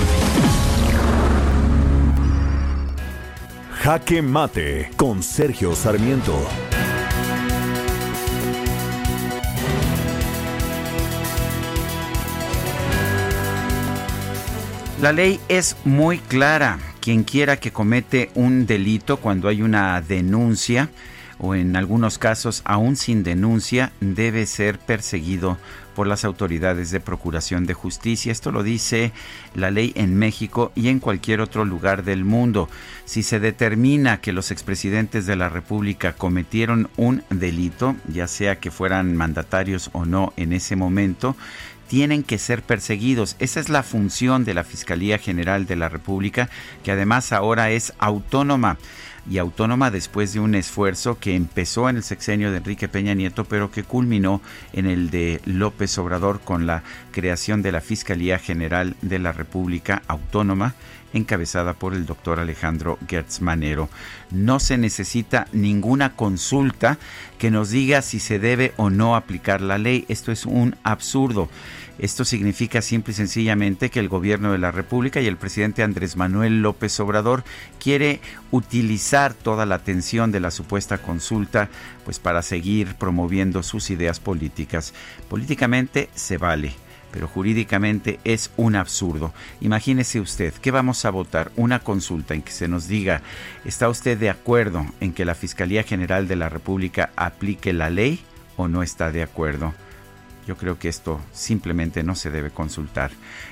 Jaque 3.83 4.21
Mate 4.21 4.91
con 4.95 5.23
Sergio 5.23 5.73
Sarmiento. 5.73 6.39
La 15.01 15.11
ley 15.11 15.39
es 15.47 15.75
muy 15.83 16.19
clara. 16.19 16.77
Quien 16.99 17.23
quiera 17.23 17.57
que 17.57 17.71
comete 17.71 18.29
un 18.35 18.67
delito 18.67 19.17
cuando 19.17 19.47
hay 19.47 19.63
una 19.63 19.99
denuncia 19.99 20.89
o 21.39 21.55
en 21.55 21.75
algunos 21.75 22.19
casos 22.19 22.61
aún 22.65 22.95
sin 22.95 23.23
denuncia 23.23 23.93
debe 23.99 24.45
ser 24.45 24.77
perseguido 24.77 25.57
por 26.01 26.07
las 26.07 26.25
autoridades 26.25 26.89
de 26.89 26.99
procuración 26.99 27.67
de 27.67 27.75
justicia. 27.75 28.31
Esto 28.31 28.51
lo 28.51 28.63
dice 28.63 29.11
la 29.53 29.69
ley 29.69 29.93
en 29.95 30.17
México 30.17 30.71
y 30.73 30.87
en 30.87 30.99
cualquier 30.99 31.41
otro 31.41 31.63
lugar 31.63 32.03
del 32.03 32.25
mundo. 32.25 32.69
Si 33.05 33.21
se 33.21 33.39
determina 33.39 34.19
que 34.19 34.33
los 34.33 34.49
expresidentes 34.49 35.27
de 35.27 35.35
la 35.35 35.47
República 35.47 36.13
cometieron 36.13 36.89
un 36.97 37.21
delito, 37.29 37.95
ya 38.07 38.25
sea 38.25 38.59
que 38.59 38.71
fueran 38.71 39.15
mandatarios 39.15 39.91
o 39.93 40.05
no 40.05 40.33
en 40.37 40.53
ese 40.53 40.75
momento, 40.75 41.35
tienen 41.87 42.23
que 42.23 42.39
ser 42.39 42.63
perseguidos. 42.63 43.35
Esa 43.37 43.59
es 43.59 43.69
la 43.69 43.83
función 43.83 44.43
de 44.43 44.55
la 44.55 44.63
Fiscalía 44.63 45.19
General 45.19 45.67
de 45.67 45.75
la 45.75 45.87
República, 45.87 46.49
que 46.83 46.93
además 46.93 47.31
ahora 47.31 47.69
es 47.69 47.93
autónoma 47.99 48.79
y 49.29 49.37
autónoma 49.37 49.91
después 49.91 50.33
de 50.33 50.39
un 50.39 50.55
esfuerzo 50.55 51.17
que 51.19 51.35
empezó 51.35 51.89
en 51.89 51.97
el 51.97 52.03
sexenio 52.03 52.51
de 52.51 52.57
Enrique 52.57 52.87
Peña 52.87 53.13
Nieto, 53.13 53.45
pero 53.45 53.71
que 53.71 53.83
culminó 53.83 54.41
en 54.73 54.85
el 54.85 55.09
de 55.09 55.41
López 55.45 55.97
Obrador 55.97 56.41
con 56.41 56.65
la 56.65 56.83
creación 57.11 57.61
de 57.61 57.71
la 57.71 57.81
Fiscalía 57.81 58.39
General 58.39 58.95
de 59.01 59.19
la 59.19 59.31
República 59.31 60.01
Autónoma 60.07 60.75
encabezada 61.13 61.73
por 61.73 61.93
el 61.93 62.05
doctor 62.05 62.39
Alejandro 62.39 62.97
Gertz 63.07 63.41
Manero. 63.41 63.89
No 64.31 64.59
se 64.59 64.77
necesita 64.77 65.47
ninguna 65.51 66.15
consulta 66.15 66.97
que 67.37 67.51
nos 67.51 67.69
diga 67.69 68.01
si 68.01 68.19
se 68.19 68.39
debe 68.39 68.73
o 68.77 68.89
no 68.89 69.15
aplicar 69.15 69.61
la 69.61 69.77
ley. 69.77 70.05
Esto 70.07 70.31
es 70.31 70.45
un 70.45 70.75
absurdo. 70.83 71.49
Esto 72.01 72.25
significa 72.25 72.81
simple 72.81 73.11
y 73.11 73.15
sencillamente 73.15 73.91
que 73.91 73.99
el 73.99 74.09
gobierno 74.09 74.51
de 74.51 74.57
la 74.57 74.71
República 74.71 75.21
y 75.21 75.27
el 75.27 75.37
presidente 75.37 75.83
Andrés 75.83 76.17
Manuel 76.17 76.63
López 76.63 76.99
Obrador 76.99 77.43
quiere 77.79 78.21
utilizar 78.49 79.35
toda 79.35 79.67
la 79.67 79.75
atención 79.75 80.31
de 80.31 80.39
la 80.39 80.49
supuesta 80.49 80.97
consulta 80.97 81.69
pues 82.03 82.17
para 82.17 82.41
seguir 82.41 82.95
promoviendo 82.95 83.61
sus 83.61 83.91
ideas 83.91 84.19
políticas. 84.19 84.95
Políticamente 85.29 86.09
se 86.15 86.37
vale 86.37 86.73
pero 87.11 87.27
jurídicamente 87.27 88.21
es 88.23 88.51
un 88.55 88.77
absurdo. 88.77 89.33
Imagínese 89.59 90.21
usted 90.21 90.53
que 90.53 90.71
vamos 90.71 91.03
a 91.03 91.11
votar 91.11 91.51
una 91.57 91.79
consulta 91.79 92.33
en 92.33 92.41
que 92.41 92.53
se 92.53 92.69
nos 92.69 92.87
diga, 92.87 93.21
¿está 93.65 93.89
usted 93.89 94.17
de 94.17 94.29
acuerdo 94.29 94.85
en 95.01 95.11
que 95.11 95.25
la 95.25 95.35
Fiscalía 95.35 95.83
General 95.83 96.29
de 96.29 96.37
la 96.37 96.47
República 96.47 97.11
aplique 97.17 97.73
la 97.73 97.89
ley 97.89 98.21
o 98.55 98.69
no 98.69 98.81
está 98.81 99.11
de 99.11 99.23
acuerdo? 99.23 99.73
Yo 100.47 100.57
creo 100.57 100.79
que 100.79 100.89
esto 100.89 101.19
simplemente 101.33 102.03
no 102.03 102.15
se 102.15 102.29
debe 102.29 102.49
consultar. 102.49 103.11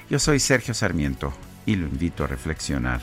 Yo 0.10 0.20
soy 0.20 0.40
Sergio 0.40 0.74
Sarmiento 0.74 1.34
y 1.66 1.76
lo 1.76 1.88
invito 1.88 2.24
a 2.24 2.28
reflexionar. 2.28 3.02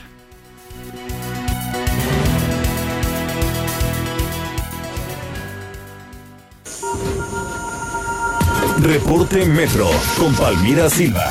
Reporte 8.81 9.45
Metro 9.45 9.89
con 10.17 10.35
Palmira 10.35 10.89
Silva. 10.89 11.29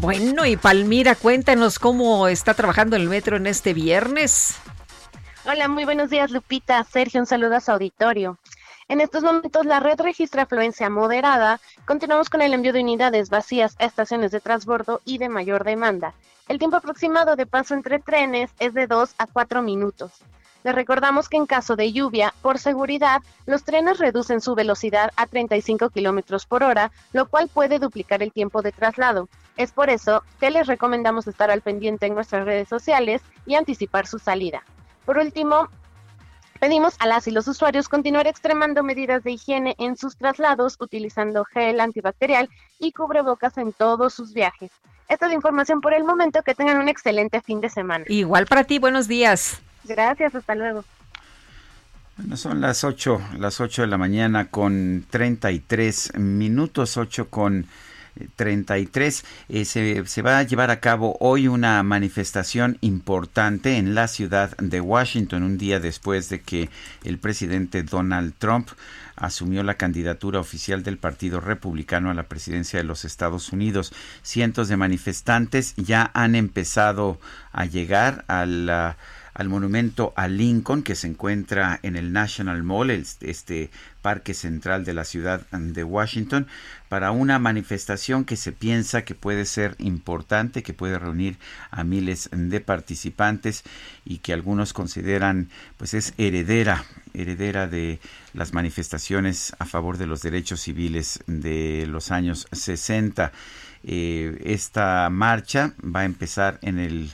Bueno, 0.00 0.44
y 0.44 0.56
Palmira, 0.56 1.14
cuéntanos 1.14 1.78
cómo 1.78 2.26
está 2.26 2.54
trabajando 2.54 2.96
el 2.96 3.08
metro 3.08 3.36
en 3.36 3.46
este 3.46 3.72
viernes. 3.72 4.56
Hola, 5.44 5.68
muy 5.68 5.84
buenos 5.84 6.10
días, 6.10 6.30
Lupita. 6.32 6.82
Sergio, 6.84 7.20
un 7.20 7.26
saludo 7.26 7.56
a 7.56 7.60
su 7.60 7.70
auditorio. 7.70 8.38
En 8.88 9.00
estos 9.00 9.22
momentos 9.22 9.64
la 9.64 9.80
red 9.80 10.00
registra 10.00 10.42
afluencia 10.42 10.90
moderada. 10.90 11.60
Continuamos 11.86 12.28
con 12.28 12.42
el 12.42 12.52
envío 12.52 12.72
de 12.72 12.80
unidades 12.80 13.30
vacías 13.30 13.76
a 13.78 13.84
estaciones 13.84 14.32
de 14.32 14.40
transbordo 14.40 15.00
y 15.04 15.18
de 15.18 15.28
mayor 15.28 15.64
demanda. 15.64 16.14
El 16.48 16.58
tiempo 16.58 16.76
aproximado 16.76 17.36
de 17.36 17.46
paso 17.46 17.74
entre 17.74 18.00
trenes 18.00 18.50
es 18.58 18.74
de 18.74 18.86
2 18.86 19.14
a 19.18 19.26
4 19.26 19.62
minutos. 19.62 20.12
Les 20.64 20.74
recordamos 20.74 21.28
que 21.28 21.36
en 21.36 21.46
caso 21.46 21.74
de 21.74 21.92
lluvia, 21.92 22.34
por 22.42 22.58
seguridad, 22.58 23.22
los 23.46 23.64
trenes 23.64 23.98
reducen 23.98 24.40
su 24.40 24.54
velocidad 24.54 25.10
a 25.16 25.26
35 25.26 25.90
kilómetros 25.90 26.46
por 26.46 26.62
hora, 26.62 26.92
lo 27.12 27.26
cual 27.26 27.48
puede 27.48 27.78
duplicar 27.78 28.22
el 28.22 28.32
tiempo 28.32 28.62
de 28.62 28.72
traslado. 28.72 29.28
Es 29.56 29.72
por 29.72 29.90
eso 29.90 30.22
que 30.38 30.50
les 30.50 30.66
recomendamos 30.66 31.26
estar 31.26 31.50
al 31.50 31.62
pendiente 31.62 32.06
en 32.06 32.14
nuestras 32.14 32.44
redes 32.44 32.68
sociales 32.68 33.22
y 33.44 33.54
anticipar 33.54 34.06
su 34.06 34.18
salida. 34.18 34.62
Por 35.04 35.18
último, 35.18 35.68
pedimos 36.62 36.94
a 37.00 37.08
las 37.08 37.26
y 37.26 37.32
los 37.32 37.48
usuarios 37.48 37.88
continuar 37.88 38.28
extremando 38.28 38.84
medidas 38.84 39.24
de 39.24 39.32
higiene 39.32 39.74
en 39.80 39.96
sus 39.96 40.16
traslados, 40.16 40.76
utilizando 40.78 41.44
gel 41.44 41.80
antibacterial 41.80 42.48
y 42.78 42.92
cubrebocas 42.92 43.58
en 43.58 43.72
todos 43.72 44.14
sus 44.14 44.32
viajes. 44.32 44.70
Esta 45.08 45.26
es 45.26 45.30
la 45.30 45.34
información 45.34 45.80
por 45.80 45.92
el 45.92 46.04
momento. 46.04 46.40
Que 46.44 46.54
tengan 46.54 46.78
un 46.78 46.88
excelente 46.88 47.40
fin 47.40 47.60
de 47.60 47.68
semana. 47.68 48.04
Igual 48.06 48.46
para 48.46 48.62
ti, 48.62 48.78
buenos 48.78 49.08
días. 49.08 49.60
Gracias, 49.82 50.36
hasta 50.36 50.54
luego. 50.54 50.84
Bueno, 52.16 52.36
son 52.36 52.60
las 52.60 52.84
8, 52.84 53.20
las 53.38 53.60
8 53.60 53.82
de 53.82 53.88
la 53.88 53.98
mañana 53.98 54.46
con 54.46 55.04
33 55.10 56.16
minutos, 56.18 56.96
8 56.96 57.28
con 57.28 57.66
33. 58.36 59.24
Eh, 59.48 59.64
se, 59.64 60.06
se, 60.06 60.22
va 60.22 60.38
a 60.38 60.42
llevar 60.42 60.70
a 60.70 60.80
cabo 60.80 61.16
hoy 61.20 61.48
una 61.48 61.82
manifestación 61.82 62.78
importante 62.80 63.76
en 63.76 63.94
la 63.94 64.08
ciudad 64.08 64.56
de 64.58 64.80
Washington, 64.80 65.42
un 65.42 65.58
día 65.58 65.80
después 65.80 66.28
de 66.28 66.40
que 66.40 66.70
el 67.04 67.18
presidente 67.18 67.82
Donald 67.82 68.34
Trump 68.38 68.68
asumió 69.16 69.62
la 69.62 69.74
candidatura 69.74 70.40
oficial 70.40 70.82
del 70.82 70.98
Partido 70.98 71.40
Republicano 71.40 72.10
a 72.10 72.14
la 72.14 72.24
presidencia 72.24 72.78
de 72.78 72.84
los 72.84 73.04
Estados 73.04 73.52
Unidos. 73.52 73.92
Cientos 74.22 74.68
de 74.68 74.76
manifestantes 74.76 75.74
ya 75.76 76.10
han 76.14 76.34
empezado 76.34 77.20
a 77.52 77.64
llegar 77.64 78.24
a 78.28 78.46
la 78.46 78.96
al 79.34 79.48
monumento 79.48 80.12
a 80.16 80.28
Lincoln 80.28 80.82
que 80.82 80.94
se 80.94 81.06
encuentra 81.06 81.78
en 81.82 81.96
el 81.96 82.12
National 82.12 82.62
Mall, 82.62 82.90
este 82.90 83.70
parque 84.02 84.34
central 84.34 84.84
de 84.84 84.94
la 84.94 85.04
ciudad 85.04 85.46
de 85.50 85.84
Washington, 85.84 86.46
para 86.88 87.12
una 87.12 87.38
manifestación 87.38 88.24
que 88.24 88.36
se 88.36 88.52
piensa 88.52 89.04
que 89.04 89.14
puede 89.14 89.46
ser 89.46 89.74
importante, 89.78 90.62
que 90.62 90.74
puede 90.74 90.98
reunir 90.98 91.38
a 91.70 91.84
miles 91.84 92.28
de 92.32 92.60
participantes 92.60 93.62
y 94.04 94.18
que 94.18 94.32
algunos 94.32 94.72
consideran 94.72 95.48
pues 95.78 95.94
es 95.94 96.12
heredera, 96.18 96.84
heredera 97.14 97.66
de 97.66 98.00
las 98.34 98.52
manifestaciones 98.52 99.54
a 99.58 99.64
favor 99.64 99.96
de 99.96 100.06
los 100.06 100.22
derechos 100.22 100.60
civiles 100.60 101.20
de 101.26 101.86
los 101.88 102.10
años 102.10 102.48
60. 102.52 103.32
Eh, 103.84 104.40
esta 104.44 105.08
marcha 105.10 105.74
va 105.82 106.00
a 106.00 106.04
empezar 106.04 106.58
en 106.62 106.78
el 106.78 107.12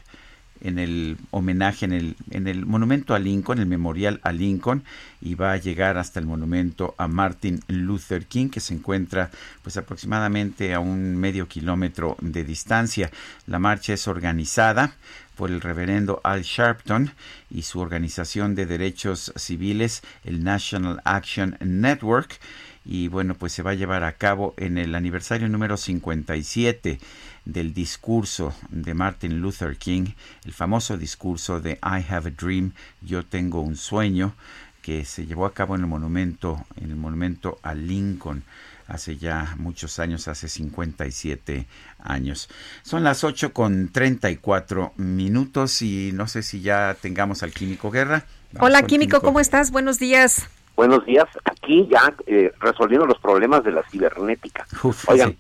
en 0.61 0.79
el 0.79 1.17
homenaje 1.31 1.85
en 1.85 1.93
el, 1.93 2.17
en 2.31 2.47
el 2.47 2.67
monumento 2.67 3.15
a 3.15 3.19
Lincoln, 3.19 3.59
el 3.59 3.67
memorial 3.67 4.21
a 4.23 4.33
Lincoln, 4.33 4.83
y 5.21 5.35
va 5.35 5.53
a 5.53 5.57
llegar 5.57 5.99
hasta 5.99 6.21
el 6.21 6.27
monumento 6.27 6.95
a 6.99 7.09
Martin 7.09 7.61
Luther 7.69 8.27
King, 8.27 8.49
que 8.49 8.61
se 8.61 8.75
encuentra 8.75 9.31
pues 9.63 9.77
aproximadamente 9.77 10.75
a 10.75 10.81
un 10.81 11.17
medio 11.17 11.49
kilómetro 11.49 12.17
de 12.21 12.45
distancia. 12.45 13.11
La 13.47 13.59
marcha 13.59 13.93
es 13.93 14.09
organizada 14.09 14.95
por 15.37 15.51
el 15.51 15.61
reverendo 15.61 16.21
Al 16.25 16.43
Sharpton 16.43 17.13
y 17.49 17.63
su 17.63 17.79
organización 17.79 18.55
de 18.55 18.67
derechos 18.67 19.33
civiles, 19.37 20.03
el 20.25 20.43
National 20.43 21.01
Action 21.05 21.57
Network, 21.61 22.41
y 22.85 23.09
bueno, 23.09 23.35
pues 23.35 23.53
se 23.53 23.63
va 23.63 23.73
a 23.73 23.75
llevar 23.75 24.03
a 24.03 24.15
cabo 24.15 24.55
en 24.57 24.79
el 24.79 24.95
aniversario 24.95 25.49
número 25.49 25.77
57 25.77 26.99
del 27.49 27.73
discurso 27.73 28.55
de 28.69 28.95
Martin 28.95 29.41
Luther 29.41 29.77
King, 29.77 30.13
el 30.45 30.53
famoso 30.53 30.97
discurso 30.99 31.61
de 31.61 31.73
I 31.83 32.05
have 32.09 32.29
a 32.29 32.31
dream, 32.31 32.73
yo 33.01 33.25
tengo 33.25 33.63
un 33.63 33.77
sueño, 33.77 34.35
que 34.83 35.05
se 35.05 35.27
llevó 35.27 35.47
a 35.47 35.53
cabo 35.53 35.75
en 35.75 35.81
el 35.83 35.87
monumento, 35.87 36.65
en 36.81 36.91
el 36.91 36.97
monumento 36.97 37.59
a 37.63 37.75
Lincoln 37.75 38.45
hace 38.87 39.17
ya 39.17 39.55
muchos 39.59 39.99
años, 39.99 40.29
hace 40.29 40.49
57 40.49 41.67
años. 42.01 42.49
Son 42.83 43.05
las 43.05 43.25
8 43.25 43.53
con 43.53 43.89
34 43.93 44.93
minutos 44.97 45.83
y 45.83 46.11
no 46.13 46.27
sé 46.27 46.43
si 46.43 46.61
ya 46.61 46.97
tengamos 47.01 47.43
al 47.43 47.53
Químico 47.53 47.91
Guerra. 47.91 48.25
Hola 48.61 48.83
Químico, 48.83 49.21
¿cómo 49.21 49.41
estás? 49.41 49.71
Buenos 49.71 49.99
días. 49.99 50.49
Buenos 50.77 51.05
días. 51.05 51.27
Aquí 51.45 51.87
ya 51.91 52.15
eh, 52.27 52.53
resolviendo 52.61 53.07
los 53.07 53.19
problemas 53.19 53.65
de 53.65 53.73
la 53.73 53.83
cibernética. 53.91 54.67
Oigan, 55.07 55.37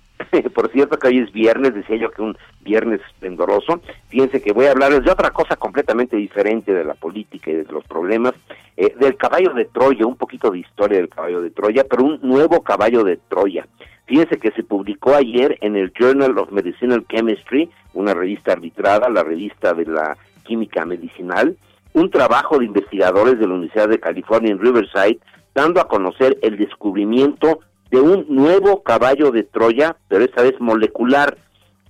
por 0.54 0.70
cierto 0.70 0.98
que 0.98 1.08
hoy 1.08 1.18
es 1.18 1.32
viernes, 1.32 1.74
decía 1.74 1.96
yo 1.96 2.10
que 2.10 2.22
un 2.22 2.36
viernes 2.60 3.00
esplendoroso. 3.08 3.80
Fíjense 4.08 4.40
que 4.42 4.52
voy 4.52 4.66
a 4.66 4.72
hablarles 4.72 5.04
de 5.04 5.10
otra 5.10 5.30
cosa 5.30 5.56
completamente 5.56 6.16
diferente 6.16 6.72
de 6.72 6.84
la 6.84 6.94
política 6.94 7.50
y 7.50 7.54
de 7.54 7.64
los 7.64 7.84
problemas, 7.84 8.34
eh, 8.76 8.94
del 8.98 9.16
caballo 9.16 9.52
de 9.54 9.66
Troya, 9.66 10.06
un 10.06 10.16
poquito 10.16 10.50
de 10.50 10.60
historia 10.60 10.98
del 10.98 11.08
caballo 11.08 11.40
de 11.40 11.50
Troya, 11.50 11.84
pero 11.88 12.04
un 12.04 12.20
nuevo 12.22 12.62
caballo 12.62 13.04
de 13.04 13.18
Troya. 13.28 13.66
Fíjense 14.06 14.38
que 14.38 14.52
se 14.52 14.62
publicó 14.62 15.14
ayer 15.14 15.58
en 15.60 15.76
el 15.76 15.92
Journal 15.92 16.38
of 16.38 16.50
Medicinal 16.50 17.04
Chemistry, 17.08 17.68
una 17.92 18.14
revista 18.14 18.52
arbitrada, 18.52 19.08
la 19.10 19.22
revista 19.22 19.74
de 19.74 19.84
la 19.84 20.16
química 20.44 20.86
medicinal, 20.86 21.56
un 21.92 22.10
trabajo 22.10 22.58
de 22.58 22.64
investigadores 22.64 23.38
de 23.38 23.46
la 23.46 23.54
Universidad 23.54 23.88
de 23.88 24.00
California 24.00 24.52
en 24.52 24.60
Riverside, 24.60 25.18
dando 25.54 25.80
a 25.80 25.88
conocer 25.88 26.38
el 26.42 26.56
descubrimiento 26.56 27.60
de 27.90 28.00
un 28.00 28.26
nuevo 28.28 28.82
caballo 28.82 29.30
de 29.30 29.44
Troya, 29.44 29.96
pero 30.08 30.24
esta 30.24 30.42
vez 30.42 30.54
molecular, 30.60 31.38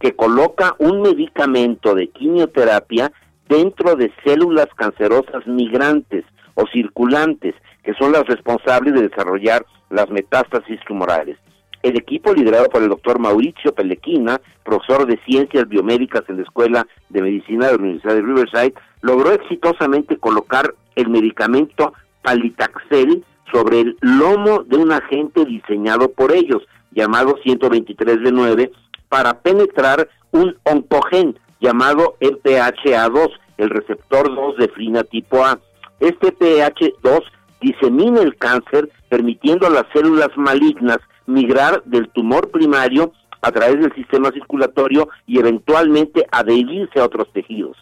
que 0.00 0.14
coloca 0.14 0.76
un 0.78 1.02
medicamento 1.02 1.94
de 1.94 2.08
quimioterapia 2.08 3.12
dentro 3.48 3.96
de 3.96 4.12
células 4.24 4.68
cancerosas 4.76 5.46
migrantes 5.46 6.24
o 6.54 6.66
circulantes, 6.72 7.54
que 7.82 7.94
son 7.94 8.12
las 8.12 8.26
responsables 8.26 8.94
de 8.94 9.08
desarrollar 9.08 9.64
las 9.90 10.08
metástasis 10.10 10.78
tumorales. 10.86 11.36
El 11.82 11.96
equipo 11.96 12.34
liderado 12.34 12.68
por 12.68 12.82
el 12.82 12.88
doctor 12.88 13.18
Mauricio 13.18 13.72
Pelequina, 13.72 14.40
profesor 14.64 15.06
de 15.06 15.18
ciencias 15.24 15.68
biomédicas 15.68 16.22
en 16.28 16.36
la 16.36 16.42
Escuela 16.42 16.86
de 17.08 17.22
Medicina 17.22 17.66
de 17.66 17.72
la 17.72 17.78
Universidad 17.78 18.14
de 18.14 18.22
Riverside, 18.22 18.74
logró 19.02 19.32
exitosamente 19.32 20.16
colocar 20.16 20.74
el 20.96 21.08
medicamento 21.08 21.92
Palitaxel 22.22 23.24
sobre 23.52 23.80
el 23.80 23.96
lomo 24.00 24.62
de 24.64 24.76
un 24.76 24.92
agente 24.92 25.44
diseñado 25.44 26.10
por 26.10 26.32
ellos, 26.32 26.62
llamado 26.90 27.36
123 27.42 28.22
de 28.22 28.32
9, 28.32 28.72
para 29.08 29.40
penetrar 29.40 30.08
un 30.30 30.56
oncogen 30.64 31.38
llamado 31.60 32.16
MPHA2, 32.20 33.30
el 33.58 33.70
receptor 33.70 34.34
2 34.34 34.56
de 34.56 34.68
frina 34.68 35.02
tipo 35.04 35.44
A. 35.44 35.58
Este 36.00 36.36
PH2 36.36 37.22
disemina 37.60 38.20
el 38.20 38.36
cáncer, 38.36 38.90
permitiendo 39.08 39.66
a 39.66 39.70
las 39.70 39.84
células 39.92 40.30
malignas 40.36 40.98
migrar 41.26 41.82
del 41.84 42.08
tumor 42.10 42.50
primario 42.50 43.12
a 43.42 43.52
través 43.52 43.80
del 43.80 43.94
sistema 43.94 44.30
circulatorio 44.30 45.08
y 45.26 45.38
eventualmente 45.38 46.26
adherirse 46.30 47.00
a 47.00 47.04
otros 47.04 47.32
tejidos. 47.32 47.76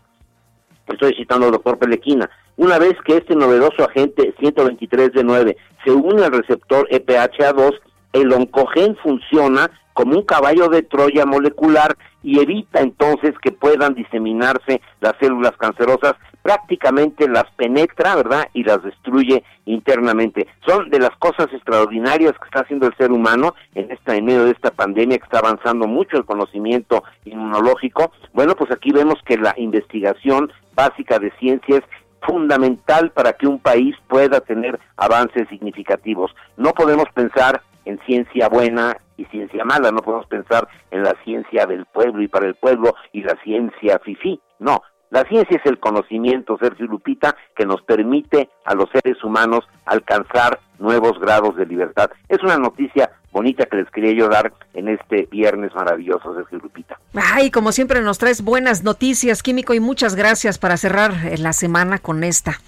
Estoy 0.86 1.14
citando 1.14 1.46
al 1.46 1.52
doctor 1.52 1.78
Pelequina. 1.78 2.30
Una 2.56 2.78
vez 2.78 2.94
que 3.04 3.18
este 3.18 3.36
novedoso 3.36 3.84
agente 3.84 4.34
123 4.40 5.12
de 5.12 5.24
9 5.24 5.56
se 5.84 5.90
une 5.90 6.24
al 6.24 6.32
receptor 6.32 6.88
EPHA2, 6.88 7.78
el 8.14 8.32
oncogen 8.32 8.96
funciona 8.96 9.70
como 9.92 10.16
un 10.16 10.24
caballo 10.24 10.68
de 10.68 10.82
Troya 10.82 11.26
molecular 11.26 11.96
y 12.22 12.40
evita 12.40 12.80
entonces 12.80 13.34
que 13.42 13.52
puedan 13.52 13.94
diseminarse 13.94 14.80
las 15.00 15.14
células 15.20 15.52
cancerosas, 15.58 16.14
prácticamente 16.42 17.28
las 17.28 17.44
penetra, 17.56 18.14
¿verdad? 18.14 18.48
Y 18.52 18.64
las 18.64 18.82
destruye 18.82 19.44
internamente. 19.64 20.46
Son 20.66 20.88
de 20.90 20.98
las 20.98 21.16
cosas 21.18 21.48
extraordinarias 21.52 22.32
que 22.38 22.44
está 22.44 22.60
haciendo 22.60 22.86
el 22.86 22.96
ser 22.96 23.12
humano 23.12 23.54
en 23.74 23.90
esta 23.90 24.16
en 24.16 24.24
medio 24.24 24.44
de 24.44 24.52
esta 24.52 24.70
pandemia 24.70 25.18
que 25.18 25.24
está 25.24 25.38
avanzando 25.40 25.86
mucho 25.86 26.16
el 26.16 26.24
conocimiento 26.24 27.04
inmunológico. 27.24 28.12
Bueno, 28.32 28.54
pues 28.54 28.70
aquí 28.70 28.92
vemos 28.92 29.16
que 29.24 29.36
la 29.36 29.54
investigación 29.56 30.52
básica 30.74 31.18
de 31.18 31.32
ciencias 31.38 31.82
fundamental 32.22 33.10
para 33.12 33.32
que 33.32 33.46
un 33.46 33.58
país 33.58 33.94
pueda 34.08 34.40
tener 34.40 34.78
avances 34.96 35.48
significativos. 35.48 36.34
No 36.56 36.72
podemos 36.72 37.06
pensar 37.14 37.62
en 37.84 37.98
ciencia 38.06 38.48
buena 38.48 38.96
y 39.16 39.24
ciencia 39.26 39.64
mala, 39.64 39.90
no 39.90 39.98
podemos 39.98 40.26
pensar 40.26 40.68
en 40.90 41.02
la 41.02 41.14
ciencia 41.24 41.66
del 41.66 41.86
pueblo 41.86 42.22
y 42.22 42.28
para 42.28 42.46
el 42.46 42.54
pueblo 42.54 42.94
y 43.12 43.22
la 43.22 43.36
ciencia 43.42 43.98
fifí, 44.00 44.40
no. 44.58 44.82
La 45.10 45.24
ciencia 45.24 45.56
es 45.56 45.66
el 45.66 45.78
conocimiento, 45.78 46.58
Sergio 46.60 46.86
Lupita, 46.86 47.36
que 47.54 47.64
nos 47.64 47.80
permite 47.82 48.50
a 48.64 48.74
los 48.74 48.88
seres 48.90 49.22
humanos 49.22 49.64
alcanzar 49.84 50.60
nuevos 50.78 51.18
grados 51.20 51.56
de 51.56 51.64
libertad. 51.64 52.10
Es 52.28 52.42
una 52.42 52.58
noticia 52.58 53.12
bonita 53.30 53.66
que 53.66 53.76
les 53.76 53.90
quería 53.90 54.12
yo 54.12 54.28
dar 54.28 54.52
en 54.74 54.88
este 54.88 55.28
viernes 55.30 55.74
maravilloso, 55.74 56.34
Sergio 56.34 56.58
Lupita. 56.58 56.98
Ay, 57.14 57.50
como 57.50 57.70
siempre 57.70 58.00
nos 58.00 58.18
traes 58.18 58.42
buenas 58.42 58.82
noticias, 58.82 59.42
Químico, 59.42 59.74
y 59.74 59.80
muchas 59.80 60.16
gracias 60.16 60.58
para 60.58 60.76
cerrar 60.76 61.12
eh, 61.24 61.38
la 61.38 61.52
semana 61.52 61.98
con 61.98 62.24
esta. 62.24 62.60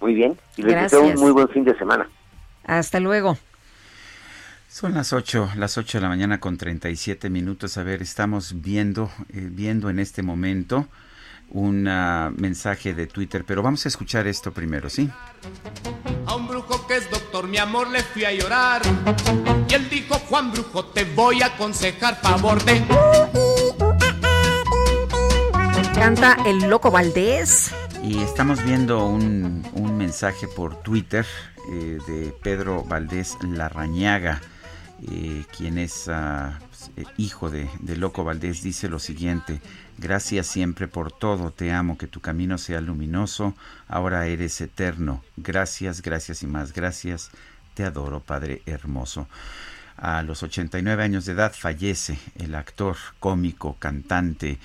Muy 0.00 0.14
bien, 0.14 0.36
y 0.56 0.62
les 0.62 0.82
deseo 0.82 1.02
un 1.02 1.14
muy 1.14 1.32
buen 1.32 1.48
fin 1.48 1.64
de 1.64 1.76
semana. 1.78 2.08
Hasta 2.66 3.00
luego. 3.00 3.38
Son 4.68 4.92
las 4.92 5.12
8, 5.12 5.50
las 5.56 5.78
8 5.78 5.98
de 5.98 6.02
la 6.02 6.08
mañana 6.08 6.40
con 6.40 6.58
37 6.58 7.30
minutos. 7.30 7.78
A 7.78 7.84
ver, 7.84 8.02
estamos 8.02 8.60
viendo, 8.60 9.08
eh, 9.28 9.48
viendo 9.50 9.88
en 9.88 10.00
este 10.00 10.22
momento 10.22 10.88
un 11.50 11.84
mensaje 12.36 12.94
de 12.94 13.06
Twitter, 13.06 13.44
pero 13.46 13.62
vamos 13.62 13.84
a 13.84 13.88
escuchar 13.88 14.26
esto 14.26 14.52
primero, 14.52 14.90
¿sí? 14.90 15.08
A 16.26 16.34
un 16.34 16.48
brujo 16.48 16.86
que 16.86 16.96
es 16.96 17.10
doctor, 17.10 17.46
mi 17.46 17.58
amor, 17.58 17.88
le 17.90 18.02
fui 18.02 18.24
a 18.24 18.32
llorar. 18.32 18.82
Y 19.68 19.74
él 19.74 19.88
dijo, 19.88 20.14
Juan 20.14 20.52
Brujo, 20.52 20.86
te 20.86 21.04
voy 21.04 21.42
a 21.42 21.46
aconsejar 21.46 22.20
favor 22.20 22.62
de... 22.64 22.84
Canta 25.94 26.36
el 26.46 26.68
loco 26.68 26.90
Valdés. 26.90 27.72
Y 28.02 28.18
estamos 28.18 28.62
viendo 28.64 29.06
un, 29.06 29.64
mensaje 29.96 30.48
por 30.48 30.82
Twitter 30.82 31.24
eh, 31.72 31.98
de 32.06 32.34
Pedro 32.42 32.84
Valdés 32.84 33.38
Larrañaga 33.42 34.40
eh, 35.10 35.44
quien 35.56 35.78
es 35.78 36.08
ah, 36.08 36.58
eh, 36.96 37.04
hijo 37.18 37.50
de, 37.50 37.68
Loco 37.96 38.24
Valdés, 38.24 38.62
dice 38.62 38.88
lo 38.88 38.98
siguiente, 38.98 39.60
gracias 39.98 40.46
siempre 40.46 40.88
por 40.88 41.12
todo, 41.12 41.50
te 41.50 41.72
amo, 41.72 41.98
que 41.98 42.06
tu 42.06 42.20
camino 42.20 42.58
sea 42.58 42.80
luminoso, 42.80 43.54
ahora 43.88 44.26
eres 44.26 44.60
eterno, 44.60 45.22
gracias, 45.36 46.02
gracias 46.02 46.42
y 46.42 46.46
más 46.46 46.72
gracias, 46.72 47.30
te 47.74 47.84
adoro, 47.84 48.20
Padre 48.20 48.62
hermoso. 48.66 49.28
A 49.96 50.22
los 50.22 50.42
89 50.42 51.02
años 51.02 51.24
de 51.24 51.32
edad 51.32 51.52
fallece 51.56 52.18
el 52.36 52.54
actor, 52.54 52.96
cómico, 53.20 53.76
cantante, 53.78 54.58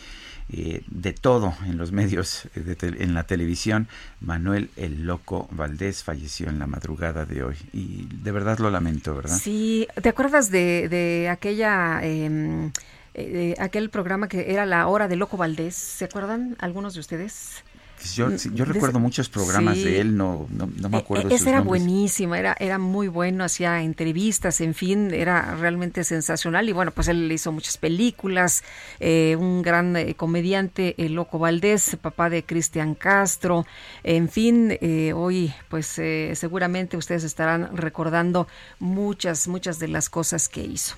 eh, 0.52 0.82
de 0.88 1.14
todo 1.14 1.54
en 1.68 1.78
los 1.78 1.92
medios, 1.92 2.46
eh, 2.56 2.76
en 2.82 3.14
la 3.14 3.26
televisión. 3.26 3.88
Manuel 4.20 4.72
el 4.76 5.06
Loco 5.06 5.48
Valdés 5.52 6.04
falleció 6.04 6.50
en 6.50 6.58
la 6.58 6.66
madrugada 6.66 7.26
de 7.26 7.44
hoy 7.44 7.56
y 7.72 8.08
de 8.12 8.32
verdad 8.32 8.58
lo 8.58 8.72
lamento, 8.72 9.16
¿verdad? 9.16 9.38
Sí, 9.38 9.88
¿te 10.02 10.10
acuerdas 10.10 10.50
de, 10.50 10.90
de 10.90 11.30
aquella... 11.30 12.04
Em, 12.04 12.72
eh, 13.14 13.56
aquel 13.60 13.90
programa 13.90 14.28
que 14.28 14.52
era 14.52 14.66
La 14.66 14.88
Hora 14.88 15.08
de 15.08 15.16
Loco 15.16 15.38
Valdés, 15.38 15.76
¿se 15.76 16.06
acuerdan 16.06 16.56
algunos 16.60 16.94
de 16.94 17.00
ustedes? 17.00 17.64
Pues 18.00 18.16
yo, 18.16 18.30
yo 18.54 18.64
recuerdo 18.64 18.98
muchos 18.98 19.28
programas 19.28 19.76
de 19.84 20.00
él, 20.00 20.16
no, 20.16 20.48
no, 20.52 20.68
me 20.68 20.98
e, 20.98 21.00
acuerdo. 21.02 21.30
E, 21.30 21.36
ese 21.36 21.50
era 21.50 21.60
buenísimo, 21.60 22.34
era, 22.34 22.56
era 22.58 22.78
muy 22.78 23.10
bueno, 23.10 23.44
hacía 23.44 23.82
entrevistas, 23.82 24.62
en 24.62 24.74
fin, 24.74 25.14
era 25.14 25.56
realmente 25.56 26.06
sensacional. 26.06 26.70
Y 26.70 26.72
bueno, 26.72 26.92
pues 26.92 27.10
él 27.10 27.30
hizo 27.30 27.52
muchas 27.52 27.78
películas, 27.78 28.64
eh, 29.02 29.36
un 29.38 29.62
gran 29.62 29.98
eh, 29.98 30.16
comediante, 30.16 30.96
el 30.98 31.14
Loco 31.14 31.40
Valdés, 31.40 31.98
papá 32.02 32.30
de 32.30 32.44
Cristian 32.44 32.96
Castro. 32.96 33.66
En 34.04 34.30
fin, 34.30 34.78
eh, 34.80 35.12
hoy 35.14 35.54
pues 35.68 36.00
seguramente 36.36 36.96
ustedes 36.96 37.26
estarán 37.26 37.76
recordando 37.76 38.48
muchas, 38.80 39.50
muchas 39.50 39.78
de 39.78 39.90
las 39.90 40.10
cosas 40.10 40.48
que 40.48 40.64
hizo. 40.64 40.96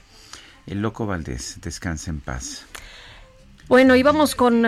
El 0.67 0.81
Loco 0.81 1.05
Valdés, 1.05 1.59
descansa 1.61 2.11
en 2.11 2.21
paz. 2.21 2.67
Bueno, 3.67 3.95
y 3.95 4.03
vamos 4.03 4.35
con 4.35 4.65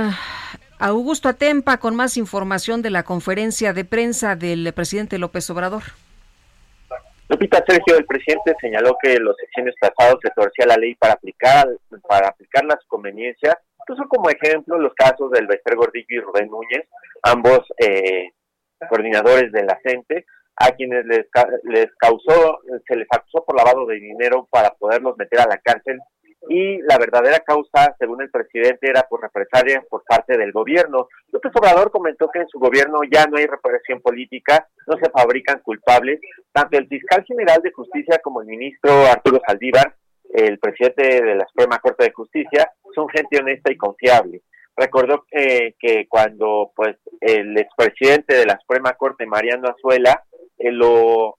Augusto 0.79 1.29
Atempa 1.29 1.77
con 1.77 1.95
más 1.95 2.17
información 2.17 2.81
de 2.81 2.89
la 2.89 3.03
conferencia 3.03 3.73
de 3.73 3.85
prensa 3.85 4.35
del 4.35 4.71
presidente 4.73 5.17
López 5.17 5.49
Obrador. 5.49 5.83
Lupita 7.29 7.63
Sergio, 7.65 7.97
el 7.97 8.05
presidente 8.05 8.53
señaló 8.59 8.97
que 9.01 9.17
los 9.17 9.35
secciones 9.37 9.75
pasados 9.79 10.19
se 10.21 10.29
torcía 10.31 10.65
la 10.67 10.77
ley 10.77 10.93
para 10.95 11.13
aplicar 11.13 11.67
para 12.07 12.27
aplicarla 12.27 12.75
a 12.75 12.79
su 12.79 12.87
conveniencia. 12.87 13.57
Incluso 13.79 14.07
como 14.07 14.29
ejemplo 14.29 14.77
los 14.77 14.93
casos 14.93 15.31
del 15.31 15.47
Bester 15.47 15.75
Gordillo 15.75 16.05
y 16.09 16.19
Rubén 16.19 16.49
Núñez, 16.49 16.87
ambos 17.23 17.59
eh, 17.77 18.31
coordinadores 18.89 19.51
de 19.51 19.63
la 19.63 19.79
CENTE, 19.83 20.25
a 20.55 20.71
quienes 20.71 21.05
les, 21.05 21.25
les 21.63 21.87
causó, 21.97 22.59
se 22.87 22.95
les 22.95 23.07
acusó 23.09 23.43
por 23.43 23.57
lavado 23.57 23.85
de 23.85 23.95
dinero 23.95 24.47
para 24.51 24.71
poderlos 24.71 25.17
meter 25.17 25.39
a 25.41 25.47
la 25.47 25.57
cárcel 25.57 25.99
y 26.49 26.81
la 26.81 26.97
verdadera 26.97 27.39
causa, 27.39 27.95
según 27.97 28.21
el 28.21 28.29
presidente, 28.29 28.89
era 28.89 29.03
por 29.03 29.21
represalia 29.21 29.81
por 29.89 30.03
parte 30.03 30.37
del 30.37 30.51
gobierno. 30.51 31.07
López 31.31 31.51
Obrador 31.55 31.91
comentó 31.91 32.29
que 32.29 32.39
en 32.39 32.47
su 32.47 32.59
gobierno 32.59 32.99
ya 33.09 33.25
no 33.27 33.37
hay 33.37 33.45
represión 33.45 34.01
política, 34.01 34.67
no 34.87 34.97
se 34.97 35.09
fabrican 35.09 35.61
culpables. 35.63 36.19
Tanto 36.51 36.77
el 36.77 36.87
fiscal 36.87 37.23
general 37.25 37.61
de 37.61 37.71
justicia 37.71 38.19
como 38.21 38.41
el 38.41 38.47
ministro 38.47 38.91
Arturo 39.05 39.41
Saldívar, 39.47 39.95
el 40.33 40.59
presidente 40.59 41.23
de 41.23 41.35
la 41.35 41.45
Suprema 41.47 41.79
Corte 41.79 42.05
de 42.05 42.11
Justicia, 42.11 42.71
son 42.93 43.07
gente 43.09 43.39
honesta 43.39 43.71
y 43.71 43.77
confiable. 43.77 44.41
Recordó 44.75 45.25
que 45.29 46.07
cuando 46.09 46.71
pues 46.75 46.97
el 47.21 47.57
expresidente 47.57 48.35
de 48.35 48.45
la 48.45 48.57
Suprema 48.59 48.93
Corte, 48.93 49.25
Mariano 49.27 49.69
Azuela, 49.69 50.23
lo 50.71 51.37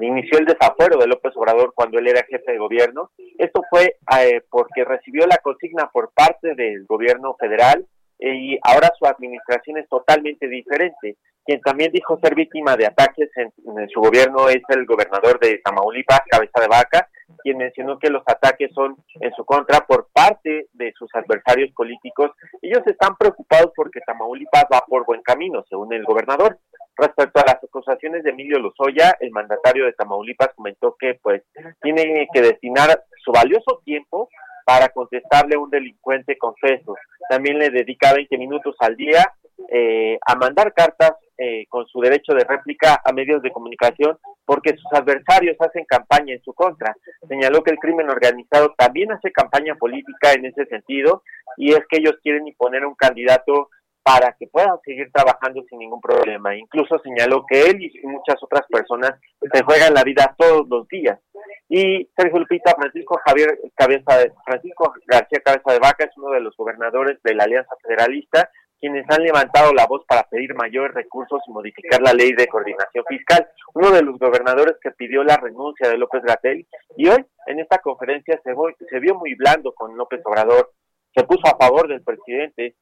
inició 0.00 0.38
el 0.38 0.46
desafuero 0.46 0.98
de 0.98 1.06
López 1.06 1.32
Obrador 1.36 1.72
cuando 1.74 1.98
él 1.98 2.08
era 2.08 2.24
jefe 2.24 2.52
de 2.52 2.58
gobierno. 2.58 3.10
Esto 3.38 3.62
fue 3.68 3.96
eh, 4.18 4.42
porque 4.50 4.84
recibió 4.84 5.26
la 5.26 5.38
consigna 5.38 5.90
por 5.92 6.12
parte 6.12 6.54
del 6.54 6.86
gobierno 6.86 7.34
federal 7.38 7.86
eh, 8.18 8.34
y 8.34 8.58
ahora 8.62 8.92
su 8.98 9.06
administración 9.06 9.78
es 9.78 9.88
totalmente 9.88 10.48
diferente. 10.48 11.16
Quien 11.44 11.60
también 11.60 11.90
dijo 11.90 12.18
ser 12.22 12.36
víctima 12.36 12.76
de 12.76 12.86
ataques 12.86 13.28
en, 13.36 13.52
su 13.88 14.00
gobierno 14.00 14.48
es 14.48 14.62
el 14.68 14.86
gobernador 14.86 15.40
de 15.40 15.58
Tamaulipas, 15.58 16.20
Cabeza 16.30 16.60
de 16.60 16.68
Vaca, 16.68 17.08
quien 17.42 17.58
mencionó 17.58 17.98
que 17.98 18.10
los 18.10 18.22
ataques 18.26 18.70
son 18.72 18.96
en 19.20 19.32
su 19.32 19.44
contra 19.44 19.80
por 19.80 20.06
parte 20.12 20.68
de 20.72 20.92
sus 20.96 21.12
adversarios 21.14 21.72
políticos. 21.72 22.30
Ellos 22.60 22.82
están 22.86 23.16
preocupados 23.16 23.72
porque 23.74 24.00
Tamaulipas 24.06 24.66
va 24.72 24.84
por 24.86 25.04
buen 25.04 25.22
camino, 25.22 25.64
según 25.68 25.92
el 25.92 26.04
gobernador. 26.04 26.58
Respecto 26.96 27.40
a 27.40 27.44
las 27.46 27.64
acusaciones 27.64 28.22
de 28.22 28.30
Emilio 28.30 28.58
Lozoya, 28.58 29.16
el 29.20 29.30
mandatario 29.30 29.86
de 29.86 29.92
Tamaulipas 29.92 30.50
comentó 30.54 30.96
que 30.98 31.18
pues 31.22 31.42
tiene 31.80 32.28
que 32.32 32.42
destinar 32.42 33.04
su 33.24 33.32
valioso 33.32 33.80
tiempo 33.84 34.28
para 34.64 34.88
contestarle 34.90 35.56
a 35.56 35.58
un 35.58 35.70
delincuente 35.70 36.36
confeso. 36.36 36.94
También 37.28 37.58
le 37.58 37.70
dedica 37.70 38.12
20 38.12 38.36
minutos 38.38 38.76
al 38.80 38.96
día 38.96 39.32
eh, 39.68 40.18
a 40.26 40.34
mandar 40.36 40.72
cartas 40.74 41.12
eh, 41.38 41.66
con 41.68 41.86
su 41.86 42.00
derecho 42.00 42.34
de 42.34 42.44
réplica 42.44 43.00
a 43.04 43.12
medios 43.12 43.42
de 43.42 43.50
comunicación 43.50 44.18
porque 44.44 44.76
sus 44.76 44.92
adversarios 44.92 45.56
hacen 45.60 45.84
campaña 45.86 46.34
en 46.34 46.42
su 46.42 46.52
contra. 46.52 46.94
Señaló 47.28 47.62
que 47.62 47.70
el 47.70 47.78
crimen 47.78 48.10
organizado 48.10 48.74
también 48.76 49.12
hace 49.12 49.32
campaña 49.32 49.74
política 49.76 50.32
en 50.32 50.46
ese 50.46 50.66
sentido 50.66 51.22
y 51.56 51.72
es 51.72 51.80
que 51.88 51.98
ellos 51.98 52.14
quieren 52.22 52.46
imponer 52.46 52.84
un 52.84 52.94
candidato 52.94 53.70
para 54.02 54.34
que 54.38 54.46
puedan 54.46 54.78
seguir 54.84 55.10
trabajando 55.12 55.62
sin 55.68 55.78
ningún 55.78 56.00
problema. 56.00 56.56
Incluso 56.56 56.98
señaló 56.98 57.44
que 57.46 57.62
él 57.62 57.82
y 57.82 58.06
muchas 58.06 58.36
otras 58.42 58.66
personas 58.68 59.12
se 59.40 59.62
juegan 59.62 59.94
la 59.94 60.02
vida 60.02 60.34
todos 60.36 60.66
los 60.68 60.88
días. 60.88 61.20
Y 61.68 62.08
Sergio 62.16 62.40
Lupita, 62.40 62.74
Francisco 62.74 63.18
Javier 63.24 63.58
Cabeza 63.74 64.18
Francisco 64.44 64.92
García 65.06 65.40
Cabeza 65.44 65.72
de 65.72 65.78
Vaca 65.78 66.04
es 66.04 66.16
uno 66.16 66.30
de 66.32 66.40
los 66.40 66.56
gobernadores 66.56 67.18
de 67.22 67.34
la 67.34 67.44
Alianza 67.44 67.74
Federalista 67.82 68.50
quienes 68.82 69.06
han 69.08 69.22
levantado 69.22 69.72
la 69.72 69.86
voz 69.86 70.04
para 70.08 70.24
pedir 70.24 70.56
mayores 70.56 70.92
recursos 70.92 71.40
y 71.46 71.52
modificar 71.52 72.02
la 72.02 72.12
ley 72.12 72.32
de 72.32 72.48
coordinación 72.48 73.04
fiscal. 73.08 73.48
Uno 73.74 73.92
de 73.92 74.02
los 74.02 74.18
gobernadores 74.18 74.74
que 74.82 74.90
pidió 74.90 75.22
la 75.22 75.36
renuncia 75.36 75.88
de 75.88 75.96
López 75.96 76.20
Gatel 76.24 76.66
y 76.96 77.08
hoy 77.08 77.24
en 77.46 77.60
esta 77.60 77.78
conferencia 77.78 78.40
se, 78.42 78.52
se 78.90 78.98
vio 78.98 79.14
muy 79.14 79.34
blando 79.34 79.72
con 79.72 79.96
López 79.96 80.20
Obrador, 80.24 80.72
se 81.14 81.22
puso 81.22 81.42
a 81.46 81.56
favor 81.56 81.86
del 81.86 82.02
presidente, 82.02 82.74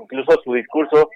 incluso 0.00 0.40
su 0.42 0.54
discurso, 0.54 1.10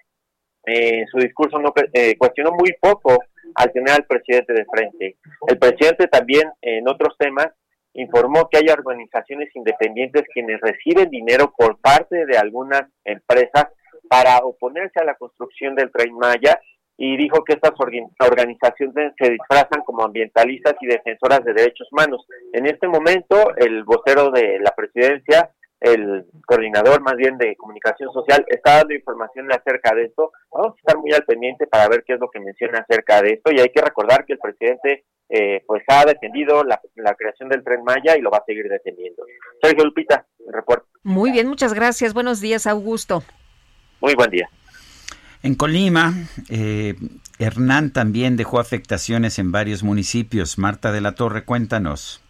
eh, 0.66 1.04
su 1.10 1.18
discurso 1.18 1.58
no 1.58 1.72
eh, 1.92 2.16
cuestionó 2.16 2.52
muy 2.52 2.72
poco 2.80 3.18
al 3.54 3.72
tener 3.72 3.90
al 3.94 4.06
presidente 4.06 4.52
de 4.52 4.64
frente. 4.64 5.16
El 5.46 5.58
presidente 5.58 6.06
también 6.08 6.50
en 6.60 6.88
otros 6.88 7.16
temas 7.18 7.48
informó 7.94 8.48
que 8.48 8.58
hay 8.58 8.68
organizaciones 8.68 9.48
independientes 9.54 10.24
quienes 10.32 10.60
reciben 10.60 11.10
dinero 11.10 11.52
por 11.56 11.78
parte 11.80 12.26
de 12.26 12.36
algunas 12.36 12.82
empresas 13.04 13.66
para 14.08 14.38
oponerse 14.38 15.00
a 15.00 15.04
la 15.04 15.14
construcción 15.14 15.74
del 15.74 15.90
tren 15.90 16.14
Maya 16.14 16.60
y 16.96 17.16
dijo 17.16 17.44
que 17.44 17.54
estas 17.54 17.72
organizaciones 17.78 19.12
se 19.16 19.30
disfrazan 19.30 19.82
como 19.84 20.04
ambientalistas 20.04 20.74
y 20.80 20.86
defensoras 20.86 21.44
de 21.44 21.54
derechos 21.54 21.86
humanos. 21.92 22.26
En 22.52 22.66
este 22.66 22.88
momento, 22.88 23.54
el 23.56 23.84
vocero 23.84 24.30
de 24.32 24.58
la 24.58 24.72
presidencia 24.76 25.50
el 25.80 26.26
coordinador 26.46 27.00
más 27.00 27.16
bien 27.16 27.38
de 27.38 27.56
comunicación 27.56 28.12
social 28.12 28.44
está 28.48 28.78
dando 28.78 28.94
información 28.94 29.50
acerca 29.52 29.94
de 29.94 30.04
esto. 30.04 30.32
Vamos 30.50 30.74
a 30.74 30.78
estar 30.78 30.98
muy 30.98 31.12
al 31.12 31.24
pendiente 31.24 31.66
para 31.66 31.88
ver 31.88 32.04
qué 32.06 32.14
es 32.14 32.20
lo 32.20 32.30
que 32.30 32.40
menciona 32.40 32.80
acerca 32.80 33.22
de 33.22 33.34
esto 33.34 33.52
y 33.52 33.60
hay 33.60 33.68
que 33.68 33.80
recordar 33.80 34.24
que 34.24 34.34
el 34.34 34.38
presidente 34.38 35.04
eh, 35.28 35.62
pues 35.66 35.82
ha 35.88 36.04
defendido 36.06 36.64
la, 36.64 36.80
creación 37.14 37.48
del 37.48 37.62
tren 37.62 37.84
Maya 37.84 38.16
y 38.16 38.22
lo 38.22 38.30
va 38.30 38.38
a 38.38 38.44
seguir 38.46 38.68
defendiendo. 38.68 39.22
Sergio 39.62 39.84
Lupita, 39.84 40.26
el 40.46 40.52
reporte. 40.52 40.86
Muy 41.02 41.32
bien, 41.32 41.46
muchas 41.48 41.74
gracias. 41.74 42.14
Buenos 42.14 42.40
días, 42.40 42.66
Augusto. 42.66 43.22
Muy 44.00 44.14
buen 44.14 44.30
día. 44.30 44.48
En 45.42 45.54
Colima, 45.54 46.14
eh, 46.48 46.94
Hernán 47.38 47.92
también 47.92 48.36
dejó 48.36 48.58
afectaciones 48.58 49.38
en 49.38 49.52
varios 49.52 49.82
municipios. 49.82 50.58
Marta 50.58 50.90
de 50.90 51.00
la 51.00 51.14
Torre, 51.14 51.44
cuéntanos. 51.44 52.22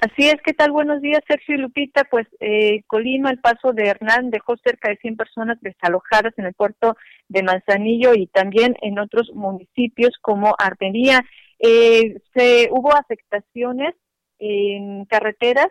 Así 0.00 0.28
es, 0.28 0.36
¿qué 0.44 0.52
tal? 0.52 0.70
Buenos 0.70 1.02
días, 1.02 1.20
Sergio 1.26 1.56
y 1.56 1.58
Lupita. 1.58 2.04
Pues 2.04 2.28
eh, 2.38 2.84
Colima, 2.86 3.30
el 3.30 3.40
paso 3.40 3.72
de 3.72 3.88
Hernán 3.88 4.30
dejó 4.30 4.56
cerca 4.58 4.88
de 4.88 4.96
100 4.98 5.16
personas 5.16 5.58
desalojadas 5.60 6.32
en 6.36 6.46
el 6.46 6.54
puerto 6.54 6.96
de 7.28 7.42
Manzanillo 7.42 8.14
y 8.14 8.28
también 8.28 8.76
en 8.80 9.00
otros 9.00 9.32
municipios 9.34 10.12
como 10.22 10.54
Armería. 10.56 11.24
Eh, 11.58 12.20
se 12.32 12.68
hubo 12.70 12.94
afectaciones 12.94 13.96
en 14.38 15.04
carreteras, 15.06 15.66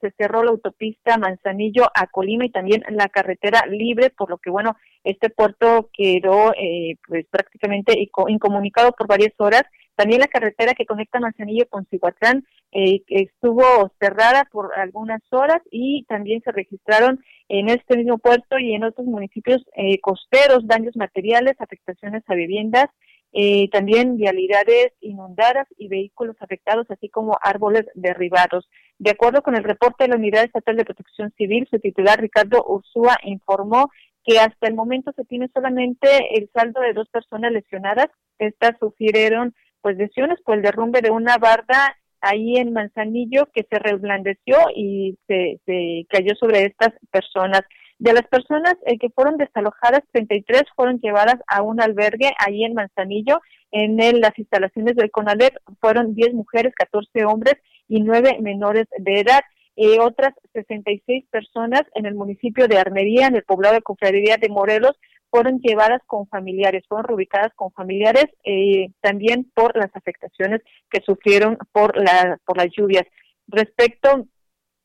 se 0.00 0.12
cerró 0.16 0.44
la 0.44 0.52
autopista 0.52 1.18
Manzanillo 1.18 1.86
a 1.94 2.06
Colima 2.06 2.44
y 2.44 2.50
también 2.50 2.84
la 2.90 3.08
carretera 3.08 3.66
libre, 3.66 4.10
por 4.10 4.30
lo 4.30 4.38
que 4.38 4.50
bueno, 4.50 4.76
este 5.02 5.30
puerto 5.30 5.90
quedó 5.92 6.52
eh, 6.56 6.94
pues 7.08 7.26
prácticamente 7.28 7.98
incomunicado 8.28 8.92
por 8.92 9.08
varias 9.08 9.32
horas. 9.38 9.64
También 9.96 10.20
la 10.20 10.28
carretera 10.28 10.74
que 10.74 10.86
conecta 10.86 11.20
Manzanillo 11.20 11.68
con 11.68 11.86
Cihuatlán 11.86 12.44
eh, 12.72 13.02
estuvo 13.08 13.62
cerrada 14.00 14.48
por 14.50 14.76
algunas 14.76 15.22
horas 15.30 15.62
y 15.70 16.04
también 16.08 16.42
se 16.42 16.52
registraron 16.52 17.22
en 17.48 17.68
este 17.68 17.96
mismo 17.96 18.18
puerto 18.18 18.58
y 18.58 18.74
en 18.74 18.84
otros 18.84 19.06
municipios 19.06 19.64
eh, 19.76 20.00
costeros 20.00 20.66
daños 20.66 20.96
materiales, 20.96 21.54
afectaciones 21.60 22.22
a 22.26 22.34
viviendas 22.34 22.90
eh, 23.36 23.68
también 23.70 24.16
vialidades 24.16 24.92
inundadas 25.00 25.66
y 25.76 25.88
vehículos 25.88 26.36
afectados, 26.38 26.88
así 26.88 27.08
como 27.08 27.36
árboles 27.42 27.84
derribados. 27.94 28.70
De 28.98 29.10
acuerdo 29.10 29.42
con 29.42 29.56
el 29.56 29.64
reporte 29.64 30.04
de 30.04 30.10
la 30.10 30.16
Unidad 30.16 30.44
Estatal 30.44 30.76
de 30.76 30.84
Protección 30.84 31.32
Civil, 31.36 31.66
su 31.68 31.80
titular 31.80 32.20
Ricardo 32.20 32.64
Ursúa 32.64 33.18
informó 33.24 33.90
que 34.24 34.38
hasta 34.38 34.68
el 34.68 34.74
momento 34.74 35.12
se 35.16 35.24
tiene 35.24 35.50
solamente 35.52 36.38
el 36.38 36.48
saldo 36.54 36.80
de 36.80 36.92
dos 36.92 37.08
personas 37.08 37.50
lesionadas. 37.50 38.06
Estas 38.38 38.78
sufrieron 38.78 39.52
pues 39.84 39.98
lesiones 39.98 40.40
por 40.40 40.56
el 40.56 40.62
derrumbe 40.62 41.02
de 41.02 41.10
una 41.10 41.36
barda 41.36 41.94
ahí 42.22 42.56
en 42.56 42.72
Manzanillo 42.72 43.50
que 43.52 43.66
se 43.70 43.78
reblandeció 43.78 44.56
y 44.74 45.18
se, 45.28 45.60
se 45.66 46.06
cayó 46.08 46.34
sobre 46.40 46.64
estas 46.64 46.94
personas. 47.10 47.60
De 47.98 48.14
las 48.14 48.26
personas 48.28 48.76
eh, 48.86 48.98
que 48.98 49.10
fueron 49.10 49.36
desalojadas, 49.36 50.00
33 50.12 50.62
fueron 50.74 51.00
llevadas 51.00 51.36
a 51.48 51.60
un 51.60 51.82
albergue 51.82 52.32
ahí 52.38 52.64
en 52.64 52.72
Manzanillo. 52.72 53.42
En 53.72 53.98
las 54.22 54.38
instalaciones 54.38 54.96
del 54.96 55.10
CONALEP 55.10 55.54
fueron 55.82 56.14
10 56.14 56.32
mujeres, 56.32 56.72
14 56.76 57.26
hombres 57.26 57.56
y 57.86 58.00
9 58.00 58.38
menores 58.40 58.86
de 58.96 59.20
edad. 59.20 59.42
Eh, 59.76 59.98
otras 60.00 60.32
66 60.54 61.26
personas 61.30 61.82
en 61.94 62.06
el 62.06 62.14
municipio 62.14 62.68
de 62.68 62.78
Armería, 62.78 63.26
en 63.26 63.36
el 63.36 63.42
poblado 63.42 63.74
de 63.74 63.82
Confradería 63.82 64.38
de 64.38 64.48
Morelos, 64.48 64.98
fueron 65.34 65.58
llevadas 65.58 66.00
con 66.06 66.28
familiares, 66.28 66.84
fueron 66.88 67.08
reubicadas 67.08 67.52
con 67.56 67.72
familiares 67.72 68.26
eh, 68.44 68.90
también 69.00 69.50
por 69.52 69.76
las 69.76 69.90
afectaciones 69.96 70.60
que 70.88 71.00
sufrieron 71.00 71.58
por, 71.72 71.96
la, 71.96 72.38
por 72.46 72.56
las 72.56 72.68
lluvias. 72.70 73.02
Respecto 73.48 74.28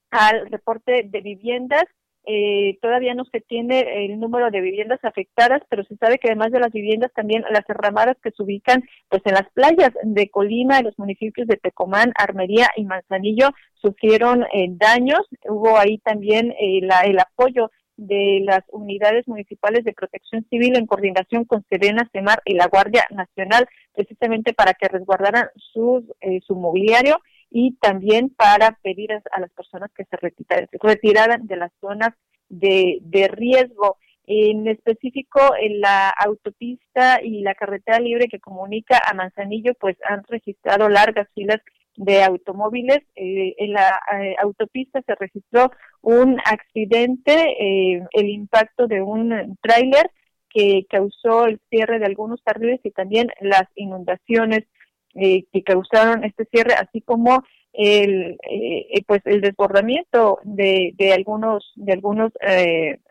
al 0.10 0.50
reporte 0.50 1.04
de 1.06 1.22
viviendas, 1.22 1.84
eh, 2.26 2.80
todavía 2.82 3.14
no 3.14 3.26
se 3.26 3.42
tiene 3.42 4.06
el 4.06 4.20
número 4.20 4.50
de 4.50 4.62
viviendas 4.62 5.00
afectadas, 5.04 5.62
pero 5.70 5.84
se 5.84 5.96
sabe 5.98 6.18
que 6.18 6.30
además 6.30 6.52
de 6.52 6.62
las 6.62 6.72
viviendas 6.72 7.14
también 7.14 7.44
las 7.52 7.68
derramadas 7.68 8.18
que 8.24 8.32
se 8.32 8.42
ubican 8.42 8.84
pues 9.08 9.22
en 9.26 9.36
las 9.36 9.48
playas 9.54 9.92
de 10.02 10.30
Colima, 10.32 10.80
en 10.80 10.86
los 10.86 10.98
municipios 10.98 11.48
de 11.48 11.58
Tecomán, 11.58 12.12
Armería 12.16 12.70
y 12.76 12.86
Manzanillo 12.86 13.50
sufrieron 13.76 14.46
eh, 14.52 14.66
daños. 14.72 15.22
Hubo 15.48 15.78
ahí 15.78 16.00
también 16.00 16.56
eh, 16.60 16.80
la, 16.82 17.02
el 17.02 17.20
apoyo 17.20 17.70
de 18.00 18.40
las 18.44 18.64
unidades 18.70 19.28
municipales 19.28 19.84
de 19.84 19.94
protección 19.94 20.46
civil 20.50 20.78
en 20.78 20.86
coordinación 20.86 21.44
con 21.44 21.66
Serena, 21.70 22.10
Semar 22.14 22.42
y 22.46 22.54
la 22.54 22.68
Guardia 22.68 23.06
Nacional, 23.12 23.68
precisamente 23.94 24.54
para 24.54 24.74
que 24.74 24.88
resguardaran 24.88 25.48
sus, 25.56 26.06
su 26.48 26.56
mobiliario 26.56 27.20
y 27.52 27.76
también 27.82 28.30
para 28.30 28.78
pedir 28.82 29.12
a, 29.12 29.40
las 29.40 29.52
personas 29.52 29.92
que 29.94 30.06
se 30.06 30.18
retiraran, 30.82 31.46
de 31.46 31.58
las 31.58 31.72
zonas 31.82 32.12
de, 32.48 33.00
de 33.02 33.28
riesgo. 33.28 33.98
En 34.26 34.68
específico, 34.68 35.40
en 35.60 35.82
la 35.82 36.10
autopista 36.10 37.20
y 37.22 37.42
la 37.42 37.56
carretera 37.56 38.00
libre 38.00 38.28
que 38.28 38.40
comunica 38.40 39.02
a 39.06 39.14
Manzanillo, 39.14 39.74
pues 39.74 39.98
han 40.08 40.24
registrado 40.26 40.88
largas 40.88 41.28
filas 41.34 41.60
de 42.00 42.24
automóviles. 42.24 43.00
Eh, 43.16 43.56
en 43.58 43.74
la 43.74 44.00
eh, 44.14 44.36
autopista 44.42 45.02
se 45.06 45.16
registró 45.16 45.72
un 46.02 46.40
accidente, 46.46 47.34
eh, 47.34 48.02
el 48.12 48.30
impacto 48.30 48.88
de 48.88 49.02
un 49.02 49.58
tráiler 49.62 50.10
que 50.50 50.86
causó 50.90 51.46
el 51.46 51.60
cierre 51.70 52.00
de 52.00 52.06
algunos 52.06 52.42
carriles 52.42 52.80
y 52.84 52.92
también 52.92 53.28
las 53.40 53.66
inundaciones 53.76 54.62
que 55.14 55.64
causaron 55.66 56.24
este 56.24 56.46
cierre, 56.46 56.74
así 56.76 57.02
como 57.02 57.44
el 57.74 58.38
pues 59.08 59.22
el 59.26 59.42
desbordamiento 59.42 60.40
de, 60.44 60.94
de 60.96 61.14
algunos 61.14 61.74
de 61.76 61.94
algunos 61.94 62.32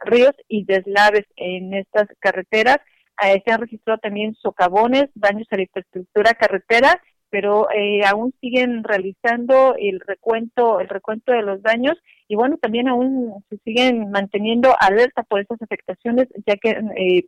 ríos 0.04 0.32
y 0.48 0.64
deslaves 0.64 1.26
en 1.36 1.74
estas 1.74 2.08
carreteras. 2.20 2.78
se 3.20 3.52
han 3.52 3.60
registrado 3.60 3.98
también 3.98 4.34
socavones, 4.36 5.10
daños 5.14 5.46
a 5.50 5.56
la 5.56 5.62
infraestructura 5.62 6.34
carretera, 6.34 7.00
pero 7.30 7.68
aún 8.06 8.34
siguen 8.40 8.84
realizando 8.84 9.74
el 9.78 10.00
recuento 10.00 10.80
el 10.80 10.88
recuento 10.88 11.32
de 11.32 11.42
los 11.42 11.62
daños 11.62 11.96
y 12.26 12.36
bueno 12.36 12.56
también 12.58 12.88
aún 12.88 13.44
se 13.50 13.58
siguen 13.58 14.10
manteniendo 14.10 14.74
alerta 14.80 15.22
por 15.22 15.40
estas 15.40 15.60
afectaciones 15.62 16.28
ya 16.46 16.56
que 16.56 16.80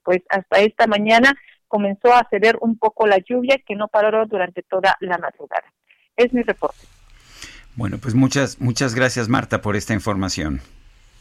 pues 0.05 0.21
hasta 0.31 0.61
esta 0.61 0.87
mañana 0.87 1.35
comenzó 1.71 2.13
a 2.13 2.27
ceder 2.29 2.59
un 2.61 2.77
poco 2.77 3.07
la 3.07 3.19
lluvia 3.19 3.59
que 3.67 3.77
no 3.77 3.89
paró 3.89 4.27
durante 4.27 4.63
toda 4.63 4.97
la 5.01 5.17
madrugada. 5.19 5.73
Es 6.17 6.35
mi 6.35 6.43
reporte. 6.43 6.85
Bueno, 7.77 7.99
pues 7.99 8.15
muchas, 8.15 8.61
muchas 8.61 8.95
gracias 8.95 9.29
Marta 9.29 9.63
por 9.63 9.77
esta 9.77 9.95
información. 9.95 10.61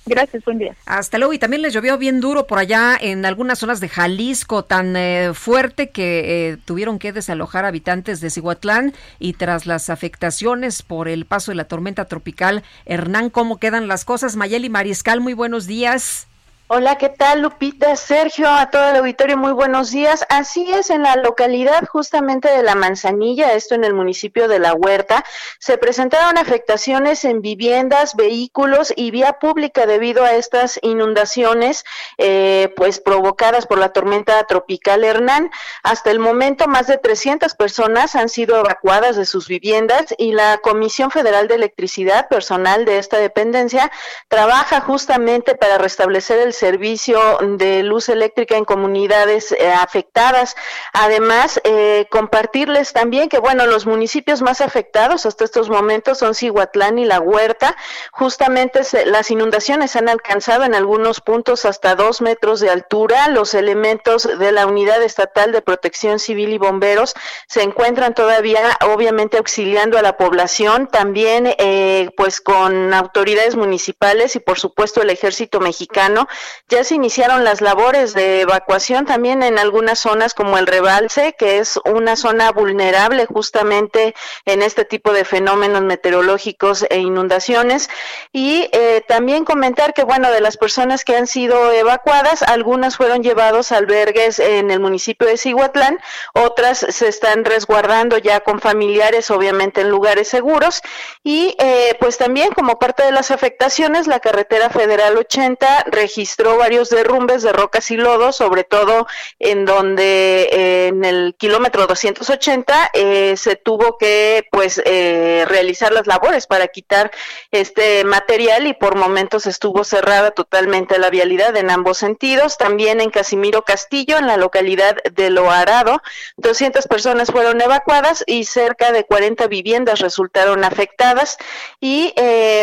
Gracias, 0.06 0.44
buen 0.46 0.58
día. 0.58 0.76
Hasta 0.86 1.18
luego. 1.18 1.34
Y 1.34 1.40
también 1.40 1.62
les 1.62 1.74
llovió 1.74 1.98
bien 1.98 2.20
duro 2.20 2.48
por 2.48 2.58
allá 2.58 2.98
en 3.00 3.26
algunas 3.26 3.60
zonas 3.60 3.80
de 3.80 3.90
Jalisco, 3.90 4.64
tan 4.64 4.96
eh, 4.96 5.32
fuerte 5.34 5.90
que 5.90 6.50
eh, 6.50 6.58
tuvieron 6.66 7.00
que 7.00 7.12
desalojar 7.12 7.66
habitantes 7.66 8.22
de 8.22 8.30
Cihuatlán 8.30 8.94
y 9.20 9.34
tras 9.34 9.66
las 9.66 9.90
afectaciones 9.90 10.82
por 10.82 11.08
el 11.08 11.26
paso 11.26 11.52
de 11.52 11.56
la 11.56 11.66
tormenta 11.66 12.06
tropical 12.06 12.64
Hernán, 12.86 13.30
¿cómo 13.30 13.58
quedan 13.58 13.88
las 13.88 14.06
cosas? 14.06 14.36
Mayeli 14.36 14.70
Mariscal, 14.70 15.22
muy 15.22 15.34
buenos 15.34 15.68
días. 15.68 16.29
Hola, 16.72 17.00
¿qué 17.00 17.10
tal 17.10 17.42
Lupita? 17.42 17.96
Sergio, 17.96 18.48
a 18.48 18.70
todo 18.70 18.90
el 18.90 18.98
auditorio, 18.98 19.36
muy 19.38 19.54
buenos 19.54 19.90
días. 19.90 20.24
Así 20.30 20.72
es, 20.72 20.92
en 20.92 21.02
la 21.02 21.16
localidad 21.16 21.84
justamente 21.88 22.48
de 22.48 22.62
La 22.62 22.76
Manzanilla, 22.76 23.54
esto 23.54 23.74
en 23.74 23.84
el 23.84 23.96
municipio 23.96 24.48
de 24.48 24.60
La 24.60 24.76
Huerta, 24.76 25.26
se 25.58 25.80
presentaron 25.80 26.38
afectaciones 26.38 27.26
en 27.26 27.42
viviendas, 27.42 28.16
vehículos 28.16 28.94
y 28.96 29.10
vía 29.10 29.40
pública 29.40 29.88
debido 29.88 30.24
a 30.24 30.34
estas 30.34 30.80
inundaciones, 30.84 31.86
eh, 32.20 32.72
pues 32.76 33.00
provocadas 33.00 33.66
por 33.66 33.80
la 33.80 33.92
tormenta 33.92 34.44
tropical 34.44 35.04
Hernán. 35.04 35.50
Hasta 35.82 36.12
el 36.12 36.20
momento, 36.20 36.68
más 36.68 36.86
de 36.86 37.00
300 37.00 37.56
personas 37.56 38.16
han 38.16 38.30
sido 38.30 38.60
evacuadas 38.60 39.16
de 39.16 39.26
sus 39.26 39.48
viviendas 39.48 40.14
y 40.20 40.34
la 40.34 40.60
Comisión 40.60 41.10
Federal 41.10 41.48
de 41.48 41.56
Electricidad, 41.56 42.28
personal 42.30 42.86
de 42.86 43.00
esta 43.00 43.18
dependencia, 43.18 43.92
trabaja 44.28 44.82
justamente 44.82 45.56
para 45.56 45.80
restablecer 45.80 46.38
el 46.38 46.54
servicio 46.60 47.40
de 47.42 47.82
luz 47.84 48.10
eléctrica 48.10 48.58
en 48.58 48.66
comunidades 48.66 49.52
eh, 49.54 49.72
afectadas. 49.72 50.56
Además, 50.94 51.60
eh, 51.64 52.06
compartirles 52.12 52.94
también 52.94 53.30
que, 53.30 53.40
bueno, 53.40 53.66
los 53.66 53.86
municipios 53.86 54.42
más 54.42 54.62
afectados 54.62 55.26
hasta 55.26 55.46
estos 55.46 55.70
momentos 55.70 56.20
son 56.20 56.36
Cihuatlán 56.36 57.00
y 57.00 57.06
La 57.06 57.20
Huerta. 57.20 57.76
Justamente 58.12 58.82
las 59.06 59.32
inundaciones 59.32 59.96
han 59.96 60.10
alcanzado 60.10 60.64
en 60.64 60.76
algunos 60.76 61.22
puntos 61.22 61.66
hasta 61.66 61.96
dos 61.96 62.22
metros 62.22 62.60
de 62.60 62.70
altura. 62.70 63.30
Los 63.30 63.54
elementos 63.54 64.28
de 64.38 64.52
la 64.52 64.68
Unidad 64.68 65.02
Estatal 65.02 65.52
de 65.52 65.62
Protección 65.62 66.20
Civil 66.20 66.52
y 66.54 66.58
Bomberos 66.58 67.14
se 67.48 67.64
encuentran 67.64 68.14
todavía, 68.14 68.78
obviamente, 68.94 69.38
auxiliando 69.38 69.98
a 69.98 70.02
la 70.02 70.18
población, 70.18 70.88
también, 70.88 71.56
eh, 71.58 72.10
pues, 72.18 72.42
con 72.42 72.94
autoridades 72.94 73.56
municipales 73.56 74.36
y, 74.36 74.40
por 74.40 74.60
supuesto, 74.60 75.02
el 75.02 75.10
Ejército 75.10 75.60
Mexicano 75.60 76.28
ya 76.68 76.84
se 76.84 76.96
iniciaron 76.96 77.44
las 77.44 77.62
labores 77.62 78.14
de 78.14 78.42
evacuación 78.42 79.06
también 79.06 79.44
en 79.44 79.60
algunas 79.60 80.00
zonas 80.00 80.34
como 80.34 80.58
el 80.58 80.68
Rebalse, 80.68 81.34
que 81.38 81.58
es 81.58 81.80
una 81.86 82.16
zona 82.16 82.52
vulnerable 82.52 83.26
justamente 83.26 84.14
en 84.46 84.62
este 84.62 84.86
tipo 84.86 85.14
de 85.14 85.26
fenómenos 85.26 85.82
meteorológicos 85.82 86.86
e 86.90 87.00
inundaciones. 87.00 87.90
Y 88.32 88.70
eh, 88.72 89.04
también 89.08 89.46
comentar 89.46 89.94
que, 89.94 90.04
bueno, 90.04 90.32
de 90.32 90.42
las 90.42 90.58
personas 90.58 91.04
que 91.04 91.16
han 91.16 91.28
sido 91.28 91.72
evacuadas, 91.72 92.44
algunas 92.44 92.98
fueron 92.98 93.24
llevados 93.24 93.72
a 93.72 93.78
albergues 93.78 94.40
en 94.40 94.72
el 94.72 94.80
municipio 94.80 95.28
de 95.28 95.38
Cihuatlán, 95.38 96.00
otras 96.34 96.86
se 96.90 97.08
están 97.08 97.46
resguardando 97.46 98.18
ya 98.18 98.42
con 98.42 98.60
familiares, 98.60 99.32
obviamente 99.32 99.82
en 99.82 99.90
lugares 99.90 100.28
seguros. 100.28 100.82
Y 101.24 101.56
eh, 101.60 101.96
pues 102.00 102.18
también 102.18 102.52
como 102.52 102.80
parte 102.80 103.04
de 103.04 103.12
las 103.12 103.32
afectaciones, 103.32 104.08
la 104.08 104.20
carretera 104.20 104.70
federal 104.70 105.18
80 105.18 105.86
registró 105.88 106.39
registró 106.40 106.58
varios 106.58 106.90
derrumbes 106.90 107.44
de 107.44 107.52
rocas 107.52 107.92
y 107.92 107.98
lodo, 107.98 108.32
sobre 108.32 108.64
todo 108.64 109.08
en 109.40 109.66
donde 109.66 110.50
eh, 110.52 110.88
en 110.88 111.04
el 111.04 111.36
kilómetro 111.38 111.86
280 111.86 112.92
eh, 112.94 113.36
se 113.36 113.56
tuvo 113.56 113.98
que 113.98 114.48
pues 114.52 114.82
eh, 114.86 115.46
realizar 115.48 115.92
las 115.92 116.08
labores 116.08 116.48
para 116.48 116.68
quitar 116.68 117.12
este 117.52 118.06
material 118.06 118.68
y 118.68 118.74
por 118.74 118.96
momentos 118.96 119.48
estuvo 119.48 119.84
cerrada 119.84 120.32
totalmente 120.32 120.98
la 120.98 121.10
vialidad 121.10 121.56
en 121.58 121.70
ambos 121.70 121.98
sentidos. 121.98 122.58
También 122.58 123.02
en 123.02 123.10
Casimiro 123.10 123.64
Castillo, 123.64 124.18
en 124.18 124.28
la 124.28 124.38
localidad 124.38 124.96
de 125.12 125.30
Loarado, 125.30 126.02
200 126.38 126.88
personas 126.88 127.32
fueron 127.32 127.60
evacuadas 127.62 128.24
y 128.26 128.46
cerca 128.46 128.92
de 128.94 129.04
40 129.04 129.48
viviendas 129.48 130.00
resultaron 130.00 130.64
afectadas 130.64 131.38
y 131.82 132.14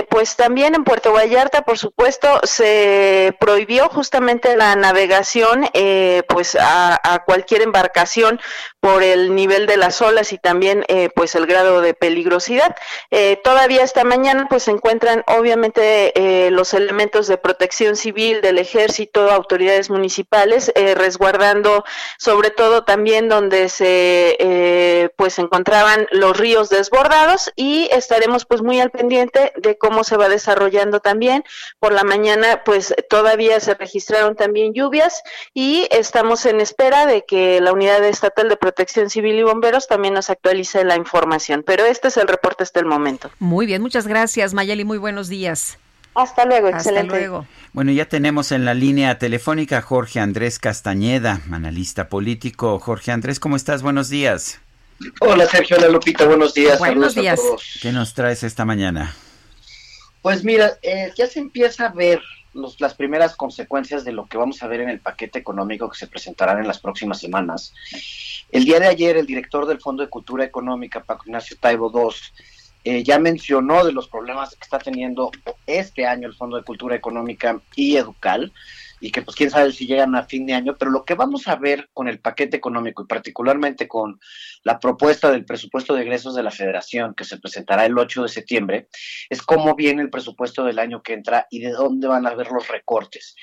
pues 0.08 0.36
también 0.36 0.74
en 0.74 0.84
Puerto 0.84 1.12
Vallarta, 1.12 1.62
por 1.62 1.78
supuesto, 1.78 2.40
se 2.44 3.34
prohibió 3.38 3.65
justamente 3.90 4.56
la 4.56 4.76
navegación 4.76 5.68
eh, 5.74 6.22
pues 6.28 6.56
a, 6.60 7.22
cualquier 7.26 7.62
embarcación 7.62 8.40
por 8.80 9.02
el 9.02 9.34
nivel 9.34 9.66
de 9.66 9.76
las 9.76 10.00
olas 10.00 10.32
y 10.32 10.38
también 10.38 10.84
eh, 10.88 11.08
pues 11.14 11.34
el 11.34 11.46
grado 11.46 11.80
de 11.80 11.94
peligrosidad. 11.94 12.76
Eh, 13.10 13.40
todavía 13.42 13.82
esta 13.82 14.04
mañana 14.04 14.46
pues 14.48 14.64
se 14.64 14.70
encuentran 14.70 15.24
obviamente 15.26 16.12
los 16.50 16.74
elementos 16.74 17.26
de 17.26 17.38
protección 17.38 17.96
civil 17.96 18.40
del 18.40 18.58
ejército, 18.58 19.30
autoridades 19.30 19.90
municipales 19.90 20.72
resguardando 20.94 21.84
sobre 22.18 22.50
todo 22.50 22.84
también 22.84 23.28
donde 23.28 23.68
se 23.68 25.10
pues 25.16 25.38
encontraban 25.38 26.06
los 26.12 26.36
ríos 26.36 26.68
desbordados 26.68 27.52
y 27.56 27.88
estaremos 27.92 28.44
pues 28.44 28.62
muy 28.62 28.80
al 28.80 28.90
pendiente 28.90 29.52
de 29.56 29.78
cómo 29.78 30.04
se 30.04 30.16
va 30.16 30.28
desarrollando 30.28 31.00
también. 31.00 31.44
Por 31.80 31.92
la 31.92 32.04
mañana 32.04 32.62
pues 32.64 32.94
todavía 33.08 33.45
se 33.60 33.74
registraron 33.74 34.36
también 34.36 34.72
lluvias 34.74 35.22
y 35.54 35.86
estamos 35.90 36.46
en 36.46 36.60
espera 36.60 37.06
de 37.06 37.24
que 37.26 37.60
la 37.60 37.72
Unidad 37.72 38.04
Estatal 38.04 38.48
de 38.48 38.56
Protección 38.56 39.10
Civil 39.10 39.36
y 39.36 39.42
Bomberos 39.42 39.86
también 39.88 40.14
nos 40.14 40.30
actualice 40.30 40.84
la 40.84 40.96
información. 40.96 41.62
Pero 41.66 41.84
este 41.84 42.08
es 42.08 42.16
el 42.16 42.28
reporte 42.28 42.62
hasta 42.62 42.80
el 42.80 42.86
momento. 42.86 43.30
Muy 43.38 43.66
bien, 43.66 43.82
muchas 43.82 44.06
gracias 44.06 44.54
Mayeli, 44.54 44.84
muy 44.84 44.98
buenos 44.98 45.28
días. 45.28 45.78
Hasta 46.14 46.46
luego, 46.46 46.68
excelente. 46.68 47.14
Hasta 47.14 47.18
luego. 47.18 47.46
Bueno, 47.72 47.92
ya 47.92 48.06
tenemos 48.06 48.50
en 48.50 48.64
la 48.64 48.72
línea 48.72 49.18
telefónica 49.18 49.82
Jorge 49.82 50.18
Andrés 50.18 50.58
Castañeda, 50.58 51.42
analista 51.52 52.08
político. 52.08 52.78
Jorge 52.78 53.12
Andrés, 53.12 53.38
¿cómo 53.38 53.54
estás? 53.54 53.82
Buenos 53.82 54.08
días. 54.08 54.60
Hola 55.20 55.46
Sergio, 55.46 55.76
hola 55.76 55.88
Lupita, 55.88 56.24
buenos 56.24 56.54
días. 56.54 56.78
Buenos 56.78 57.14
días. 57.14 57.38
¿Qué 57.82 57.92
nos 57.92 58.14
traes 58.14 58.42
esta 58.42 58.64
mañana? 58.64 59.14
Pues 60.22 60.42
mira, 60.42 60.78
eh, 60.82 61.12
ya 61.16 61.26
se 61.26 61.38
empieza 61.38 61.86
a 61.86 61.92
ver 61.92 62.20
los, 62.56 62.80
las 62.80 62.94
primeras 62.94 63.36
consecuencias 63.36 64.04
de 64.04 64.12
lo 64.12 64.26
que 64.26 64.38
vamos 64.38 64.62
a 64.62 64.66
ver 64.66 64.80
en 64.80 64.88
el 64.88 65.00
paquete 65.00 65.38
económico 65.38 65.88
que 65.88 65.98
se 65.98 66.06
presentará 66.06 66.58
en 66.58 66.66
las 66.66 66.80
próximas 66.80 67.20
semanas. 67.20 67.72
El 68.50 68.64
día 68.64 68.80
de 68.80 68.86
ayer, 68.86 69.16
el 69.16 69.26
director 69.26 69.66
del 69.66 69.80
Fondo 69.80 70.02
de 70.02 70.10
Cultura 70.10 70.44
Económica, 70.44 71.02
Paco 71.02 71.24
Ignacio 71.26 71.56
Taibo 71.60 71.92
II, 71.94 72.16
eh, 72.84 73.02
ya 73.02 73.18
mencionó 73.18 73.84
de 73.84 73.92
los 73.92 74.08
problemas 74.08 74.50
que 74.54 74.62
está 74.62 74.78
teniendo 74.78 75.30
este 75.66 76.06
año 76.06 76.28
el 76.28 76.34
Fondo 76.34 76.56
de 76.56 76.62
Cultura 76.62 76.94
Económica 76.94 77.60
y 77.74 77.96
Educal 77.96 78.52
y 79.00 79.10
que 79.10 79.22
pues 79.22 79.36
quién 79.36 79.50
sabe 79.50 79.72
si 79.72 79.86
llegan 79.86 80.14
a 80.14 80.24
fin 80.24 80.46
de 80.46 80.54
año, 80.54 80.76
pero 80.78 80.90
lo 80.90 81.04
que 81.04 81.14
vamos 81.14 81.48
a 81.48 81.56
ver 81.56 81.90
con 81.92 82.08
el 82.08 82.20
paquete 82.20 82.56
económico 82.56 83.02
y 83.02 83.06
particularmente 83.06 83.88
con 83.88 84.18
la 84.62 84.78
propuesta 84.78 85.30
del 85.30 85.44
presupuesto 85.44 85.94
de 85.94 86.02
egresos 86.02 86.34
de 86.34 86.42
la 86.42 86.50
federación 86.50 87.14
que 87.14 87.24
se 87.24 87.38
presentará 87.38 87.84
el 87.84 87.98
8 87.98 88.22
de 88.22 88.28
septiembre, 88.28 88.88
es 89.28 89.42
cómo 89.42 89.74
viene 89.74 90.02
el 90.02 90.10
presupuesto 90.10 90.64
del 90.64 90.78
año 90.78 91.02
que 91.02 91.12
entra 91.12 91.46
y 91.50 91.60
de 91.60 91.70
dónde 91.70 92.08
van 92.08 92.26
a 92.26 92.34
ver 92.34 92.48
los 92.50 92.68
recortes. 92.68 93.34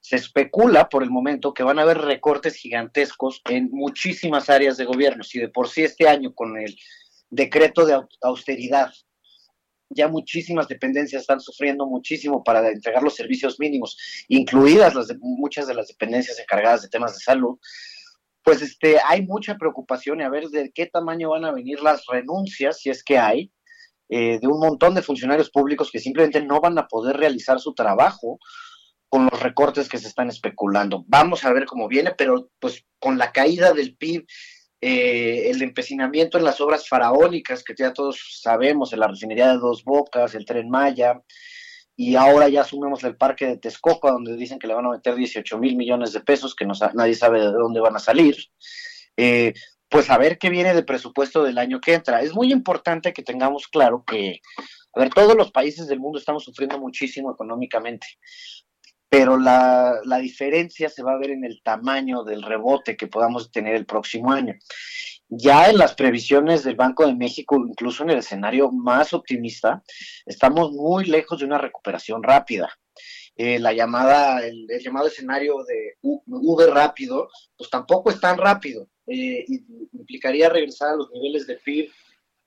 Se 0.00 0.16
especula 0.16 0.88
por 0.88 1.02
el 1.02 1.10
momento 1.10 1.54
que 1.54 1.62
van 1.62 1.78
a 1.78 1.82
haber 1.82 1.98
recortes 1.98 2.56
gigantescos 2.56 3.40
en 3.44 3.68
muchísimas 3.70 4.50
áreas 4.50 4.76
de 4.76 4.84
gobierno. 4.84 5.22
Si 5.22 5.38
de 5.38 5.48
por 5.48 5.68
sí 5.68 5.84
este 5.84 6.08
año 6.08 6.34
con 6.34 6.58
el 6.58 6.76
decreto 7.30 7.86
de 7.86 8.00
austeridad 8.20 8.92
ya 9.94 10.08
muchísimas 10.08 10.68
dependencias 10.68 11.22
están 11.22 11.40
sufriendo 11.40 11.86
muchísimo 11.86 12.42
para 12.42 12.68
entregar 12.68 13.02
los 13.02 13.14
servicios 13.14 13.58
mínimos, 13.58 13.96
incluidas 14.28 14.94
las 14.94 15.14
muchas 15.20 15.66
de 15.66 15.74
las 15.74 15.88
dependencias 15.88 16.38
encargadas 16.38 16.82
de 16.82 16.88
temas 16.88 17.14
de 17.14 17.20
salud, 17.20 17.58
pues 18.42 18.60
este, 18.62 18.98
hay 19.06 19.22
mucha 19.22 19.56
preocupación 19.56 20.20
y 20.20 20.24
a 20.24 20.28
ver 20.28 20.48
de 20.48 20.72
qué 20.72 20.86
tamaño 20.86 21.30
van 21.30 21.44
a 21.44 21.52
venir 21.52 21.80
las 21.80 22.06
renuncias, 22.06 22.80
si 22.80 22.90
es 22.90 23.04
que 23.04 23.18
hay, 23.18 23.52
eh, 24.08 24.38
de 24.40 24.46
un 24.46 24.58
montón 24.58 24.94
de 24.94 25.02
funcionarios 25.02 25.50
públicos 25.50 25.90
que 25.90 26.00
simplemente 26.00 26.42
no 26.42 26.60
van 26.60 26.78
a 26.78 26.86
poder 26.86 27.16
realizar 27.16 27.60
su 27.60 27.72
trabajo 27.74 28.38
con 29.08 29.28
los 29.30 29.40
recortes 29.40 29.88
que 29.88 29.98
se 29.98 30.08
están 30.08 30.28
especulando. 30.28 31.04
Vamos 31.06 31.44
a 31.44 31.52
ver 31.52 31.66
cómo 31.66 31.86
viene, 31.86 32.12
pero 32.16 32.50
pues 32.58 32.84
con 32.98 33.18
la 33.18 33.30
caída 33.30 33.72
del 33.72 33.96
PIB 33.96 34.26
eh, 34.84 35.48
el 35.48 35.62
empecinamiento 35.62 36.38
en 36.38 36.44
las 36.44 36.60
obras 36.60 36.88
faraónicas 36.88 37.62
que 37.62 37.72
ya 37.78 37.92
todos 37.92 38.40
sabemos, 38.42 38.92
en 38.92 38.98
la 38.98 39.06
refinería 39.06 39.52
de 39.52 39.58
Dos 39.58 39.84
Bocas, 39.84 40.34
el 40.34 40.44
tren 40.44 40.68
Maya, 40.68 41.22
y 41.94 42.16
ahora 42.16 42.48
ya 42.48 42.62
asumimos 42.62 43.04
el 43.04 43.16
parque 43.16 43.46
de 43.46 43.58
Texcoco, 43.58 44.10
donde 44.10 44.34
dicen 44.36 44.58
que 44.58 44.66
le 44.66 44.74
van 44.74 44.86
a 44.86 44.90
meter 44.90 45.14
18 45.14 45.56
mil 45.58 45.76
millones 45.76 46.12
de 46.12 46.20
pesos, 46.20 46.56
que 46.56 46.66
no, 46.66 46.74
nadie 46.94 47.14
sabe 47.14 47.40
de 47.40 47.52
dónde 47.52 47.78
van 47.78 47.94
a 47.94 48.00
salir. 48.00 48.36
Eh, 49.16 49.54
pues 49.88 50.10
a 50.10 50.18
ver 50.18 50.38
qué 50.38 50.50
viene 50.50 50.74
de 50.74 50.82
presupuesto 50.82 51.44
del 51.44 51.58
año 51.58 51.80
que 51.80 51.94
entra. 51.94 52.20
Es 52.22 52.34
muy 52.34 52.50
importante 52.50 53.12
que 53.12 53.22
tengamos 53.22 53.68
claro 53.68 54.02
que, 54.04 54.40
a 54.94 55.00
ver, 55.00 55.10
todos 55.10 55.36
los 55.36 55.52
países 55.52 55.86
del 55.86 56.00
mundo 56.00 56.18
estamos 56.18 56.42
sufriendo 56.42 56.80
muchísimo 56.80 57.30
económicamente 57.30 58.06
pero 59.12 59.36
la, 59.36 60.00
la, 60.06 60.16
diferencia 60.20 60.88
se 60.88 61.02
va 61.02 61.12
a 61.12 61.18
ver 61.18 61.32
en 61.32 61.44
el 61.44 61.60
tamaño 61.62 62.24
del 62.24 62.42
rebote 62.42 62.96
que 62.96 63.08
podamos 63.08 63.50
tener 63.50 63.74
el 63.74 63.84
próximo 63.84 64.32
año. 64.32 64.54
Ya 65.28 65.68
en 65.68 65.76
las 65.76 65.94
previsiones 65.94 66.64
del 66.64 66.76
Banco 66.76 67.06
de 67.06 67.14
México, 67.14 67.62
incluso 67.68 68.04
en 68.04 68.10
el 68.10 68.20
escenario 68.20 68.72
más 68.72 69.12
optimista, 69.12 69.82
estamos 70.24 70.72
muy 70.72 71.04
lejos 71.04 71.40
de 71.40 71.44
una 71.44 71.58
recuperación 71.58 72.22
rápida. 72.22 72.70
Eh, 73.36 73.58
la 73.58 73.74
llamada, 73.74 74.46
el, 74.46 74.66
llamado 74.82 75.08
escenario 75.08 75.62
de 75.64 75.98
V 76.00 76.66
rápido, 76.68 77.28
pues 77.54 77.68
tampoco 77.68 78.08
es 78.08 78.18
tan 78.18 78.38
rápido. 78.38 78.88
Eh, 79.06 79.44
implicaría 79.92 80.48
regresar 80.48 80.88
a 80.88 80.96
los 80.96 81.10
niveles 81.10 81.46
de 81.46 81.56
PIB 81.56 81.92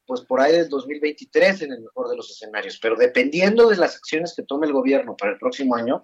pues 0.07 0.21
por 0.21 0.39
ahí 0.39 0.53
del 0.53 0.69
2023 0.69 1.63
en 1.63 1.73
el 1.73 1.81
mejor 1.81 2.09
de 2.09 2.15
los 2.15 2.29
escenarios, 2.29 2.79
pero 2.79 2.95
dependiendo 2.95 3.69
de 3.69 3.77
las 3.77 3.95
acciones 3.95 4.33
que 4.35 4.43
tome 4.43 4.67
el 4.67 4.73
gobierno 4.73 5.15
para 5.17 5.31
el 5.31 5.39
próximo 5.39 5.75
año, 5.75 6.01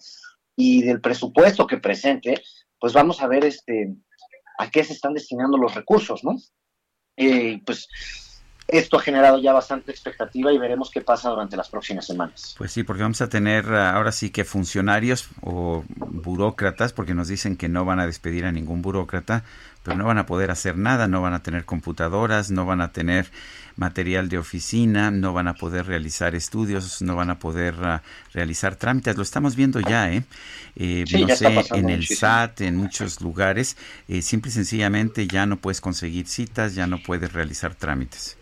y 0.56 0.84
del 0.84 1.02
presupuesto 1.02 1.68
que 1.68 1.78
presente, 1.78 2.42
pues 2.80 2.94
vamos 2.94 3.22
a 3.22 3.28
ver 3.28 3.46
este 3.46 3.94
a 4.58 4.70
qué 4.70 4.84
se 4.84 4.94
están 4.94 5.14
destinando 5.14 5.58
los 5.58 5.74
recursos, 5.74 6.24
¿no? 6.24 6.36
Eh, 7.18 7.62
pues 7.66 7.88
esto 8.72 8.98
ha 8.98 9.02
generado 9.02 9.38
ya 9.40 9.54
bastante 9.54 9.92
expectativa 9.92 10.52
y 10.52 10.58
veremos 10.58 10.90
qué 10.90 11.02
pasa 11.02 11.30
durante 11.30 11.58
las 11.58 11.70
próximas 11.70 12.06
semanas. 12.06 12.56
Pues 12.58 12.72
sí, 12.72 12.84
porque 12.84 13.04
vamos 13.04 13.22
a 13.22 13.28
tener 13.28 13.66
ah, 13.74 13.96
ahora 13.96 14.12
sí 14.12 14.30
que 14.30 14.46
funcionarios 14.46 15.28
o 15.42 15.84
burócratas, 15.88 16.94
porque 16.94 17.14
nos 17.14 17.28
dicen 17.28 17.58
que 17.58 17.70
no 17.70 17.86
van 17.86 18.00
a 18.00 18.06
despedir 18.06 18.46
a 18.46 18.52
ningún 18.52 18.82
burócrata, 18.82 19.44
pero 19.84 19.98
no 19.98 20.06
van 20.06 20.20
a 20.20 20.26
poder 20.26 20.52
hacer 20.52 20.78
nada, 20.78 21.08
no 21.08 21.22
van 21.22 21.34
a 21.34 21.44
tener 21.44 21.66
computadoras, 21.66 22.52
no 22.52 22.66
van 22.66 22.82
a 22.82 22.92
tener 22.92 23.30
material 23.76 24.30
de 24.30 24.38
oficina, 24.38 25.12
no 25.12 25.34
van 25.34 25.48
a 25.48 25.56
poder 25.56 25.88
realizar 25.88 26.36
estudios, 26.36 27.02
no 27.02 27.16
van 27.16 27.30
a 27.30 27.40
poder 27.40 27.76
ah, 27.82 28.04
realizar 28.34 28.76
trámites. 28.76 29.18
Lo 29.18 29.24
estamos 29.24 29.56
viendo 29.56 29.80
ya, 29.82 30.14
¿eh? 30.14 30.24
eh 30.76 31.04
no 31.12 31.36
sé, 31.36 31.66
en 31.72 31.90
el 31.90 32.08
SAT, 32.08 32.62
en 32.62 32.78
muchos 32.78 33.22
lugares, 33.22 33.76
eh, 34.08 34.22
simple 34.22 34.50
y 34.50 34.54
sencillamente 34.54 35.28
ya 35.28 35.46
no 35.46 35.58
puedes 35.58 35.82
conseguir 35.82 36.28
citas, 36.28 36.76
ya 36.76 36.88
no 36.88 37.02
puedes 37.02 37.34
realizar 37.34 37.76
trámites. 37.76 38.38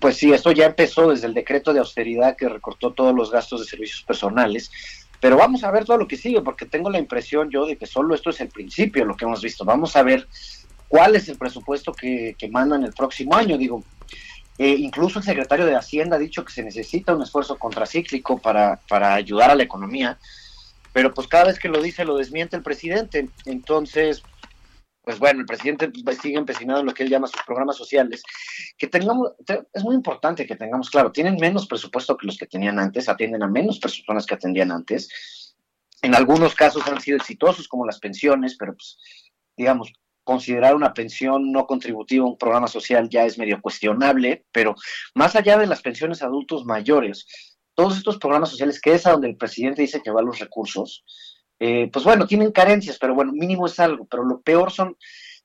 Pues 0.00 0.16
sí, 0.16 0.32
esto 0.32 0.52
ya 0.52 0.66
empezó 0.66 1.10
desde 1.10 1.26
el 1.26 1.34
decreto 1.34 1.72
de 1.72 1.80
austeridad 1.80 2.36
que 2.36 2.48
recortó 2.48 2.92
todos 2.92 3.14
los 3.14 3.30
gastos 3.30 3.60
de 3.60 3.66
servicios 3.66 4.02
personales. 4.02 4.70
Pero 5.20 5.36
vamos 5.36 5.64
a 5.64 5.70
ver 5.70 5.84
todo 5.84 5.96
lo 5.96 6.08
que 6.08 6.16
sigue, 6.16 6.42
porque 6.42 6.66
tengo 6.66 6.90
la 6.90 6.98
impresión 6.98 7.50
yo 7.50 7.66
de 7.66 7.76
que 7.76 7.86
solo 7.86 8.14
esto 8.14 8.30
es 8.30 8.40
el 8.40 8.48
principio, 8.48 9.04
lo 9.04 9.16
que 9.16 9.24
hemos 9.24 9.40
visto. 9.42 9.64
Vamos 9.64 9.96
a 9.96 10.02
ver 10.02 10.28
cuál 10.88 11.16
es 11.16 11.28
el 11.28 11.38
presupuesto 11.38 11.92
que, 11.92 12.34
que 12.38 12.48
mandan 12.48 12.84
el 12.84 12.92
próximo 12.92 13.34
año. 13.34 13.56
Digo, 13.56 13.82
eh, 14.58 14.76
incluso 14.78 15.18
el 15.18 15.24
secretario 15.24 15.66
de 15.66 15.74
Hacienda 15.74 16.16
ha 16.16 16.20
dicho 16.20 16.44
que 16.44 16.52
se 16.52 16.62
necesita 16.62 17.14
un 17.14 17.22
esfuerzo 17.22 17.58
contracíclico 17.58 18.38
para, 18.38 18.80
para 18.88 19.14
ayudar 19.14 19.50
a 19.50 19.56
la 19.56 19.64
economía, 19.64 20.18
pero 20.92 21.12
pues 21.12 21.26
cada 21.26 21.46
vez 21.46 21.58
que 21.58 21.68
lo 21.68 21.82
dice 21.82 22.04
lo 22.04 22.16
desmiente 22.16 22.56
el 22.56 22.62
presidente. 22.62 23.28
Entonces, 23.46 24.22
pues 25.04 25.18
bueno, 25.18 25.40
el 25.40 25.46
presidente 25.46 25.90
sigue 26.20 26.38
empecinado 26.38 26.80
en 26.80 26.86
lo 26.86 26.94
que 26.94 27.02
él 27.02 27.10
llama 27.10 27.26
sus 27.26 27.42
programas 27.42 27.76
sociales, 27.76 28.22
que 28.78 28.86
tengamos, 28.86 29.32
es 29.72 29.84
muy 29.84 29.94
importante 29.94 30.46
que 30.46 30.56
tengamos 30.56 30.88
claro, 30.88 31.12
tienen 31.12 31.36
menos 31.36 31.66
presupuesto 31.66 32.16
que 32.16 32.26
los 32.26 32.38
que 32.38 32.46
tenían 32.46 32.78
antes, 32.78 33.08
atienden 33.08 33.42
a 33.42 33.48
menos 33.48 33.78
personas 33.78 34.24
que 34.24 34.34
atendían 34.34 34.72
antes. 34.72 35.54
En 36.00 36.14
algunos 36.14 36.54
casos 36.54 36.86
han 36.86 37.00
sido 37.00 37.18
exitosos, 37.18 37.68
como 37.68 37.86
las 37.86 37.98
pensiones, 37.98 38.56
pero 38.58 38.74
pues, 38.74 38.98
digamos, 39.56 39.92
considerar 40.24 40.74
una 40.74 40.94
pensión 40.94 41.52
no 41.52 41.66
contributiva 41.66 42.24
un 42.24 42.38
programa 42.38 42.66
social 42.66 43.08
ya 43.10 43.26
es 43.26 43.38
medio 43.38 43.60
cuestionable, 43.60 44.46
pero 44.52 44.74
más 45.14 45.36
allá 45.36 45.58
de 45.58 45.66
las 45.66 45.82
pensiones 45.82 46.22
adultos 46.22 46.64
mayores, 46.64 47.26
todos 47.74 47.96
estos 47.96 48.18
programas 48.18 48.50
sociales, 48.50 48.80
que 48.80 48.94
es 48.94 49.06
a 49.06 49.12
donde 49.12 49.28
el 49.28 49.36
presidente 49.36 49.82
dice 49.82 50.00
que 50.02 50.10
va 50.10 50.22
los 50.22 50.38
recursos, 50.38 51.04
eh, 51.58 51.88
pues 51.92 52.04
bueno, 52.04 52.26
tienen 52.26 52.52
carencias, 52.52 52.98
pero 52.98 53.14
bueno, 53.14 53.32
mínimo 53.32 53.66
es 53.66 53.78
algo, 53.80 54.06
pero 54.06 54.24
lo 54.24 54.40
peor 54.40 54.72
son 54.72 54.96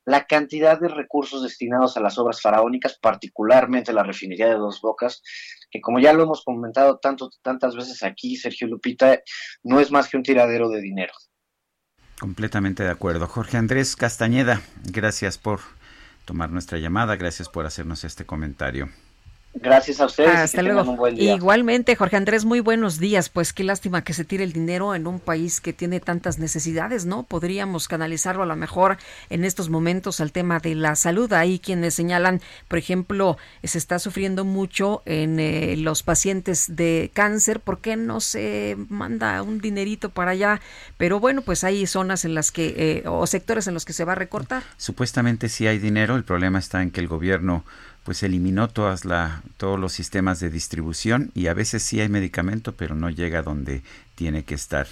la 0.06 0.26
cantidad 0.26 0.80
de 0.80 0.88
recursos 0.88 1.44
destinados 1.44 1.95
a 1.95 2.02
las 2.02 2.18
obras 2.18 2.41
faraónicas, 2.41 2.98
particularmente 2.99 3.94
la 3.94 4.03
refinería 4.03 4.48
de 4.48 4.56
Dos 4.56 4.81
Bocas, 4.81 5.22
que 5.69 5.81
como 5.81 5.99
ya 5.99 6.14
lo 6.14 6.23
hemos 6.23 6.44
comentado 6.44 6.99
tantas 6.99 7.76
veces 7.76 8.02
aquí, 8.03 8.36
Sergio 8.36 8.68
Lupita, 8.68 9.19
no 9.64 9.80
es 9.80 9.91
más 9.91 10.10
que 10.10 10.18
un 10.18 10.23
tiradero 10.23 10.69
de 10.69 10.81
dinero. 10.81 11.14
Completamente 12.19 12.84
de 12.84 12.90
acuerdo. 12.90 13.27
Jorge 13.27 13.57
Andrés 13.57 13.95
Castañeda, 13.95 14.61
gracias 14.84 15.38
por 15.38 15.60
tomar 16.26 16.49
nuestra 16.49 16.80
llamada, 16.80 17.15
gracias 17.15 17.48
por 17.48 17.65
hacernos 17.65 18.03
este 18.03 18.26
comentario. 18.26 18.90
Gracias 19.55 19.99
a 19.99 20.05
ustedes. 20.05 20.30
Hasta 20.30 20.61
luego. 20.61 21.07
Igualmente, 21.09 21.95
Jorge 21.95 22.15
Andrés, 22.17 22.45
muy 22.45 22.59
buenos 22.59 22.99
días. 22.99 23.30
Pues 23.30 23.51
qué 23.51 23.63
lástima 23.63 24.03
que 24.03 24.13
se 24.13 24.23
tire 24.23 24.43
el 24.43 24.53
dinero 24.53 24.93
en 24.93 25.07
un 25.07 25.19
país 25.19 25.59
que 25.59 25.73
tiene 25.73 25.99
tantas 25.99 26.38
necesidades, 26.38 27.05
¿no? 27.05 27.23
Podríamos 27.23 27.88
canalizarlo 27.88 28.43
a 28.43 28.45
lo 28.45 28.55
mejor 28.55 28.97
en 29.30 29.43
estos 29.43 29.69
momentos 29.69 30.21
al 30.21 30.31
tema 30.31 30.59
de 30.59 30.76
la 30.76 30.95
salud. 30.95 31.34
Hay 31.34 31.57
quienes 31.57 31.95
señalan, 31.95 32.41
por 32.67 32.77
ejemplo, 32.77 33.38
se 33.63 33.80
está 33.80 33.97
sufriendo 33.97 34.45
mucho 34.45 35.01
en 35.05 35.39
eh, 35.39 35.76
los 35.77 36.03
pacientes 36.03 36.76
de 36.76 37.09
cáncer. 37.13 37.59
¿Por 37.59 37.80
qué 37.80 37.95
no 37.95 38.19
se 38.19 38.77
manda 38.88 39.41
un 39.41 39.59
dinerito 39.59 40.09
para 40.09 40.31
allá? 40.31 40.61
Pero 40.97 41.19
bueno, 41.19 41.41
pues 41.41 41.63
hay 41.63 41.88
zonas 41.88 42.23
en 42.23 42.35
las 42.35 42.51
que, 42.51 42.76
eh, 42.77 43.03
o 43.07 43.26
sectores 43.26 43.65
en 43.65 43.73
los 43.73 43.84
que 43.84 43.93
se 43.93 44.05
va 44.05 44.11
a 44.11 44.15
recortar. 44.15 44.61
Supuestamente 44.77 45.49
sí 45.49 45.65
hay 45.65 45.80
dinero. 45.80 46.15
El 46.15 46.23
problema 46.23 46.59
está 46.59 46.84
en 46.84 46.91
que 46.91 47.01
el 47.01 47.07
gobierno 47.07 47.65
pues 48.03 48.23
eliminó 48.23 48.69
todas 48.69 49.05
la, 49.05 49.43
todos 49.57 49.80
los 49.80 49.93
sistemas 49.93 50.39
de 50.39 50.49
distribución 50.49 51.31
y 51.35 51.47
a 51.47 51.53
veces 51.53 51.84
sí 51.84 51.99
hay 51.99 52.09
medicamento, 52.09 52.73
pero 52.76 52.95
no 52.95 53.09
llega 53.09 53.41
donde 53.41 53.84
tiene 54.15 54.43
que 54.43 54.55
estar. 54.55 54.88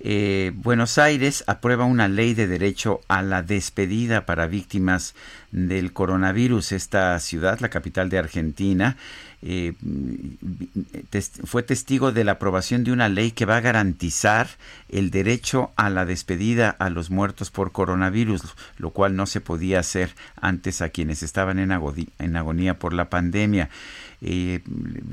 Eh, 0.00 0.52
Buenos 0.54 0.96
Aires 0.98 1.42
aprueba 1.48 1.84
una 1.84 2.06
ley 2.06 2.34
de 2.34 2.46
derecho 2.46 3.00
a 3.08 3.22
la 3.22 3.42
despedida 3.42 4.26
para 4.26 4.46
víctimas 4.46 5.14
del 5.50 5.92
coronavirus. 5.92 6.72
Esta 6.72 7.18
ciudad, 7.18 7.58
la 7.60 7.68
capital 7.68 8.08
de 8.08 8.18
Argentina, 8.18 8.96
fue 11.44 11.62
testigo 11.62 12.10
de 12.10 12.24
la 12.24 12.32
aprobación 12.32 12.82
de 12.82 12.90
una 12.90 13.08
ley 13.08 13.30
que 13.30 13.44
va 13.46 13.58
a 13.58 13.60
garantizar 13.60 14.48
el 14.88 15.10
derecho 15.10 15.70
a 15.76 15.90
la 15.90 16.04
despedida 16.04 16.70
a 16.70 16.90
los 16.90 17.10
muertos 17.10 17.50
por 17.50 17.70
coronavirus, 17.70 18.42
lo 18.78 18.90
cual 18.90 19.14
no 19.14 19.26
se 19.26 19.40
podía 19.40 19.78
hacer 19.78 20.14
antes 20.40 20.82
a 20.82 20.88
quienes 20.88 21.22
estaban 21.22 21.58
en, 21.60 21.70
agonía 22.36 22.78
por 22.78 22.92
la 22.92 23.10
pandemia. 23.10 23.70
Eh, 24.20 24.62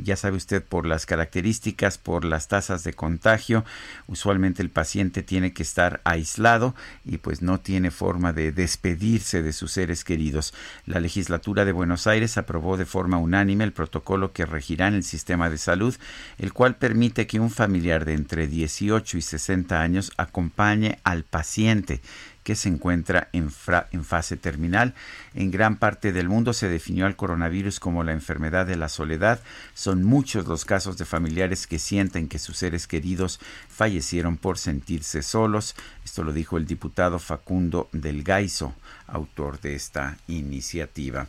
ya 0.01 0.15
sabe 0.15 0.37
usted 0.37 0.63
por 0.63 0.87
las 0.87 1.05
características, 1.05 1.99
por 1.99 2.25
las 2.25 2.47
tasas 2.47 2.83
de 2.83 2.93
contagio, 2.93 3.63
usualmente 4.07 4.63
el 4.63 4.71
paciente 4.71 5.21
tiene 5.21 5.53
que 5.53 5.61
estar 5.61 6.01
aislado 6.05 6.73
y 7.05 7.17
pues 7.19 7.43
no 7.43 7.59
tiene 7.59 7.91
forma 7.91 8.33
de 8.33 8.51
despedirse 8.51 9.43
de 9.43 9.53
sus 9.53 9.73
seres 9.73 10.03
queridos. 10.03 10.55
La 10.87 10.99
legislatura 10.99 11.65
de 11.65 11.71
Buenos 11.71 12.07
Aires 12.07 12.39
aprobó 12.39 12.77
de 12.77 12.87
forma 12.87 13.17
unánime 13.17 13.63
el 13.63 13.73
protocolo 13.73 14.14
que 14.33 14.45
regirá 14.45 14.87
en 14.87 14.95
el 14.95 15.03
sistema 15.03 15.49
de 15.49 15.57
salud, 15.57 15.95
el 16.37 16.53
cual 16.53 16.75
permite 16.75 17.27
que 17.27 17.39
un 17.39 17.51
familiar 17.51 18.05
de 18.05 18.13
entre 18.13 18.47
18 18.47 19.17
y 19.17 19.21
60 19.21 19.81
años 19.81 20.11
acompañe 20.17 20.99
al 21.03 21.23
paciente 21.23 22.01
que 22.45 22.55
se 22.55 22.69
encuentra 22.69 23.27
en, 23.33 23.49
fase 23.49 24.37
terminal. 24.37 24.93
En 25.33 25.49
gran 25.49 25.77
parte 25.77 26.13
del 26.13 26.29
mundo 26.29 26.53
se 26.53 26.69
definió 26.69 27.07
al 27.07 27.15
coronavirus 27.15 27.79
como 27.79 28.03
la 28.03 28.11
enfermedad 28.11 28.67
de 28.67 28.75
la 28.75 28.87
soledad. 28.87 29.39
Son 29.73 30.03
muchos 30.03 30.45
los 30.45 30.63
casos 30.63 30.95
de 30.99 31.05
familiares 31.05 31.65
que 31.65 31.79
sienten 31.79 32.29
que 32.29 32.37
sus 32.37 32.57
seres 32.57 32.85
queridos 32.85 33.39
fallecieron 33.67 34.37
por 34.37 34.59
sentirse 34.59 35.23
solos. 35.23 35.75
Esto 36.05 36.23
lo 36.23 36.33
dijo 36.33 36.57
el 36.57 36.67
diputado 36.67 37.17
Facundo 37.17 37.89
del 37.91 38.21
Gaizo, 38.21 38.75
autor 39.07 39.59
de 39.59 39.73
esta 39.73 40.15
iniciativa. 40.27 41.25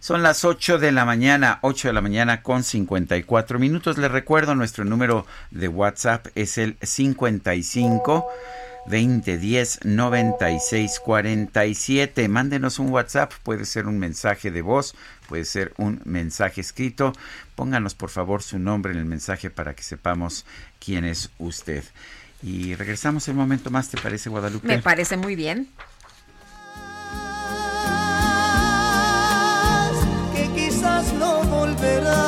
Son 0.00 0.22
las 0.22 0.44
8 0.44 0.78
de 0.78 0.92
la 0.92 1.06
mañana, 1.06 1.60
8 1.62 1.88
de 1.88 1.94
la 1.94 2.02
mañana 2.02 2.42
con 2.42 2.62
54 2.62 3.58
minutos. 3.58 3.96
Les 3.96 4.10
recuerdo, 4.10 4.54
nuestro 4.54 4.84
número 4.84 5.24
de 5.50 5.68
WhatsApp 5.68 6.26
es 6.34 6.58
el 6.58 6.76
55 6.82 8.26
2010 8.88 9.84
96 9.84 11.00
47. 11.04 12.28
Mándenos 12.28 12.78
un 12.78 12.90
WhatsApp, 12.90 13.32
puede 13.42 13.64
ser 13.64 13.86
un 13.86 13.98
mensaje 13.98 14.50
de 14.50 14.62
voz, 14.62 14.94
puede 15.28 15.44
ser 15.44 15.74
un 15.76 16.00
mensaje 16.04 16.60
escrito. 16.60 17.12
Pónganos 17.54 17.94
por 17.94 18.10
favor 18.10 18.42
su 18.42 18.58
nombre 18.58 18.92
en 18.92 18.98
el 18.98 19.04
mensaje 19.04 19.50
para 19.50 19.74
que 19.74 19.82
sepamos 19.82 20.46
quién 20.78 21.04
es 21.04 21.30
usted. 21.38 21.84
Y 22.42 22.74
regresamos 22.76 23.28
un 23.28 23.36
momento 23.36 23.70
más, 23.70 23.88
¿te 23.88 24.00
parece 24.00 24.30
Guadalupe? 24.30 24.66
Me 24.66 24.78
parece 24.78 25.16
muy 25.16 25.36
bien. 25.36 25.68
Que 30.34 30.48
quizás 30.54 31.12
no 31.14 31.42
volverás. 31.44 32.27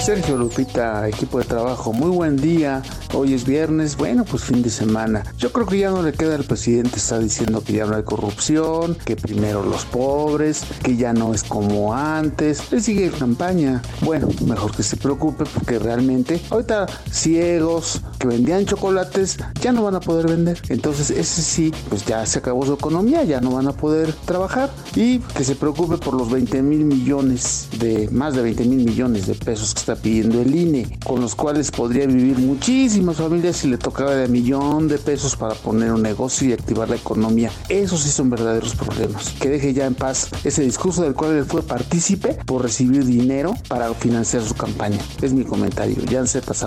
Sergio 0.00 0.38
Lupita, 0.38 1.06
equipo 1.06 1.38
de 1.38 1.44
trabajo, 1.44 1.92
muy 1.92 2.08
buen 2.10 2.36
día. 2.38 2.82
Hoy 3.12 3.34
es 3.34 3.44
viernes, 3.44 3.96
bueno, 3.96 4.24
pues 4.24 4.44
fin 4.44 4.62
de 4.62 4.70
semana. 4.70 5.24
Yo 5.36 5.52
creo 5.52 5.66
que 5.66 5.78
ya 5.78 5.90
no 5.90 6.02
le 6.02 6.12
queda 6.12 6.36
al 6.36 6.44
presidente, 6.44 6.96
está 6.96 7.18
diciendo 7.18 7.62
que 7.62 7.74
ya 7.74 7.84
no 7.84 7.96
hay 7.96 8.02
corrupción, 8.02 8.96
que 9.04 9.14
primero 9.16 9.62
los 9.62 9.84
pobres, 9.84 10.64
que 10.82 10.96
ya 10.96 11.12
no 11.12 11.34
es 11.34 11.42
como 11.42 11.94
antes. 11.94 12.72
Le 12.72 12.80
sigue 12.80 13.10
campaña. 13.10 13.82
Bueno, 14.00 14.28
mejor 14.46 14.74
que 14.74 14.82
se 14.82 14.96
preocupe 14.96 15.44
porque 15.44 15.78
realmente 15.78 16.40
ahorita 16.48 16.86
ciegos 17.10 18.00
que 18.18 18.28
vendían 18.28 18.64
chocolates 18.64 19.36
ya 19.60 19.72
no 19.72 19.82
van 19.82 19.96
a 19.96 20.00
poder 20.00 20.28
vender. 20.28 20.62
Entonces 20.70 21.10
ese 21.10 21.42
sí, 21.42 21.74
pues 21.90 22.06
ya 22.06 22.24
se 22.24 22.38
acabó 22.38 22.64
su 22.64 22.72
economía, 22.72 23.22
ya 23.24 23.42
no 23.42 23.50
van 23.50 23.68
a 23.68 23.72
poder 23.72 24.14
trabajar. 24.24 24.70
Y 24.94 25.18
que 25.18 25.44
se 25.44 25.56
preocupe 25.56 25.98
por 25.98 26.14
los 26.14 26.30
20 26.30 26.62
mil 26.62 26.86
millones 26.86 27.68
de, 27.78 28.08
más 28.10 28.34
de 28.34 28.42
20 28.42 28.64
mil 28.64 28.84
millones 28.84 29.26
de 29.26 29.34
pesos 29.34 29.74
que 29.74 29.89
pidiendo 29.96 30.40
el 30.40 30.54
INE, 30.54 30.98
con 31.04 31.20
los 31.20 31.34
cuales 31.34 31.70
podría 31.70 32.06
vivir 32.06 32.38
muchísimas 32.38 33.16
familias 33.16 33.56
si 33.56 33.68
le 33.68 33.78
tocaba 33.78 34.14
de 34.14 34.28
millón 34.28 34.88
de 34.88 34.98
pesos 34.98 35.36
para 35.36 35.54
poner 35.54 35.92
un 35.92 36.02
negocio 36.02 36.48
y 36.48 36.52
activar 36.52 36.88
la 36.88 36.96
economía. 36.96 37.50
Esos 37.68 38.02
sí 38.02 38.10
son 38.10 38.30
verdaderos 38.30 38.74
problemas. 38.74 39.30
Que 39.40 39.48
deje 39.48 39.72
ya 39.72 39.86
en 39.86 39.94
paz 39.94 40.28
ese 40.44 40.62
discurso 40.62 41.02
del 41.02 41.14
cual 41.14 41.32
él 41.32 41.44
fue 41.44 41.62
partícipe 41.62 42.34
por 42.46 42.62
recibir 42.62 43.04
dinero 43.04 43.54
para 43.68 43.92
financiar 43.94 44.42
su 44.42 44.54
campaña. 44.54 44.98
Es 45.22 45.32
mi 45.32 45.44
comentario. 45.44 45.96
Jan 46.10 46.26
Z. 46.26 46.52
Si 46.52 46.64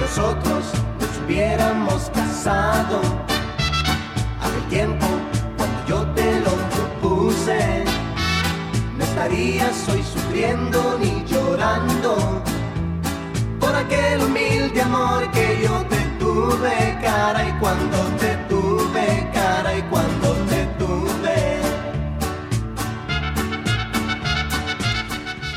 nosotros 0.00 0.64
nos 1.00 1.26
hubiéramos 1.26 2.10
casado 2.14 3.00
tiempo 4.68 5.06
cuando 5.56 5.86
yo 5.86 6.06
te 6.14 6.40
lo 6.40 6.50
propuse, 6.74 7.84
no 8.96 9.04
estarías 9.04 9.88
hoy 9.88 10.02
sufriendo 10.02 10.98
ni 10.98 11.24
llorando 11.24 12.42
por 13.60 13.74
aquel 13.74 14.22
humilde 14.22 14.82
amor 14.82 15.30
que 15.30 15.60
yo 15.62 15.84
te 15.86 15.96
tuve, 16.18 16.98
cara 17.02 17.48
y 17.48 17.52
cuando 17.60 17.96
te 18.18 18.36
tuve, 18.48 19.30
cara 19.32 19.78
y 19.78 19.82
cuando 19.82 20.32
te 20.48 20.66
tuve. 20.78 21.60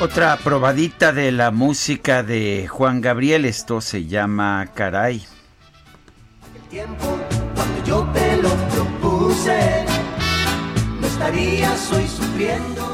Otra 0.02 0.38
probadita 0.38 1.11
de 1.11 1.31
la 1.31 1.52
música 1.52 2.23
de 2.23 2.68
Juan 2.68 3.02
Gabriel, 3.02 3.45
esto 3.45 3.81
se 3.81 4.06
llama 4.06 4.68
Caray. 4.73 5.26
tiempo 6.69 7.18
cuando 7.56 7.84
yo 7.84 8.07
te 8.14 8.18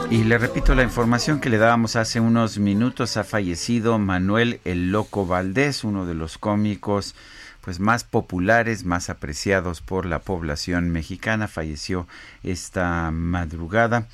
Y 0.09 0.23
le 0.23 0.37
repito 0.37 0.75
la 0.75 0.83
información 0.83 1.39
que 1.39 1.49
le 1.49 1.57
dábamos 1.57 1.95
hace 1.95 2.19
unos 2.19 2.57
minutos. 2.57 3.17
Ha 3.17 3.23
fallecido 3.23 3.99
Manuel 3.99 4.59
el 4.65 4.91
Loco 4.91 5.25
Valdés, 5.25 5.83
uno 5.83 6.05
de 6.05 6.13
los 6.13 6.37
cómicos 6.37 7.15
pues 7.61 7.79
más 7.79 8.03
populares, 8.03 8.85
más 8.85 9.09
apreciados 9.09 9.81
por 9.81 10.05
la 10.05 10.19
población 10.19 10.89
mexicana. 10.89 11.47
Falleció 11.47 12.07
esta 12.43 13.11
madrugada 13.11 14.07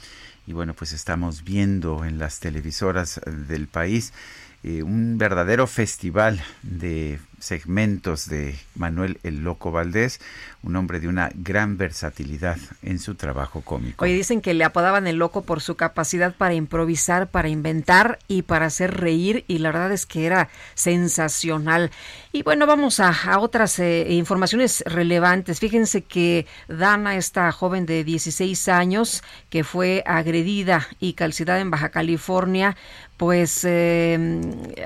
y 0.48 0.53
bueno, 0.53 0.73
pues 0.73 0.93
estamos 0.93 1.43
viendo 1.43 2.03
en 2.03 2.18
las 2.18 2.39
televisoras 2.39 3.22
del 3.26 3.68
país 3.68 4.14
eh, 4.63 4.83
un 4.83 5.17
verdadero 5.17 5.67
festival 5.67 6.43
de 6.61 7.19
segmentos 7.41 8.29
de 8.29 8.55
Manuel 8.75 9.19
el 9.23 9.43
Loco 9.43 9.71
Valdés, 9.71 10.21
un 10.63 10.75
hombre 10.75 10.99
de 10.99 11.07
una 11.07 11.31
gran 11.33 11.77
versatilidad 11.77 12.57
en 12.83 12.99
su 12.99 13.15
trabajo 13.15 13.61
cómico. 13.61 14.03
Hoy 14.03 14.13
dicen 14.13 14.41
que 14.41 14.53
le 14.53 14.63
apodaban 14.63 15.07
el 15.07 15.17
loco 15.17 15.41
por 15.41 15.61
su 15.61 15.75
capacidad 15.75 16.35
para 16.35 16.53
improvisar, 16.53 17.27
para 17.29 17.49
inventar 17.49 18.19
y 18.27 18.43
para 18.43 18.67
hacer 18.67 18.97
reír 18.97 19.43
y 19.47 19.57
la 19.57 19.71
verdad 19.71 19.91
es 19.91 20.05
que 20.05 20.25
era 20.25 20.49
sensacional. 20.75 21.91
Y 22.31 22.43
bueno, 22.43 22.67
vamos 22.67 22.99
a, 22.99 23.11
otras 23.39 23.79
eh, 23.79 24.05
informaciones 24.09 24.83
relevantes. 24.85 25.59
Fíjense 25.59 26.03
que 26.03 26.45
Dana, 26.67 27.15
esta 27.15 27.51
joven 27.51 27.85
de 27.85 28.03
16 28.03 28.67
años 28.67 29.23
que 29.49 29.63
fue 29.63 30.03
agredida 30.05 30.88
y 30.99 31.13
calcidada 31.13 31.59
en 31.59 31.71
Baja 31.71 31.89
California, 31.89 32.77
pues 33.22 33.64
eh, 33.65 34.18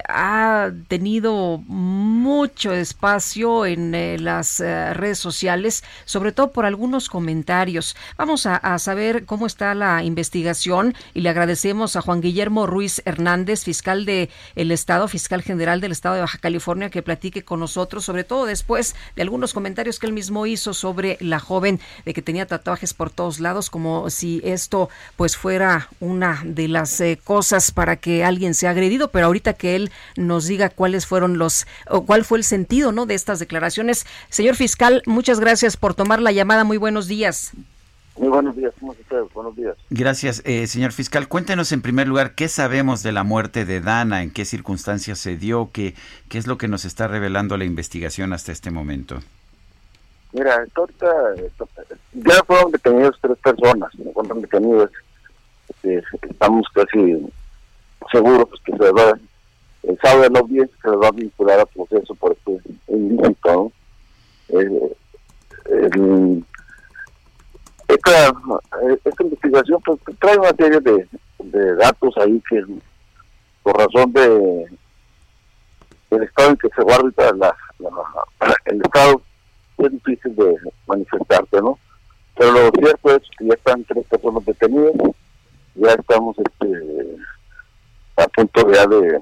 ha 0.10 0.70
tenido 0.90 1.64
mucho 1.68 2.74
espacio 2.74 3.66
en 3.66 3.96
eh, 3.96 4.20
las 4.20 4.60
eh, 4.60 4.94
redes 4.94 5.20
sociales, 5.20 5.86
sobre 6.04 6.34
todo 6.34 6.52
por 6.52 6.66
algunos 6.66 7.08
comentarios. 7.08 7.96
Vamos 8.18 8.46
a, 8.46 8.78
saber 8.78 9.24
cómo 9.24 9.48
está 9.48 9.74
la 9.74 10.04
investigación 10.04 10.96
y 11.14 11.22
le 11.22 11.30
agradecemos 11.30 11.96
a 11.96 12.02
Juan 12.02 12.20
Guillermo 12.20 12.68
Ruiz 12.68 13.02
Hernández, 13.06 13.64
fiscal 13.64 14.04
del 14.04 14.30
el 14.58 14.72
Estado, 14.72 15.08
fiscal 15.08 15.42
general 15.42 15.80
del 15.80 15.94
Estado 15.94 16.16
de 16.16 16.22
Baja 16.22 16.38
California, 16.38 16.90
que 16.90 17.02
platique 17.02 17.46
con 17.46 17.62
nosotros, 17.62 18.04
sobre 18.04 18.26
todo 18.26 18.46
después 18.46 18.98
de 19.16 19.22
algunos 19.22 19.54
comentarios 19.54 19.98
que 19.98 20.08
él 20.08 20.14
mismo 20.14 20.46
hizo 20.46 20.74
sobre 20.74 21.18
la 21.22 21.40
joven 21.40 21.80
de 22.04 22.14
que 22.14 22.22
tenía 22.22 22.46
tatuajes 22.46 22.94
por 22.94 23.12
todos 23.12 23.40
lados, 23.40 23.70
como 23.70 24.10
si 24.10 24.42
esto 24.44 24.90
pues 25.16 25.38
fuera 25.38 25.88
una 26.02 26.42
de 26.44 26.68
las 26.68 27.02
cosas 27.24 27.72
para 27.72 27.96
que 27.96 28.25
alguien 28.28 28.54
se 28.54 28.68
ha 28.68 28.72
agredido, 28.72 29.12
pero 29.12 29.28
ahorita 29.28 29.54
que 29.54 29.76
él 29.76 29.92
nos 30.18 30.48
diga 30.48 30.70
cuáles 30.70 31.06
fueron 31.06 31.38
los 31.38 31.68
o 31.88 32.06
cuál 32.06 32.26
fue 32.26 32.38
el 32.38 32.44
sentido, 32.44 32.92
¿no? 32.92 33.06
de 33.06 33.16
estas 33.16 33.40
declaraciones. 33.40 34.06
Señor 34.30 34.56
fiscal, 34.56 35.04
muchas 35.06 35.40
gracias 35.40 35.78
por 35.78 35.94
tomar 35.94 36.22
la 36.22 36.32
llamada. 36.32 36.64
Muy 36.64 36.78
buenos 36.78 37.08
días. 37.08 37.54
Muy 38.18 38.30
buenos 38.30 38.56
días, 38.56 38.74
¿cómo 38.80 38.96
Buenos 39.34 39.56
días. 39.58 39.76
Gracias, 39.90 40.42
eh, 40.46 40.68
señor 40.68 40.94
fiscal. 40.94 41.28
Cuéntenos 41.28 41.74
en 41.74 41.82
primer 41.82 42.08
lugar 42.08 42.34
qué 42.34 42.48
sabemos 42.48 43.04
de 43.04 43.12
la 43.12 43.26
muerte 43.26 43.66
de 43.66 43.82
Dana, 43.82 44.24
en 44.24 44.32
qué 44.32 44.46
circunstancias 44.46 45.20
se 45.20 45.36
dio, 45.36 45.70
qué, 45.74 45.96
qué 46.30 46.38
es 46.38 46.48
lo 46.48 46.58
que 46.58 46.70
nos 46.70 46.86
está 46.86 47.10
revelando 47.10 47.58
la 47.58 47.66
investigación 47.66 48.32
hasta 48.32 48.54
este 48.54 48.72
momento. 48.72 49.20
Mira, 50.32 50.66
ahorita 50.76 51.08
ya 52.14 52.44
fueron 52.46 52.72
detenidos 52.72 53.18
tres 53.22 53.38
personas, 53.40 53.92
fueron 54.14 54.42
detenidos. 54.42 54.92
Este, 55.70 56.04
estamos 56.22 56.66
casi 56.74 57.26
seguro 58.12 58.46
pues, 58.46 58.62
que 58.62 58.72
se 58.72 58.92
va, 58.92 59.18
el 59.84 60.00
sábado 60.00 60.22
de 60.24 60.30
la 60.30 60.40
audiencia 60.40 60.78
se 60.82 60.90
va 60.90 61.08
a 61.08 61.12
vincular 61.12 61.60
al 61.60 61.68
proceso 61.68 62.16
por 62.16 62.34
este 62.34 62.60
ilícito. 62.88 63.72
¿no? 64.50 64.60
Eh, 64.60 64.96
esta, 67.88 68.34
esta, 69.06 69.24
investigación 69.24 69.82
pues, 69.86 70.00
trae 70.20 70.38
una 70.38 70.50
serie 70.50 70.80
de, 70.80 71.08
de 71.40 71.76
datos 71.76 72.16
ahí 72.18 72.42
que 72.50 72.64
por 73.64 73.78
razón 73.78 74.12
de 74.14 74.66
el 76.12 76.24
estado 76.24 76.52
en 76.52 76.58
que 76.58 76.70
se 76.76 76.82
guarda 76.82 77.34
la, 77.34 77.56
el 78.66 78.82
estado 78.82 79.22
es 79.80 79.92
difícil 79.92 80.36
de 80.36 80.56
manifestarte, 80.88 81.62
¿no? 81.62 81.78
Pero 82.38 82.52
lo 82.52 82.70
cierto 82.72 83.16
es 83.16 83.24
que 83.38 83.48
ya 83.48 83.54
están 83.54 83.84
tres 83.86 84.06
personas 84.08 84.46
detenidas, 84.46 84.94
ya 85.76 85.92
estamos 85.92 86.36
este 86.38 87.18
a 88.18 88.28
punto 88.28 88.72
ya 88.72 88.86
de, 88.88 89.20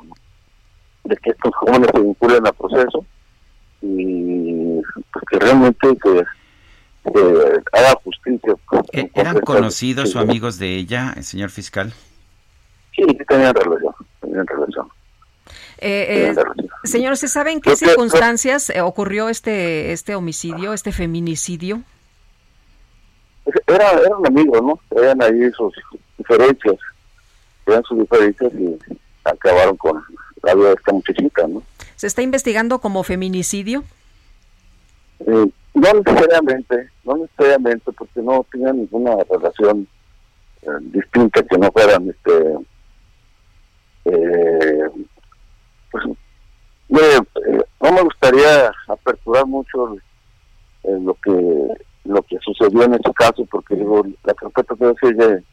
de 1.03 1.17
que 1.17 1.31
estos 1.31 1.53
jóvenes 1.55 1.89
se 1.93 2.01
vinculen 2.01 2.45
al 2.45 2.53
proceso 2.53 3.05
y 3.81 4.81
pues, 5.11 5.25
que 5.29 5.39
realmente 5.39 5.97
que, 6.01 6.23
haga 7.73 7.95
justicia. 8.03 8.55
¿E-, 8.93 9.11
¿Eran 9.13 9.41
conocidos 9.41 10.15
o 10.15 10.19
amigos 10.19 10.57
de 10.57 10.75
ella, 10.77 11.15
señor 11.21 11.49
fiscal? 11.49 11.93
Sí, 12.95 13.03
sí 13.07 13.25
tenían 13.27 13.53
relación, 13.53 13.93
tenían 14.21 14.47
relación. 14.47 14.87
Eh, 15.79 16.31
eh, 16.31 16.35
señor, 16.85 17.17
¿se 17.17 17.27
sabe 17.27 17.51
en 17.51 17.59
qué 17.59 17.75
circunstancias 17.75 18.69
eh, 18.69 18.79
ocurrió 18.79 19.27
este 19.27 19.91
este 19.91 20.15
homicidio, 20.15 20.71
este 20.71 20.93
feminicidio? 20.93 21.81
Era, 23.67 23.91
eran 23.91 24.25
amigos, 24.25 24.61
¿no? 24.61 24.79
Eran 24.95 25.21
ahí 25.21 25.51
sus 25.51 25.73
diferencias 26.17 26.77
eran 27.67 27.83
sus 27.83 27.99
diferencias 27.99 28.51
y 28.53 28.77
acabaron 29.23 29.77
con 29.77 30.03
la 30.43 30.55
vida 30.55 30.67
de 30.69 30.73
esta 30.73 30.91
muchachita, 30.91 31.47
¿no? 31.47 31.63
¿Se 31.95 32.07
está 32.07 32.21
investigando 32.21 32.79
como 32.79 33.03
feminicidio? 33.03 33.83
Eh, 35.19 35.51
no 35.73 35.93
necesariamente, 35.93 36.89
no 37.03 37.17
necesariamente, 37.17 37.91
porque 37.93 38.21
no 38.21 38.45
tenían 38.51 38.77
ninguna 38.77 39.15
relación 39.29 39.87
eh, 40.61 40.67
distinta 40.81 41.43
que 41.43 41.57
no 41.57 41.71
fueran, 41.71 42.09
este, 42.09 42.57
eh, 44.05 44.89
pues, 45.91 46.03
no 46.89 47.91
me 47.91 48.01
gustaría 48.01 48.71
aperturar 48.87 49.45
mucho 49.45 49.95
lo 50.83 51.13
que 51.15 51.83
lo 52.05 52.21
que 52.23 52.37
sucedió 52.39 52.83
en 52.83 52.95
ese 52.95 53.13
caso, 53.13 53.45
porque 53.49 53.75
digo, 53.75 54.05
la 54.23 54.33
carpeta 54.33 54.75
debe 54.77 54.93
ser 54.99 55.43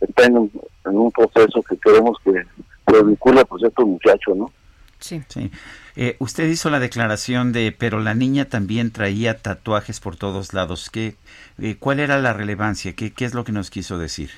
está 0.00 0.24
en 0.26 0.36
un, 0.36 1.12
proceso 1.12 1.62
que 1.62 1.76
queremos 1.78 2.18
que 2.24 2.32
se 2.32 3.04
vincule 3.04 3.44
pues 3.44 3.62
estos 3.62 3.86
muchachos, 3.86 4.36
¿no? 4.36 4.50
Sí. 4.98 5.22
sí. 5.28 5.50
Eh, 5.96 6.16
usted 6.18 6.48
hizo 6.48 6.70
la 6.70 6.78
declaración 6.78 7.52
de, 7.52 7.74
pero 7.76 8.00
la 8.00 8.14
niña 8.14 8.46
también 8.46 8.90
traía 8.90 9.38
tatuajes 9.38 10.00
por 10.00 10.16
todos 10.16 10.52
lados. 10.52 10.90
¿Qué, 10.90 11.16
eh, 11.58 11.76
¿Cuál 11.78 12.00
era 12.00 12.18
la 12.18 12.32
relevancia? 12.32 12.94
¿Qué, 12.94 13.12
¿Qué 13.12 13.24
es 13.24 13.34
lo 13.34 13.44
que 13.44 13.52
nos 13.52 13.70
quiso 13.70 13.98
decir? 13.98 14.30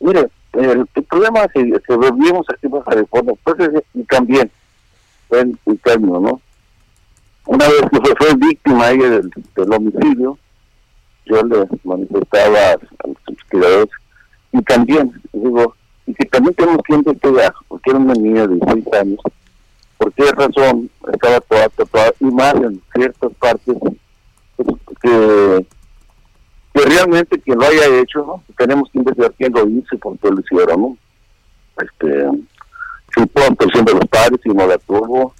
Mire, 0.00 0.28
el, 0.52 0.86
problema 1.08 1.40
es 1.44 1.52
que, 1.52 1.80
que 1.86 1.96
vivimos 1.96 2.46
aquí 2.48 2.66
en 2.66 2.80
California, 2.80 3.34
pues 3.44 3.84
y 3.94 4.02
también 4.04 4.50
en 5.30 5.58
término, 5.84 6.20
¿no? 6.20 6.40
Una 7.46 7.68
vez 7.68 7.80
que 7.90 7.98
fue, 7.98 8.14
fue 8.16 8.34
víctima 8.36 8.90
ella 8.90 9.10
del, 9.10 9.30
del 9.56 9.72
homicidio, 9.72 10.38
yo 11.26 11.42
le 11.42 11.66
manifestaba 11.84 12.72
a 12.72 13.06
los 13.06 13.16
investigadores 13.28 13.90
y 14.52 14.62
también, 14.62 15.12
digo, 15.32 15.74
y 16.06 16.14
que 16.14 16.24
también 16.26 16.54
tenemos 16.54 16.82
que 16.82 16.94
investigar, 16.94 17.54
porque 17.68 17.90
era 17.90 17.98
una 17.98 18.14
niña 18.14 18.46
de 18.46 18.56
16 18.56 18.86
años, 18.94 19.20
por 19.98 20.12
qué 20.12 20.30
razón 20.32 20.90
estaba 21.12 21.40
toda 21.40 21.68
tatuada, 21.68 22.12
y 22.20 22.24
más 22.24 22.54
en 22.54 22.82
ciertas 22.94 23.32
partes, 23.38 23.76
pues, 24.56 24.68
que, 25.00 25.66
que 26.74 26.80
realmente 26.82 27.40
quien 27.40 27.58
lo 27.58 27.66
haya 27.66 28.00
hecho, 28.00 28.24
¿no? 28.26 28.42
tenemos 28.56 28.90
que 28.90 28.98
investigar 28.98 29.32
quién 29.38 29.52
lo 29.52 29.68
hizo 29.68 29.94
y 29.94 29.98
por 29.98 30.18
qué 30.18 30.30
lo 30.30 30.40
hicieron, 30.40 30.80
¿no? 30.80 30.96
Este, 31.80 32.28
si 33.14 33.26
por 33.26 33.56
presión 33.56 33.84
de 33.84 33.94
los 33.94 34.06
padres, 34.06 34.40
y 34.44 34.48
no 34.50 34.66
la 34.66 34.78
tuvo, 34.78 35.34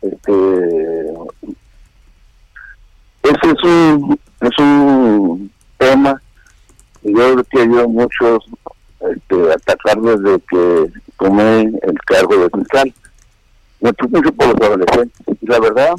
este, 0.00 0.32
ese 3.22 3.50
es 3.56 3.64
un, 3.64 4.18
es 4.40 4.58
un 4.58 5.50
tema 5.78 6.22
yo 7.12 7.12
creo 7.12 7.44
que 7.44 7.60
ayudó 7.60 7.88
mucho 7.88 8.38
este, 9.00 9.52
atacar 9.52 10.00
desde 10.00 10.40
que 10.48 10.92
tomé 11.18 11.60
el 11.60 11.98
cargo 12.06 12.36
de 12.36 12.50
fiscal. 12.58 12.94
Me 13.80 13.92
preocupo 13.92 14.32
por 14.32 14.46
los 14.48 14.68
adolescentes. 14.68 15.36
Y 15.40 15.46
la 15.46 15.60
verdad, 15.60 15.94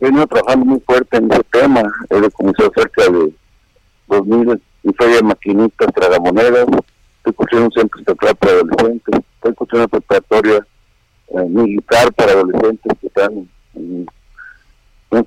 he 0.00 0.06
venido 0.06 0.26
trabajando 0.26 0.64
muy 0.64 0.80
fuerte 0.80 1.16
en 1.16 1.32
ese 1.32 1.44
tema. 1.44 1.82
He 2.10 2.30
comenzado 2.30 2.72
cerca 2.74 3.04
de 3.04 3.32
2000 4.08 4.62
y 4.82 4.92
feria 4.94 5.16
de 5.16 5.22
maquinistas, 5.22 5.92
tragamonedas. 5.94 6.66
Estoy 7.18 7.32
construyendo 7.32 7.66
un 7.66 7.80
centro 7.80 8.00
estatal 8.00 8.36
para 8.36 8.52
adolescentes. 8.52 9.20
Estoy 9.36 9.54
construyendo 9.54 9.88
una 9.92 10.00
preparatoria 10.00 10.66
eh, 11.28 11.44
militar 11.48 12.12
para 12.12 12.32
adolescentes 12.32 12.92
que 13.00 13.06
están 13.06 13.48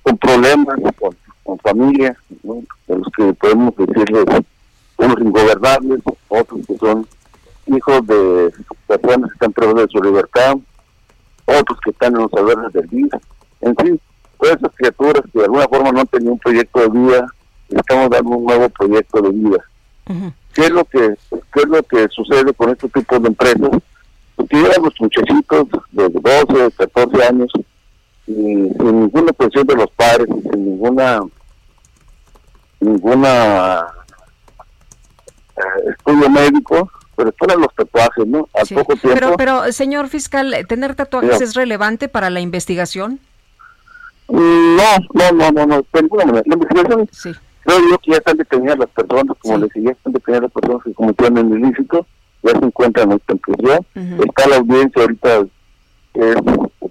con 0.04 0.18
problemas, 0.18 0.76
con 1.48 1.57
familia, 1.60 2.15
¿no? 2.44 2.61
los 2.88 3.07
que 3.15 3.34
podemos 3.34 3.74
decirles 3.78 4.26
unos 4.98 5.19
ingobernables, 5.22 6.02
otros 6.28 6.68
que 6.68 6.78
son 6.78 7.07
hijos 7.68 8.06
de 8.06 8.52
personas 8.86 9.30
que 9.30 9.36
están 9.36 9.53
privadas 9.53 9.88
de 9.88 9.91
su 9.91 10.03
libertad, 10.03 10.57
otros 11.45 11.80
que 11.82 11.91
están 11.91 12.15
en 12.15 12.24
los 12.24 12.34
albergues 12.34 12.74
del 12.74 12.88
vida, 12.88 13.19
en 13.61 13.76
fin, 13.78 13.99
todas 14.38 14.57
esas 14.57 14.72
criaturas 14.76 15.24
que 15.32 15.40
de 15.40 15.45
alguna 15.45 15.68
forma 15.69 15.91
no 15.94 16.06
tenían 16.06 16.34
un 16.34 16.40
proyecto 16.40 16.82
de 16.82 16.90
vida, 16.90 17.28
estamos 17.69 18.10
dando 18.10 18.30
un 18.30 18.45
nuevo 18.45 18.69
proyecto 18.69 19.22
de 19.22 19.30
vida. 19.30 19.64
¿Qué 20.53 20.61
es 20.61 20.72
lo 20.72 20.84
que 20.86 21.15
qué 21.53 21.61
es 21.61 21.68
lo 21.68 21.84
que 21.84 22.07
sucede 22.10 22.53
con 22.53 22.72
este 22.72 22.90
tipo 22.90 23.19
de 23.19 23.28
empresas? 23.28 23.69
Porque 24.36 24.56
llegan 24.56 24.84
los 24.84 24.94
muchachitos 24.99 25.68
de 25.91 26.10
12, 26.10 26.72
14 26.78 27.24
años 27.24 27.52
y 28.26 28.34
sin 28.34 28.99
ninguna 29.02 29.32
presión 29.34 29.65
de 29.65 29.76
los 29.76 29.90
padres, 29.91 30.28
sin 30.52 30.65
ninguna 30.65 31.22
ninguna 32.80 33.88
eh, 35.58 35.90
estudio 35.90 36.30
médico, 36.30 36.91
pero 37.16 37.34
fueron 37.38 37.62
los 37.62 37.74
tatuajes, 37.76 38.28
¿no? 38.28 38.48
Al 38.54 38.68
poco 38.68 38.95
tiempo. 38.95 39.10
Pero, 39.14 39.38
pero, 39.38 39.72
señor 39.72 40.08
fiscal, 40.08 40.56
¿tener 40.68 40.95
tatuajes 40.95 41.41
es 41.41 41.56
relevante 41.56 42.08
para 42.08 42.30
la 42.30 42.40
investigación? 42.40 43.20
Mm, 44.30 44.76
no, 44.76 44.84
no, 45.14 45.32
no, 45.32 45.52
no, 45.52 45.66
no, 45.66 45.86
de 45.94 46.02
ninguna 46.02 46.26
manera. 46.26 46.44
La 46.45 46.54
investigación, 46.54 47.10
sí. 47.12 47.32
creo 47.64 47.80
yo 47.90 47.98
que 47.99 48.12
ya 48.12 48.18
están 48.18 48.38
detenidas 48.38 48.78
las 48.78 48.90
personas, 48.90 49.38
como 49.40 49.58
les 49.58 49.70
decía, 49.70 49.91
están 49.91 50.14
detenidas 50.14 50.44
las 50.44 50.52
personas 50.52 50.84
que 50.84 50.94
cometieron 50.94 51.38
el 51.38 51.60
ilícito, 51.60 52.06
ya 52.44 52.52
se 52.52 52.66
encuentran 52.66 53.12
en 53.12 53.20
prisión. 53.40 53.86
Está 53.95 54.48
la 54.48 54.58
audiencia 54.58 55.02
ahorita 55.02 55.45
eh, 56.14 56.36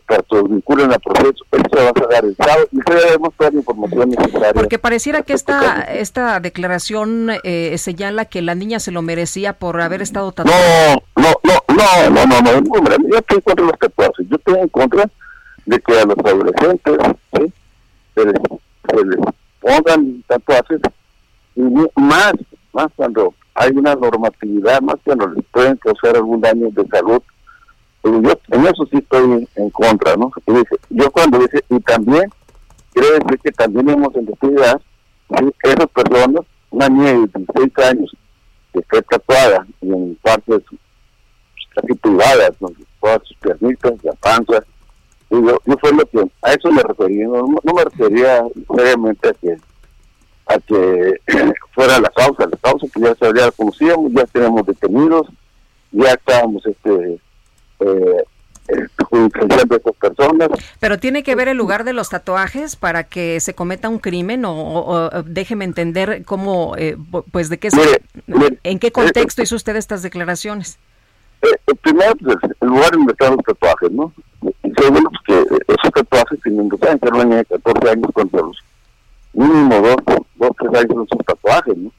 que 0.07 0.43
vinculen 0.49 0.93
al 0.93 1.01
proceso, 1.01 1.45
eso 1.51 1.65
se 1.70 1.77
va 1.77 1.91
a 1.91 2.01
sacar 2.01 2.24
el 2.24 2.37
sábado 2.37 2.69
y 2.70 2.78
debemos 2.91 3.35
toda 3.37 3.51
la 3.51 3.57
información 3.59 4.11
necesaria. 4.11 4.53
Porque 4.53 4.78
pareciera 4.78 5.23
que 5.23 5.33
esta 5.33 5.83
esta 5.83 6.41
declaración 6.41 7.31
eh, 7.43 7.77
señala 7.78 8.24
que 8.24 8.43
la 8.43 8.55
niña 8.55 8.78
se 8.78 8.93
lo 8.93 9.03
merecía 9.03 9.55
por 9.55 9.81
haber 9.81 10.03
estado 10.03 10.33
tan... 10.33 10.47
No, 10.47 10.53
no, 11.16 11.33
no, 11.43 11.55
no, 11.74 12.11
no, 12.11 12.27
no, 12.27 12.41
no, 12.41 12.61
no, 12.61 13.09
yo 13.09 13.19
estoy 13.19 13.37
en 13.37 13.43
contra 13.43 13.65
de 13.65 13.70
los 13.70 13.78
tatuajes, 13.78 14.27
yo 14.28 14.37
estoy 14.37 14.59
en 14.59 14.69
contra 14.69 15.11
de 15.66 15.81
que 15.81 16.01
a 16.01 16.05
los 16.05 16.19
adolescentes 16.19 16.97
¿sí? 17.37 17.53
se, 18.15 18.24
les, 18.24 18.35
se 18.89 19.05
les 19.05 19.19
pongan 19.61 20.23
tatuajes 20.28 20.81
y 21.57 21.62
más, 21.97 22.35
más 22.73 22.89
cuando 22.95 23.35
hay 23.55 23.70
una 23.70 23.95
normatividad, 23.95 24.81
más 24.83 24.97
cuando 25.05 25.27
les 25.28 25.45
pueden 25.47 25.77
causar 25.78 26.16
algún 26.16 26.41
daño 26.41 26.69
de 26.70 26.87
salud 26.89 27.23
yo 28.07 28.33
en 28.51 28.66
eso 28.66 28.87
sí 28.91 28.99
estoy 28.99 29.49
en 29.57 29.70
contra, 29.70 30.16
¿no? 30.16 30.31
yo 30.91 31.11
cuando 31.11 31.39
dice, 31.39 31.65
y 31.69 31.81
también, 31.81 32.31
quiero 32.93 33.09
decir 33.12 33.41
que 33.43 33.53
también 33.53 33.89
hemos 33.91 34.15
investigado 34.15 34.81
¿sí? 35.39 35.51
esas 35.62 35.87
personas, 35.89 36.43
una 36.70 36.89
niña 36.89 37.12
de 37.12 37.19
16 37.19 37.78
años, 37.91 38.16
que 38.73 38.83
fue 38.89 39.03
tatuada 39.03 39.66
y 39.81 39.93
en 39.93 40.19
partes 40.23 40.62
casi 41.74 41.95
privadas, 41.95 42.53
¿no? 42.61 42.69
todas 43.01 43.20
sus 43.24 43.37
piernitas, 43.39 43.93
la 44.03 44.12
panza, 44.15 44.62
y 45.31 45.35
yo, 45.35 45.59
yo 45.65 45.77
fue 45.78 45.93
lo 45.93 46.07
que, 46.07 46.31
a 46.43 46.53
eso 46.53 46.70
me 46.70 46.83
refería, 46.83 47.27
no, 47.27 47.47
me 47.47 47.85
refería 47.85 48.45
seriamente 48.74 49.28
a 49.28 49.33
que 49.33 49.57
a 50.49 50.59
que 50.61 51.20
fuera 51.74 51.99
la 51.99 52.09
causa, 52.11 52.47
la 52.47 52.57
causa 52.59 52.87
que 52.95 53.01
ya 53.01 53.15
se 53.16 53.53
conocíamos, 53.57 54.12
ya 54.12 54.24
tenemos 54.27 54.65
detenidos, 54.65 55.27
ya 55.91 56.12
estábamos 56.12 56.65
este 56.66 57.20
eh, 57.81 58.24
de 58.69 59.77
esas 59.77 59.97
personas. 60.01 60.48
Pero 60.81 60.98
tiene 60.98 61.23
que 61.23 61.35
ver 61.35 61.48
el 61.48 61.57
lugar 61.57 61.85
de 61.85 61.93
los 61.93 62.09
tatuajes 62.09 62.77
para 62.77 63.05
que 63.05 63.40
se 63.40 63.55
cometa 63.55 63.89
un 63.89 63.98
crimen 63.98 64.44
o, 64.44 65.11
déjeme 65.24 65.65
entender 65.65 66.24
cómo, 66.24 66.74
eh, 66.77 66.97
pues 67.31 67.48
de 67.48 67.59
qué, 67.59 67.69
en 68.62 68.78
qué 68.78 68.93
contexto 68.93 69.43
hizo 69.43 69.57
usted 69.57 69.77
estas 69.77 70.03
declaraciones. 70.03 70.78
Eh, 71.43 71.74
primero, 71.82 72.15
pues, 72.16 72.36
el 72.61 72.69
lugar 72.69 72.90
donde 72.93 73.12
están 73.12 73.36
los 73.36 73.44
tatuajes, 73.44 73.90
¿no? 73.93 74.12
Y 74.43 74.73
segundo, 74.73 75.11
pues 75.11 75.23
que 75.27 75.57
esos 75.69 75.93
tatuajes 75.93 76.40
tienen 76.43 76.69
que 76.69 76.77
ser 76.78 76.98
una 77.12 77.36
de 77.36 77.44
14 77.44 77.90
años 77.90 78.11
contra 78.12 78.40
los 78.40 78.57
mínimo 79.32 79.81
dos, 79.81 79.97
dos, 80.36 80.51
tres 80.59 80.82
años 80.82 81.07
esos 81.07 81.27
tatuajes, 81.27 81.77
¿no? 81.77 81.93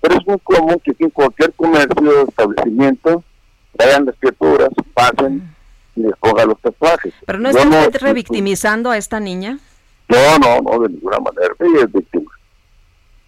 Pero 0.00 0.14
es 0.16 0.26
muy 0.26 0.38
común 0.40 0.80
que 0.84 0.94
en 0.98 1.10
cualquier 1.10 1.52
comercio, 1.54 2.28
establecimiento, 2.28 3.24
vayan 3.78 4.06
las 4.06 4.14
criaturas, 4.18 4.68
pasen 4.94 5.54
y 5.96 6.02
les 6.02 6.16
pongan 6.16 6.48
los 6.48 6.60
tatuajes. 6.60 7.14
¿Pero 7.26 7.38
no 7.38 7.50
está 7.50 7.68
usted 7.68 8.00
revictimizando 8.00 8.90
a 8.90 8.96
esta 8.96 9.20
niña? 9.20 9.58
No, 10.08 10.38
no, 10.38 10.60
no, 10.60 10.78
de 10.80 10.88
ninguna 10.88 11.18
manera. 11.18 11.54
Ella 11.58 11.84
es 11.84 11.92
víctima. 11.92 12.30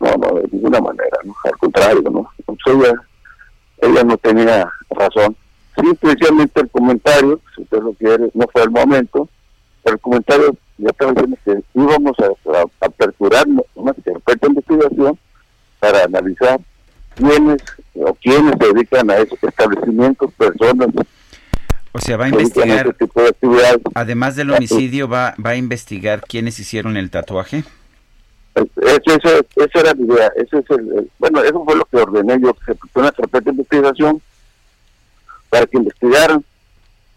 No, 0.00 0.14
no, 0.16 0.40
de 0.40 0.48
ninguna 0.50 0.80
manera, 0.80 1.18
¿no? 1.24 1.34
Al 1.44 1.58
contrario, 1.58 2.02
¿no? 2.10 2.30
Pues 2.44 2.58
ella, 2.66 2.92
ella 3.78 4.04
no 4.04 4.16
tenía 4.18 4.68
razón. 4.90 5.36
Sí, 5.76 5.86
especialmente 5.90 6.60
el 6.60 6.70
comentario, 6.70 7.40
si 7.54 7.62
usted 7.62 7.82
lo 7.82 7.92
quiere, 7.94 8.30
no 8.34 8.46
fue 8.52 8.62
el 8.62 8.70
momento, 8.70 9.28
pero 9.82 9.94
el 9.94 10.00
comentario 10.00 10.56
ya 10.78 10.88
estaba 10.90 11.12
diciendo 11.12 11.36
que 11.44 11.62
íbamos 11.74 12.16
a, 12.18 12.58
a 12.58 12.86
aperturar 12.86 13.46
una 13.74 13.92
de 13.92 14.46
investigación 14.48 15.18
para 15.78 16.04
analizar 16.04 16.60
quiénes 17.14 17.62
o 17.94 18.14
quiénes 18.14 18.54
se 18.58 18.72
dedican 18.72 19.10
a 19.10 19.16
esos 19.18 19.42
establecimientos, 19.42 20.32
personas. 20.34 20.88
O 21.92 21.98
sea, 21.98 22.16
va 22.16 22.24
a 22.24 22.28
investigar, 22.28 22.96
además 23.94 24.34
del 24.36 24.50
homicidio, 24.50 25.08
va, 25.08 25.34
va 25.44 25.50
a 25.50 25.56
investigar 25.56 26.22
quiénes 26.22 26.58
hicieron 26.58 26.96
el 26.96 27.10
tatuaje. 27.10 27.64
Eso, 28.54 29.14
esa 29.56 29.80
era 29.80 29.94
la 29.94 30.02
idea, 30.02 30.32
ese 30.36 30.58
es 30.58 30.70
el, 30.70 31.10
bueno, 31.18 31.42
eso 31.42 31.64
fue 31.64 31.76
lo 31.76 31.84
que 31.86 31.96
ordené 31.96 32.38
yo, 32.42 32.52
que 32.54 32.64
se 32.66 32.74
puso 32.74 33.00
una 33.00 33.12
carpeta 33.12 33.44
de 33.44 33.50
investigación 33.50 34.20
para 35.48 35.66
que 35.66 35.78
investigaran 35.78 36.44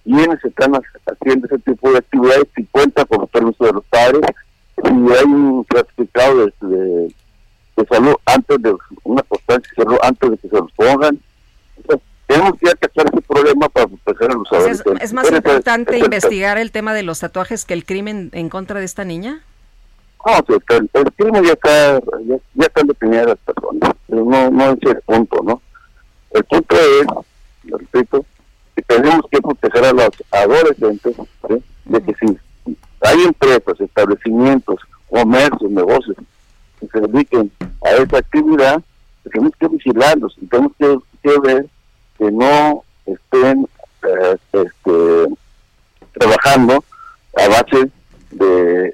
quiénes 0.03 0.43
están 0.43 0.73
haciendo 0.73 1.47
ese 1.47 1.59
tipo 1.59 1.91
de 1.91 1.97
actividades, 1.97 2.47
si 2.55 2.63
cuenta 2.65 3.05
con 3.05 3.21
los 3.21 3.29
permisos 3.29 3.67
de 3.67 3.73
los 3.73 3.85
padres, 3.85 4.21
si 4.75 4.89
hay 4.89 5.23
un 5.25 5.63
clasificado 5.63 6.45
de 6.45 6.53
de 6.61 7.13
salud 7.83 8.15
antes 8.25 8.61
de 8.61 8.75
una 9.03 9.21
constancia 9.23 9.71
de 9.75 9.83
salud 9.83 9.97
antes 10.01 10.31
de 10.31 10.37
que 10.37 10.47
se 10.47 10.55
los 10.55 10.71
pongan. 10.71 11.19
tenemos 12.27 12.53
que 12.59 12.69
atacar 12.69 13.07
ese 13.07 13.21
problema 13.21 13.69
para 13.69 13.87
proteger 13.87 14.31
a 14.31 14.35
los 14.35 14.51
adolescentes. 14.51 15.03
¿Es, 15.03 15.13
más 15.13 15.31
importante 15.31 15.97
investigar 15.97 16.57
el 16.57 16.71
tema 16.71 16.93
de 16.93 17.03
los 17.03 17.19
tatuajes 17.19 17.65
que 17.65 17.73
el 17.73 17.85
crimen 17.85 18.29
en 18.33 18.49
contra 18.49 18.79
de 18.79 18.85
esta 18.85 19.03
niña? 19.03 19.41
No, 20.25 20.37
el, 20.47 20.89
el, 20.93 21.13
crimen 21.13 21.43
ya 21.43 21.53
está, 21.53 21.99
ya, 22.25 22.35
ya 22.55 22.65
están 22.65 22.87
detenidas 22.87 23.27
las 23.27 23.37
personas. 23.39 23.93
No, 24.07 24.49
no 24.49 24.71
es 24.71 24.77
el 24.81 25.01
punto, 25.01 25.41
¿no? 25.43 25.61
El 26.31 26.43
punto 26.45 26.75
es, 26.75 27.05
lo 27.63 27.77
repito, 27.77 28.25
que 28.75 28.81
tenemos 28.81 29.21
que 29.29 29.41
proteger 29.41 29.85
a 29.85 29.93
los 29.93 30.09
adolescentes 30.31 31.15
de 31.85 32.01
que 32.01 32.13
si 32.15 32.37
hay 33.01 33.21
empresas, 33.21 33.79
establecimientos, 33.79 34.79
comercios, 35.09 35.69
negocios 35.69 36.17
que 36.79 36.87
se 36.87 36.99
dediquen 36.99 37.51
a 37.83 37.91
esa 37.91 38.17
actividad, 38.17 38.81
tenemos 39.31 39.53
que 39.59 39.67
vigilarlos 39.67 40.35
y 40.41 40.45
tenemos 40.47 40.71
que, 40.77 41.39
ver 41.39 41.65
que 42.17 42.31
no 42.31 42.83
estén 43.05 43.67
eh, 44.03 44.37
este, 44.53 45.25
trabajando 46.13 46.83
a 47.37 47.47
base 47.47 47.89
de, 48.31 48.93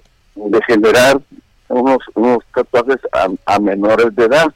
generar 0.67 1.19
unos, 1.67 1.99
unos 2.15 2.39
tatuajes 2.53 2.99
a, 3.45 3.59
menores 3.59 4.15
de 4.15 4.25
edad, 4.25 4.53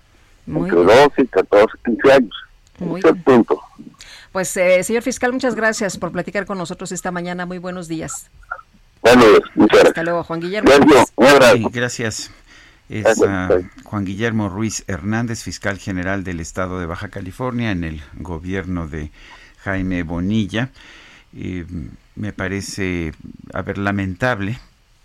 entre 0.47 0.83
12 0.83 1.21
y 1.21 1.27
14, 1.27 1.73
15 1.85 2.11
años. 2.11 2.35
Muy 2.79 2.99
es 2.99 3.05
el 3.05 3.21
punto. 3.21 3.59
Pues, 4.31 4.55
eh, 4.57 4.83
señor 4.83 5.03
fiscal, 5.03 5.31
muchas 5.31 5.55
gracias 5.55 5.97
por 5.97 6.11
platicar 6.11 6.45
con 6.45 6.57
nosotros 6.57 6.91
esta 6.91 7.11
mañana. 7.11 7.45
Muy 7.45 7.57
buenos 7.57 7.87
días. 7.87 8.29
Bueno, 9.01 9.23
muchas 9.55 9.79
gracias. 9.79 9.87
Hasta 9.89 10.03
luego, 10.03 10.23
Juan 10.23 10.39
Guillermo. 10.41 10.69
Gracias. 10.69 11.71
gracias 11.71 12.31
es 12.89 13.19
Juan 13.83 14.05
Guillermo 14.05 14.49
Ruiz 14.49 14.83
Hernández, 14.87 15.43
fiscal 15.43 15.77
general 15.79 16.23
del 16.23 16.39
estado 16.39 16.79
de 16.79 16.85
Baja 16.85 17.09
California 17.09 17.71
en 17.71 17.83
el 17.83 18.01
gobierno 18.15 18.87
de 18.87 19.11
Jaime 19.63 20.03
Bonilla. 20.03 20.69
me 22.15 22.33
parece, 22.33 23.13
a 23.53 23.61
ver, 23.61 23.77
lamentable 23.77 24.59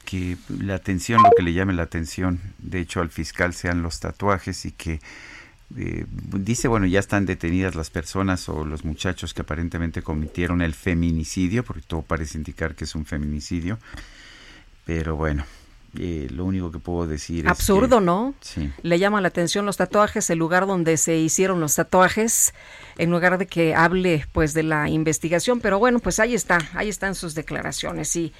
que 0.05 0.37
la 0.49 0.75
atención, 0.75 1.23
lo 1.23 1.31
que 1.37 1.43
le 1.43 1.53
llame 1.53 1.73
la 1.73 1.85
atención, 1.85 2.41
de 2.59 2.81
hecho, 2.81 3.01
al 3.01 3.11
fiscal 3.11 3.55
sean 3.55 3.83
los 3.83 4.01
tatuajes 4.01 4.65
y 4.65 4.73
que 4.73 5.01
eh, 5.77 6.05
dice, 6.09 6.67
bueno, 6.67 6.87
ya 6.87 6.99
están 6.99 7.27
detenidas 7.27 7.77
las 7.77 7.91
personas 7.91 8.49
o 8.49 8.65
los 8.65 8.85
muchachos 8.85 9.35
que 9.35 9.43
aparentemente 9.43 10.03
cometieron 10.03 10.63
el 10.63 10.75
feminicidio, 10.75 11.63
porque 11.65 11.83
todo 11.87 12.03
parece 12.03 12.39
indicar 12.39 12.75
que 12.75 12.85
es 12.85 12.95
un 12.95 13.07
feminicidio, 13.07 13.79
pero 14.85 15.15
bueno, 15.15 15.45
eh, 15.99 16.29
lo 16.31 16.45
único 16.45 16.71
que 16.71 16.79
puedo 16.79 17.07
decir 17.07 17.49
Absurdo, 17.49 17.99
es 17.99 18.05
¿no? 18.05 18.35
Sí. 18.41 18.71
Le 18.83 18.99
llama 18.99 19.21
la 19.21 19.29
atención 19.29 19.67
los 19.67 19.77
tatuajes, 19.77 20.31
el 20.31 20.39
lugar 20.39 20.67
donde 20.67 20.97
se 20.97 21.17
hicieron 21.17 21.61
los 21.61 21.75
tatuajes, 21.75 22.55
en 22.99 23.11
lugar 23.11 23.39
de 23.39 23.47
que 23.47 23.75
hable 23.75 24.27
pues 24.33 24.55
de 24.55 24.63
la 24.63 24.89
investigación, 24.89 25.61
pero 25.61 25.79
bueno, 25.79 25.99
pues 25.99 26.21
ahí 26.21 26.35
está, 26.35 26.59
ahí 26.75 26.89
están 26.89 27.15
sus 27.15 27.35
declaraciones 27.35 28.15
y 28.17 28.33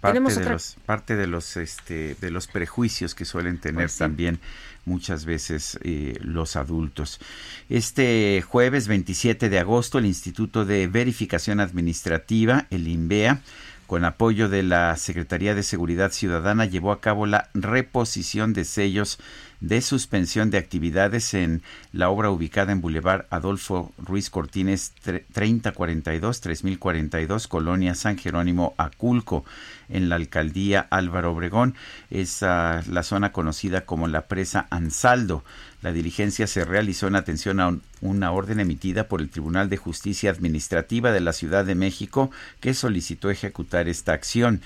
parte 0.00 0.14
tenemos 0.14 0.34
de 0.36 0.44
los 0.44 0.76
parte 0.86 1.16
de 1.16 1.26
los 1.26 1.56
este 1.56 2.16
de 2.20 2.30
los 2.30 2.46
prejuicios 2.46 3.14
que 3.14 3.24
suelen 3.24 3.58
tener 3.58 3.84
pues 3.84 3.98
también 3.98 4.40
muchas 4.84 5.24
veces 5.24 5.78
eh, 5.82 6.18
los 6.22 6.56
adultos. 6.56 7.20
Este 7.68 8.42
jueves 8.46 8.88
27 8.88 9.48
de 9.48 9.58
agosto 9.58 9.98
el 9.98 10.06
Instituto 10.06 10.64
de 10.64 10.86
Verificación 10.86 11.60
Administrativa, 11.60 12.66
el 12.70 12.88
INVEA, 12.88 13.42
con 13.90 14.04
apoyo 14.04 14.48
de 14.48 14.62
la 14.62 14.96
Secretaría 14.96 15.56
de 15.56 15.64
Seguridad 15.64 16.12
Ciudadana, 16.12 16.64
llevó 16.64 16.92
a 16.92 17.00
cabo 17.00 17.26
la 17.26 17.50
reposición 17.54 18.52
de 18.52 18.64
sellos 18.64 19.18
de 19.60 19.82
suspensión 19.82 20.50
de 20.50 20.58
actividades 20.58 21.34
en 21.34 21.62
la 21.92 22.08
obra 22.08 22.30
ubicada 22.30 22.72
en 22.72 22.80
Boulevard 22.80 23.26
Adolfo 23.30 23.92
Ruiz 23.98 24.30
Cortines 24.30 24.92
3042, 25.02 26.40
3042, 26.40 27.48
Colonia 27.48 27.94
San 27.94 28.16
Jerónimo, 28.16 28.74
Aculco, 28.78 29.44
en 29.90 30.08
la 30.08 30.16
alcaldía 30.16 30.86
Álvaro 30.90 31.32
Obregón. 31.32 31.74
Es 32.10 32.42
la 32.42 33.02
zona 33.02 33.32
conocida 33.32 33.82
como 33.82 34.08
la 34.08 34.22
presa 34.22 34.66
Ansaldo. 34.70 35.44
La 35.82 35.92
diligencia 35.92 36.46
se 36.46 36.64
realizó 36.64 37.08
en 37.08 37.16
atención 37.16 37.60
a 37.60 37.76
una 38.00 38.32
orden 38.32 38.60
emitida 38.60 39.08
por 39.08 39.20
el 39.20 39.30
Tribunal 39.30 39.68
de 39.68 39.76
Justicia 39.76 40.30
Administrativa 40.30 41.12
de 41.12 41.20
la 41.20 41.32
Ciudad 41.32 41.64
de 41.64 41.74
México 41.74 42.30
que 42.60 42.74
solicitó 42.74 43.30
ejecutar 43.30 43.88
esta 43.88 44.12
acción. 44.12 44.60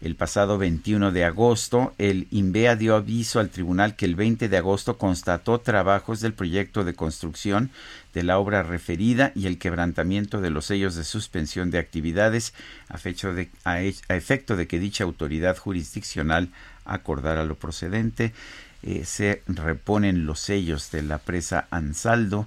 El 0.00 0.14
pasado 0.14 0.58
21 0.58 1.10
de 1.10 1.24
agosto, 1.24 1.92
el 1.98 2.28
INVEA 2.30 2.76
dio 2.76 2.94
aviso 2.94 3.40
al 3.40 3.50
tribunal 3.50 3.96
que 3.96 4.04
el 4.04 4.14
20 4.14 4.48
de 4.48 4.56
agosto 4.56 4.96
constató 4.96 5.58
trabajos 5.58 6.20
del 6.20 6.34
proyecto 6.34 6.84
de 6.84 6.94
construcción 6.94 7.70
de 8.14 8.22
la 8.22 8.38
obra 8.38 8.62
referida 8.62 9.32
y 9.34 9.46
el 9.46 9.58
quebrantamiento 9.58 10.40
de 10.40 10.50
los 10.50 10.66
sellos 10.66 10.94
de 10.94 11.02
suspensión 11.02 11.72
de 11.72 11.78
actividades 11.78 12.54
a, 12.88 12.98
a 13.64 13.82
efecto 13.82 14.56
de 14.56 14.66
que 14.68 14.78
dicha 14.78 15.02
autoridad 15.02 15.56
jurisdiccional 15.56 16.50
acordara 16.84 17.44
lo 17.44 17.56
procedente. 17.56 18.32
Eh, 18.84 19.04
se 19.04 19.42
reponen 19.48 20.26
los 20.26 20.38
sellos 20.38 20.92
de 20.92 21.02
la 21.02 21.18
presa 21.18 21.66
Ansaldo 21.70 22.46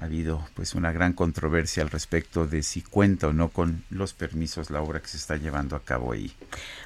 ha 0.00 0.04
habido 0.04 0.46
pues 0.54 0.76
una 0.76 0.92
gran 0.92 1.12
controversia 1.12 1.82
al 1.82 1.90
respecto 1.90 2.46
de 2.46 2.62
si 2.62 2.82
cuenta 2.82 3.28
o 3.28 3.32
no 3.32 3.48
con 3.48 3.82
los 3.90 4.14
permisos 4.14 4.70
la 4.70 4.80
obra 4.80 5.00
que 5.00 5.08
se 5.08 5.16
está 5.16 5.36
llevando 5.36 5.74
a 5.74 5.82
cabo 5.82 6.12
ahí. 6.12 6.32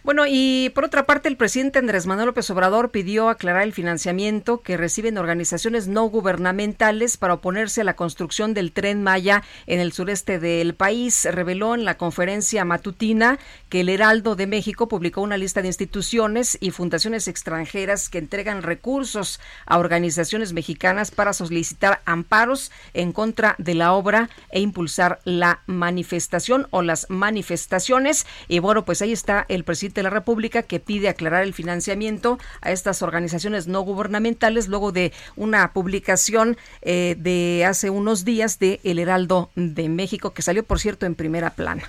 Bueno, 0.02 0.24
y 0.26 0.70
por 0.74 0.84
otra 0.84 1.04
parte, 1.04 1.28
el 1.28 1.36
presidente 1.36 1.78
Andrés 1.78 2.06
Manuel 2.06 2.28
López 2.28 2.48
Obrador 2.50 2.90
pidió 2.90 3.28
aclarar 3.28 3.64
el 3.64 3.74
financiamiento 3.74 4.62
que 4.62 4.78
reciben 4.78 5.18
organizaciones 5.18 5.88
no 5.88 6.06
gubernamentales 6.06 7.18
para 7.18 7.34
oponerse 7.34 7.82
a 7.82 7.84
la 7.84 7.96
construcción 7.96 8.54
del 8.54 8.72
tren 8.72 9.02
Maya 9.02 9.42
en 9.66 9.78
el 9.78 9.92
sureste 9.92 10.38
del 10.38 10.74
país. 10.74 11.26
Reveló 11.30 11.74
en 11.74 11.84
la 11.84 11.98
conferencia 11.98 12.64
matutina 12.64 13.38
que 13.68 13.80
el 13.80 13.90
Heraldo 13.90 14.36
de 14.36 14.46
México 14.46 14.88
publicó 14.88 15.20
una 15.20 15.36
lista 15.36 15.60
de 15.60 15.68
instituciones 15.68 16.56
y 16.60 16.70
fundaciones 16.70 17.28
extranjeras 17.28 18.08
que 18.08 18.18
entregan 18.18 18.62
recursos 18.62 19.38
a 19.66 19.78
organizaciones 19.78 20.54
mexicanas 20.54 21.10
para 21.10 21.34
solicitar 21.34 22.00
amparos 22.06 22.72
en 22.94 23.01
contra 23.10 23.56
de 23.58 23.74
la 23.74 23.94
obra 23.94 24.30
e 24.50 24.60
impulsar 24.60 25.18
la 25.24 25.62
manifestación 25.66 26.68
o 26.70 26.82
las 26.82 27.06
manifestaciones. 27.10 28.26
Y 28.46 28.60
bueno, 28.60 28.84
pues 28.84 29.02
ahí 29.02 29.10
está 29.10 29.44
el 29.48 29.64
presidente 29.64 29.98
de 29.98 30.04
la 30.04 30.10
República 30.10 30.62
que 30.62 30.78
pide 30.78 31.08
aclarar 31.08 31.42
el 31.42 31.54
financiamiento 31.54 32.38
a 32.60 32.70
estas 32.70 33.02
organizaciones 33.02 33.66
no 33.66 33.80
gubernamentales 33.80 34.68
luego 34.68 34.92
de 34.92 35.12
una 35.34 35.72
publicación 35.72 36.56
eh, 36.82 37.16
de 37.18 37.64
hace 37.66 37.90
unos 37.90 38.24
días 38.24 38.60
de 38.60 38.78
El 38.84 39.00
Heraldo 39.00 39.50
de 39.56 39.88
México 39.88 40.32
que 40.32 40.42
salió, 40.42 40.62
por 40.62 40.78
cierto, 40.78 41.06
en 41.06 41.16
primera 41.16 41.50
plana. 41.50 41.82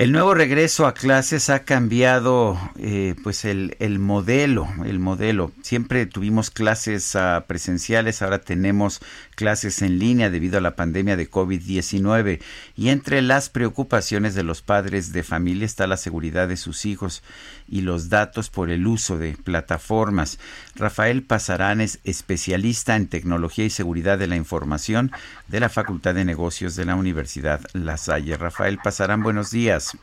El 0.00 0.12
nuevo 0.12 0.32
regreso 0.32 0.86
a 0.86 0.94
clases 0.94 1.50
ha 1.50 1.64
cambiado 1.64 2.58
eh, 2.78 3.14
pues 3.22 3.44
el, 3.44 3.76
el, 3.80 3.98
modelo, 3.98 4.66
el 4.86 4.98
modelo. 4.98 5.52
Siempre 5.60 6.06
tuvimos 6.06 6.48
clases 6.50 7.14
uh, 7.14 7.42
presenciales, 7.46 8.22
ahora 8.22 8.38
tenemos 8.38 9.02
clases 9.34 9.82
en 9.82 9.98
línea 9.98 10.30
debido 10.30 10.56
a 10.56 10.62
la 10.62 10.74
pandemia 10.74 11.18
de 11.18 11.30
COVID-19 11.30 12.40
y 12.76 12.88
entre 12.88 13.20
las 13.20 13.50
preocupaciones 13.50 14.34
de 14.34 14.42
los 14.42 14.62
padres 14.62 15.12
de 15.12 15.22
familia 15.22 15.66
está 15.66 15.86
la 15.86 15.98
seguridad 15.98 16.48
de 16.48 16.56
sus 16.56 16.86
hijos 16.86 17.22
y 17.70 17.82
los 17.82 18.10
datos 18.10 18.50
por 18.50 18.70
el 18.70 18.86
uso 18.86 19.16
de 19.16 19.36
plataformas. 19.36 20.38
Rafael 20.74 21.22
Pasarán 21.22 21.80
es 21.80 22.00
especialista 22.04 22.96
en 22.96 23.06
tecnología 23.06 23.64
y 23.64 23.70
seguridad 23.70 24.18
de 24.18 24.26
la 24.26 24.36
información 24.36 25.12
de 25.48 25.60
la 25.60 25.68
Facultad 25.68 26.14
de 26.14 26.24
Negocios 26.24 26.76
de 26.76 26.84
la 26.84 26.96
Universidad 26.96 27.60
La 27.72 27.96
Salle. 27.96 28.36
Rafael 28.36 28.78
Pasarán, 28.82 29.22
buenos 29.22 29.50
días. 29.50 29.96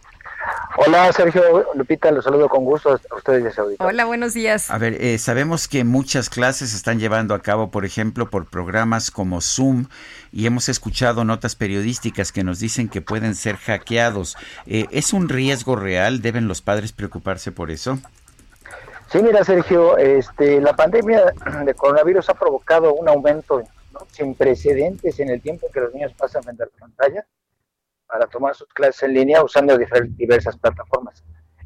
Hola 0.79 1.11
Sergio 1.11 1.65
Lupita, 1.73 2.11
los 2.11 2.23
saludo 2.23 2.47
con 2.47 2.63
gusto 2.63 2.91
a 2.91 3.15
ustedes 3.15 3.43
de 3.43 3.51
Saudita. 3.51 3.83
Hola, 3.83 4.05
buenos 4.05 4.35
días. 4.35 4.69
A 4.69 4.77
ver, 4.77 4.93
eh, 5.01 5.17
sabemos 5.17 5.67
que 5.67 5.83
muchas 5.83 6.29
clases 6.29 6.69
se 6.69 6.77
están 6.77 6.99
llevando 6.99 7.33
a 7.33 7.41
cabo, 7.41 7.71
por 7.71 7.83
ejemplo, 7.83 8.29
por 8.29 8.45
programas 8.45 9.09
como 9.09 9.41
Zoom 9.41 9.87
y 10.31 10.45
hemos 10.45 10.69
escuchado 10.69 11.25
notas 11.25 11.55
periodísticas 11.55 12.31
que 12.31 12.43
nos 12.43 12.59
dicen 12.59 12.89
que 12.89 13.01
pueden 13.01 13.33
ser 13.33 13.55
hackeados. 13.55 14.37
Eh, 14.67 14.85
¿Es 14.91 15.13
un 15.13 15.29
riesgo 15.29 15.75
real? 15.75 16.21
¿Deben 16.21 16.47
los 16.47 16.61
padres 16.61 16.93
preocuparse 16.93 17.51
por 17.51 17.71
eso? 17.71 17.97
Sí, 19.11 19.17
mira 19.23 19.43
Sergio, 19.43 19.97
este, 19.97 20.61
la 20.61 20.75
pandemia 20.75 21.33
de 21.65 21.73
coronavirus 21.73 22.29
ha 22.29 22.35
provocado 22.35 22.93
un 22.93 23.09
aumento 23.09 23.63
sin 24.11 24.35
precedentes 24.35 25.19
en 25.19 25.29
el 25.29 25.41
tiempo 25.41 25.67
que 25.73 25.79
los 25.79 25.91
niños 25.91 26.13
pasan 26.15 26.43
frente 26.43 26.63
a 26.63 26.67
la 26.67 26.79
pantalla 26.79 27.25
para 28.07 28.27
tomar 28.27 28.55
sus 28.55 28.67
clases 28.69 29.03
en 29.03 29.13
línea 29.13 29.43
usando 29.43 29.77
diversas 29.77 30.57
plataformas. 30.57 31.23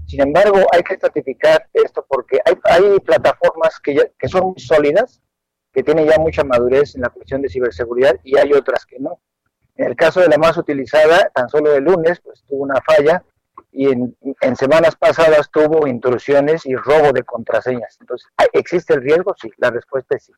Sin 0.08 0.22
embargo, 0.22 0.58
hay 0.74 0.84
que 0.84 0.96
estratificar 0.96 1.68
esto 1.74 2.06
porque 2.08 2.40
hay, 2.46 2.56
hay 2.64 3.00
plataformas 3.00 3.80
que, 3.80 4.12
que 4.18 4.28
son 4.28 4.54
sólidas, 4.58 5.22
que 5.72 5.84
tienen 5.84 6.08
ya 6.08 6.18
mucha 6.18 6.44
madurez 6.44 6.96
en 6.96 7.02
la 7.02 7.10
cuestión 7.10 7.42
de 7.42 7.50
ciberseguridad 7.50 8.16
y 8.24 8.38
hay 8.38 8.52
otras 8.54 8.86
que 8.86 9.00
no. 9.00 9.22
En 9.78 9.88
el 9.88 9.96
caso 9.96 10.20
de 10.20 10.28
la 10.28 10.38
más 10.38 10.58
utilizada, 10.58 11.30
tan 11.34 11.48
solo 11.48 11.74
el 11.74 11.84
lunes, 11.84 12.20
pues 12.20 12.44
tuvo 12.44 12.64
una 12.64 12.82
falla 12.82 13.24
y 13.72 13.90
en, 13.90 14.18
en 14.42 14.56
semanas 14.56 14.96
pasadas 14.96 15.50
tuvo 15.50 15.88
intrusiones 15.88 16.66
y 16.66 16.76
robo 16.76 17.14
de 17.14 17.24
contraseñas. 17.24 17.98
Entonces, 18.02 18.28
¿existe 18.52 18.94
el 18.96 19.02
riesgo? 19.02 19.34
Sí, 19.40 19.50
la 19.58 19.70
respuesta 19.70 20.18
es 20.18 20.26
sí. 20.26 20.34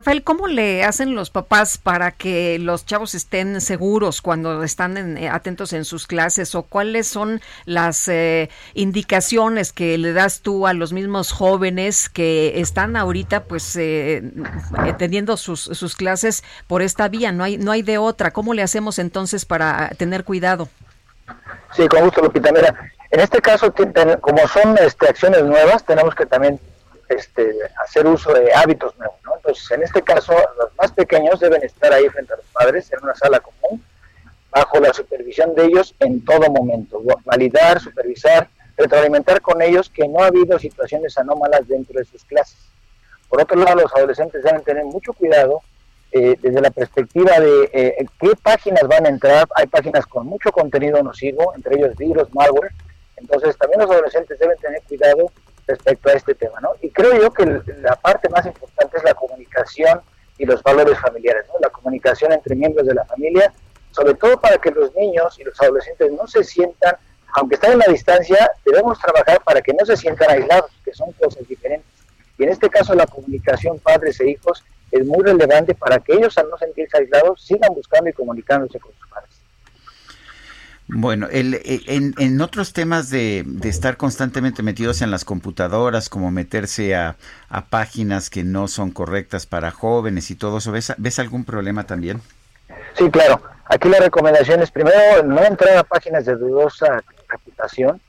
Rafael, 0.00 0.24
¿cómo 0.24 0.46
le 0.46 0.82
hacen 0.82 1.14
los 1.14 1.28
papás 1.28 1.76
para 1.76 2.10
que 2.10 2.58
los 2.58 2.86
chavos 2.86 3.14
estén 3.14 3.60
seguros 3.60 4.22
cuando 4.22 4.62
están 4.62 5.18
eh, 5.18 5.28
atentos 5.28 5.74
en 5.74 5.84
sus 5.84 6.06
clases? 6.06 6.54
¿O 6.54 6.62
cuáles 6.62 7.06
son 7.06 7.42
las 7.66 8.08
eh, 8.08 8.48
indicaciones 8.72 9.74
que 9.74 9.98
le 9.98 10.14
das 10.14 10.40
tú 10.40 10.66
a 10.66 10.72
los 10.72 10.94
mismos 10.94 11.32
jóvenes 11.32 12.08
que 12.08 12.62
están 12.62 12.96
ahorita 12.96 13.44
pues 13.44 13.76
eh, 13.76 14.22
teniendo 14.96 15.36
sus, 15.36 15.60
sus 15.60 15.96
clases 15.96 16.44
por 16.66 16.80
esta 16.80 17.08
vía? 17.08 17.30
No 17.30 17.44
hay, 17.44 17.58
no 17.58 17.70
hay 17.70 17.82
de 17.82 17.98
otra. 17.98 18.30
¿Cómo 18.30 18.54
le 18.54 18.62
hacemos 18.62 18.98
entonces 18.98 19.44
para 19.44 19.90
tener 19.98 20.24
cuidado? 20.24 20.70
Sí, 21.76 21.86
con 21.88 22.04
gusto, 22.04 22.22
Lupita. 22.22 22.50
Mira, 22.52 22.74
en 23.10 23.20
este 23.20 23.42
caso, 23.42 23.70
como 24.22 24.48
son 24.48 24.78
este, 24.78 25.08
acciones 25.08 25.44
nuevas, 25.44 25.84
tenemos 25.84 26.14
que 26.14 26.24
también 26.24 26.58
este, 27.10 27.52
hacer 27.84 28.06
uso 28.06 28.32
de 28.32 28.52
hábitos 28.54 28.96
nuevos. 28.98 29.16
¿no? 29.24 29.36
Entonces, 29.36 29.70
en 29.70 29.82
este 29.82 30.02
caso, 30.02 30.32
los 30.58 30.74
más 30.76 30.92
pequeños 30.92 31.40
deben 31.40 31.62
estar 31.62 31.92
ahí 31.92 32.08
frente 32.08 32.32
a 32.32 32.36
los 32.36 32.46
padres 32.46 32.92
en 32.92 33.02
una 33.02 33.14
sala 33.14 33.40
común, 33.40 33.84
bajo 34.50 34.80
la 34.80 34.92
supervisión 34.92 35.54
de 35.54 35.66
ellos 35.66 35.94
en 36.00 36.24
todo 36.24 36.50
momento. 36.50 37.02
Validar, 37.24 37.80
supervisar, 37.80 38.48
retroalimentar 38.76 39.40
con 39.40 39.60
ellos 39.62 39.90
que 39.90 40.08
no 40.08 40.22
ha 40.22 40.26
habido 40.26 40.58
situaciones 40.58 41.16
anómalas 41.18 41.68
dentro 41.68 41.98
de 41.98 42.04
sus 42.04 42.24
clases. 42.24 42.58
Por 43.28 43.40
otro 43.40 43.56
lado, 43.56 43.82
los 43.82 43.94
adolescentes 43.94 44.42
deben 44.42 44.62
tener 44.62 44.84
mucho 44.84 45.12
cuidado 45.12 45.62
eh, 46.12 46.36
desde 46.40 46.60
la 46.60 46.70
perspectiva 46.70 47.38
de 47.38 47.70
eh, 47.72 48.06
qué 48.20 48.30
páginas 48.42 48.82
van 48.88 49.06
a 49.06 49.10
entrar. 49.10 49.46
Hay 49.54 49.66
páginas 49.66 50.04
con 50.06 50.26
mucho 50.26 50.50
contenido 50.50 51.00
nocivo, 51.02 51.52
entre 51.54 51.76
ellos 51.76 51.96
virus, 51.96 52.34
malware. 52.34 52.72
Entonces, 53.16 53.56
también 53.56 53.80
los 53.80 53.90
adolescentes 53.90 54.38
deben 54.38 54.58
tener 54.58 54.82
cuidado 54.82 55.30
respecto 55.66 56.08
a 56.08 56.12
este 56.12 56.34
tema, 56.34 56.60
¿no? 56.60 56.70
Y 56.80 56.90
creo 56.90 57.20
yo 57.20 57.30
que 57.32 57.44
la 57.80 57.96
parte 57.96 58.28
más 58.28 58.46
importante 58.46 58.96
es 58.96 59.04
la 59.04 59.14
comunicación 59.14 60.00
y 60.38 60.46
los 60.46 60.62
valores 60.62 60.98
familiares, 60.98 61.44
¿no? 61.48 61.54
La 61.60 61.70
comunicación 61.70 62.32
entre 62.32 62.54
miembros 62.54 62.86
de 62.86 62.94
la 62.94 63.04
familia, 63.04 63.52
sobre 63.90 64.14
todo 64.14 64.40
para 64.40 64.58
que 64.58 64.70
los 64.70 64.94
niños 64.94 65.38
y 65.38 65.44
los 65.44 65.60
adolescentes 65.60 66.12
no 66.12 66.26
se 66.26 66.44
sientan, 66.44 66.96
aunque 67.34 67.54
estén 67.54 67.72
en 67.72 67.78
la 67.78 67.86
distancia, 67.86 68.50
debemos 68.64 68.98
trabajar 68.98 69.40
para 69.44 69.60
que 69.62 69.72
no 69.72 69.84
se 69.84 69.96
sientan 69.96 70.30
aislados, 70.30 70.70
que 70.84 70.92
son 70.92 71.12
cosas 71.12 71.46
diferentes. 71.46 71.86
Y 72.38 72.44
en 72.44 72.48
este 72.48 72.68
caso 72.70 72.94
la 72.94 73.06
comunicación 73.06 73.78
padres 73.78 74.20
e 74.20 74.30
hijos 74.30 74.64
es 74.90 75.06
muy 75.06 75.22
relevante 75.22 75.74
para 75.74 75.98
que 76.00 76.14
ellos 76.14 76.36
al 76.38 76.48
no 76.48 76.58
sentirse 76.58 76.96
aislados 76.96 77.42
sigan 77.42 77.72
buscando 77.74 78.10
y 78.10 78.12
comunicándose 78.12 78.80
con 78.80 78.92
sus 78.94 79.08
padres. 79.08 79.29
Bueno, 80.92 81.28
el, 81.30 81.54
eh, 81.54 81.82
en, 81.86 82.40
otros 82.40 82.72
temas 82.72 83.10
de, 83.10 83.44
estar 83.62 83.96
constantemente 83.96 84.62
metidos 84.62 85.02
en 85.02 85.10
las 85.10 85.24
computadoras, 85.24 86.08
como 86.08 86.30
meterse 86.30 86.96
a, 86.96 87.16
páginas 87.70 88.28
que 88.28 88.42
no 88.42 88.66
son 88.66 88.90
correctas 88.90 89.46
para 89.46 89.70
jóvenes 89.70 90.30
y 90.30 90.34
todo 90.34 90.58
eso, 90.58 90.72
¿ves, 90.72 90.92
¿ves 90.98 91.18
algún 91.18 91.44
problema 91.44 91.84
también? 91.84 92.20
Sí, 92.94 93.08
claro. 93.10 93.40
Aquí 93.66 93.88
la 93.88 94.00
recomendación 94.00 94.62
es 94.62 94.70
primero 94.70 95.22
no 95.22 95.42
entrar 95.44 95.76
a 95.76 95.84
páginas 95.84 96.24
de 96.24 96.34
dudosa 96.34 97.04
reputación 97.28 98.00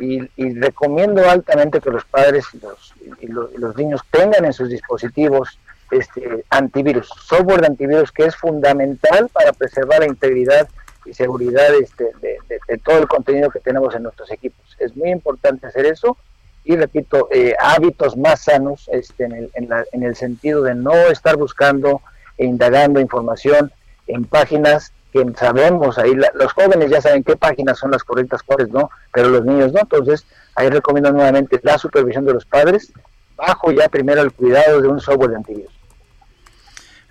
y, 0.00 0.28
y 0.36 0.54
recomiendo 0.58 1.28
altamente 1.30 1.80
que 1.80 1.90
los 1.90 2.04
padres 2.04 2.46
y 2.52 2.58
los, 2.58 2.94
y 3.20 3.26
los, 3.28 3.52
y 3.54 3.58
los 3.58 3.76
niños 3.76 4.00
tengan 4.10 4.44
en 4.44 4.52
sus 4.52 4.68
dispositivos 4.68 5.56
este 5.92 6.44
antivirus, 6.50 7.08
software 7.20 7.60
de 7.60 7.66
antivirus 7.68 8.10
que 8.10 8.24
es 8.24 8.34
fundamental 8.34 9.28
para 9.32 9.52
preservar 9.52 10.00
la 10.00 10.06
integridad 10.06 10.68
y 11.04 11.14
seguridad 11.14 11.74
este, 11.74 12.10
de, 12.20 12.78
todo 12.78 12.98
el 12.98 13.08
contenido 13.08 13.50
que 13.50 13.60
tenemos 13.60 13.94
en 13.94 14.04
nuestros 14.04 14.30
equipos. 14.30 14.76
Es 14.78 14.96
muy 14.96 15.10
importante 15.10 15.66
hacer 15.66 15.86
eso 15.86 16.16
y 16.64 16.76
repito, 16.76 17.28
eh, 17.30 17.54
hábitos 17.60 18.16
más 18.16 18.44
sanos 18.44 18.88
este, 18.92 19.24
en, 19.24 19.32
el, 19.32 19.50
en, 19.54 19.68
la, 19.68 19.84
en 19.92 20.02
el 20.02 20.16
sentido 20.16 20.62
de 20.62 20.74
no 20.74 20.94
estar 20.94 21.36
buscando 21.36 22.00
e 22.38 22.46
indagando 22.46 23.00
información 23.00 23.70
en 24.06 24.24
páginas 24.24 24.92
que 25.14 25.24
sabemos, 25.36 25.96
ahí 25.96 26.12
los 26.34 26.52
jóvenes 26.52 26.90
ya 26.90 27.00
saben 27.00 27.22
qué 27.22 27.36
páginas 27.36 27.78
son 27.78 27.92
las 27.92 28.02
correctas, 28.02 28.42
cuáles 28.42 28.70
no, 28.70 28.90
pero 29.12 29.28
los 29.28 29.44
niños 29.44 29.72
no. 29.72 29.80
Entonces, 29.80 30.26
ahí 30.56 30.68
recomiendo 30.68 31.12
nuevamente 31.12 31.60
la 31.62 31.78
supervisión 31.78 32.24
de 32.24 32.34
los 32.34 32.44
padres, 32.44 32.92
bajo 33.36 33.70
ya 33.70 33.88
primero 33.88 34.22
el 34.22 34.32
cuidado 34.32 34.80
de 34.80 34.88
un 34.88 35.00
software 35.00 35.30
de 35.30 35.36
antivirus. 35.36 35.72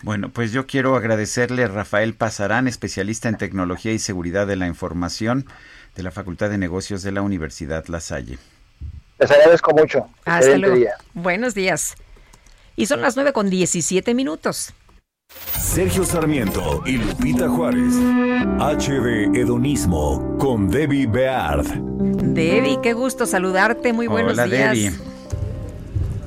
Bueno, 0.04 0.30
pues 0.30 0.52
yo 0.52 0.68
quiero 0.68 0.98
agradecerle 0.98 1.64
a 1.64 1.70
Rafael 1.70 2.14
Pasarán, 2.14 2.68
especialista 2.68 3.30
en 3.30 3.38
tecnología 3.38 3.94
y 3.94 4.00
seguridad 4.00 4.46
de 4.46 4.58
la 4.58 4.68
información 4.68 5.46
de 5.96 6.04
la 6.04 6.12
Facultad 6.12 6.50
de 6.50 6.58
Negocios 6.58 7.04
de 7.04 7.14
la 7.14 7.22
Universidad 7.22 7.86
La 7.88 8.02
Salle. 8.02 8.38
Les 9.18 9.32
agradezco 9.32 9.74
mucho. 9.74 10.10
Hasta 10.26 10.58
luego. 10.58 10.76
Día. 10.76 10.96
Buenos 11.14 11.56
días. 11.56 11.96
Y 12.76 12.88
son 12.88 13.02
las 13.02 13.16
nueve 13.16 13.32
con 13.32 13.50
17 13.50 14.14
minutos. 14.14 14.74
Sergio 15.58 16.04
Sarmiento 16.04 16.84
y 16.86 16.98
Lupita 16.98 17.48
Juárez. 17.48 17.94
HD 18.60 19.34
Hedonismo 19.34 20.38
con 20.38 20.70
Debbie 20.70 21.08
Beard. 21.08 21.66
Debbie, 22.34 22.80
qué 22.84 22.92
gusto 22.92 23.26
saludarte. 23.26 23.94
Muy 23.94 24.08
buenos 24.08 24.34
Hola, 24.34 24.48
días. 24.48 24.76
Debbie. 24.76 25.13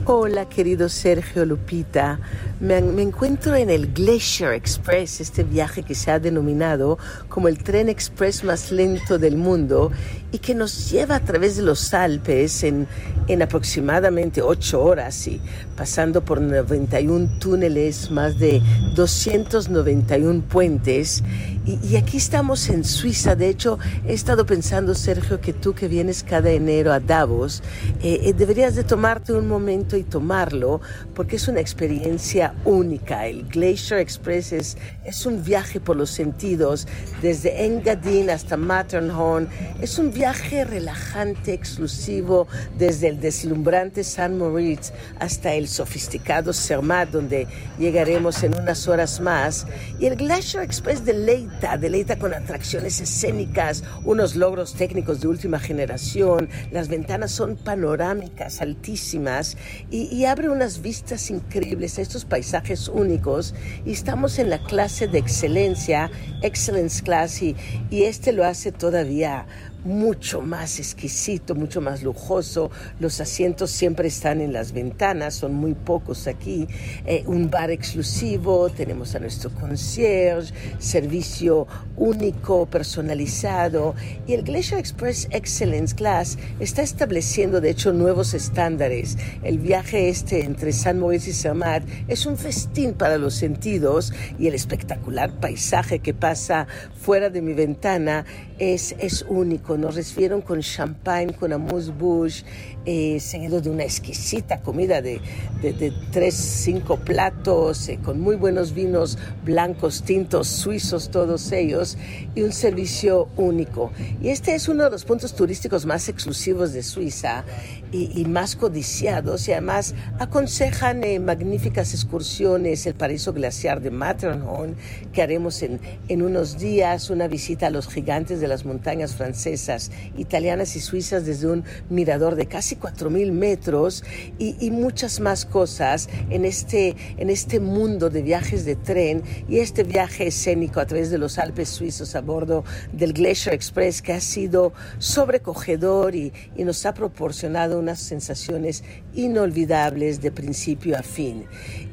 Hola, 0.08 0.48
querido 0.48 0.88
Sergio 0.88 1.44
Lupita. 1.44 2.20
Me, 2.60 2.80
me, 2.80 3.02
encuentro 3.02 3.56
en 3.56 3.70
el 3.70 3.92
Glacier 3.92 4.52
Express, 4.52 5.20
este 5.20 5.42
viaje 5.42 5.82
que 5.82 5.96
se 5.96 6.12
ha 6.12 6.20
denominado 6.20 6.96
como 7.28 7.48
el 7.48 7.58
tren 7.58 7.88
express 7.88 8.44
más 8.44 8.70
lento 8.70 9.18
del 9.18 9.36
mundo 9.36 9.90
y 10.36 10.38
que 10.38 10.54
nos 10.54 10.90
lleva 10.90 11.16
a 11.16 11.20
través 11.20 11.56
de 11.56 11.62
los 11.62 11.94
Alpes 11.94 12.62
en, 12.62 12.86
en 13.26 13.40
aproximadamente 13.40 14.42
ocho 14.42 14.82
horas 14.82 15.26
y 15.26 15.40
pasando 15.74 16.22
por 16.22 16.42
91 16.42 17.38
túneles, 17.38 18.10
más 18.10 18.38
de 18.38 18.60
291 18.94 20.42
puentes. 20.42 21.22
Y, 21.64 21.78
y 21.86 21.96
aquí 21.96 22.18
estamos 22.18 22.68
en 22.68 22.84
Suiza. 22.84 23.34
De 23.34 23.48
hecho, 23.48 23.78
he 24.06 24.12
estado 24.12 24.44
pensando, 24.44 24.94
Sergio, 24.94 25.40
que 25.40 25.54
tú 25.54 25.72
que 25.72 25.88
vienes 25.88 26.22
cada 26.22 26.50
enero 26.50 26.92
a 26.92 27.00
Davos, 27.00 27.62
eh, 28.02 28.20
eh, 28.24 28.34
deberías 28.34 28.74
de 28.74 28.84
tomarte 28.84 29.32
un 29.32 29.48
momento 29.48 29.96
y 29.96 30.02
tomarlo 30.02 30.82
porque 31.14 31.36
es 31.36 31.48
una 31.48 31.60
experiencia 31.60 32.54
única. 32.66 33.26
El 33.26 33.44
Glacier 33.48 34.00
Express 34.00 34.52
es, 34.52 34.76
es 35.06 35.24
un 35.24 35.42
viaje 35.42 35.80
por 35.80 35.96
los 35.96 36.10
sentidos, 36.10 36.86
desde 37.22 37.64
Engadin 37.64 38.28
hasta 38.28 38.58
Matterhorn. 38.58 39.48
Es 39.80 39.98
un 39.98 40.12
viaje 40.12 40.25
relajante, 40.32 41.52
exclusivo, 41.52 42.48
desde 42.78 43.08
el 43.08 43.20
deslumbrante 43.20 44.02
San 44.02 44.38
Moritz 44.38 44.92
hasta 45.20 45.54
el 45.54 45.68
sofisticado 45.68 46.52
Zermatt, 46.52 47.10
donde 47.10 47.46
llegaremos 47.78 48.42
en 48.42 48.54
unas 48.54 48.88
horas 48.88 49.20
más. 49.20 49.66
Y 49.98 50.06
el 50.06 50.16
Glacier 50.16 50.62
Express 50.62 51.04
deleita, 51.04 51.76
deleita 51.78 52.18
con 52.18 52.34
atracciones 52.34 53.00
escénicas, 53.00 53.84
unos 54.04 54.34
logros 54.36 54.74
técnicos 54.74 55.20
de 55.20 55.28
última 55.28 55.58
generación. 55.58 56.48
Las 56.72 56.88
ventanas 56.88 57.30
son 57.30 57.56
panorámicas, 57.56 58.60
altísimas, 58.60 59.56
y, 59.90 60.14
y 60.14 60.24
abre 60.24 60.48
unas 60.48 60.82
vistas 60.82 61.30
increíbles 61.30 61.98
a 61.98 62.02
estos 62.02 62.24
paisajes 62.24 62.88
únicos. 62.88 63.54
Y 63.84 63.92
estamos 63.92 64.38
en 64.38 64.50
la 64.50 64.62
clase 64.62 65.06
de 65.06 65.18
excelencia, 65.18 66.10
Excellence 66.42 67.02
Class, 67.02 67.42
y 67.42 67.56
este 67.90 68.32
lo 68.32 68.44
hace 68.44 68.72
todavía 68.72 69.46
mucho 69.86 70.42
más 70.42 70.78
exquisito, 70.78 71.54
mucho 71.54 71.80
más 71.80 72.02
lujoso. 72.02 72.70
Los 73.00 73.20
asientos 73.20 73.70
siempre 73.70 74.08
están 74.08 74.40
en 74.40 74.52
las 74.52 74.72
ventanas, 74.72 75.34
son 75.34 75.54
muy 75.54 75.74
pocos 75.74 76.26
aquí. 76.26 76.66
Eh, 77.06 77.22
un 77.26 77.50
bar 77.50 77.70
exclusivo, 77.70 78.68
tenemos 78.70 79.14
a 79.14 79.20
nuestro 79.20 79.50
concierge, 79.50 80.52
servicio 80.78 81.66
único, 81.96 82.66
personalizado. 82.66 83.94
Y 84.26 84.34
el 84.34 84.42
Glacier 84.42 84.78
Express 84.78 85.28
Excellence 85.30 85.94
Class 85.94 86.36
está 86.60 86.82
estableciendo, 86.82 87.60
de 87.60 87.70
hecho, 87.70 87.92
nuevos 87.92 88.34
estándares. 88.34 89.16
El 89.42 89.58
viaje 89.58 90.08
este 90.08 90.44
entre 90.44 90.72
San 90.72 90.98
Moritz 90.98 91.28
y 91.28 91.32
Zermatt 91.32 91.84
es 92.08 92.26
un 92.26 92.36
festín 92.36 92.94
para 92.94 93.18
los 93.18 93.34
sentidos 93.34 94.12
y 94.38 94.48
el 94.48 94.54
espectacular 94.54 95.30
paisaje 95.40 96.00
que 96.00 96.12
pasa 96.12 96.66
fuera 97.00 97.30
de 97.30 97.40
mi 97.40 97.52
ventana 97.52 98.24
es, 98.58 98.94
es 98.98 99.24
único. 99.28 99.75
Nos 99.76 99.94
recibieron 99.94 100.40
con 100.40 100.60
champagne, 100.60 101.34
con 101.34 101.52
amuse-bouche, 101.52 102.44
eh, 102.86 103.18
seguido 103.20 103.60
de 103.60 103.68
una 103.68 103.82
exquisita 103.82 104.60
comida 104.60 105.02
de, 105.02 105.20
de, 105.60 105.72
de 105.72 105.92
tres, 106.12 106.34
cinco 106.34 106.96
platos, 106.96 107.88
eh, 107.88 107.98
con 108.02 108.20
muy 108.20 108.36
buenos 108.36 108.72
vinos 108.72 109.18
blancos, 109.44 110.02
tintos, 110.02 110.46
suizos, 110.46 111.10
todos 111.10 111.50
ellos, 111.52 111.98
y 112.34 112.42
un 112.42 112.52
servicio 112.52 113.28
único. 113.36 113.90
Y 114.22 114.28
este 114.28 114.54
es 114.54 114.68
uno 114.68 114.84
de 114.84 114.90
los 114.90 115.04
puntos 115.04 115.34
turísticos 115.34 115.84
más 115.84 116.08
exclusivos 116.08 116.72
de 116.72 116.82
Suiza 116.82 117.44
y, 117.92 118.20
y 118.20 118.24
más 118.24 118.56
codiciados, 118.56 119.48
y 119.48 119.52
además 119.52 119.94
aconsejan 120.18 121.02
eh, 121.02 121.18
magníficas 121.18 121.92
excursiones, 121.92 122.86
el 122.86 122.94
paraíso 122.94 123.32
glaciar 123.32 123.80
de 123.80 123.90
Matterhorn, 123.90 124.76
que 125.12 125.22
haremos 125.22 125.62
en, 125.62 125.80
en 126.08 126.22
unos 126.22 126.58
días, 126.58 127.10
una 127.10 127.26
visita 127.26 127.66
a 127.66 127.70
los 127.70 127.88
gigantes 127.88 128.40
de 128.40 128.48
las 128.48 128.64
montañas 128.64 129.14
francesas, 129.14 129.90
italianas 130.16 130.76
y 130.76 130.80
suizas 130.80 131.26
desde 131.26 131.48
un 131.48 131.64
mirador 131.90 132.36
de 132.36 132.46
casi 132.46 132.75
4.000 132.78 133.32
metros 133.32 134.04
y, 134.38 134.56
y, 134.60 134.70
muchas 134.70 135.20
más 135.20 135.44
cosas 135.44 136.08
en 136.30 136.44
este, 136.44 136.96
en 137.16 137.30
este 137.30 137.60
mundo 137.60 138.10
de 138.10 138.22
viajes 138.22 138.64
de 138.64 138.76
tren 138.76 139.22
y 139.48 139.58
este 139.58 139.82
viaje 139.82 140.26
escénico 140.26 140.80
a 140.80 140.86
través 140.86 141.10
de 141.10 141.18
los 141.18 141.38
Alpes 141.38 141.68
suizos 141.68 142.14
a 142.14 142.20
bordo 142.20 142.64
del 142.92 143.12
Glacier 143.12 143.54
Express 143.54 144.02
que 144.02 144.12
ha 144.12 144.20
sido 144.20 144.72
sobrecogedor 144.98 146.14
y, 146.14 146.32
y 146.56 146.64
nos 146.64 146.84
ha 146.86 146.94
proporcionado 146.94 147.78
unas 147.78 148.00
sensaciones 148.00 148.84
inolvidables 149.14 150.20
de 150.20 150.30
principio 150.30 150.96
a 150.98 151.02
fin. 151.02 151.46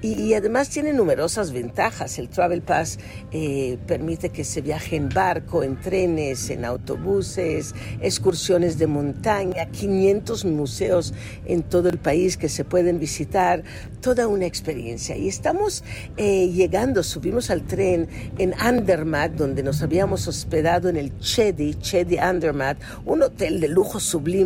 Y, 0.03 0.21
y 0.21 0.33
además 0.33 0.69
tiene 0.69 0.91
numerosas 0.91 1.53
ventajas. 1.53 2.19
El 2.19 2.27
Travel 2.27 2.61
Pass 2.61 2.99
eh, 3.31 3.77
permite 3.87 4.29
que 4.29 4.43
se 4.43 4.61
viaje 4.61 4.97
en 4.97 5.07
barco, 5.07 5.63
en 5.63 5.79
trenes, 5.79 6.49
en 6.49 6.65
autobuses, 6.65 7.73
excursiones 8.01 8.77
de 8.77 8.87
montaña, 8.87 9.71
500 9.71 10.43
museos 10.45 11.13
en 11.45 11.63
todo 11.63 11.87
el 11.87 11.97
país 11.99 12.35
que 12.35 12.49
se 12.49 12.65
pueden 12.65 12.99
visitar, 12.99 13.63
toda 14.01 14.27
una 14.27 14.45
experiencia. 14.45 15.15
Y 15.15 15.29
estamos 15.29 15.85
eh, 16.17 16.49
llegando, 16.49 17.01
subimos 17.01 17.49
al 17.49 17.63
tren 17.63 18.09
en 18.37 18.53
Andermatt, 18.59 19.31
donde 19.31 19.63
nos 19.63 19.81
habíamos 19.81 20.27
hospedado 20.27 20.89
en 20.89 20.97
el 20.97 21.17
Chedi, 21.19 21.75
Chedi 21.75 22.17
Andermatt, 22.17 22.77
un 23.05 23.23
hotel 23.23 23.61
de 23.61 23.69
lujo 23.69 24.01
sublime 24.01 24.43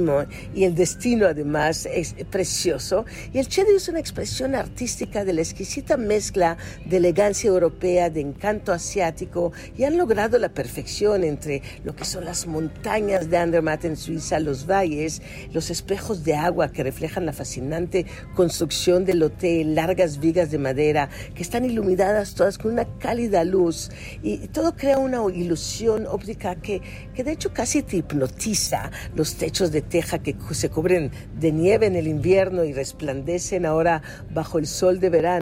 y 0.53 0.63
el 0.63 0.75
destino 0.75 1.25
además 1.25 1.88
es 1.91 2.13
precioso. 2.29 3.05
Y 3.34 3.39
el 3.39 3.47
Chedi 3.47 3.71
es 3.75 3.89
una 3.89 3.99
expresión 3.99 4.53
artística 4.53 5.25
de 5.25 5.34
la 5.34 5.41
exquisita 5.48 5.98
mezcla 5.98 6.57
de 6.86 6.98
elegancia 6.98 7.48
europea, 7.48 8.10
de 8.10 8.22
encanto 8.22 8.74
asiático 8.74 9.53
y 9.78 9.86
han 9.86 9.98
logrado 9.98 10.38
la 10.38 10.49
perfección 10.49 11.24
entre 11.24 11.61
lo 11.84 11.95
que 11.95 12.06
son 12.06 12.26
las 12.26 12.48
montañas 12.48 13.30
de 13.30 13.38
Andermatt 13.38 13.86
en 13.86 13.95
Suiza, 13.95 14.40
los 14.40 14.68
valles, 14.68 15.22
los 15.53 15.69
espejos 15.69 16.24
de 16.24 16.36
agua 16.36 16.72
que 16.72 16.84
reflejan 16.84 17.26
la 17.26 17.34
fascinante 17.34 18.06
construcción 18.36 19.06
del 19.06 19.24
hotel, 19.24 19.76
largas 19.76 20.19
vigas 20.19 20.52
de 20.52 20.57
madera 20.57 21.10
que 21.34 21.44
están 21.44 21.65
iluminadas 21.65 22.36
todas 22.36 22.57
con 22.57 22.74
una 22.74 22.86
cálida 22.99 23.44
luz 23.44 23.90
y 24.22 24.48
todo 24.49 24.76
crea 24.76 24.98
una 24.98 25.22
ilusión 25.34 26.06
óptica 26.07 26.56
que, 26.56 26.82
que 27.15 27.24
de 27.24 27.32
hecho 27.32 27.53
casi 27.53 27.84
te 27.84 27.98
hipnotiza. 27.98 28.91
Los 29.15 29.36
techos 29.36 29.72
de 29.72 29.82
teja 29.82 30.19
que 30.19 30.36
se 30.52 30.69
cubren 30.69 31.11
de 31.40 31.52
nieve 31.52 31.86
en 31.86 31.95
el 31.95 32.07
invierno 32.07 32.64
y 32.64 32.74
resplandecen 32.74 33.65
ahora 33.65 34.02
bajo 34.34 34.60
el 34.60 34.68
sol 34.68 34.99
de 34.99 35.10
verano 35.10 35.36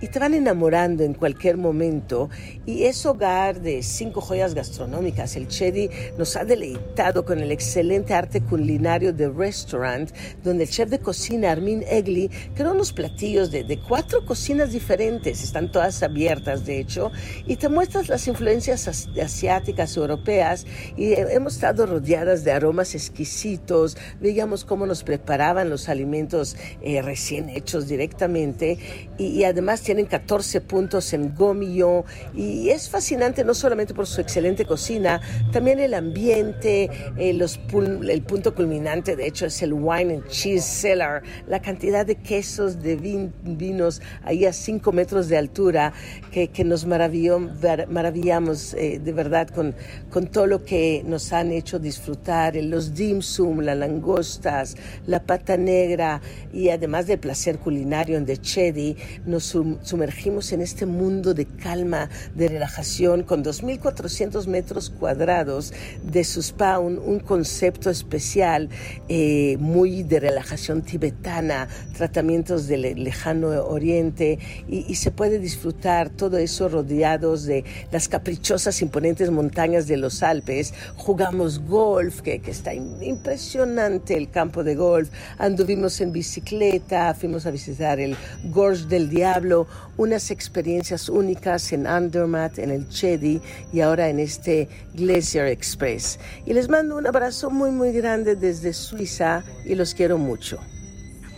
y 0.00 0.08
te 0.08 0.18
van 0.18 0.34
enamorando 0.34 1.02
en 1.02 1.14
cualquier 1.14 1.56
momento. 1.56 2.30
Y 2.66 2.84
es 2.84 3.04
hogar 3.06 3.60
de 3.60 3.82
cinco 3.82 4.20
joyas 4.20 4.54
gastronómicas. 4.54 5.36
El 5.36 5.48
Chedi 5.48 5.90
nos 6.18 6.36
ha 6.36 6.44
deleitado 6.44 7.24
con 7.24 7.40
el 7.40 7.50
excelente 7.50 8.14
arte 8.14 8.40
culinario 8.40 9.12
de 9.12 9.28
Restaurant, 9.28 10.10
donde 10.44 10.64
el 10.64 10.70
chef 10.70 10.90
de 10.90 10.98
cocina 10.98 11.50
Armin 11.50 11.82
Egli 11.88 12.30
creó 12.54 12.72
unos 12.72 12.92
platillos 12.92 13.50
de, 13.50 13.64
de 13.64 13.80
cuatro 13.80 14.24
cocinas 14.24 14.72
diferentes, 14.72 15.42
están 15.42 15.72
todas 15.72 16.02
abiertas 16.02 16.64
de 16.64 16.78
hecho, 16.78 17.10
y 17.46 17.56
te 17.56 17.68
muestras 17.68 18.08
las 18.08 18.26
influencias 18.28 18.88
asiáticas, 18.88 19.96
europeas, 19.96 20.66
y 20.96 21.14
hemos 21.14 21.54
estado 21.54 21.86
rodeadas 21.86 22.44
de 22.44 22.52
aromas 22.52 22.94
exquisitos, 22.94 23.96
veíamos 24.20 24.64
cómo 24.64 24.86
nos 24.86 25.02
preparaban 25.02 25.70
los 25.70 25.88
alimentos 25.88 26.56
eh, 26.82 27.02
recién 27.02 27.48
hechos 27.48 27.88
directamente, 27.88 28.78
y, 29.18 29.31
y, 29.32 29.44
además 29.44 29.82
tienen 29.82 30.06
14 30.06 30.60
puntos 30.60 31.12
en 31.12 31.34
Gomillon, 31.34 32.04
y 32.34 32.70
es 32.70 32.88
fascinante 32.88 33.44
no 33.44 33.54
solamente 33.54 33.94
por 33.94 34.06
su 34.06 34.20
excelente 34.20 34.64
cocina, 34.64 35.20
también 35.52 35.78
el 35.78 35.94
ambiente, 35.94 36.90
eh, 37.16 37.30
el 37.30 38.22
punto 38.22 38.54
culminante, 38.54 39.16
de 39.16 39.26
hecho, 39.26 39.46
es 39.46 39.62
el 39.62 39.72
Wine 39.72 40.14
and 40.14 40.28
Cheese 40.28 40.64
Cellar, 40.64 41.22
la 41.46 41.60
cantidad 41.60 42.06
de 42.06 42.16
quesos, 42.16 42.82
de 42.82 42.96
vinos 42.96 44.00
ahí 44.24 44.44
a 44.44 44.52
5 44.52 44.92
metros 44.92 45.28
de 45.28 45.38
altura, 45.38 45.92
que, 46.32 46.48
que 46.48 46.64
nos 46.64 46.86
maravillamos 46.86 48.74
eh, 48.74 48.98
de 48.98 49.12
verdad 49.12 49.48
con, 49.48 49.74
con 50.10 50.26
todo 50.26 50.46
lo 50.46 50.64
que 50.64 51.04
nos 51.06 51.32
han 51.32 51.52
hecho 51.52 51.78
disfrutar, 51.78 52.56
los 52.56 52.94
dim 52.94 53.22
sum, 53.22 53.60
las 53.60 53.76
langostas, 53.76 54.76
la 55.06 55.22
pata 55.22 55.56
negra 55.56 56.20
y 56.52 56.70
además 56.70 57.06
del 57.06 57.18
placer 57.18 57.58
culinario 57.58 58.16
en 58.16 58.26
The 58.26 58.38
Chedi, 58.38 58.96
nos 59.26 59.44
sumergimos 59.82 60.52
en 60.52 60.62
este 60.62 60.86
mundo 60.86 61.34
de 61.34 61.44
calma, 61.46 62.08
de 62.34 62.48
relajación, 62.48 63.22
con 63.22 63.44
2.400 63.44 64.46
metros 64.46 64.90
cuadrados 64.90 65.72
de 66.02 66.24
Suspa, 66.24 66.78
un, 66.78 67.20
concepto 67.20 67.90
especial, 67.90 68.68
eh, 69.08 69.56
muy 69.60 70.02
de 70.02 70.18
relajación 70.18 70.82
tibetana, 70.82 71.68
tratamientos 71.96 72.66
del 72.66 73.04
lejano 73.04 73.48
oriente, 73.64 74.38
y, 74.68 74.94
se 75.02 75.10
puede 75.10 75.38
disfrutar 75.38 76.10
todo 76.22 76.38
eso 76.38 76.68
rodeados 76.68 77.46
de 77.46 77.64
las 77.90 78.06
caprichosas, 78.06 78.80
imponentes 78.80 79.28
montañas 79.32 79.88
de 79.88 79.96
los 79.96 80.22
Alpes. 80.22 80.72
Jugamos 80.94 81.58
golf, 81.58 82.20
que, 82.20 82.38
que 82.38 82.52
está 82.52 82.72
impresionante 82.72 84.16
el 84.16 84.30
campo 84.30 84.62
de 84.62 84.76
golf. 84.76 85.10
Anduvimos 85.38 86.00
en 86.00 86.12
bicicleta, 86.12 87.12
fuimos 87.14 87.44
a 87.44 87.50
visitar 87.50 87.98
el 87.98 88.16
Gorge 88.44 88.86
del 88.86 89.10
Diablo, 89.10 89.66
unas 89.96 90.30
experiencias 90.30 91.08
únicas 91.08 91.72
en 91.72 91.88
Andermatt, 91.88 92.60
en 92.60 92.70
el 92.70 92.88
Chedi 92.88 93.40
y 93.72 93.80
ahora 93.80 94.08
en 94.08 94.20
este 94.20 94.68
Glacier 94.94 95.48
Express. 95.48 96.20
Y 96.46 96.52
les 96.52 96.68
mando 96.68 96.96
un 96.96 97.08
abrazo 97.08 97.50
muy, 97.50 97.72
muy 97.72 97.90
grande 97.90 98.36
desde 98.36 98.72
Suiza 98.72 99.42
y 99.64 99.74
los 99.74 99.92
quiero 99.92 100.18
mucho. 100.18 100.60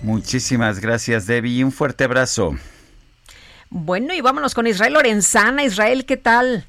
Muchísimas 0.02 0.78
gracias, 0.78 1.26
Debbie, 1.26 1.60
y 1.60 1.64
un 1.64 1.72
fuerte 1.72 2.04
abrazo. 2.04 2.54
Bueno, 3.76 4.14
y 4.14 4.20
vámonos 4.20 4.54
con 4.54 4.68
Israel 4.68 4.92
Lorenzana. 4.92 5.64
Israel, 5.64 6.06
¿qué 6.06 6.16
tal? 6.16 6.64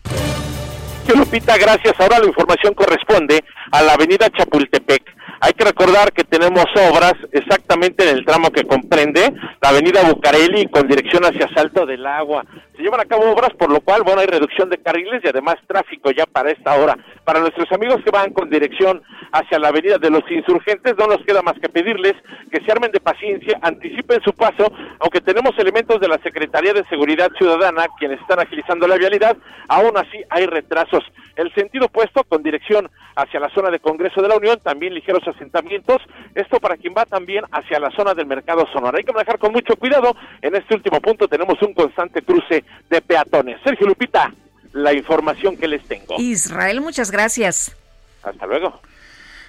Lupita, 1.15 1.55
gracias. 1.55 1.93
Ahora 1.99 2.17
la 2.17 2.25
información 2.25 2.73
corresponde 2.73 3.43
a 3.71 3.83
la 3.83 3.93
avenida 3.93 4.27
Chapultepec 4.31 5.14
hay 5.39 5.53
que 5.53 5.65
recordar 5.65 6.11
que 6.13 6.23
tenemos 6.23 6.65
obras 6.91 7.13
exactamente 7.31 8.09
en 8.09 8.17
el 8.17 8.25
tramo 8.25 8.51
que 8.51 8.63
comprende 8.63 9.33
la 9.61 9.69
avenida 9.69 10.03
Bucareli 10.09 10.67
con 10.67 10.87
dirección 10.87 11.25
hacia 11.25 11.53
Salto 11.53 11.85
del 11.85 12.05
Agua. 12.05 12.45
Se 12.75 12.81
llevan 12.81 12.99
a 12.99 13.05
cabo 13.05 13.31
obras, 13.31 13.51
por 13.57 13.71
lo 13.71 13.79
cual, 13.79 14.03
bueno, 14.03 14.21
hay 14.21 14.27
reducción 14.27 14.69
de 14.69 14.77
carriles 14.77 15.21
y 15.23 15.29
además 15.29 15.55
tráfico 15.67 16.11
ya 16.11 16.25
para 16.25 16.51
esta 16.51 16.75
hora. 16.75 16.97
Para 17.23 17.39
nuestros 17.39 17.71
amigos 17.71 18.01
que 18.03 18.11
van 18.11 18.33
con 18.33 18.49
dirección 18.49 19.01
hacia 19.31 19.59
la 19.59 19.69
avenida 19.69 19.97
de 19.97 20.09
los 20.09 20.23
insurgentes, 20.29 20.95
no 20.97 21.07
nos 21.07 21.23
queda 21.25 21.41
más 21.41 21.55
que 21.59 21.69
pedirles 21.69 22.13
que 22.51 22.61
se 22.63 22.71
armen 22.71 22.91
de 22.91 22.99
paciencia, 22.99 23.57
anticipen 23.61 24.21
su 24.23 24.33
paso, 24.33 24.71
aunque 24.99 25.21
tenemos 25.21 25.57
elementos 25.57 25.99
de 26.01 26.07
la 26.07 26.17
Secretaría 26.17 26.73
de 26.73 26.85
Seguridad 26.89 27.31
Ciudadana 27.37 27.85
quienes 27.97 28.19
están 28.21 28.39
agilizando 28.39 28.87
la 28.87 28.97
vialidad, 28.97 29.37
aún 29.67 29.97
así 29.97 30.21
hay 30.29 30.45
retrasos. 30.45 31.03
El 31.35 31.53
sentido 31.53 31.85
opuesto 31.85 32.23
con 32.23 32.43
dirección 32.43 32.89
hacia 33.15 33.39
la 33.39 33.49
zona 33.49 33.69
de 33.69 33.79
Congreso 33.79 34.21
de 34.21 34.29
la 34.29 34.37
Unión, 34.37 34.59
también 34.63 34.93
ligeros 34.93 35.24
asentamientos. 35.27 36.01
Esto 36.33 36.59
para 36.59 36.77
quien 36.77 36.93
va 36.97 37.05
también 37.05 37.43
hacia 37.51 37.79
la 37.79 37.91
zona 37.91 38.13
del 38.13 38.25
mercado 38.25 38.65
Sonora. 38.73 38.97
Hay 38.97 39.03
que 39.03 39.13
manejar 39.13 39.39
con 39.39 39.51
mucho 39.51 39.75
cuidado. 39.75 40.15
En 40.41 40.55
este 40.55 40.75
último 40.75 40.99
punto 41.01 41.27
tenemos 41.27 41.61
un 41.61 41.73
constante 41.73 42.21
cruce 42.21 42.63
de 42.89 43.01
peatones. 43.01 43.59
Sergio 43.63 43.87
Lupita, 43.87 44.33
la 44.73 44.93
información 44.93 45.57
que 45.57 45.67
les 45.67 45.83
tengo. 45.87 46.15
Israel, 46.17 46.81
muchas 46.81 47.11
gracias. 47.11 47.75
Hasta 48.23 48.45
luego. 48.45 48.81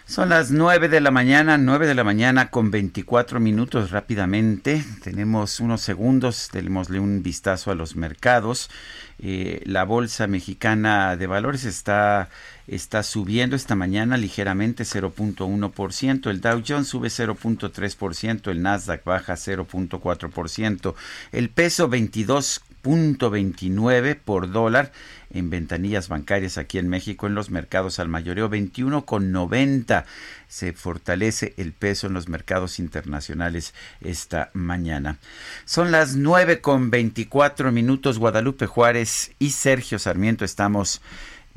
Son 0.08 0.28
las 0.28 0.52
9 0.52 0.88
de 0.88 1.00
la 1.00 1.10
mañana, 1.10 1.58
9 1.58 1.88
de 1.88 1.94
la 1.96 2.04
mañana 2.04 2.48
con 2.50 2.70
24 2.70 3.40
minutos 3.40 3.90
rápidamente. 3.90 4.84
Tenemos 5.02 5.58
unos 5.58 5.80
segundos, 5.80 6.48
démosle 6.52 7.00
un 7.00 7.24
vistazo 7.24 7.72
a 7.72 7.74
los 7.74 7.96
mercados. 7.96 8.70
Eh, 9.18 9.62
la 9.64 9.82
bolsa 9.82 10.28
mexicana 10.28 11.16
de 11.16 11.26
valores 11.26 11.64
está, 11.64 12.28
está 12.66 13.02
subiendo 13.02 13.56
esta 13.56 13.74
mañana 13.74 14.16
ligeramente 14.16 14.84
0.1%, 14.84 16.30
el 16.30 16.40
Dow 16.40 16.62
Jones 16.66 16.88
sube 16.88 17.08
0.3%, 17.08 18.50
el 18.50 18.62
Nasdaq 18.62 19.04
baja 19.04 19.34
0.4%, 19.34 20.94
el 21.32 21.50
peso 21.50 21.88
22.29 21.88 24.18
por 24.24 24.50
dólar 24.50 24.92
en 25.30 25.50
ventanillas 25.50 26.08
bancarias 26.08 26.58
aquí 26.58 26.78
en 26.78 26.88
México 26.88 27.26
en 27.26 27.34
los 27.34 27.50
mercados 27.50 27.98
al 27.98 28.08
mayoreo 28.08 28.48
21,90 28.48 30.04
se 30.48 30.72
fortalece 30.72 31.54
el 31.56 31.72
peso 31.72 32.06
en 32.06 32.14
los 32.14 32.28
mercados 32.28 32.78
internacionales 32.78 33.74
esta 34.00 34.50
mañana. 34.52 35.18
Son 35.64 35.90
las 35.90 36.16
9 36.16 36.60
con 36.60 36.90
24 36.90 37.72
minutos. 37.72 38.18
Guadalupe 38.18 38.66
Juárez 38.66 39.32
y 39.38 39.50
Sergio 39.50 39.98
Sarmiento 39.98 40.44
estamos 40.44 41.02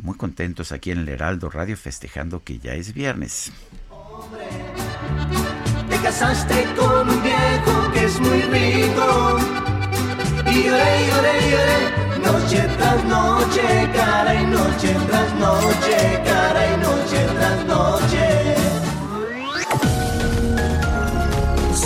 muy 0.01 0.15
contentos 0.15 0.71
aquí 0.71 0.91
en 0.91 0.99
el 0.99 1.09
Heraldo 1.09 1.49
Radio 1.49 1.77
festejando 1.77 2.43
que 2.43 2.59
ya 2.59 2.73
es 2.73 2.93
viernes. 2.93 3.51
te 5.89 5.97
casaste 5.97 6.65
con 6.77 7.09
un 7.09 7.23
viejo 7.23 7.91
que 7.93 8.05
es 8.05 8.19
muy 8.19 8.41
rico. 8.41 9.39
Y 10.45 10.63
lloré, 10.63 11.07
lloré, 11.07 11.51
lloré, 11.51 12.19
noche 12.23 12.67
tras 12.77 13.03
noche, 13.05 13.89
cara 13.93 14.35
y 14.35 14.45
noche 14.45 14.95
tras 15.07 15.33
noche, 15.35 16.21
cara 16.25 16.73
y 16.73 16.77
noche 16.77 17.27
tras 17.37 17.65
noche. 17.65 18.88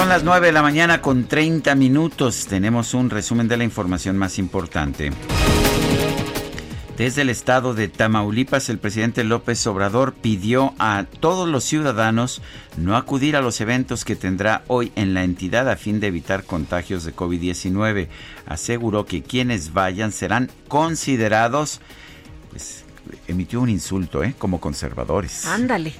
Son 0.00 0.08
las 0.08 0.24
9 0.24 0.46
de 0.46 0.52
la 0.52 0.62
mañana 0.62 1.02
con 1.02 1.24
30 1.24 1.74
minutos. 1.74 2.46
Tenemos 2.46 2.94
un 2.94 3.10
resumen 3.10 3.48
de 3.48 3.58
la 3.58 3.64
información 3.64 4.16
más 4.16 4.38
importante. 4.38 5.10
Desde 6.96 7.20
el 7.20 7.28
estado 7.28 7.74
de 7.74 7.88
Tamaulipas, 7.88 8.70
el 8.70 8.78
presidente 8.78 9.24
López 9.24 9.66
Obrador 9.66 10.14
pidió 10.14 10.72
a 10.78 11.04
todos 11.20 11.46
los 11.46 11.64
ciudadanos 11.64 12.40
no 12.78 12.96
acudir 12.96 13.36
a 13.36 13.42
los 13.42 13.60
eventos 13.60 14.06
que 14.06 14.16
tendrá 14.16 14.64
hoy 14.68 14.90
en 14.96 15.12
la 15.12 15.22
entidad 15.22 15.68
a 15.68 15.76
fin 15.76 16.00
de 16.00 16.06
evitar 16.06 16.44
contagios 16.44 17.04
de 17.04 17.14
COVID-19. 17.14 18.08
Aseguró 18.46 19.04
que 19.04 19.22
quienes 19.22 19.74
vayan 19.74 20.12
serán 20.12 20.50
considerados, 20.68 21.82
pues 22.50 22.86
emitió 23.28 23.60
un 23.60 23.68
insulto, 23.68 24.24
¿eh? 24.24 24.34
Como 24.38 24.62
conservadores. 24.62 25.44
Ándale 25.44 25.92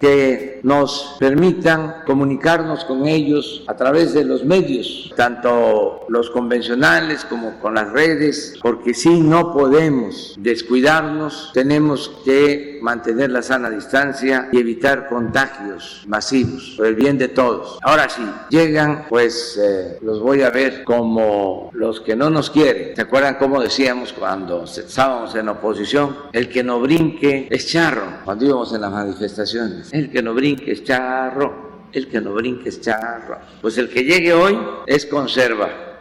que 0.00 0.60
nos 0.62 1.16
permitan 1.18 2.02
comunicarnos 2.06 2.84
con 2.84 3.06
ellos 3.06 3.64
a 3.66 3.76
través 3.76 4.12
de 4.14 4.24
los 4.24 4.44
medios, 4.44 5.12
tanto 5.16 6.04
los 6.08 6.30
convencionales 6.30 7.24
como 7.24 7.58
con 7.60 7.74
las 7.74 7.90
redes, 7.92 8.54
porque 8.62 8.94
si 8.94 9.20
no 9.20 9.52
podemos 9.52 10.34
descuidarnos, 10.38 11.50
tenemos 11.54 12.10
que 12.24 12.73
mantener 12.84 13.30
la 13.30 13.40
sana 13.40 13.70
distancia 13.70 14.50
y 14.52 14.58
evitar 14.58 15.08
contagios 15.08 16.04
masivos 16.06 16.74
por 16.76 16.86
el 16.86 16.94
bien 16.94 17.16
de 17.16 17.28
todos. 17.28 17.78
Ahora 17.82 18.10
sí, 18.10 18.22
llegan, 18.50 19.06
pues 19.08 19.58
eh, 19.58 19.98
los 20.02 20.20
voy 20.20 20.42
a 20.42 20.50
ver 20.50 20.84
como 20.84 21.70
los 21.72 22.02
que 22.02 22.14
no 22.14 22.28
nos 22.28 22.50
quieren. 22.50 22.94
¿Se 22.94 23.00
acuerdan 23.00 23.36
cómo 23.36 23.60
decíamos 23.62 24.12
cuando 24.12 24.64
estábamos 24.64 25.34
en 25.34 25.48
oposición? 25.48 26.14
El 26.32 26.50
que 26.50 26.62
no 26.62 26.78
brinque 26.78 27.48
es 27.50 27.66
charro, 27.66 28.18
cuando 28.22 28.44
íbamos 28.44 28.74
en 28.74 28.82
las 28.82 28.92
manifestaciones. 28.92 29.90
El 29.92 30.10
que 30.10 30.22
no 30.22 30.34
brinque 30.34 30.72
es 30.72 30.84
charro, 30.84 31.88
el 31.90 32.06
que 32.06 32.20
no 32.20 32.34
brinque 32.34 32.68
es 32.68 32.82
charro. 32.82 33.38
Pues 33.62 33.78
el 33.78 33.88
que 33.88 34.04
llegue 34.04 34.34
hoy 34.34 34.58
es 34.86 35.06
conserva. 35.06 35.93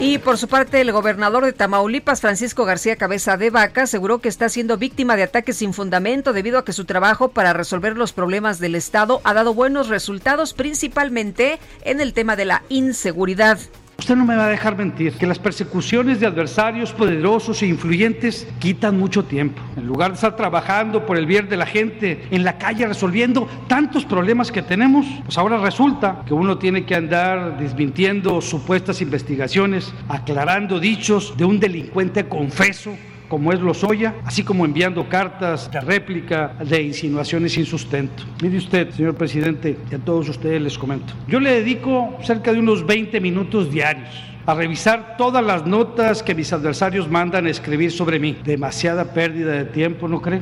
Y 0.00 0.18
por 0.18 0.38
su 0.38 0.48
parte, 0.48 0.80
el 0.80 0.92
gobernador 0.92 1.44
de 1.44 1.52
Tamaulipas, 1.52 2.20
Francisco 2.20 2.64
García 2.64 2.96
Cabeza 2.96 3.36
de 3.36 3.50
Vaca, 3.50 3.82
aseguró 3.84 4.18
que 4.18 4.28
está 4.28 4.48
siendo 4.48 4.76
víctima 4.76 5.16
de 5.16 5.22
ataques 5.22 5.58
sin 5.58 5.72
fundamento 5.72 6.32
debido 6.32 6.58
a 6.58 6.64
que 6.64 6.72
su 6.72 6.84
trabajo 6.84 7.28
para 7.28 7.52
resolver 7.52 7.96
los 7.96 8.12
problemas 8.12 8.58
del 8.58 8.74
Estado 8.74 9.20
ha 9.24 9.34
dado 9.34 9.54
buenos 9.54 9.88
resultados, 9.88 10.52
principalmente 10.52 11.58
en 11.84 12.00
el 12.00 12.12
tema 12.12 12.34
de 12.36 12.44
la 12.44 12.62
inseguridad 12.68 13.58
Usted 13.98 14.16
no 14.16 14.26
me 14.26 14.36
va 14.36 14.46
a 14.46 14.50
dejar 14.50 14.76
mentir 14.76 15.14
que 15.14 15.26
las 15.26 15.38
persecuciones 15.38 16.20
de 16.20 16.26
adversarios 16.26 16.92
poderosos 16.92 17.62
e 17.62 17.66
influyentes 17.66 18.46
quitan 18.58 18.98
mucho 18.98 19.24
tiempo. 19.24 19.62
En 19.76 19.86
lugar 19.86 20.10
de 20.10 20.16
estar 20.16 20.36
trabajando 20.36 21.06
por 21.06 21.16
el 21.16 21.26
bien 21.26 21.48
de 21.48 21.56
la 21.56 21.64
gente 21.64 22.26
en 22.30 22.44
la 22.44 22.58
calle 22.58 22.86
resolviendo 22.86 23.48
tantos 23.68 24.04
problemas 24.04 24.50
que 24.50 24.62
tenemos, 24.62 25.06
pues 25.24 25.38
ahora 25.38 25.58
resulta 25.58 26.22
que 26.26 26.34
uno 26.34 26.58
tiene 26.58 26.84
que 26.84 26.96
andar 26.96 27.56
desmintiendo 27.58 28.40
supuestas 28.40 29.00
investigaciones, 29.00 29.94
aclarando 30.08 30.80
dichos 30.80 31.34
de 31.36 31.44
un 31.44 31.60
delincuente 31.60 32.28
confeso 32.28 32.96
como 33.34 33.52
es 33.52 33.58
Lozoya, 33.58 34.14
así 34.24 34.44
como 34.44 34.64
enviando 34.64 35.08
cartas 35.08 35.68
de 35.68 35.80
réplica 35.80 36.54
de 36.64 36.80
insinuaciones 36.80 37.54
sin 37.54 37.66
sustento. 37.66 38.22
Mire 38.40 38.58
usted, 38.58 38.90
señor 38.90 39.16
presidente, 39.16 39.76
y 39.90 39.94
a 39.96 39.98
todos 39.98 40.28
ustedes 40.28 40.62
les 40.62 40.78
comento. 40.78 41.12
Yo 41.26 41.40
le 41.40 41.50
dedico 41.50 42.16
cerca 42.22 42.52
de 42.52 42.60
unos 42.60 42.86
20 42.86 43.20
minutos 43.20 43.72
diarios 43.72 44.08
a 44.46 44.54
revisar 44.54 45.16
todas 45.16 45.44
las 45.44 45.66
notas 45.66 46.22
que 46.22 46.32
mis 46.32 46.52
adversarios 46.52 47.10
mandan 47.10 47.46
a 47.46 47.50
escribir 47.50 47.90
sobre 47.90 48.20
mí. 48.20 48.38
Demasiada 48.44 49.12
pérdida 49.12 49.50
de 49.50 49.64
tiempo, 49.64 50.06
¿no 50.06 50.22
cree? 50.22 50.40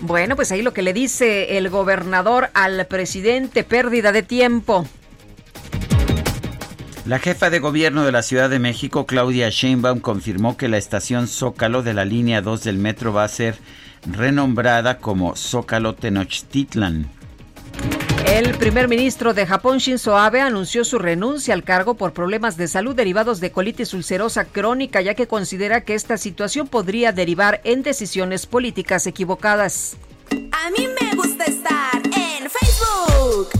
Bueno, 0.00 0.34
pues 0.34 0.50
ahí 0.50 0.62
lo 0.62 0.72
que 0.72 0.80
le 0.80 0.94
dice 0.94 1.58
el 1.58 1.68
gobernador 1.68 2.48
al 2.54 2.86
presidente, 2.86 3.64
pérdida 3.64 4.12
de 4.12 4.22
tiempo. 4.22 4.86
La 7.06 7.18
jefa 7.18 7.50
de 7.50 7.58
gobierno 7.58 8.06
de 8.06 8.12
la 8.12 8.22
Ciudad 8.22 8.48
de 8.48 8.58
México, 8.58 9.04
Claudia 9.04 9.50
Sheinbaum, 9.50 10.00
confirmó 10.00 10.56
que 10.56 10.68
la 10.68 10.78
estación 10.78 11.28
Zócalo 11.28 11.82
de 11.82 11.92
la 11.92 12.06
línea 12.06 12.40
2 12.40 12.64
del 12.64 12.78
metro 12.78 13.12
va 13.12 13.24
a 13.24 13.28
ser 13.28 13.58
renombrada 14.06 14.96
como 14.96 15.36
Zócalo 15.36 15.94
Tenochtitlan. 15.94 17.10
El 18.26 18.56
primer 18.56 18.88
ministro 18.88 19.34
de 19.34 19.44
Japón, 19.44 19.78
Shinzo 19.78 20.16
Abe, 20.16 20.40
anunció 20.40 20.82
su 20.82 20.98
renuncia 20.98 21.52
al 21.52 21.62
cargo 21.62 21.92
por 21.92 22.14
problemas 22.14 22.56
de 22.56 22.68
salud 22.68 22.96
derivados 22.96 23.38
de 23.38 23.52
colitis 23.52 23.92
ulcerosa 23.92 24.46
crónica, 24.46 25.02
ya 25.02 25.12
que 25.12 25.26
considera 25.26 25.82
que 25.82 25.94
esta 25.94 26.16
situación 26.16 26.68
podría 26.68 27.12
derivar 27.12 27.60
en 27.64 27.82
decisiones 27.82 28.46
políticas 28.46 29.06
equivocadas. 29.06 29.98
A 30.30 30.70
mí 30.70 30.88
me 30.98 31.14
gusta 31.14 31.44
estar 31.44 31.96
en 32.06 32.48
Facebook, 32.48 33.50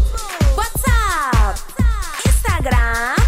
WhatsApp, 0.57 1.59
Instagram. 2.25 3.23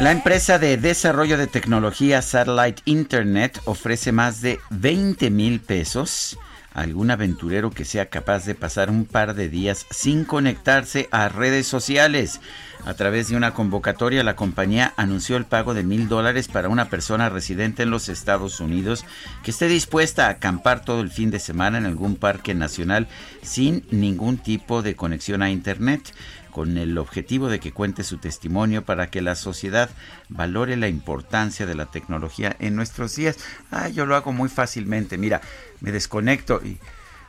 La 0.00 0.12
empresa 0.12 0.58
de 0.58 0.78
desarrollo 0.78 1.36
de 1.36 1.46
tecnología 1.46 2.22
Satellite 2.22 2.80
Internet 2.86 3.60
ofrece 3.66 4.12
más 4.12 4.40
de 4.40 4.58
20 4.70 5.28
mil 5.28 5.60
pesos 5.60 6.38
a 6.72 6.80
algún 6.80 7.10
aventurero 7.10 7.70
que 7.70 7.84
sea 7.84 8.06
capaz 8.06 8.46
de 8.46 8.54
pasar 8.54 8.88
un 8.88 9.04
par 9.04 9.34
de 9.34 9.50
días 9.50 9.86
sin 9.90 10.24
conectarse 10.24 11.06
a 11.10 11.28
redes 11.28 11.66
sociales. 11.66 12.40
A 12.86 12.94
través 12.94 13.28
de 13.28 13.36
una 13.36 13.52
convocatoria, 13.52 14.24
la 14.24 14.36
compañía 14.36 14.94
anunció 14.96 15.36
el 15.36 15.44
pago 15.44 15.74
de 15.74 15.82
mil 15.82 16.08
dólares 16.08 16.48
para 16.48 16.70
una 16.70 16.88
persona 16.88 17.28
residente 17.28 17.82
en 17.82 17.90
los 17.90 18.08
Estados 18.08 18.60
Unidos 18.60 19.04
que 19.42 19.50
esté 19.50 19.68
dispuesta 19.68 20.26
a 20.26 20.30
acampar 20.30 20.82
todo 20.82 21.02
el 21.02 21.10
fin 21.10 21.30
de 21.30 21.40
semana 21.40 21.76
en 21.76 21.84
algún 21.84 22.16
parque 22.16 22.54
nacional 22.54 23.06
sin 23.42 23.84
ningún 23.90 24.38
tipo 24.38 24.80
de 24.80 24.96
conexión 24.96 25.42
a 25.42 25.50
Internet 25.50 26.14
con 26.50 26.76
el 26.78 26.98
objetivo 26.98 27.48
de 27.48 27.60
que 27.60 27.72
cuente 27.72 28.04
su 28.04 28.18
testimonio 28.18 28.84
para 28.84 29.10
que 29.10 29.22
la 29.22 29.34
sociedad 29.34 29.90
valore 30.28 30.76
la 30.76 30.88
importancia 30.88 31.66
de 31.66 31.74
la 31.74 31.86
tecnología 31.86 32.56
en 32.58 32.76
nuestros 32.76 33.16
días. 33.16 33.36
Ah, 33.70 33.88
yo 33.88 34.06
lo 34.06 34.16
hago 34.16 34.32
muy 34.32 34.48
fácilmente. 34.48 35.18
Mira, 35.18 35.40
me 35.80 35.92
desconecto 35.92 36.60
y... 36.64 36.78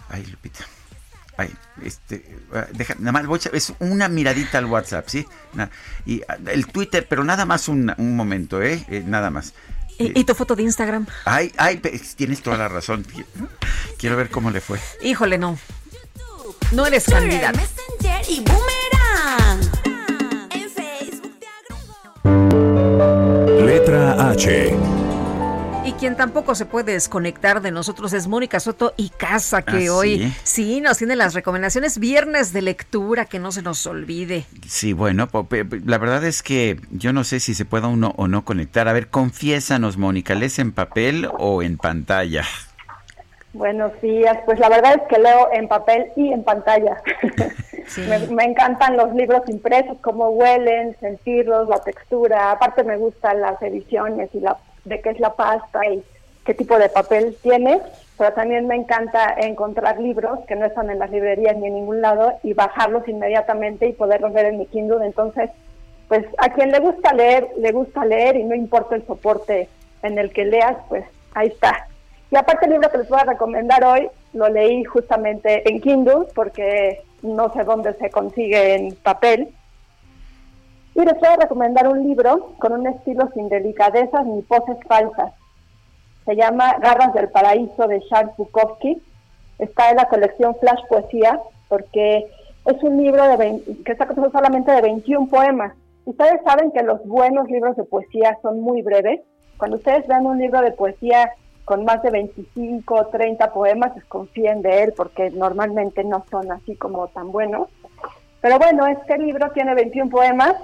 Ay, 0.10 0.26
Lupita. 0.26 0.66
Ay, 1.38 1.54
este, 1.84 2.38
ah, 2.54 2.68
deja, 2.74 2.96
nada 3.00 3.24
más, 3.24 3.46
es 3.54 3.74
una 3.80 4.10
miradita 4.10 4.58
al 4.58 4.66
WhatsApp, 4.66 5.08
¿sí? 5.08 5.26
y 6.06 6.22
ah, 6.28 6.38
el 6.48 6.68
Twitter, 6.68 7.08
pero 7.10 7.24
nada 7.24 7.46
más 7.46 7.68
un, 7.68 7.94
momento, 7.98 8.62
¿eh? 8.62 8.86
¿eh? 8.90 9.04
Nada 9.06 9.30
más. 9.30 9.54
¿Y, 9.98 10.24
tu 10.24 10.34
foto 10.34 10.56
de 10.56 10.64
Instagram? 10.64 11.06
Ay, 11.26 11.52
ay, 11.58 11.78
tienes 12.16 12.42
toda 12.42 12.58
la 12.58 12.68
razón. 12.68 13.06
Quiero 13.98 14.18
ver 14.18 14.30
cómo 14.30 14.50
le 14.50 14.60
fue. 14.60 14.80
Híjole, 15.04 15.38
no. 15.38 15.58
No 16.72 16.86
eres 16.86 17.06
candidato. 17.06 17.60
Letra 23.66 24.30
H. 24.30 24.76
Y 25.84 25.94
quien 25.94 26.16
tampoco 26.16 26.54
se 26.56 26.66
puede 26.66 26.94
desconectar 26.94 27.62
de 27.62 27.72
nosotros 27.72 28.14
es 28.14 28.28
Mónica 28.28 28.60
Soto 28.60 28.94
y 28.98 29.10
Casa, 29.10 29.64
que 29.64 29.88
¿Ah, 29.88 29.94
hoy 29.94 30.34
sí? 30.44 30.80
nos 30.82 30.98
tiene 31.00 31.16
las 31.16 31.34
recomendaciones 31.34 31.98
viernes 31.98 32.54
de 32.54 32.62
lectura, 32.62 33.26
que 33.26 33.40
no 33.40 33.52
se 33.52 33.62
nos 33.62 33.86
olvide. 33.88 34.46
Sí, 34.68 34.94
bueno, 34.94 35.28
la 35.86 35.98
verdad 35.98 36.24
es 36.24 36.44
que 36.44 36.80
yo 36.92 37.14
no 37.14 37.24
sé 37.24 37.40
si 37.40 37.56
se 37.56 37.66
pueda 37.66 37.88
uno 37.88 38.14
o 38.18 38.28
no 38.28 38.46
conectar. 38.46 38.88
A 38.88 38.94
ver, 38.94 39.10
confiésanos, 39.10 39.98
Mónica, 39.98 40.36
¿lees 40.36 40.60
en 40.60 40.72
papel 40.72 41.28
o 41.40 41.64
en 41.64 41.78
pantalla? 41.78 42.46
Buenos 43.54 44.00
días, 44.02 44.38
pues 44.46 44.60
la 44.60 44.70
verdad 44.70 44.96
es 44.96 45.02
que 45.10 45.20
leo 45.20 45.50
en 45.52 45.68
papel 45.68 46.14
y 46.16 46.32
en 46.32 46.42
pantalla. 46.42 47.02
me, 48.32 48.46
encantan 48.46 48.96
los 48.96 49.14
libros 49.14 49.42
impresos, 49.50 49.98
cómo 50.00 50.30
huelen, 50.30 50.96
sentirlos, 51.02 51.68
la 51.68 51.80
textura. 51.80 52.52
Aparte 52.52 52.86
me 52.86 52.96
gustan 52.96 53.42
las 53.42 53.62
ediciones 53.62 54.30
y 54.34 54.40
la 54.40 54.58
de 54.86 55.02
qué 55.02 55.10
es 55.10 55.20
la 55.20 55.36
pasta 55.36 55.86
y 55.86 56.02
qué 56.46 56.54
tipo 56.54 56.80
de 56.80 56.88
papel 56.88 57.36
tiene. 57.44 57.82
Pero 58.18 58.32
también 58.32 58.68
me 58.68 58.76
encanta 58.76 59.36
encontrar 59.38 60.00
libros 60.00 60.40
que 60.48 60.56
no 60.56 60.66
están 60.66 60.90
en 60.90 61.00
las 61.00 61.12
librerías 61.12 61.58
ni 61.58 61.68
en 61.68 61.74
ningún 61.74 62.02
lado 62.02 62.40
y 62.44 62.54
bajarlos 62.54 63.06
inmediatamente 63.10 63.86
y 63.86 63.94
poderlos 63.94 64.32
ver 64.32 64.46
en 64.46 64.60
mi 64.60 64.66
Kindle. 64.68 65.06
Entonces, 65.06 65.50
pues 66.08 66.26
a 66.38 66.54
quien 66.54 66.72
le 66.72 66.80
gusta 66.80 67.14
leer, 67.14 67.50
le 67.58 67.74
gusta 67.74 68.06
leer 68.06 68.38
y 68.38 68.46
no 68.46 68.56
importa 68.56 68.96
el 68.96 69.06
soporte 69.06 69.68
en 70.04 70.18
el 70.18 70.32
que 70.32 70.46
leas, 70.46 70.78
pues 70.88 71.04
ahí 71.34 71.50
está 71.50 71.88
y 72.32 72.38
aparte 72.38 72.66
el 72.66 72.72
libro 72.72 72.90
que 72.90 73.00
les 73.00 73.10
voy 73.10 73.20
a 73.20 73.26
recomendar 73.26 73.84
hoy, 73.84 74.10
lo 74.34 74.48
leí 74.48 74.86
justamente 74.86 75.70
en 75.70 75.82
Kindle 75.82 76.28
porque 76.34 77.04
no 77.22 77.52
sé 77.52 77.66
dónde 77.66 77.94
se 77.96 78.10
consigue 78.10 78.76
en 78.76 78.96
papel. 78.96 79.54
Y 80.96 81.02
les 81.02 81.20
voy 81.20 81.28
a 81.28 81.36
recomendar 81.36 81.90
un 81.90 82.04
libro 82.04 82.54
con 82.58 82.72
un 82.72 82.88
estilo 82.88 83.30
sin 83.34 83.50
delicadezas 83.50 84.26
ni 84.26 84.42
poses 84.44 84.78
falsas. 84.88 85.34
Se 86.26 86.36
llama 86.38 86.78
Garras 86.80 87.14
del 87.14 87.30
Paraíso 87.30 87.88
de 87.88 88.02
Charles 88.08 88.36
Bukowski. 88.38 89.02
Está 89.60 89.90
en 89.90 89.98
la 89.98 90.08
colección 90.08 90.56
Flash 90.56 90.86
Poesía 90.88 91.38
porque 91.68 92.28
es 92.66 92.84
un 92.84 93.04
libro 93.04 93.28
de 93.28 93.62
que 93.84 93.92
está 93.92 94.06
compuesto 94.06 94.38
solamente 94.38 94.72
de 94.72 94.82
21 94.82 95.28
poemas. 95.28 95.74
Ustedes 96.06 96.42
saben 96.46 96.72
que 96.72 96.82
los 96.82 97.06
buenos 97.06 97.50
libros 97.50 97.76
de 97.76 97.84
poesía 97.84 98.38
son 98.42 98.62
muy 98.62 98.82
breves. 98.82 99.20
Cuando 99.58 99.78
ustedes 99.78 100.08
vean 100.08 100.26
un 100.26 100.40
libro 100.40 100.62
de 100.62 100.72
poesía 100.72 101.30
con 101.72 101.86
más 101.86 102.04
de 102.04 102.10
25 102.10 102.94
o 102.94 103.06
30 103.06 103.54
poemas, 103.54 103.96
desconfíen 103.96 104.62
de 104.62 104.84
él 104.84 104.94
porque 104.94 105.30
normalmente 105.30 106.04
no 106.04 106.26
son 106.30 106.52
así 106.52 106.76
como 106.76 107.08
tan 107.08 107.32
buenos. 107.32 107.70
Pero 108.42 108.60
bueno, 108.60 108.88
este 108.88 109.18
libro 109.18 109.52
tiene 109.52 109.74
21 109.74 110.12
poemas, 110.12 110.56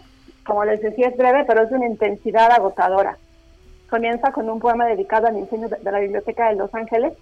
como 0.46 0.66
les 0.66 0.82
decía 0.82 1.08
es 1.08 1.16
breve, 1.16 1.46
pero 1.46 1.64
es 1.64 1.70
de 1.70 1.78
una 1.78 1.88
intensidad 1.88 2.52
agotadora. 2.52 3.18
Comienza 3.90 4.34
con 4.34 4.50
un 4.50 4.60
poema 4.60 4.86
dedicado 4.86 5.28
al 5.28 5.38
incendio 5.38 5.70
de 5.70 5.92
la 5.92 6.00
Biblioteca 6.00 6.50
de 6.50 6.56
Los 6.56 6.76
Ángeles, 6.76 7.14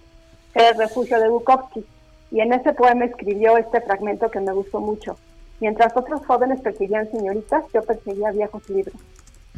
que 0.52 0.64
es 0.64 0.72
el 0.72 0.78
refugio 0.78 1.20
de 1.20 1.28
Bukowski, 1.28 1.86
y 2.32 2.40
en 2.40 2.54
ese 2.54 2.72
poema 2.72 3.04
escribió 3.04 3.56
este 3.56 3.80
fragmento 3.82 4.32
que 4.32 4.40
me 4.40 4.50
gustó 4.50 4.80
mucho. 4.80 5.16
Mientras 5.60 5.96
otros 5.96 6.26
jóvenes 6.26 6.60
perseguían 6.60 7.08
señoritas, 7.12 7.62
yo 7.72 7.82
perseguía 7.82 8.32
viejos 8.32 8.68
libros. 8.68 8.96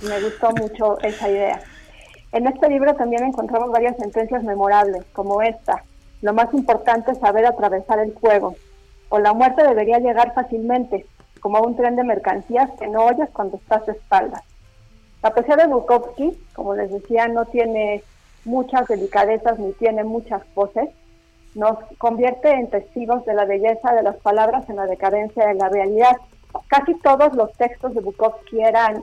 Y 0.03 0.07
me 0.07 0.21
gustó 0.21 0.51
mucho 0.51 1.01
esa 1.01 1.31
idea. 1.31 1.63
En 2.33 2.47
este 2.47 2.69
libro 2.69 2.95
también 2.95 3.25
encontramos 3.25 3.71
varias 3.71 3.97
sentencias 3.97 4.43
memorables, 4.43 5.05
como 5.13 5.41
esta. 5.41 5.83
Lo 6.21 6.35
más 6.35 6.53
importante 6.53 7.13
es 7.13 7.19
saber 7.19 7.47
atravesar 7.47 8.01
el 8.01 8.13
fuego. 8.13 8.55
O 9.09 9.19
la 9.19 9.33
muerte 9.33 9.67
debería 9.67 9.99
llegar 9.99 10.35
fácilmente, 10.35 11.07
como 11.41 11.61
un 11.61 11.77
tren 11.77 11.97
de 11.97 12.05
mercancías 12.05 12.71
que 12.79 12.89
no 12.89 13.07
oyes 13.07 13.31
cuando 13.33 13.57
estás 13.57 13.87
de 13.87 13.93
espaldas. 13.93 14.43
La 15.23 15.31
poesía 15.31 15.57
de 15.57 15.67
Bukowski, 15.67 16.39
como 16.55 16.75
les 16.75 16.91
decía, 16.93 17.29
no 17.29 17.47
tiene 17.47 18.03
muchas 18.45 18.87
delicadezas 18.87 19.59
ni 19.59 19.73
tiene 19.73 20.05
muchas 20.05 20.43
voces. 20.55 20.91
Nos 21.55 21.79
convierte 21.97 22.51
en 22.51 22.69
testigos 22.69 23.25
de 23.25 23.35
la 23.35 23.47
belleza 23.47 23.95
de 23.95 24.03
las 24.03 24.17
palabras 24.17 24.69
en 24.69 24.77
la 24.77 24.87
decadencia 24.87 25.47
de 25.47 25.55
la 25.55 25.69
realidad. 25.69 26.17
Casi 26.69 26.95
todos 27.01 27.35
los 27.35 27.53
textos 27.55 27.95
de 27.95 28.01
Bukowski 28.01 28.61
eran, 28.61 29.03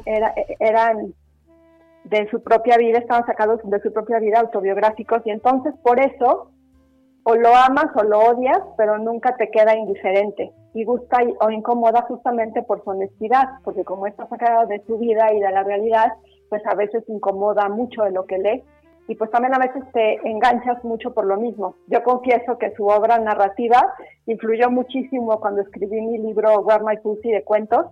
eran 0.60 1.14
de 2.06 2.28
su 2.30 2.42
propia 2.42 2.78
vida, 2.78 3.00
estaban 3.00 3.26
sacados 3.26 3.60
de 3.64 3.80
su 3.82 3.92
propia 3.92 4.20
vida 4.20 4.40
autobiográficos 4.40 5.22
y 5.26 5.32
entonces 5.32 5.74
por 5.84 6.00
eso 6.00 6.52
o 7.24 7.36
lo 7.36 7.50
amas 7.56 7.88
o 7.96 8.04
lo 8.04 8.20
odias, 8.20 8.60
pero 8.78 9.00
nunca 9.00 9.36
te 9.36 9.50
queda 9.50 9.76
indiferente 9.76 10.52
y 10.76 10.84
gusta 10.84 11.18
o 11.40 11.50
incomoda 11.50 12.04
justamente 12.04 12.62
por 12.62 12.84
su 12.84 12.92
honestidad, 12.92 13.46
porque 13.64 13.84
como 13.84 14.06
está 14.06 14.28
sacado 14.28 14.68
de 14.68 14.82
su 14.86 15.00
vida 15.00 15.34
y 15.34 15.40
de 15.40 15.52
la 15.52 15.64
realidad, 15.64 16.14
pues 16.50 16.62
a 16.68 16.76
veces 16.76 17.04
incomoda 17.08 17.68
mucho 17.70 18.04
de 18.04 18.12
lo 18.12 18.26
que 18.26 18.38
lee 18.38 18.64
y 19.08 19.16
pues 19.16 19.30
también 19.32 19.54
a 19.54 19.60
veces 19.60 19.84
te 19.94 20.28
enganchas 20.28 20.84
mucho 20.84 21.14
por 21.14 21.26
lo 21.26 21.38
mismo. 21.38 21.76
Yo 21.88 22.04
confieso 22.04 22.58
que 22.58 22.74
su 22.76 22.86
obra 22.86 23.20
narrativa 23.20 23.94
influyó 24.26 24.70
muchísimo 24.72 25.40
cuando 25.40 25.62
escribí 25.62 26.02
mi 26.02 26.18
libro 26.18 26.62
Where 26.62 26.84
My 26.84 26.98
Pussy 26.98 27.32
de 27.32 27.44
cuentos. 27.44 27.86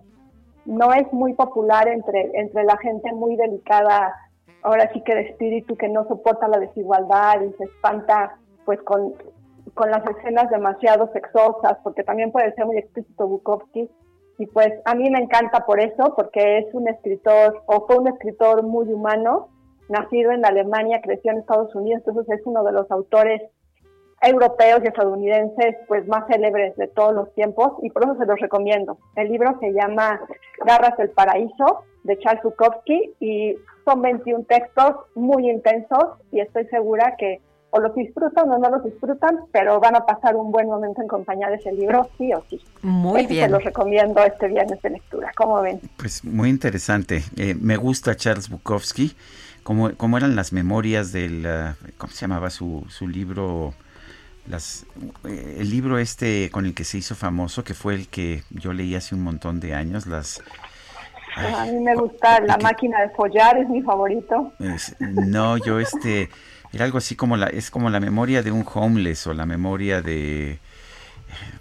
No 0.66 0.92
es 0.92 1.12
muy 1.12 1.34
popular 1.34 1.88
entre, 1.88 2.30
entre 2.34 2.64
la 2.64 2.76
gente 2.78 3.12
muy 3.12 3.36
delicada, 3.36 4.14
ahora 4.62 4.90
sí 4.92 5.02
que 5.02 5.14
de 5.14 5.22
espíritu, 5.22 5.76
que 5.76 5.88
no 5.88 6.06
soporta 6.08 6.48
la 6.48 6.58
desigualdad 6.58 7.42
y 7.42 7.52
se 7.54 7.64
espanta 7.64 8.38
pues 8.64 8.80
con, 8.82 9.14
con 9.74 9.90
las 9.90 10.04
escenas 10.06 10.50
demasiado 10.50 11.10
sexosas, 11.12 11.78
porque 11.82 12.02
también 12.02 12.32
puede 12.32 12.52
ser 12.54 12.66
muy 12.66 12.78
explícito 12.78 13.26
Bukowski. 13.26 13.90
Y 14.38 14.46
pues 14.46 14.72
a 14.84 14.94
mí 14.94 15.08
me 15.10 15.20
encanta 15.20 15.64
por 15.64 15.80
eso, 15.80 16.14
porque 16.16 16.58
es 16.58 16.74
un 16.74 16.88
escritor, 16.88 17.62
o 17.66 17.86
fue 17.86 17.98
un 17.98 18.08
escritor 18.08 18.62
muy 18.64 18.92
humano, 18.92 19.48
nacido 19.88 20.32
en 20.32 20.44
Alemania, 20.44 21.00
creció 21.02 21.30
en 21.30 21.38
Estados 21.38 21.74
Unidos, 21.74 22.02
entonces 22.06 22.40
es 22.40 22.46
uno 22.46 22.64
de 22.64 22.72
los 22.72 22.90
autores 22.90 23.42
europeos 24.22 24.80
y 24.82 24.88
estadounidenses 24.88 25.76
pues 25.88 26.06
más 26.06 26.26
célebres 26.26 26.76
de 26.76 26.88
todos 26.88 27.14
los 27.14 27.32
tiempos 27.34 27.72
y 27.82 27.90
por 27.90 28.04
eso 28.04 28.16
se 28.16 28.26
los 28.26 28.38
recomiendo. 28.40 28.98
El 29.16 29.30
libro 29.30 29.56
se 29.60 29.72
llama 29.72 30.20
Garras 30.64 30.96
del 30.96 31.10
Paraíso 31.10 31.84
de 32.04 32.18
Charles 32.18 32.42
Bukowski 32.42 33.14
y 33.20 33.56
son 33.84 34.02
21 34.02 34.44
textos 34.44 34.94
muy 35.14 35.50
intensos 35.50 36.04
y 36.32 36.40
estoy 36.40 36.66
segura 36.66 37.16
que 37.18 37.40
o 37.76 37.80
los 37.80 37.92
disfrutan 37.96 38.48
o 38.50 38.58
no 38.58 38.70
los 38.70 38.84
disfrutan, 38.84 39.36
pero 39.50 39.80
van 39.80 39.96
a 39.96 40.06
pasar 40.06 40.36
un 40.36 40.52
buen 40.52 40.68
momento 40.68 41.02
en 41.02 41.08
compañía 41.08 41.48
de 41.48 41.56
ese 41.56 41.72
libro, 41.72 42.08
sí 42.16 42.32
o 42.32 42.40
sí. 42.48 42.60
Muy 42.82 43.26
bien. 43.26 43.46
Se 43.46 43.50
los 43.50 43.64
recomiendo 43.64 44.22
este 44.22 44.46
viernes 44.46 44.80
de 44.80 44.90
lectura. 44.90 45.32
¿Cómo 45.34 45.60
ven? 45.60 45.80
Pues 45.96 46.22
muy 46.24 46.50
interesante. 46.50 47.24
Eh, 47.36 47.56
me 47.60 47.76
gusta 47.76 48.14
Charles 48.14 48.48
Bukowski 48.48 49.16
cómo, 49.64 50.18
eran 50.18 50.36
las 50.36 50.52
memorias 50.52 51.10
del, 51.10 51.48
¿cómo 51.96 52.12
se 52.12 52.20
llamaba 52.20 52.50
su, 52.50 52.84
su 52.88 53.08
libro? 53.08 53.74
Las, 54.46 54.86
eh, 55.24 55.56
el 55.60 55.70
libro 55.70 55.98
este 55.98 56.50
con 56.50 56.66
el 56.66 56.74
que 56.74 56.84
se 56.84 56.98
hizo 56.98 57.14
famoso, 57.14 57.64
que 57.64 57.74
fue 57.74 57.94
el 57.94 58.08
que 58.08 58.42
yo 58.50 58.72
leí 58.72 58.94
hace 58.94 59.14
un 59.14 59.22
montón 59.22 59.60
de 59.60 59.74
años, 59.74 60.06
las... 60.06 60.42
a 61.36 61.64
mí 61.64 61.80
me 61.80 61.94
gusta 61.94 62.40
La 62.40 62.58
máquina 62.58 63.00
de 63.00 63.10
follar, 63.10 63.56
es 63.58 63.68
mi 63.68 63.82
favorito. 63.82 64.52
no, 65.00 65.56
yo 65.56 65.80
este, 65.80 66.28
era 66.72 66.84
algo 66.84 66.98
así 66.98 67.16
como 67.16 67.36
la, 67.36 67.46
es 67.46 67.70
como 67.70 67.88
la 67.88 68.00
memoria 68.00 68.42
de 68.42 68.52
un 68.52 68.66
homeless 68.72 69.26
o 69.26 69.34
la 69.34 69.46
memoria 69.46 70.02
de 70.02 70.58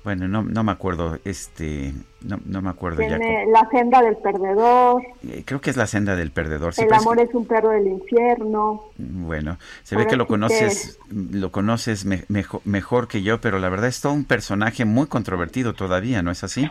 bueno, 0.04 0.28
no, 0.28 0.44
no 0.44 0.64
me 0.64 0.72
acuerdo, 0.72 1.20
este, 1.26 1.94
no, 2.22 2.40
no 2.46 2.62
me 2.62 2.70
acuerdo 2.70 3.02
ya. 3.02 3.18
La 3.18 3.68
senda 3.72 4.02
del 4.02 4.18
perdedor. 4.18 5.02
Eh, 5.28 5.44
creo 5.46 5.62
que 5.62 5.70
es 5.70 5.78
la 5.78 5.88
senda 5.88 6.16
del 6.16 6.32
perdedor. 6.32 6.74
el 6.78 6.94
amor 6.94 7.20
es 7.20 7.34
un 7.34 7.46
perro 7.46 7.70
del 7.70 7.88
infierno. 7.88 8.84
Bueno, 8.98 9.58
se 9.84 9.96
ve 9.96 10.08
que 10.08 10.16
lo 10.16 10.28
conoces, 10.28 11.00
lo 11.10 11.52
conoces 11.52 12.06
mejor, 12.06 12.62
mejor 12.66 13.08
que 13.08 13.22
yo, 13.22 13.42
pero 13.42 13.60
la 13.60 13.70
verdad 13.70 13.88
es 13.88 14.02
todo 14.02 14.14
un 14.14 14.26
personaje 14.26 14.86
muy 14.86 15.08
controvertido 15.08 15.74
todavía, 15.74 16.22
¿no 16.22 16.32
es 16.32 16.44
así? 16.44 16.70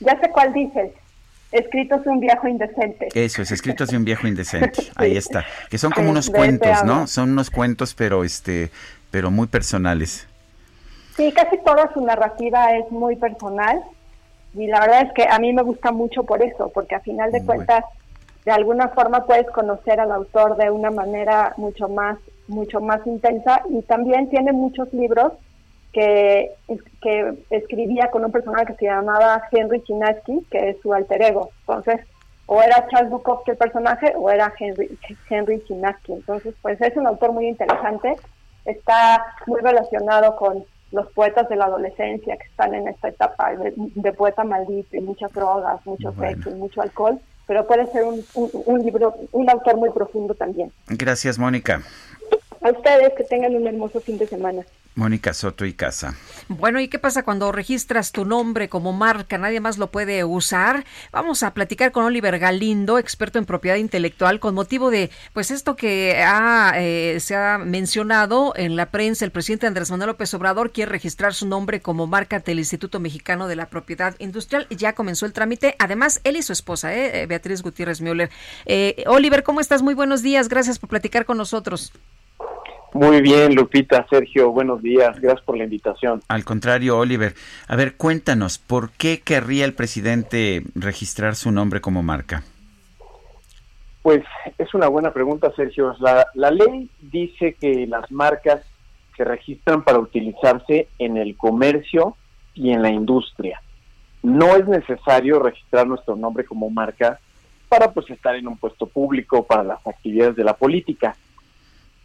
Ya 0.00 0.18
sé 0.20 0.30
cuál 0.30 0.52
dices. 0.52 0.92
Escritos 1.54 2.02
de 2.02 2.10
un 2.10 2.18
viejo 2.18 2.48
indecente. 2.48 3.08
Eso 3.14 3.42
es, 3.42 3.52
escritos 3.52 3.88
de 3.88 3.96
un 3.96 4.04
viejo 4.04 4.26
indecente. 4.26 4.82
Ahí 4.96 5.16
está. 5.16 5.44
Que 5.70 5.78
son 5.78 5.92
como 5.92 6.10
unos 6.10 6.28
cuentos, 6.28 6.82
¿no? 6.84 7.06
Son 7.06 7.30
unos 7.30 7.48
cuentos, 7.50 7.94
pero 7.94 8.24
este, 8.24 8.70
pero 9.12 9.30
muy 9.30 9.46
personales. 9.46 10.26
Sí, 11.16 11.32
casi 11.32 11.58
toda 11.58 11.92
su 11.92 12.00
narrativa 12.00 12.76
es 12.76 12.90
muy 12.90 13.16
personal 13.16 13.82
y 14.54 14.66
la 14.66 14.80
verdad 14.80 15.02
es 15.02 15.12
que 15.12 15.26
a 15.28 15.38
mí 15.38 15.52
me 15.52 15.62
gusta 15.62 15.92
mucho 15.92 16.24
por 16.24 16.42
eso, 16.42 16.70
porque 16.72 16.94
a 16.94 17.00
final 17.00 17.30
de 17.30 17.44
cuentas 17.44 17.84
de 18.44 18.52
alguna 18.52 18.88
forma 18.88 19.24
puedes 19.24 19.48
conocer 19.50 20.00
al 20.00 20.12
autor 20.12 20.56
de 20.56 20.70
una 20.70 20.90
manera 20.90 21.54
mucho 21.56 21.88
más 21.88 22.18
mucho 22.46 22.80
más 22.80 23.06
intensa 23.06 23.62
y 23.70 23.80
también 23.82 24.28
tiene 24.28 24.52
muchos 24.52 24.92
libros 24.92 25.32
que, 25.92 26.50
que 27.00 27.34
escribía 27.50 28.10
con 28.10 28.24
un 28.24 28.32
personaje 28.32 28.66
que 28.66 28.74
se 28.74 28.86
llamaba 28.86 29.42
Henry 29.50 29.82
Chinaski, 29.84 30.44
que 30.50 30.70
es 30.70 30.76
su 30.82 30.92
alter 30.92 31.22
ego. 31.22 31.50
Entonces, 31.60 32.00
o 32.46 32.60
era 32.60 32.86
Charles 32.88 33.10
Bukowski 33.10 33.52
el 33.52 33.56
personaje 33.56 34.12
o 34.16 34.28
era 34.28 34.52
Henry, 34.58 34.98
Henry 35.30 35.64
Chinaski. 35.64 36.12
Entonces, 36.12 36.54
pues 36.60 36.80
es 36.80 36.96
un 36.96 37.06
autor 37.06 37.32
muy 37.32 37.46
interesante, 37.46 38.16
está 38.64 39.24
muy 39.46 39.60
relacionado 39.60 40.36
con 40.36 40.64
los 40.94 41.10
poetas 41.10 41.48
de 41.48 41.56
la 41.56 41.64
adolescencia 41.64 42.36
que 42.36 42.44
están 42.44 42.72
en 42.72 42.86
esta 42.86 43.08
etapa 43.08 43.52
de, 43.56 44.12
poeta 44.12 44.44
maldito 44.44 44.96
y 44.96 45.00
muchas 45.00 45.32
drogas, 45.32 45.84
mucho 45.84 46.12
sexo 46.12 46.50
y 46.50 46.54
mucho 46.54 46.80
alcohol, 46.80 47.18
pero 47.48 47.66
puede 47.66 47.86
ser 47.88 48.04
un, 48.04 48.24
un 48.34 48.82
libro, 48.82 49.14
un 49.32 49.50
autor 49.50 49.76
muy 49.76 49.90
profundo 49.90 50.34
también. 50.34 50.70
Gracias, 50.86 51.36
Mónica. 51.36 51.82
A 52.64 52.70
ustedes 52.70 53.12
que 53.14 53.24
tengan 53.24 53.54
un 53.54 53.66
hermoso 53.66 54.00
fin 54.00 54.16
de 54.16 54.26
semana. 54.26 54.64
Mónica 54.94 55.34
Soto 55.34 55.66
y 55.66 55.74
Casa. 55.74 56.16
Bueno, 56.48 56.80
¿y 56.80 56.88
qué 56.88 56.98
pasa 56.98 57.24
cuando 57.24 57.52
registras 57.52 58.10
tu 58.10 58.24
nombre 58.24 58.70
como 58.70 58.94
marca? 58.94 59.36
Nadie 59.36 59.60
más 59.60 59.76
lo 59.76 59.90
puede 59.90 60.24
usar. 60.24 60.84
Vamos 61.12 61.42
a 61.42 61.52
platicar 61.52 61.92
con 61.92 62.04
Oliver 62.04 62.38
Galindo, 62.38 62.98
experto 62.98 63.38
en 63.38 63.44
propiedad 63.44 63.76
intelectual, 63.76 64.40
con 64.40 64.54
motivo 64.54 64.90
de, 64.90 65.10
pues 65.34 65.50
esto 65.50 65.76
que 65.76 66.22
ha, 66.24 66.72
eh, 66.76 67.18
se 67.20 67.36
ha 67.36 67.58
mencionado 67.58 68.54
en 68.56 68.76
la 68.76 68.90
prensa, 68.90 69.26
el 69.26 69.30
presidente 69.30 69.66
Andrés 69.66 69.90
Manuel 69.90 70.10
López 70.10 70.32
Obrador 70.32 70.72
quiere 70.72 70.90
registrar 70.90 71.34
su 71.34 71.46
nombre 71.46 71.80
como 71.80 72.06
marca 72.06 72.38
del 72.38 72.60
Instituto 72.60 72.98
Mexicano 72.98 73.46
de 73.46 73.56
la 73.56 73.68
Propiedad 73.68 74.14
Industrial. 74.20 74.66
Ya 74.70 74.94
comenzó 74.94 75.26
el 75.26 75.34
trámite. 75.34 75.76
Además, 75.80 76.22
él 76.24 76.36
y 76.36 76.42
su 76.42 76.54
esposa, 76.54 76.94
eh, 76.94 77.22
eh 77.22 77.26
Beatriz 77.26 77.62
Gutiérrez 77.62 78.00
Müller. 78.00 78.30
Eh, 78.64 79.04
Oliver, 79.06 79.42
¿cómo 79.42 79.60
estás? 79.60 79.82
Muy 79.82 79.92
buenos 79.92 80.22
días. 80.22 80.48
Gracias 80.48 80.78
por 80.78 80.88
platicar 80.88 81.26
con 81.26 81.36
nosotros. 81.36 81.92
Muy 82.94 83.22
bien, 83.22 83.56
Lupita, 83.56 84.06
Sergio, 84.08 84.52
buenos 84.52 84.80
días, 84.80 85.20
gracias 85.20 85.44
por 85.44 85.58
la 85.58 85.64
invitación. 85.64 86.22
Al 86.28 86.44
contrario, 86.44 86.96
Oliver, 86.96 87.34
a 87.66 87.74
ver, 87.74 87.96
cuéntanos, 87.96 88.58
¿por 88.58 88.92
qué 88.92 89.20
querría 89.20 89.64
el 89.64 89.74
presidente 89.74 90.62
registrar 90.76 91.34
su 91.34 91.50
nombre 91.50 91.80
como 91.80 92.04
marca? 92.04 92.44
Pues 94.02 94.22
es 94.58 94.72
una 94.74 94.86
buena 94.86 95.12
pregunta, 95.12 95.52
Sergio. 95.56 95.96
La, 95.98 96.24
la 96.34 96.52
ley 96.52 96.88
dice 97.00 97.56
que 97.60 97.84
las 97.88 98.12
marcas 98.12 98.60
se 99.16 99.24
registran 99.24 99.82
para 99.82 99.98
utilizarse 99.98 100.86
en 101.00 101.16
el 101.16 101.36
comercio 101.36 102.16
y 102.54 102.70
en 102.70 102.80
la 102.80 102.90
industria. 102.90 103.60
No 104.22 104.54
es 104.54 104.68
necesario 104.68 105.40
registrar 105.40 105.88
nuestro 105.88 106.14
nombre 106.14 106.44
como 106.44 106.70
marca 106.70 107.18
para 107.68 107.90
pues 107.90 108.08
estar 108.08 108.36
en 108.36 108.46
un 108.46 108.56
puesto 108.56 108.86
público, 108.86 109.44
para 109.44 109.64
las 109.64 109.84
actividades 109.84 110.36
de 110.36 110.44
la 110.44 110.54
política. 110.54 111.16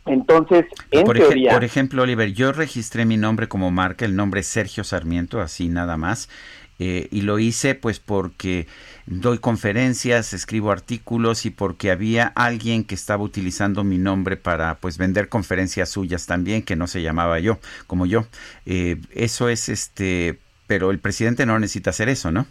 Entonces, 0.09 0.65
en 0.89 1.05
por 1.05 1.17
teoría... 1.17 1.53
por 1.53 1.63
ejemplo, 1.63 2.01
Oliver, 2.01 2.33
yo 2.33 2.51
registré 2.51 3.05
mi 3.05 3.15
nombre 3.15 3.47
como 3.47 3.69
marca, 3.69 4.05
el 4.05 4.15
nombre 4.15 4.41
Sergio 4.41 4.83
Sarmiento, 4.83 5.39
así 5.39 5.69
nada 5.69 5.97
más. 5.97 6.29
Eh, 6.79 7.09
y 7.11 7.21
lo 7.21 7.39
hice 7.39 7.75
pues 7.75 7.99
porque 7.99 8.65
doy 9.05 9.37
conferencias, 9.39 10.33
escribo 10.33 10.71
artículos 10.71 11.45
y 11.45 11.49
porque 11.49 11.91
había 11.91 12.27
alguien 12.35 12.85
que 12.85 12.95
estaba 12.95 13.21
utilizando 13.21 13.83
mi 13.83 13.97
nombre 13.97 14.37
para 14.37 14.75
pues 14.75 14.97
vender 14.97 15.27
conferencias 15.27 15.89
suyas 15.89 16.25
también 16.25 16.63
que 16.63 16.77
no 16.77 16.87
se 16.87 17.01
llamaba 17.01 17.39
yo 17.39 17.59
como 17.85 18.05
yo. 18.05 18.25
Eh, 18.65 18.95
eso 19.11 19.49
es 19.49 19.67
este, 19.67 20.39
pero 20.67 20.89
el 20.91 20.99
presidente 20.99 21.45
no 21.45 21.59
necesita 21.59 21.89
hacer 21.89 22.07
eso, 22.07 22.31
¿no? 22.31 22.47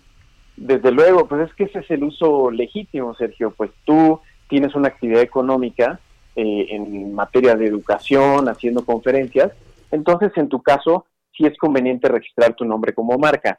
Desde 0.58 0.92
luego, 0.92 1.26
pues 1.26 1.48
es 1.48 1.54
que 1.54 1.64
ese 1.64 1.78
es 1.78 1.90
el 1.90 2.04
uso 2.04 2.50
legítimo, 2.50 3.14
Sergio. 3.14 3.52
Pues 3.52 3.70
tú 3.84 4.20
tienes 4.48 4.74
una 4.74 4.88
actividad 4.88 5.22
económica 5.22 6.00
eh, 6.40 6.68
en 6.70 7.12
materia 7.12 7.56
de 7.56 7.66
educación, 7.66 8.48
haciendo 8.48 8.84
conferencias, 8.84 9.50
entonces 9.90 10.30
en 10.36 10.48
tu 10.48 10.62
caso 10.62 11.04
sí 11.36 11.44
es 11.44 11.58
conveniente 11.58 12.06
registrar 12.06 12.54
tu 12.54 12.64
nombre 12.64 12.94
como 12.94 13.18
marca. 13.18 13.58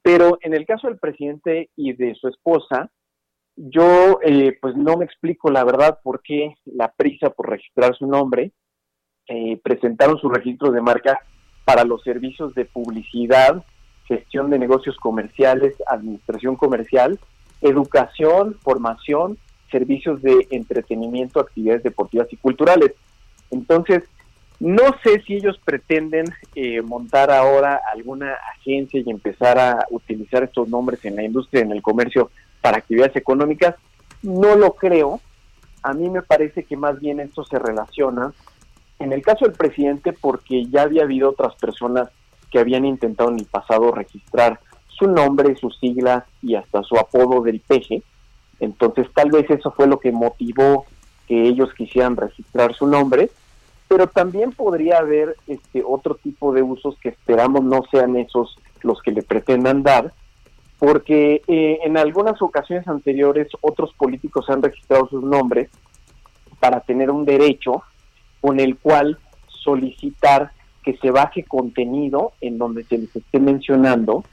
Pero 0.00 0.38
en 0.40 0.54
el 0.54 0.64
caso 0.64 0.86
del 0.88 0.98
presidente 0.98 1.68
y 1.76 1.92
de 1.92 2.14
su 2.14 2.28
esposa, 2.28 2.90
yo 3.54 4.18
eh, 4.22 4.56
pues 4.62 4.74
no 4.76 4.96
me 4.96 5.04
explico 5.04 5.50
la 5.50 5.62
verdad 5.62 5.98
por 6.02 6.22
qué 6.22 6.54
la 6.64 6.90
prisa 6.90 7.28
por 7.28 7.50
registrar 7.50 7.94
su 7.94 8.06
nombre. 8.06 8.52
Eh, 9.28 9.60
presentaron 9.62 10.16
su 10.18 10.30
registro 10.30 10.70
de 10.70 10.80
marca 10.80 11.20
para 11.66 11.84
los 11.84 12.02
servicios 12.02 12.54
de 12.54 12.64
publicidad, 12.64 13.62
gestión 14.06 14.48
de 14.48 14.58
negocios 14.58 14.96
comerciales, 14.96 15.74
administración 15.86 16.56
comercial, 16.56 17.18
educación, 17.60 18.54
formación 18.62 19.36
servicios 19.70 20.22
de 20.22 20.46
entretenimiento, 20.50 21.40
actividades 21.40 21.82
deportivas 21.82 22.28
y 22.32 22.36
culturales. 22.36 22.92
Entonces, 23.50 24.04
no 24.58 24.84
sé 25.02 25.20
si 25.26 25.34
ellos 25.34 25.60
pretenden 25.64 26.26
eh, 26.54 26.80
montar 26.80 27.30
ahora 27.30 27.80
alguna 27.92 28.34
agencia 28.56 29.00
y 29.04 29.10
empezar 29.10 29.58
a 29.58 29.86
utilizar 29.90 30.44
estos 30.44 30.68
nombres 30.68 31.04
en 31.04 31.16
la 31.16 31.24
industria, 31.24 31.62
en 31.62 31.72
el 31.72 31.82
comercio, 31.82 32.30
para 32.62 32.78
actividades 32.78 33.16
económicas. 33.16 33.74
No 34.22 34.56
lo 34.56 34.72
creo. 34.72 35.20
A 35.82 35.92
mí 35.92 36.08
me 36.08 36.22
parece 36.22 36.64
que 36.64 36.76
más 36.76 36.98
bien 37.00 37.20
esto 37.20 37.44
se 37.44 37.58
relaciona, 37.58 38.32
en 38.98 39.12
el 39.12 39.22
caso 39.22 39.44
del 39.44 39.54
presidente, 39.54 40.14
porque 40.14 40.66
ya 40.66 40.82
había 40.82 41.02
habido 41.02 41.30
otras 41.30 41.54
personas 41.56 42.08
que 42.50 42.58
habían 42.58 42.86
intentado 42.86 43.30
en 43.30 43.38
el 43.38 43.44
pasado 43.44 43.92
registrar 43.92 44.58
su 44.88 45.06
nombre, 45.06 45.54
su 45.56 45.70
sigla 45.70 46.24
y 46.42 46.54
hasta 46.54 46.82
su 46.82 46.96
apodo 46.96 47.42
del 47.42 47.60
peje 47.60 48.02
entonces 48.60 49.06
tal 49.14 49.30
vez 49.30 49.48
eso 49.50 49.70
fue 49.70 49.86
lo 49.86 49.98
que 49.98 50.12
motivó 50.12 50.86
que 51.26 51.48
ellos 51.48 51.72
quisieran 51.74 52.16
registrar 52.16 52.74
su 52.74 52.86
nombre, 52.86 53.30
pero 53.88 54.06
también 54.06 54.52
podría 54.52 54.98
haber 54.98 55.36
este 55.46 55.82
otro 55.84 56.14
tipo 56.14 56.52
de 56.52 56.62
usos 56.62 56.96
que 56.98 57.10
esperamos 57.10 57.64
no 57.64 57.82
sean 57.90 58.16
esos 58.16 58.56
los 58.82 59.00
que 59.02 59.12
le 59.12 59.22
pretendan 59.22 59.82
dar, 59.82 60.12
porque 60.78 61.42
eh, 61.46 61.78
en 61.84 61.96
algunas 61.96 62.40
ocasiones 62.42 62.86
anteriores 62.86 63.48
otros 63.60 63.92
políticos 63.94 64.48
han 64.48 64.62
registrado 64.62 65.08
sus 65.08 65.22
nombres 65.22 65.70
para 66.60 66.80
tener 66.80 67.10
un 67.10 67.24
derecho 67.24 67.82
con 68.40 68.60
el 68.60 68.76
cual 68.76 69.18
solicitar 69.48 70.52
que 70.84 70.96
se 70.98 71.10
baje 71.10 71.42
contenido 71.42 72.32
en 72.40 72.58
donde 72.58 72.84
se 72.84 72.98
les 72.98 73.14
esté 73.14 73.40
mencionando 73.40 74.24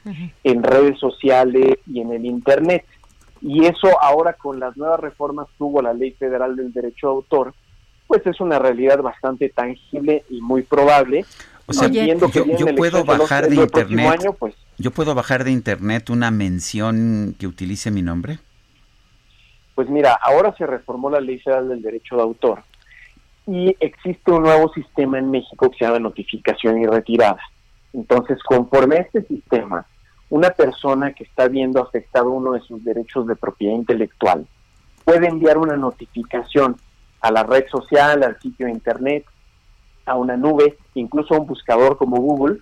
en 0.44 0.62
redes 0.62 0.98
sociales 1.00 1.78
y 1.84 2.00
en 2.00 2.12
el 2.12 2.24
Internet. 2.24 2.84
Y 3.46 3.66
eso 3.66 3.88
ahora 4.00 4.32
con 4.32 4.58
las 4.58 4.74
nuevas 4.74 4.98
reformas 4.98 5.46
que 5.48 5.64
hubo 5.64 5.82
la 5.82 5.92
Ley 5.92 6.12
Federal 6.12 6.56
del 6.56 6.72
Derecho 6.72 7.08
de 7.08 7.12
Autor, 7.12 7.54
pues 8.06 8.26
es 8.26 8.40
una 8.40 8.58
realidad 8.58 9.02
bastante 9.02 9.50
tangible 9.50 10.24
y 10.30 10.40
muy 10.40 10.62
probable. 10.62 11.26
O 11.66 11.74
sea, 11.74 11.90
que 11.90 12.06
yo, 12.06 12.74
puedo 12.74 13.04
bajar 13.04 13.50
de 13.50 13.56
internet. 13.56 14.20
año, 14.20 14.32
pues 14.32 14.54
Yo 14.78 14.92
puedo 14.92 15.14
bajar 15.14 15.44
de 15.44 15.50
internet 15.50 16.08
una 16.08 16.30
mención 16.30 17.36
que 17.38 17.46
utilice 17.46 17.90
mi 17.90 18.00
nombre. 18.00 18.38
Pues 19.74 19.90
mira, 19.90 20.18
ahora 20.22 20.54
se 20.56 20.66
reformó 20.66 21.10
la 21.10 21.20
Ley 21.20 21.38
Federal 21.38 21.68
del 21.68 21.82
Derecho 21.82 22.16
de 22.16 22.22
Autor 22.22 22.62
y 23.46 23.76
existe 23.78 24.30
un 24.30 24.44
nuevo 24.44 24.72
sistema 24.72 25.18
en 25.18 25.30
México 25.30 25.70
que 25.70 25.76
se 25.76 25.84
llama 25.84 25.98
notificación 25.98 26.80
y 26.80 26.86
retirada. 26.86 27.40
Entonces, 27.92 28.42
conforme 28.42 28.96
a 28.96 29.00
este 29.00 29.22
sistema, 29.24 29.86
una 30.30 30.50
persona 30.50 31.12
que 31.12 31.24
está 31.24 31.48
viendo 31.48 31.82
afectado 31.82 32.30
uno 32.30 32.52
de 32.52 32.60
sus 32.60 32.84
derechos 32.84 33.26
de 33.26 33.36
propiedad 33.36 33.74
intelectual 33.74 34.46
puede 35.04 35.28
enviar 35.28 35.58
una 35.58 35.76
notificación 35.76 36.76
a 37.20 37.30
la 37.30 37.42
red 37.42 37.66
social, 37.68 38.22
al 38.22 38.38
sitio 38.40 38.66
de 38.66 38.72
internet, 38.72 39.24
a 40.06 40.16
una 40.16 40.36
nube, 40.36 40.76
incluso 40.94 41.34
a 41.34 41.38
un 41.38 41.46
buscador 41.46 41.96
como 41.96 42.16
Google, 42.16 42.58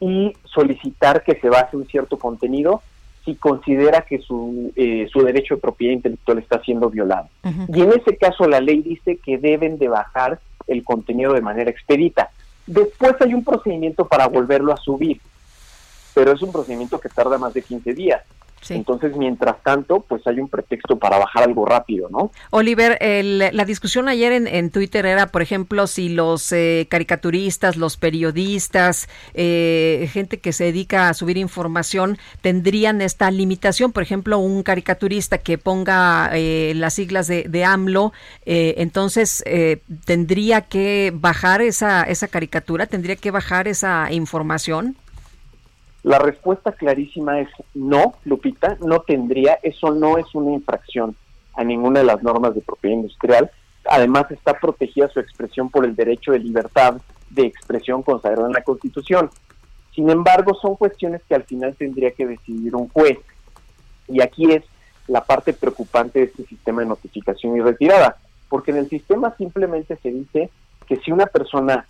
y 0.00 0.36
solicitar 0.44 1.22
que 1.22 1.38
se 1.40 1.48
base 1.48 1.76
un 1.76 1.86
cierto 1.86 2.18
contenido 2.18 2.82
si 3.24 3.36
considera 3.36 4.02
que 4.02 4.18
su, 4.18 4.72
eh, 4.76 5.08
su 5.10 5.22
derecho 5.22 5.54
de 5.54 5.60
propiedad 5.60 5.94
intelectual 5.94 6.38
está 6.38 6.60
siendo 6.60 6.90
violado. 6.90 7.28
Y 7.72 7.80
en 7.80 7.92
ese 7.92 8.18
caso 8.18 8.46
la 8.46 8.60
ley 8.60 8.82
dice 8.82 9.16
que 9.16 9.38
deben 9.38 9.78
de 9.78 9.88
bajar 9.88 10.40
el 10.66 10.84
contenido 10.84 11.32
de 11.32 11.40
manera 11.40 11.70
expedita. 11.70 12.30
Después 12.66 13.14
hay 13.20 13.32
un 13.32 13.44
procedimiento 13.44 14.06
para 14.06 14.28
volverlo 14.28 14.72
a 14.72 14.76
subir, 14.76 15.20
pero 16.14 16.32
es 16.32 16.40
un 16.42 16.52
procedimiento 16.52 16.98
que 17.00 17.08
tarda 17.08 17.36
más 17.38 17.52
de 17.54 17.62
15 17.62 17.92
días. 17.94 18.22
Entonces, 18.70 19.14
mientras 19.14 19.62
tanto, 19.62 20.00
pues 20.08 20.26
hay 20.26 20.40
un 20.40 20.48
pretexto 20.48 20.98
para 20.98 21.18
bajar 21.18 21.42
algo 21.42 21.66
rápido, 21.66 22.08
¿no? 22.10 22.30
Oliver, 22.48 22.96
el- 23.02 23.50
la 23.52 23.64
discusión 23.66 24.08
ayer 24.08 24.32
en, 24.32 24.46
en 24.46 24.70
Twitter 24.70 25.04
era, 25.04 25.26
por 25.26 25.42
ejemplo, 25.42 25.86
si 25.86 26.08
los 26.08 26.50
eh, 26.50 26.86
caricaturistas, 26.88 27.76
los 27.76 27.98
periodistas, 27.98 29.06
eh, 29.34 30.08
gente 30.10 30.38
que 30.38 30.54
se 30.54 30.64
dedica 30.64 31.10
a 31.10 31.14
subir 31.14 31.36
información, 31.36 32.16
tendrían 32.40 33.02
esta 33.02 33.30
limitación. 33.30 33.92
Por 33.92 34.02
ejemplo, 34.02 34.38
un 34.38 34.62
caricaturista 34.62 35.36
que 35.36 35.58
ponga 35.58 36.30
eh, 36.32 36.72
las 36.74 36.94
siglas 36.94 37.26
de, 37.26 37.42
de 37.42 37.64
AMLO, 37.66 38.14
eh, 38.46 38.76
entonces 38.78 39.42
eh, 39.44 39.82
tendría 40.06 40.62
que 40.62 41.12
bajar 41.14 41.60
esa, 41.60 42.02
esa 42.04 42.28
caricatura, 42.28 42.86
tendría 42.86 43.16
que 43.16 43.30
bajar 43.30 43.68
esa 43.68 44.10
información. 44.10 44.96
La 46.04 46.18
respuesta 46.18 46.72
clarísima 46.72 47.40
es 47.40 47.48
no, 47.72 48.14
Lupita, 48.24 48.76
no 48.80 49.00
tendría, 49.00 49.58
eso 49.62 49.90
no 49.90 50.18
es 50.18 50.26
una 50.34 50.52
infracción 50.52 51.16
a 51.54 51.64
ninguna 51.64 52.00
de 52.00 52.06
las 52.06 52.22
normas 52.22 52.54
de 52.54 52.60
propiedad 52.60 52.96
industrial. 52.96 53.50
Además 53.88 54.30
está 54.30 54.52
protegida 54.52 55.08
su 55.08 55.18
expresión 55.18 55.70
por 55.70 55.86
el 55.86 55.96
derecho 55.96 56.32
de 56.32 56.40
libertad 56.40 57.00
de 57.30 57.46
expresión 57.46 58.02
consagrado 58.02 58.46
en 58.46 58.52
la 58.52 58.62
Constitución. 58.62 59.30
Sin 59.94 60.10
embargo, 60.10 60.54
son 60.60 60.76
cuestiones 60.76 61.22
que 61.26 61.36
al 61.36 61.44
final 61.44 61.74
tendría 61.74 62.10
que 62.10 62.26
decidir 62.26 62.76
un 62.76 62.88
juez. 62.90 63.18
Y 64.06 64.20
aquí 64.20 64.52
es 64.52 64.62
la 65.06 65.24
parte 65.24 65.54
preocupante 65.54 66.18
de 66.18 66.24
este 66.26 66.44
sistema 66.44 66.82
de 66.82 66.88
notificación 66.88 67.56
y 67.56 67.60
retirada, 67.60 68.18
porque 68.50 68.72
en 68.72 68.76
el 68.76 68.90
sistema 68.90 69.34
simplemente 69.38 69.96
se 69.96 70.10
dice 70.10 70.50
que 70.86 70.96
si 70.96 71.12
una 71.12 71.24
persona 71.24 71.86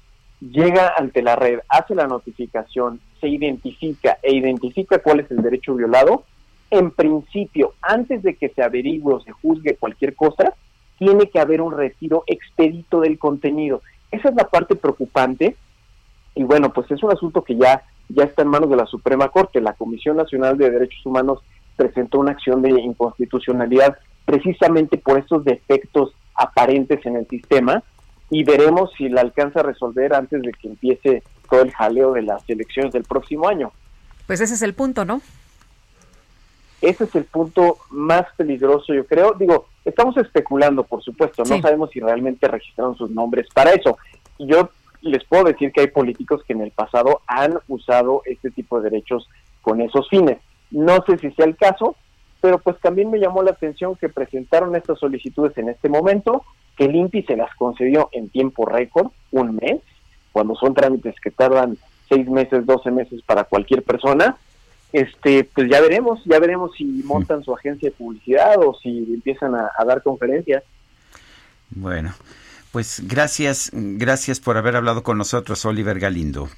llega 0.51 0.93
ante 0.97 1.23
la 1.23 1.37
red, 1.37 1.61
hace 1.69 1.95
la 1.95 2.07
notificación, 2.07 3.01
se 3.21 3.29
identifica 3.29 4.19
e 4.23 4.35
identifica 4.35 4.99
cuál 4.99 5.21
es 5.21 5.31
el 5.31 5.43
derecho 5.43 5.75
violado, 5.75 6.25
en 6.71 6.91
principio, 6.91 7.75
antes 7.81 8.23
de 8.23 8.35
que 8.35 8.49
se 8.49 8.63
averigüe 8.63 9.15
o 9.15 9.21
se 9.21 9.33
juzgue 9.33 9.77
cualquier 9.77 10.15
cosa, 10.15 10.55
tiene 10.99 11.29
que 11.31 11.39
haber 11.39 11.61
un 11.61 11.77
retiro 11.77 12.25
expedito 12.27 13.01
del 13.01 13.19
contenido. 13.19 13.83
Esa 14.11 14.29
es 14.29 14.35
la 14.35 14.49
parte 14.49 14.77
preocupante 14.77 15.57
y 16.35 16.43
bueno, 16.43 16.73
pues 16.73 16.91
es 16.91 17.03
un 17.03 17.13
asunto 17.13 17.43
que 17.43 17.57
ya, 17.57 17.83
ya 18.09 18.25
está 18.25 18.43
en 18.43 18.49
manos 18.49 18.71
de 18.71 18.77
la 18.77 18.87
Suprema 18.87 19.29
Corte. 19.29 19.61
La 19.61 19.75
Comisión 19.75 20.17
Nacional 20.17 20.59
de 20.59 20.71
Derechos 20.71 21.05
Humanos 21.07 21.41
presentó 21.77 22.19
una 22.19 22.33
acción 22.33 22.63
de 22.63 22.71
inconstitucionalidad 22.71 23.97
precisamente 24.25 24.99
por 24.99 25.19
estos 25.19 25.45
defectos 25.45 26.13
aparentes 26.35 27.05
en 27.07 27.17
el 27.17 27.29
sistema 27.29 27.83
y 28.37 28.43
veremos 28.43 28.91
si 28.99 29.09
la 29.09 29.21
alcanza 29.21 29.61
a 29.61 29.63
resolver 29.63 30.13
antes 30.13 30.43
de 30.43 30.51
que 30.53 30.67
empiece 30.67 31.23
todo 31.49 31.63
el 31.63 31.71
jaleo 31.71 32.15
de 32.15 32.23
las 32.23 32.43
elecciones 32.51 32.93
del 32.93 33.05
próximo 33.05 33.47
año. 33.47 33.71
Pues 34.27 34.41
ese 34.41 34.55
es 34.55 34.63
el 34.63 34.75
punto, 34.75 35.05
¿no? 35.05 35.21
Ese 36.81 37.05
es 37.05 37.15
el 37.15 37.25
punto 37.27 37.79
más 37.91 38.25
peligroso, 38.37 38.93
yo 38.93 39.07
creo. 39.07 39.35
Digo, 39.35 39.67
estamos 39.85 40.17
especulando, 40.17 40.83
por 40.83 41.01
supuesto, 41.03 41.45
no 41.45 41.55
Sí. 41.55 41.63
sabemos 41.63 41.91
si 41.91 42.01
realmente 42.01 42.49
registraron 42.49 42.97
sus 42.97 43.09
nombres 43.11 43.47
para 43.55 43.71
eso. 43.73 43.99
Yo 44.41 44.69
les 45.01 45.23
puedo 45.25 45.45
decir 45.45 45.71
que 45.71 45.83
hay 45.83 45.87
políticos 45.87 46.43
que 46.45 46.55
en 46.55 46.63
el 46.63 46.73
pasado 46.73 47.21
han 47.29 47.59
usado 47.69 48.23
este 48.25 48.51
tipo 48.51 48.81
de 48.81 48.91
derechos 48.91 49.29
con 49.63 49.81
esos 49.81 50.09
fines. 50.09 50.39
No 50.73 51.05
sé 51.07 51.19
si 51.19 51.31
sea 51.33 51.47
el 51.47 51.57
caso, 51.57 51.95
pero 52.41 52.59
pues 52.59 52.81
también 52.81 53.11
me 53.13 53.21
llamó 53.21 53.45
la 53.45 53.53
atención 53.53 53.95
que 53.95 54.09
presentaron 54.09 54.75
estas 54.75 54.99
solicitudes 54.99 55.57
en 55.57 55.69
este 55.69 55.89
momento, 55.89 56.43
que 56.77 56.85
el 56.85 56.97
INPI 56.97 57.23
se 57.23 57.37
las 57.37 57.55
concedió 57.57 58.09
en 58.13 58.29
tiempo 58.29 58.67
récord, 58.67 59.09
un 59.31 59.57
mes, 59.57 59.81
cuando 60.33 60.55
son 60.55 60.75
trámites 60.75 61.15
que 61.21 61.31
tardan 61.31 61.77
seis 62.09 62.29
meses, 62.29 62.67
doce 62.67 62.91
meses 62.91 63.23
para 63.23 63.45
cualquier 63.45 63.83
persona, 63.83 64.37
este, 64.93 65.45
pues 65.45 65.69
ya 65.69 65.81
veremos, 65.81 66.23
ya 66.25 66.39
veremos 66.39 66.73
si 66.77 66.85
montan 67.05 67.43
su 67.43 67.55
agencia 67.55 67.89
de 67.89 67.97
publicidad 67.97 68.57
o 68.59 68.75
si 68.75 69.13
empiezan 69.13 69.55
a, 69.55 69.71
a 69.77 69.85
dar 69.85 70.03
conferencias. 70.03 70.63
Bueno, 71.71 72.15
pues 72.71 73.03
gracias, 73.05 73.71
gracias 73.73 74.41
por 74.41 74.57
haber 74.57 74.77
hablado 74.77 75.03
con 75.03 75.19
nosotros, 75.19 75.65
Oliver 75.65 75.99
Galindo. 75.99 76.49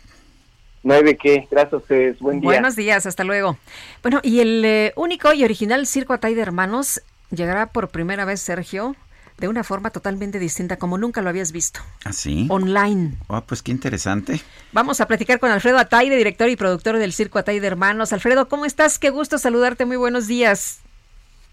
No 0.83 0.95
hay 0.95 1.03
de 1.03 1.17
qué, 1.17 1.49
gracias 1.51 1.73
a 1.73 1.77
ustedes, 1.78 2.19
buen 2.20 2.41
día. 2.41 2.49
Buenos 2.49 2.77
días, 2.77 3.07
hasta 3.07 3.25
luego. 3.25 3.59
Bueno, 4.03 4.20
y 4.23 4.41
el 4.41 4.65
eh, 4.65 4.93
único 4.97 5.33
y 5.33 5.43
original 5.43 5.86
Circo 5.86 6.12
Atay 6.12 6.35
de 6.35 6.43
Hermanos 6.43 7.03
llegará 7.31 7.67
por 7.67 7.89
primera 7.89 8.25
vez, 8.25 8.41
Sergio, 8.41 8.95
de 9.39 9.48
una 9.48 9.65
forma 9.65 9.90
totalmente 9.90 10.39
distinta, 10.39 10.78
como 10.78 10.98
nunca 10.98 11.23
lo 11.23 11.28
habías 11.28 11.52
visto. 11.52 11.81
¿Así? 12.05 12.47
Online. 12.48 13.12
Ah, 13.28 13.42
pues 13.47 13.62
qué 13.62 13.70
interesante. 13.70 14.40
Vamos 14.73 15.00
a 15.00 15.06
platicar 15.06 15.40
con 15.40 15.50
Alfredo 15.50 15.78
Atayde, 15.78 16.16
director 16.16 16.48
y 16.48 16.56
productor 16.56 16.97
del 16.98 17.12
Circo 17.12 17.39
Atay 17.39 17.60
de 17.60 17.66
Hermanos. 17.66 18.12
Alfredo, 18.12 18.48
¿cómo 18.48 18.65
estás? 18.65 18.98
Qué 18.98 19.10
gusto 19.10 19.39
saludarte. 19.39 19.84
Muy 19.84 19.97
buenos 19.97 20.26
días. 20.26 20.81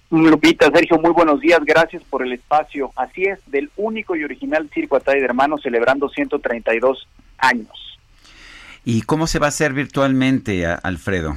Lupita, 0.09 0.69
Sergio, 0.71 0.99
muy 0.99 1.11
buenos 1.11 1.39
días, 1.39 1.59
gracias 1.65 2.03
por 2.03 2.21
el 2.21 2.33
espacio. 2.33 2.91
Así 2.95 3.23
es, 3.23 3.39
del 3.47 3.71
único 3.77 4.15
y 4.15 4.23
original 4.23 4.69
Circo 4.71 4.95
Atay 4.95 5.19
de 5.19 5.25
Hermanos 5.25 5.61
celebrando 5.63 6.07
132 6.07 7.07
años. 7.39 7.99
¿Y 8.85 9.01
cómo 9.01 9.25
se 9.27 9.39
va 9.39 9.47
a 9.47 9.49
hacer 9.49 9.73
virtualmente, 9.73 10.67
Alfredo? 10.67 11.35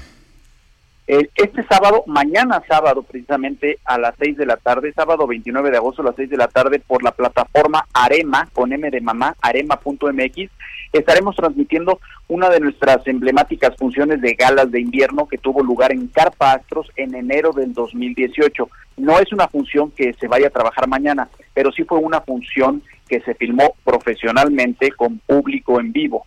Eh, 1.09 1.31
este 1.36 1.62
sábado, 1.68 2.02
mañana 2.09 2.65
sábado 2.67 3.05
precisamente 3.05 3.78
a 3.85 3.97
las 3.97 4.17
6 4.18 4.39
de 4.39 4.47
la 4.47 4.57
tarde, 4.57 4.93
sábado 4.93 5.28
29 5.28 5.70
de 5.70 5.76
agosto 5.76 6.02
a 6.02 6.07
las 6.07 6.17
6 6.17 6.31
de 6.31 6.36
la 6.36 6.49
tarde 6.49 6.81
por 6.81 7.05
la 7.05 7.12
plataforma 7.12 7.86
Arema, 7.93 8.49
con 8.52 8.73
M 8.73 8.91
de 8.91 9.01
mamá, 9.01 9.36
arema.mx, 9.41 10.51
estaremos 10.93 11.36
transmitiendo 11.36 12.01
una 12.26 12.49
de 12.51 12.59
nuestras 12.59 13.07
emblemáticas 13.07 13.76
funciones 13.76 14.20
de 14.20 14.35
galas 14.35 14.68
de 14.73 14.81
invierno 14.81 15.28
que 15.28 15.39
tuvo 15.39 15.62
lugar 15.62 15.93
en 15.93 16.09
Carpa 16.09 16.52
Astros 16.52 16.91
en 16.97 17.15
enero 17.15 17.52
del 17.52 17.73
2018. 17.73 18.68
No 18.97 19.20
es 19.20 19.33
una 19.33 19.47
función 19.47 19.93
que 19.93 20.12
se 20.15 20.26
vaya 20.26 20.49
a 20.49 20.51
trabajar 20.51 20.89
mañana, 20.89 21.28
pero 21.55 21.70
sí 21.70 21.85
fue 21.85 21.99
una 21.99 22.20
función 22.20 22.83
que 23.09 23.20
se 23.20 23.35
filmó 23.35 23.75
profesionalmente 23.85 24.91
con 24.91 25.18
público 25.20 25.78
en 25.78 25.93
vivo. 25.93 26.26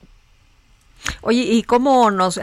Oye, 1.21 1.41
¿y 1.41 1.63
cómo 1.63 2.11
nos... 2.11 2.39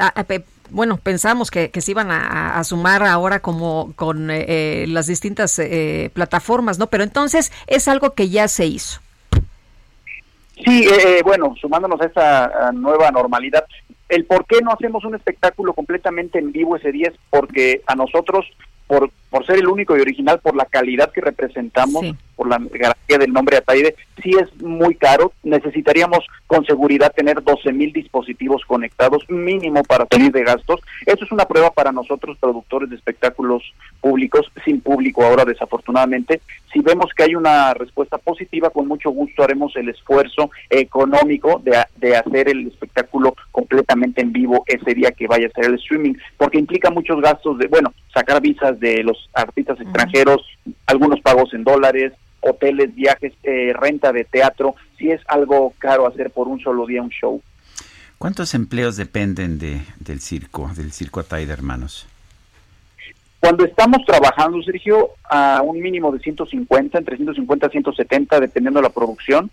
bueno, 0.76 0.98
pensamos 0.98 1.50
que, 1.50 1.70
que 1.70 1.80
se 1.80 1.92
iban 1.92 2.10
a, 2.10 2.58
a 2.58 2.62
sumar 2.62 3.02
ahora 3.02 3.40
como 3.40 3.94
con 3.96 4.30
eh, 4.30 4.44
eh, 4.46 4.86
las 4.86 5.06
distintas 5.06 5.58
eh, 5.58 6.10
plataformas, 6.12 6.78
¿no? 6.78 6.88
Pero 6.88 7.02
entonces 7.02 7.50
es 7.66 7.88
algo 7.88 8.10
que 8.10 8.28
ya 8.28 8.46
se 8.46 8.66
hizo. 8.66 9.00
Sí, 10.62 10.86
eh, 10.86 11.22
bueno, 11.24 11.55
sumándonos 11.58 11.98
a 12.02 12.05
esta 12.05 12.44
ah, 12.44 12.72
nueva 12.72 13.10
normalidad, 13.10 13.64
el 14.10 14.26
por 14.26 14.44
qué 14.44 14.60
no 14.60 14.70
hacemos 14.70 15.02
un 15.06 15.14
espectáculo 15.14 15.72
completamente 15.72 16.38
en 16.38 16.52
vivo 16.52 16.76
ese 16.76 16.92
día 16.92 17.08
es 17.08 17.14
porque 17.30 17.80
a 17.86 17.94
nosotros, 17.94 18.44
por, 18.86 19.10
por 19.30 19.46
ser 19.46 19.56
el 19.56 19.68
único 19.68 19.96
y 19.96 20.02
original, 20.02 20.40
por 20.40 20.56
la 20.56 20.66
calidad 20.66 21.10
que 21.10 21.22
representamos, 21.22 22.05
por 22.36 22.48
la 22.48 22.58
garantía 22.58 23.18
del 23.18 23.32
nombre 23.32 23.56
Ataide, 23.56 23.97
sí 24.23 24.31
es 24.40 24.62
muy 24.62 24.94
caro. 24.94 25.32
Necesitaríamos 25.42 26.20
con 26.47 26.65
seguridad 26.65 27.12
tener 27.12 27.42
12 27.42 27.73
mil 27.73 27.92
dispositivos 27.92 28.62
conectados 28.66 29.24
mínimo 29.28 29.82
para 29.82 30.06
salir 30.10 30.31
de 30.32 30.44
gastos. 30.44 30.81
Eso 31.05 31.24
es 31.24 31.32
una 31.32 31.47
prueba 31.47 31.70
para 31.70 31.92
nosotros, 31.92 32.36
productores 32.39 32.90
de 32.90 32.97
espectáculos 32.97 33.62
públicos, 34.00 34.50
sin 34.65 34.81
público 34.81 35.24
ahora 35.24 35.44
desafortunadamente. 35.44 36.40
Si 36.73 36.81
vemos 36.81 37.10
que 37.16 37.24
hay 37.24 37.34
una 37.34 37.73
respuesta 37.74 38.18
positiva, 38.18 38.70
con 38.70 38.86
mucho 38.86 39.10
gusto 39.10 39.42
haremos 39.42 39.74
el 39.76 39.89
esfuerzo 39.89 40.50
económico 40.68 41.60
de, 41.65 41.82
de 41.97 42.16
hacer 42.16 42.48
el 42.50 42.66
espectáculo 42.66 43.34
completamente 43.50 44.20
en 44.20 44.32
vivo 44.32 44.65
ese 44.66 44.94
día 44.94 45.10
que 45.12 45.26
vaya 45.26 45.47
a 45.47 45.50
ser 45.50 45.66
el 45.66 45.74
streaming, 45.74 46.15
porque 46.36 46.58
implica 46.58 46.90
muchos 46.90 47.20
gastos 47.20 47.58
de, 47.58 47.68
bueno, 47.68 47.92
sacar 48.12 48.40
visas 48.40 48.78
de 48.78 49.02
los 49.02 49.28
artistas 49.32 49.81
extranjeros, 49.81 50.42
algunos 50.86 51.20
pagos 51.20 51.52
en 51.55 51.65
dólares, 51.65 52.12
hoteles, 52.47 52.94
viajes, 52.94 53.33
eh, 53.42 53.73
renta 53.75 54.12
de 54.12 54.25
teatro, 54.25 54.75
si 54.99 55.10
es 55.10 55.20
algo 55.26 55.75
caro 55.78 56.07
hacer 56.07 56.31
por 56.31 56.49
un 56.49 56.60
solo 56.60 56.86
día 56.86 57.02
un 57.02 57.10
show. 57.10 57.42
¿Cuántos 58.18 58.55
empleos 58.55 58.97
dependen 58.97 59.58
de, 59.58 59.83
del 60.00 60.20
circo, 60.20 60.70
del 60.75 60.92
circo 60.92 61.20
Ataide, 61.20 61.52
hermanos? 61.52 62.07
Cuando 63.41 63.65
estamos 63.65 64.05
trabajando, 64.07 64.62
Sergio, 64.62 65.10
a 65.25 65.60
un 65.62 65.81
mínimo 65.81 66.10
de 66.10 66.18
150, 66.18 66.99
entre 66.99 67.16
150 67.16 67.66
y 67.66 67.70
170, 67.70 68.41
dependiendo 68.41 68.81
de 68.81 68.89
la 68.89 68.92
producción, 68.92 69.50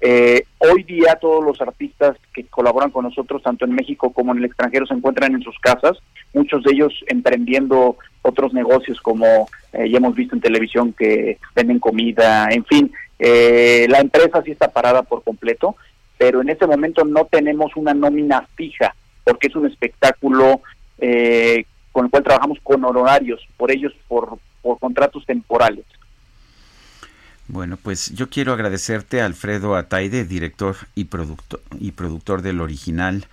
eh, 0.00 0.44
hoy 0.58 0.82
día 0.82 1.16
todos 1.20 1.42
los 1.42 1.60
artistas 1.60 2.16
que 2.34 2.44
colaboran 2.44 2.90
con 2.90 3.04
nosotros, 3.04 3.42
tanto 3.42 3.64
en 3.64 3.74
México 3.74 4.12
como 4.12 4.32
en 4.32 4.38
el 4.38 4.44
extranjero, 4.44 4.86
se 4.86 4.94
encuentran 4.94 5.34
en 5.34 5.42
sus 5.42 5.58
casas, 5.58 5.98
muchos 6.34 6.62
de 6.64 6.72
ellos 6.72 6.92
emprendiendo 7.06 7.96
otros 8.22 8.52
negocios 8.52 9.00
como 9.00 9.48
eh, 9.72 9.88
ya 9.88 9.96
hemos 9.96 10.14
visto 10.14 10.34
en 10.34 10.42
televisión 10.42 10.92
que 10.92 11.38
venden 11.54 11.78
comida, 11.78 12.48
en 12.50 12.64
fin, 12.66 12.92
eh, 13.18 13.86
la 13.88 14.00
empresa 14.00 14.42
sí 14.42 14.50
está 14.50 14.68
parada 14.68 15.02
por 15.02 15.22
completo, 15.22 15.76
pero 16.18 16.42
en 16.42 16.50
este 16.50 16.66
momento 16.66 17.04
no 17.04 17.24
tenemos 17.24 17.74
una 17.76 17.94
nómina 17.94 18.46
fija, 18.54 18.94
porque 19.24 19.48
es 19.48 19.56
un 19.56 19.66
espectáculo 19.66 20.60
con 21.92 22.06
el 22.06 22.10
cual 22.10 22.22
trabajamos 22.22 22.58
con 22.62 22.82
honorarios, 22.84 23.46
por 23.56 23.70
ellos 23.70 23.92
por, 24.08 24.38
por 24.62 24.78
contratos 24.78 25.24
temporales. 25.26 25.84
Bueno, 27.48 27.78
pues 27.80 28.12
yo 28.14 28.28
quiero 28.28 28.52
agradecerte 28.52 29.20
a 29.20 29.26
Alfredo 29.26 29.76
Ataide, 29.76 30.24
director 30.24 30.76
y 30.94 31.04
productor, 31.04 31.60
y 31.78 31.92
productor 31.92 32.42
del 32.42 32.60
original, 32.60 33.26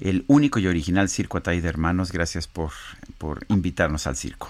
el 0.00 0.24
único 0.26 0.58
y 0.58 0.66
original 0.66 1.08
Circo 1.08 1.38
Ataide 1.38 1.68
Hermanos. 1.68 2.10
Gracias 2.10 2.48
por, 2.48 2.70
por 3.18 3.44
invitarnos 3.48 4.06
al 4.06 4.16
circo. 4.16 4.48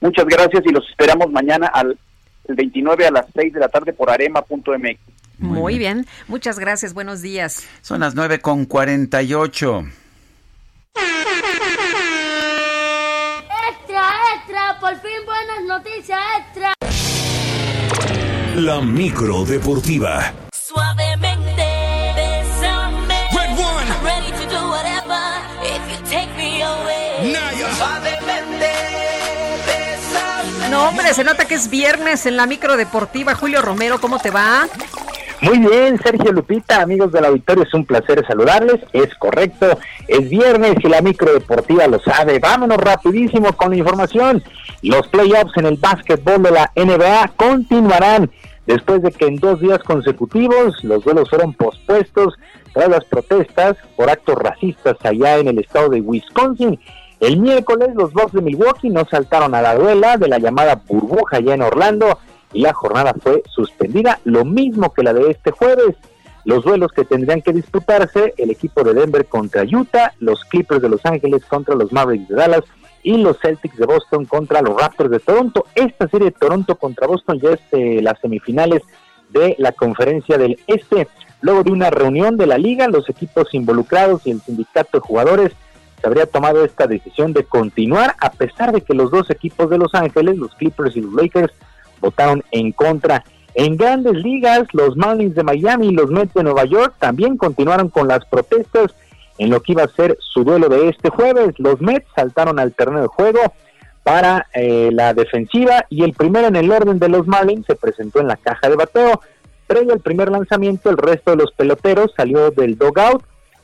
Muchas 0.00 0.26
gracias 0.26 0.62
y 0.64 0.72
los 0.72 0.88
esperamos 0.88 1.30
mañana 1.30 1.66
al 1.68 1.98
29 2.46 3.06
a 3.06 3.10
las 3.10 3.26
6 3.34 3.52
de 3.52 3.60
la 3.60 3.68
tarde 3.68 3.92
por 3.92 4.10
arema.mx. 4.10 4.98
Muy, 5.38 5.78
bien. 5.78 6.06
muchas 6.26 6.58
gracias, 6.58 6.94
buenos 6.94 7.22
días. 7.22 7.66
Son 7.80 8.00
las 8.00 8.14
9 8.14 8.40
con 8.40 8.64
48. 8.64 9.84
Extra, 13.70 14.10
extra, 14.36 14.80
por 14.80 14.94
fin 15.00 15.24
buenas 15.26 15.64
noticias, 15.64 16.20
extra. 16.40 16.72
La 18.58 18.80
micro 18.80 19.44
deportiva. 19.44 20.32
Suavemente, 20.52 21.62
bésame. 22.16 23.14
Red 23.30 23.56
one. 23.56 23.86
I'm 23.86 24.04
ready 24.04 24.32
to 24.32 24.50
do 24.50 24.68
whatever 24.68 25.16
if 25.62 25.80
you 25.88 26.10
take 26.10 26.36
me 26.36 26.60
away. 26.62 27.36
Suavemente, 27.76 28.72
bésame. 29.64 30.70
No, 30.70 30.88
hombre, 30.88 31.14
se 31.14 31.22
nota 31.22 31.44
que 31.44 31.54
es 31.54 31.70
viernes 31.70 32.26
en 32.26 32.36
la 32.36 32.46
micro 32.46 32.76
deportiva. 32.76 33.36
Julio 33.36 33.62
Romero, 33.62 34.00
¿cómo 34.00 34.18
te 34.18 34.32
va? 34.32 34.66
Muy 35.40 35.58
bien, 35.58 35.96
Sergio 36.02 36.32
Lupita, 36.32 36.82
amigos 36.82 37.12
del 37.12 37.26
auditorio, 37.26 37.62
es 37.62 37.72
un 37.72 37.86
placer 37.86 38.26
saludarles. 38.26 38.80
Es 38.92 39.14
correcto, 39.14 39.78
es 40.08 40.28
viernes 40.28 40.74
y 40.82 40.88
la 40.88 41.00
micro 41.00 41.32
deportiva 41.32 41.86
lo 41.86 42.00
sabe. 42.00 42.40
Vámonos 42.40 42.78
rapidísimo 42.78 43.52
con 43.52 43.70
la 43.70 43.76
información. 43.76 44.42
Los 44.82 45.06
playoffs 45.06 45.56
en 45.56 45.66
el 45.66 45.76
básquetbol 45.76 46.42
de 46.42 46.50
la 46.50 46.72
NBA 46.74 47.32
continuarán 47.36 48.28
después 48.68 49.00
de 49.00 49.10
que 49.10 49.26
en 49.26 49.36
dos 49.36 49.60
días 49.60 49.82
consecutivos 49.82 50.84
los 50.84 51.02
duelos 51.02 51.30
fueron 51.30 51.54
pospuestos 51.54 52.34
tras 52.74 52.90
las 52.90 53.04
protestas 53.06 53.78
por 53.96 54.10
actos 54.10 54.36
racistas 54.36 54.98
allá 55.02 55.38
en 55.38 55.48
el 55.48 55.58
estado 55.58 55.88
de 55.88 56.02
Wisconsin. 56.02 56.78
El 57.18 57.40
miércoles 57.40 57.88
los 57.94 58.12
Bucks 58.12 58.34
de 58.34 58.42
Milwaukee 58.42 58.90
no 58.90 59.06
saltaron 59.06 59.54
a 59.54 59.62
la 59.62 59.74
duela 59.74 60.18
de 60.18 60.28
la 60.28 60.38
llamada 60.38 60.82
burbuja 60.86 61.38
allá 61.38 61.54
en 61.54 61.62
Orlando 61.62 62.18
y 62.52 62.60
la 62.60 62.74
jornada 62.74 63.14
fue 63.18 63.42
suspendida, 63.48 64.20
lo 64.24 64.44
mismo 64.44 64.92
que 64.92 65.02
la 65.02 65.14
de 65.14 65.30
este 65.30 65.50
jueves. 65.50 65.96
Los 66.44 66.64
duelos 66.64 66.92
que 66.92 67.04
tendrían 67.04 67.40
que 67.40 67.52
disputarse, 67.52 68.34
el 68.36 68.50
equipo 68.50 68.82
de 68.82 68.94
Denver 68.94 69.26
contra 69.26 69.64
Utah, 69.64 70.12
los 70.20 70.44
Clippers 70.44 70.82
de 70.82 70.88
Los 70.90 71.04
Ángeles 71.04 71.44
contra 71.46 71.74
los 71.74 71.90
Mavericks 71.90 72.28
de 72.28 72.36
Dallas 72.36 72.64
y 73.02 73.16
los 73.16 73.38
Celtics 73.38 73.76
de 73.76 73.86
Boston 73.86 74.24
contra 74.26 74.62
los 74.62 74.80
Raptors 74.80 75.10
de 75.10 75.20
Toronto. 75.20 75.64
Esta 75.74 76.08
serie 76.08 76.26
de 76.26 76.36
Toronto 76.38 76.76
contra 76.76 77.06
Boston 77.06 77.40
ya 77.40 77.50
es 77.50 77.60
eh, 77.72 78.00
las 78.02 78.18
semifinales 78.20 78.82
de 79.30 79.54
la 79.58 79.72
conferencia 79.72 80.38
del 80.38 80.58
Este. 80.66 81.08
Luego 81.40 81.62
de 81.62 81.70
una 81.70 81.90
reunión 81.90 82.36
de 82.36 82.46
la 82.46 82.58
liga, 82.58 82.88
los 82.88 83.08
equipos 83.08 83.54
involucrados 83.54 84.26
y 84.26 84.32
el 84.32 84.40
sindicato 84.40 84.98
de 84.98 85.06
jugadores 85.06 85.52
se 86.00 86.06
habría 86.06 86.26
tomado 86.26 86.64
esta 86.64 86.86
decisión 86.86 87.32
de 87.32 87.44
continuar 87.44 88.14
a 88.20 88.30
pesar 88.30 88.72
de 88.72 88.80
que 88.80 88.94
los 88.94 89.10
dos 89.10 89.30
equipos 89.30 89.68
de 89.70 89.78
Los 89.78 89.94
Ángeles, 89.94 90.36
los 90.36 90.54
Clippers 90.54 90.96
y 90.96 91.00
los 91.00 91.12
Lakers, 91.12 91.52
votaron 92.00 92.42
en 92.50 92.72
contra. 92.72 93.24
En 93.54 93.76
grandes 93.76 94.14
ligas, 94.14 94.68
los 94.72 94.96
Marlins 94.96 95.34
de 95.34 95.42
Miami 95.42 95.88
y 95.88 95.92
los 95.92 96.10
Mets 96.10 96.34
de 96.34 96.44
Nueva 96.44 96.64
York 96.64 96.94
también 96.98 97.36
continuaron 97.36 97.88
con 97.88 98.06
las 98.06 98.24
protestas 98.26 98.94
en 99.38 99.50
lo 99.50 99.60
que 99.60 99.72
iba 99.72 99.84
a 99.84 99.88
ser 99.88 100.16
su 100.20 100.44
duelo 100.44 100.68
de 100.68 100.88
este 100.88 101.10
jueves. 101.10 101.54
Los 101.58 101.80
Mets 101.80 102.06
saltaron 102.14 102.58
al 102.58 102.74
terreno 102.74 103.02
de 103.02 103.08
juego 103.08 103.40
para 104.02 104.46
eh, 104.54 104.90
la 104.92 105.14
defensiva 105.14 105.84
y 105.90 106.02
el 106.02 106.12
primero 106.12 106.48
en 106.48 106.56
el 106.56 106.70
orden 106.70 106.98
de 106.98 107.08
los 107.08 107.26
Marlins 107.26 107.66
se 107.66 107.76
presentó 107.76 108.20
en 108.20 108.28
la 108.28 108.36
caja 108.36 108.68
de 108.68 108.76
bateo. 108.76 109.20
Previo 109.66 109.92
al 109.92 110.00
primer 110.00 110.30
lanzamiento, 110.30 110.90
el 110.90 110.96
resto 110.96 111.32
de 111.32 111.36
los 111.36 111.52
peloteros 111.52 112.12
salió 112.16 112.50
del 112.50 112.78
dogout, 112.78 113.22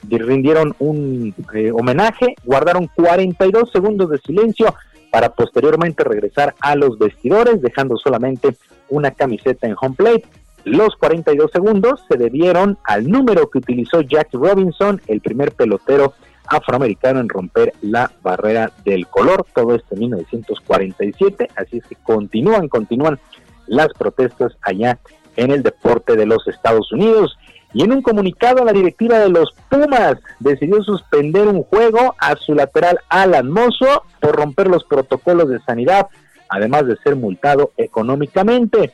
y 0.09 0.19
rindieron 0.19 0.75
un 0.79 1.35
eh, 1.55 1.71
homenaje, 1.73 2.35
guardaron 2.45 2.89
42 2.95 3.71
segundos 3.71 4.11
de 4.11 4.19
silencio 4.19 4.75
para 5.11 5.31
posteriormente 5.31 6.05
regresar 6.05 6.55
a 6.61 6.75
los 6.75 6.99
vestidores, 6.99 7.63
dejando 7.63 7.97
solamente 7.97 8.57
una 8.89 9.13
camiseta 9.13 9.67
en 9.67 9.77
home 9.81 9.95
plate. 9.97 10.25
Los 10.65 10.97
42 10.97 11.51
segundos 11.53 12.03
se 12.09 12.17
debieron 12.17 12.79
al 12.85 13.09
número 13.09 13.51
que 13.51 13.59
utilizó 13.59 14.01
Jack 14.01 14.29
Robinson, 14.33 15.01
el 15.07 15.21
primer 15.21 15.53
pelotero 15.53 16.15
afroamericano 16.47 17.21
en 17.21 17.29
romper 17.29 17.73
la 17.83 18.11
barrera 18.23 18.73
del 18.85 19.07
color, 19.07 19.47
todo 19.55 19.75
esto 19.75 19.95
en 19.95 20.01
1947, 20.01 21.49
así 21.57 21.79
es 21.79 21.87
que 21.87 21.97
continúan, 21.97 22.69
continúan 22.69 23.19
las 23.67 23.89
protestas 23.89 24.57
allá 24.63 24.99
en 25.37 25.51
el 25.51 25.63
deporte 25.63 26.17
de 26.17 26.27
los 26.27 26.47
Estados 26.49 26.91
Unidos. 26.93 27.37
Y 27.73 27.83
en 27.83 27.93
un 27.93 28.03
comunicado, 28.03 28.65
la 28.65 28.73
directiva 28.73 29.19
de 29.19 29.31
los 29.31 29.53
Pumas 29.69 30.17
decidió 30.39 30.83
suspender 30.83 31.49
un 31.49 31.65
juego 31.65 32.15
a 32.19 32.37
su 32.37 32.55
lateral 32.55 33.01
Alan 33.09 33.51
Mozo 33.51 34.05
por 34.21 34.37
romper 34.37 34.69
los 34.69 34.85
protocolos 34.85 35.49
de 35.49 35.61
sanidad, 35.61 36.07
además 36.49 36.87
de 36.87 36.97
ser 36.99 37.17
multado 37.17 37.73
económicamente. 37.77 38.93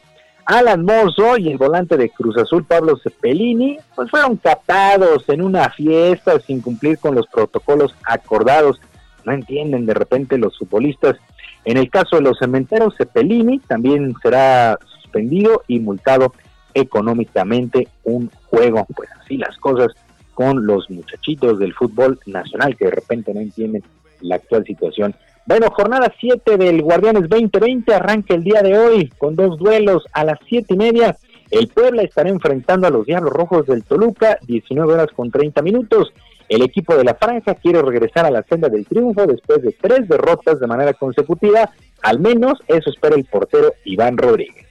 Alan 0.50 0.84
Mozo 0.84 1.38
y 1.38 1.48
el 1.48 1.58
volante 1.58 1.96
de 1.96 2.10
Cruz 2.10 2.36
Azul 2.36 2.64
Pablo 2.64 2.96
Cepelini 2.96 3.78
pues 3.94 4.10
fueron 4.10 4.36
captados 4.36 5.22
en 5.28 5.42
una 5.42 5.70
fiesta 5.70 6.40
sin 6.40 6.60
cumplir 6.60 6.98
con 6.98 7.14
los 7.14 7.28
protocolos 7.28 7.94
acordados. 8.02 8.80
No 9.24 9.32
entienden 9.32 9.86
de 9.86 9.94
repente 9.94 10.38
los 10.38 10.58
futbolistas. 10.58 11.18
En 11.64 11.76
el 11.76 11.88
caso 11.88 12.16
de 12.16 12.22
los 12.22 12.40
cementeros, 12.40 12.96
Cepelini 12.98 13.60
también 13.60 14.12
será 14.20 14.76
suspendido 14.86 15.62
y 15.68 15.78
multado 15.78 16.34
económicamente 16.74 17.86
un 18.02 18.28
juego. 18.46 18.88
Pues 18.96 19.08
así 19.20 19.36
las 19.36 19.56
cosas 19.58 19.92
con 20.34 20.66
los 20.66 20.90
muchachitos 20.90 21.60
del 21.60 21.74
fútbol 21.74 22.18
nacional 22.26 22.76
que 22.76 22.86
de 22.86 22.90
repente 22.90 23.32
no 23.32 23.38
entienden 23.38 23.84
la 24.20 24.34
actual 24.34 24.64
situación. 24.64 25.14
Bueno, 25.50 25.68
jornada 25.72 26.14
7 26.20 26.58
del 26.58 26.80
Guardianes 26.80 27.28
2020 27.28 27.92
arranca 27.92 28.34
el 28.34 28.44
día 28.44 28.62
de 28.62 28.78
hoy 28.78 29.08
con 29.18 29.34
dos 29.34 29.58
duelos 29.58 30.04
a 30.12 30.22
las 30.22 30.38
siete 30.48 30.74
y 30.74 30.76
media. 30.76 31.16
El 31.50 31.66
Puebla 31.66 32.02
estará 32.02 32.28
enfrentando 32.28 32.86
a 32.86 32.90
los 32.90 33.04
Diablos 33.04 33.32
Rojos 33.32 33.66
del 33.66 33.82
Toluca, 33.82 34.38
19 34.46 34.92
horas 34.92 35.08
con 35.08 35.32
30 35.32 35.60
minutos. 35.62 36.12
El 36.48 36.62
equipo 36.62 36.94
de 36.94 37.02
la 37.02 37.16
Franja 37.16 37.56
quiere 37.56 37.82
regresar 37.82 38.26
a 38.26 38.30
la 38.30 38.44
senda 38.44 38.68
del 38.68 38.86
triunfo 38.86 39.26
después 39.26 39.60
de 39.62 39.72
tres 39.72 40.08
derrotas 40.08 40.60
de 40.60 40.68
manera 40.68 40.92
consecutiva. 40.92 41.68
Al 42.00 42.20
menos 42.20 42.60
eso 42.68 42.88
espera 42.88 43.16
el 43.16 43.24
portero 43.24 43.72
Iván 43.84 44.18
Rodríguez. 44.18 44.68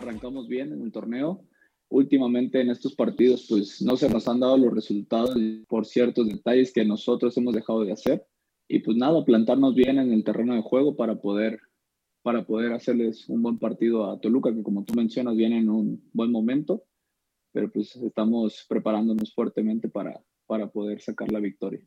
Arrancamos 0.00 0.46
bien 0.46 0.72
en 0.72 0.82
el 0.82 0.92
torneo. 0.92 1.40
Últimamente 1.96 2.60
en 2.60 2.68
estos 2.68 2.94
partidos 2.94 3.46
pues 3.48 3.80
no 3.80 3.96
se 3.96 4.10
nos 4.10 4.28
han 4.28 4.40
dado 4.40 4.58
los 4.58 4.74
resultados 4.74 5.34
por 5.66 5.86
ciertos 5.86 6.28
detalles 6.28 6.70
que 6.70 6.84
nosotros 6.84 7.34
hemos 7.38 7.54
dejado 7.54 7.86
de 7.86 7.92
hacer. 7.92 8.26
y 8.68 8.80
pues 8.80 8.98
nada, 8.98 9.24
plantarnos 9.24 9.74
bien 9.74 9.98
en 9.98 10.12
el 10.12 10.22
terreno 10.22 10.54
de 10.54 10.60
juego 10.60 10.94
para 10.94 11.14
poder, 11.14 11.58
para 12.20 12.44
poder 12.44 12.74
hacerles 12.74 13.26
un 13.30 13.40
buen 13.40 13.58
partido 13.58 14.10
a 14.10 14.20
Toluca, 14.20 14.52
que 14.52 14.62
como 14.62 14.84
tú 14.84 14.92
mencionas, 14.92 15.36
viene 15.36 15.56
en 15.56 15.70
un 15.70 16.02
buen 16.12 16.30
momento, 16.30 16.82
pero 17.50 17.72
pues 17.72 17.96
estamos 17.96 18.66
preparándonos 18.68 19.32
fuertemente 19.34 19.88
para, 19.88 20.22
para 20.44 20.66
poder 20.66 21.00
sacar 21.00 21.32
la 21.32 21.40
victoria. 21.40 21.80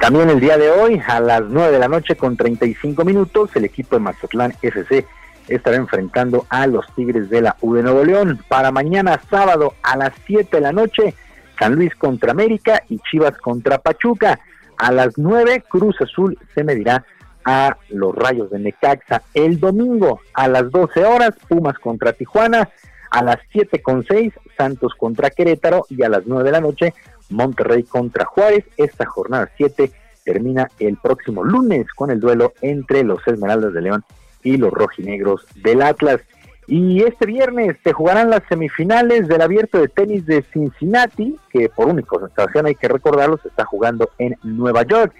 También 0.00 0.30
el 0.30 0.38
día 0.38 0.56
de 0.56 0.70
hoy, 0.70 1.00
a 1.04 1.18
las 1.18 1.42
9 1.42 1.72
de 1.72 1.78
la 1.80 1.88
noche 1.88 2.14
con 2.14 2.36
35 2.36 3.04
minutos, 3.04 3.50
el 3.56 3.64
equipo 3.64 3.96
de 3.96 4.00
Mazatlán 4.00 4.52
FC 4.62 5.04
estará 5.48 5.76
enfrentando 5.76 6.46
a 6.48 6.66
los 6.66 6.86
Tigres 6.94 7.30
de 7.30 7.42
la 7.42 7.56
U 7.60 7.74
de 7.74 7.82
Nuevo 7.82 8.04
León. 8.04 8.40
Para 8.48 8.70
mañana 8.70 9.20
sábado 9.30 9.74
a 9.82 9.96
las 9.96 10.12
7 10.26 10.56
de 10.56 10.60
la 10.60 10.72
noche, 10.72 11.14
San 11.58 11.74
Luis 11.74 11.94
contra 11.94 12.32
América 12.32 12.82
y 12.88 12.98
Chivas 12.98 13.36
contra 13.38 13.78
Pachuca. 13.78 14.38
A 14.76 14.92
las 14.92 15.18
9, 15.18 15.64
Cruz 15.68 16.00
Azul 16.00 16.38
se 16.54 16.62
medirá 16.62 17.04
a 17.44 17.76
los 17.88 18.14
Rayos 18.14 18.50
de 18.50 18.58
Necaxa. 18.58 19.22
El 19.34 19.58
domingo 19.58 20.20
a 20.34 20.48
las 20.48 20.70
12 20.70 21.04
horas, 21.04 21.34
Pumas 21.48 21.78
contra 21.78 22.12
Tijuana. 22.12 22.68
A 23.10 23.24
las 23.24 23.38
7 23.52 23.80
con 23.80 24.04
6, 24.04 24.34
Santos 24.56 24.92
contra 24.94 25.30
Querétaro. 25.30 25.86
Y 25.88 26.02
a 26.02 26.08
las 26.08 26.26
9 26.26 26.44
de 26.44 26.52
la 26.52 26.60
noche, 26.60 26.94
Monterrey 27.30 27.82
contra 27.84 28.24
Juárez. 28.24 28.64
Esta 28.76 29.06
jornada 29.06 29.50
7 29.56 29.90
termina 30.24 30.70
el 30.78 30.98
próximo 30.98 31.42
lunes 31.42 31.86
con 31.94 32.10
el 32.10 32.20
duelo 32.20 32.52
entre 32.60 33.02
los 33.02 33.26
Esmeraldas 33.26 33.72
de 33.72 33.80
León 33.80 34.04
y 34.42 34.56
los 34.56 34.72
rojinegros 34.72 35.46
del 35.62 35.82
Atlas. 35.82 36.20
Y 36.66 37.02
este 37.02 37.26
viernes 37.26 37.76
se 37.82 37.92
jugarán 37.92 38.28
las 38.28 38.42
semifinales 38.48 39.26
del 39.26 39.40
abierto 39.40 39.80
de 39.80 39.88
tenis 39.88 40.26
de 40.26 40.42
Cincinnati, 40.42 41.36
que 41.50 41.70
por 41.70 41.88
única 41.88 42.18
situación 42.26 42.66
hay 42.66 42.74
que 42.74 42.88
recordarlo, 42.88 43.38
se 43.38 43.48
está 43.48 43.64
jugando 43.64 44.10
en 44.18 44.36
Nueva 44.42 44.82
York. 44.82 45.14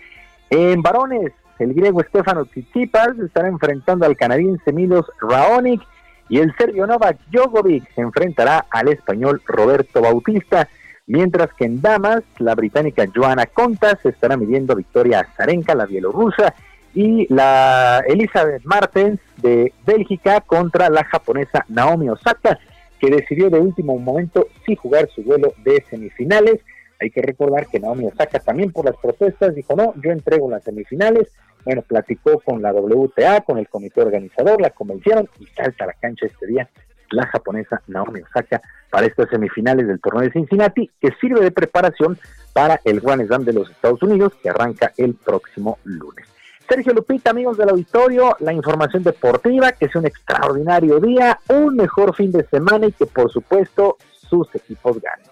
En 0.51 0.83
varones, 0.83 1.33
el 1.59 1.75
griego 1.75 2.03
Stefano 2.03 2.45
Tsitsipas 2.45 3.19
estará 3.19 3.49
enfrentando 3.49 4.05
al 4.05 4.17
canadiense 4.17 4.73
Milos 4.73 5.07
Raonic 5.21 5.83
y 6.29 6.39
el 6.39 6.55
serbio 6.57 6.87
Novak 6.87 7.19
Djokovic 7.31 7.95
se 7.95 8.03
enfrentará 8.03 8.67
al 8.71 8.89
español 8.89 9.43
Roberto 9.47 10.01
Bautista. 10.01 10.69
Mientras 11.07 11.53
que 11.55 11.65
en 11.65 11.81
damas, 11.81 12.23
la 12.39 12.55
británica 12.55 13.07
Joana 13.15 13.47
Contas 13.47 14.05
estará 14.05 14.37
midiendo 14.37 14.75
a 14.75 14.77
Victoria 14.77 15.27
la 15.75 15.87
bielorrusa, 15.87 16.55
y 16.95 17.33
la 17.33 18.03
Elizabeth 18.07 18.63
Martens 18.65 19.21
de 19.37 19.73
Bélgica 19.87 20.41
contra 20.41 20.89
la 20.91 21.05
japonesa 21.05 21.65
Naomi 21.69 22.09
Osaka, 22.09 22.59
que 22.99 23.11
decidió 23.11 23.51
de 23.51 23.59
último 23.59 23.99
momento 23.99 24.49
sí 24.67 24.77
jugar 24.77 25.09
su 25.15 25.23
duelo 25.23 25.53
de 25.65 25.85
semifinales. 25.89 26.61
Hay 27.01 27.11
que 27.11 27.23
recordar 27.23 27.67
que 27.67 27.79
Naomi 27.79 28.07
Osaka 28.07 28.41
también 28.41 28.73
por 28.73 28.85
las 28.85 28.97
protestas 28.97 29.55
dijo, 29.55 29.77
no, 29.77 29.95
yo 30.03 30.11
entrego 30.11 30.51
las 30.51 30.65
semifinales. 30.65 31.29
Bueno, 31.65 31.83
platicó 31.83 32.41
con 32.41 32.63
la 32.63 32.73
WTA, 32.73 33.43
con 33.43 33.59
el 33.59 33.69
comité 33.69 34.01
organizador, 34.01 34.61
la 34.61 34.71
convencieron 34.71 35.29
y 35.39 35.47
salta 35.47 35.85
a 35.85 35.89
la 35.89 35.93
cancha 35.93 36.27
este 36.27 36.47
día 36.47 36.69
la 37.11 37.27
japonesa 37.27 37.83
Naomi 37.87 38.21
Osaka 38.21 38.61
para 38.91 39.07
estas 39.07 39.29
semifinales 39.31 39.87
del 39.87 40.01
torneo 40.01 40.23
de 40.23 40.33
Cincinnati, 40.33 40.91
que 41.01 41.11
sirve 41.21 41.41
de 41.41 41.51
preparación 41.51 42.19
para 42.53 42.81
el 42.85 43.01
Grand 43.01 43.27
Slam 43.27 43.45
de 43.45 43.53
los 43.53 43.71
Estados 43.71 44.03
Unidos, 44.03 44.33
que 44.43 44.51
arranca 44.51 44.93
el 44.97 45.15
próximo 45.15 45.79
lunes. 45.85 46.27
Sergio 46.69 46.93
Lupita, 46.93 47.31
amigos 47.31 47.57
del 47.57 47.71
auditorio, 47.71 48.37
la 48.41 48.53
información 48.53 49.03
deportiva, 49.03 49.73
que 49.73 49.89
sea 49.89 50.01
un 50.01 50.07
extraordinario 50.07 51.01
día, 51.01 51.41
un 51.49 51.77
mejor 51.77 52.15
fin 52.15 52.31
de 52.31 52.47
semana 52.49 52.87
y 52.87 52.93
que 52.93 53.07
por 53.07 53.33
supuesto 53.33 53.97
sus 54.29 54.55
equipos 54.55 55.01
ganen. 55.01 55.27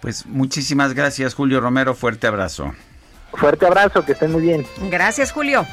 Pues 0.00 0.26
muchísimas 0.26 0.94
gracias, 0.94 1.34
Julio 1.34 1.60
Romero. 1.60 1.94
Fuerte 1.94 2.26
abrazo. 2.26 2.72
Fuerte 3.32 3.66
abrazo, 3.66 4.04
que 4.04 4.12
estén 4.12 4.32
muy 4.32 4.42
bien. 4.42 4.66
Gracias, 4.90 5.32
Julio. 5.32 5.66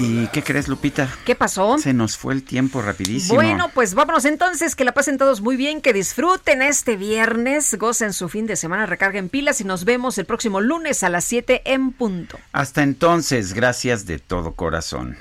¿Y 0.00 0.26
qué 0.28 0.42
crees, 0.42 0.66
Lupita? 0.66 1.14
¿Qué 1.26 1.34
pasó? 1.34 1.76
Se 1.76 1.92
nos 1.92 2.16
fue 2.16 2.32
el 2.32 2.42
tiempo 2.42 2.80
rapidísimo. 2.80 3.34
Bueno, 3.34 3.70
pues 3.74 3.94
vámonos 3.94 4.24
entonces, 4.24 4.74
que 4.74 4.84
la 4.84 4.92
pasen 4.92 5.18
todos 5.18 5.42
muy 5.42 5.56
bien, 5.56 5.82
que 5.82 5.92
disfruten 5.92 6.62
este 6.62 6.96
viernes, 6.96 7.76
gocen 7.78 8.14
su 8.14 8.30
fin 8.30 8.46
de 8.46 8.56
semana, 8.56 8.86
recarguen 8.86 9.28
pilas 9.28 9.60
y 9.60 9.64
nos 9.64 9.84
vemos 9.84 10.16
el 10.16 10.24
próximo 10.24 10.62
lunes 10.62 11.02
a 11.02 11.10
las 11.10 11.24
7 11.24 11.62
en 11.66 11.92
punto. 11.92 12.38
Hasta 12.52 12.82
entonces, 12.82 13.52
gracias 13.52 14.06
de 14.06 14.18
todo 14.18 14.54
corazón. 14.54 15.18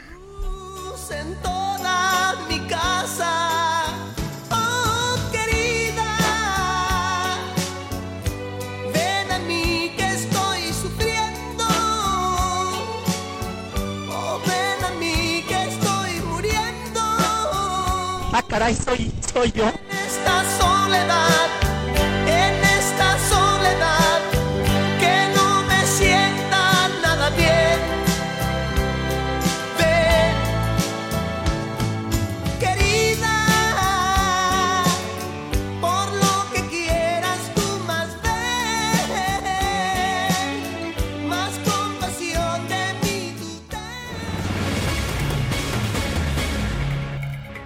Caray, 18.50 18.76
soy, 18.76 19.12
soy 19.32 19.52
yo. 19.52 19.72
Esta 20.08 20.44
soledad, 20.58 21.48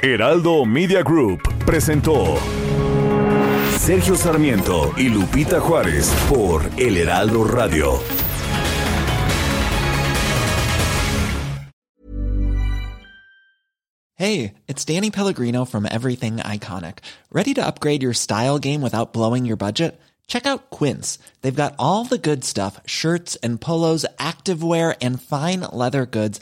Heraldo 0.06 0.66
Media 0.66 1.02
Group 1.02 1.42
presentó 1.66 2.38
Sergio 3.78 4.18
Sarmiento 4.18 4.92
y 4.98 5.08
Lupita 5.08 5.62
Juárez 5.62 6.14
por 6.28 6.70
El 6.78 6.98
Heraldo 6.98 7.46
Radio. 7.46 8.02
Hey, 14.16 14.56
it's 14.68 14.84
Danny 14.84 15.10
Pellegrino 15.10 15.64
from 15.64 15.88
Everything 15.90 16.36
Iconic. 16.36 16.98
Ready 17.32 17.54
to 17.54 17.66
upgrade 17.66 18.04
your 18.04 18.14
style 18.14 18.60
game 18.60 18.82
without 18.82 19.14
blowing 19.14 19.46
your 19.46 19.56
budget? 19.56 20.02
Check 20.28 20.46
out 20.46 20.70
Quince. 20.70 21.18
They've 21.42 21.56
got 21.56 21.76
all 21.80 22.04
the 22.04 22.18
good 22.18 22.44
stuff 22.44 22.82
shirts 22.86 23.38
and 23.38 23.62
polos, 23.62 24.06
activewear, 24.20 24.98
and 25.02 25.22
fine 25.22 25.62
leather 25.62 26.06
goods, 26.06 26.42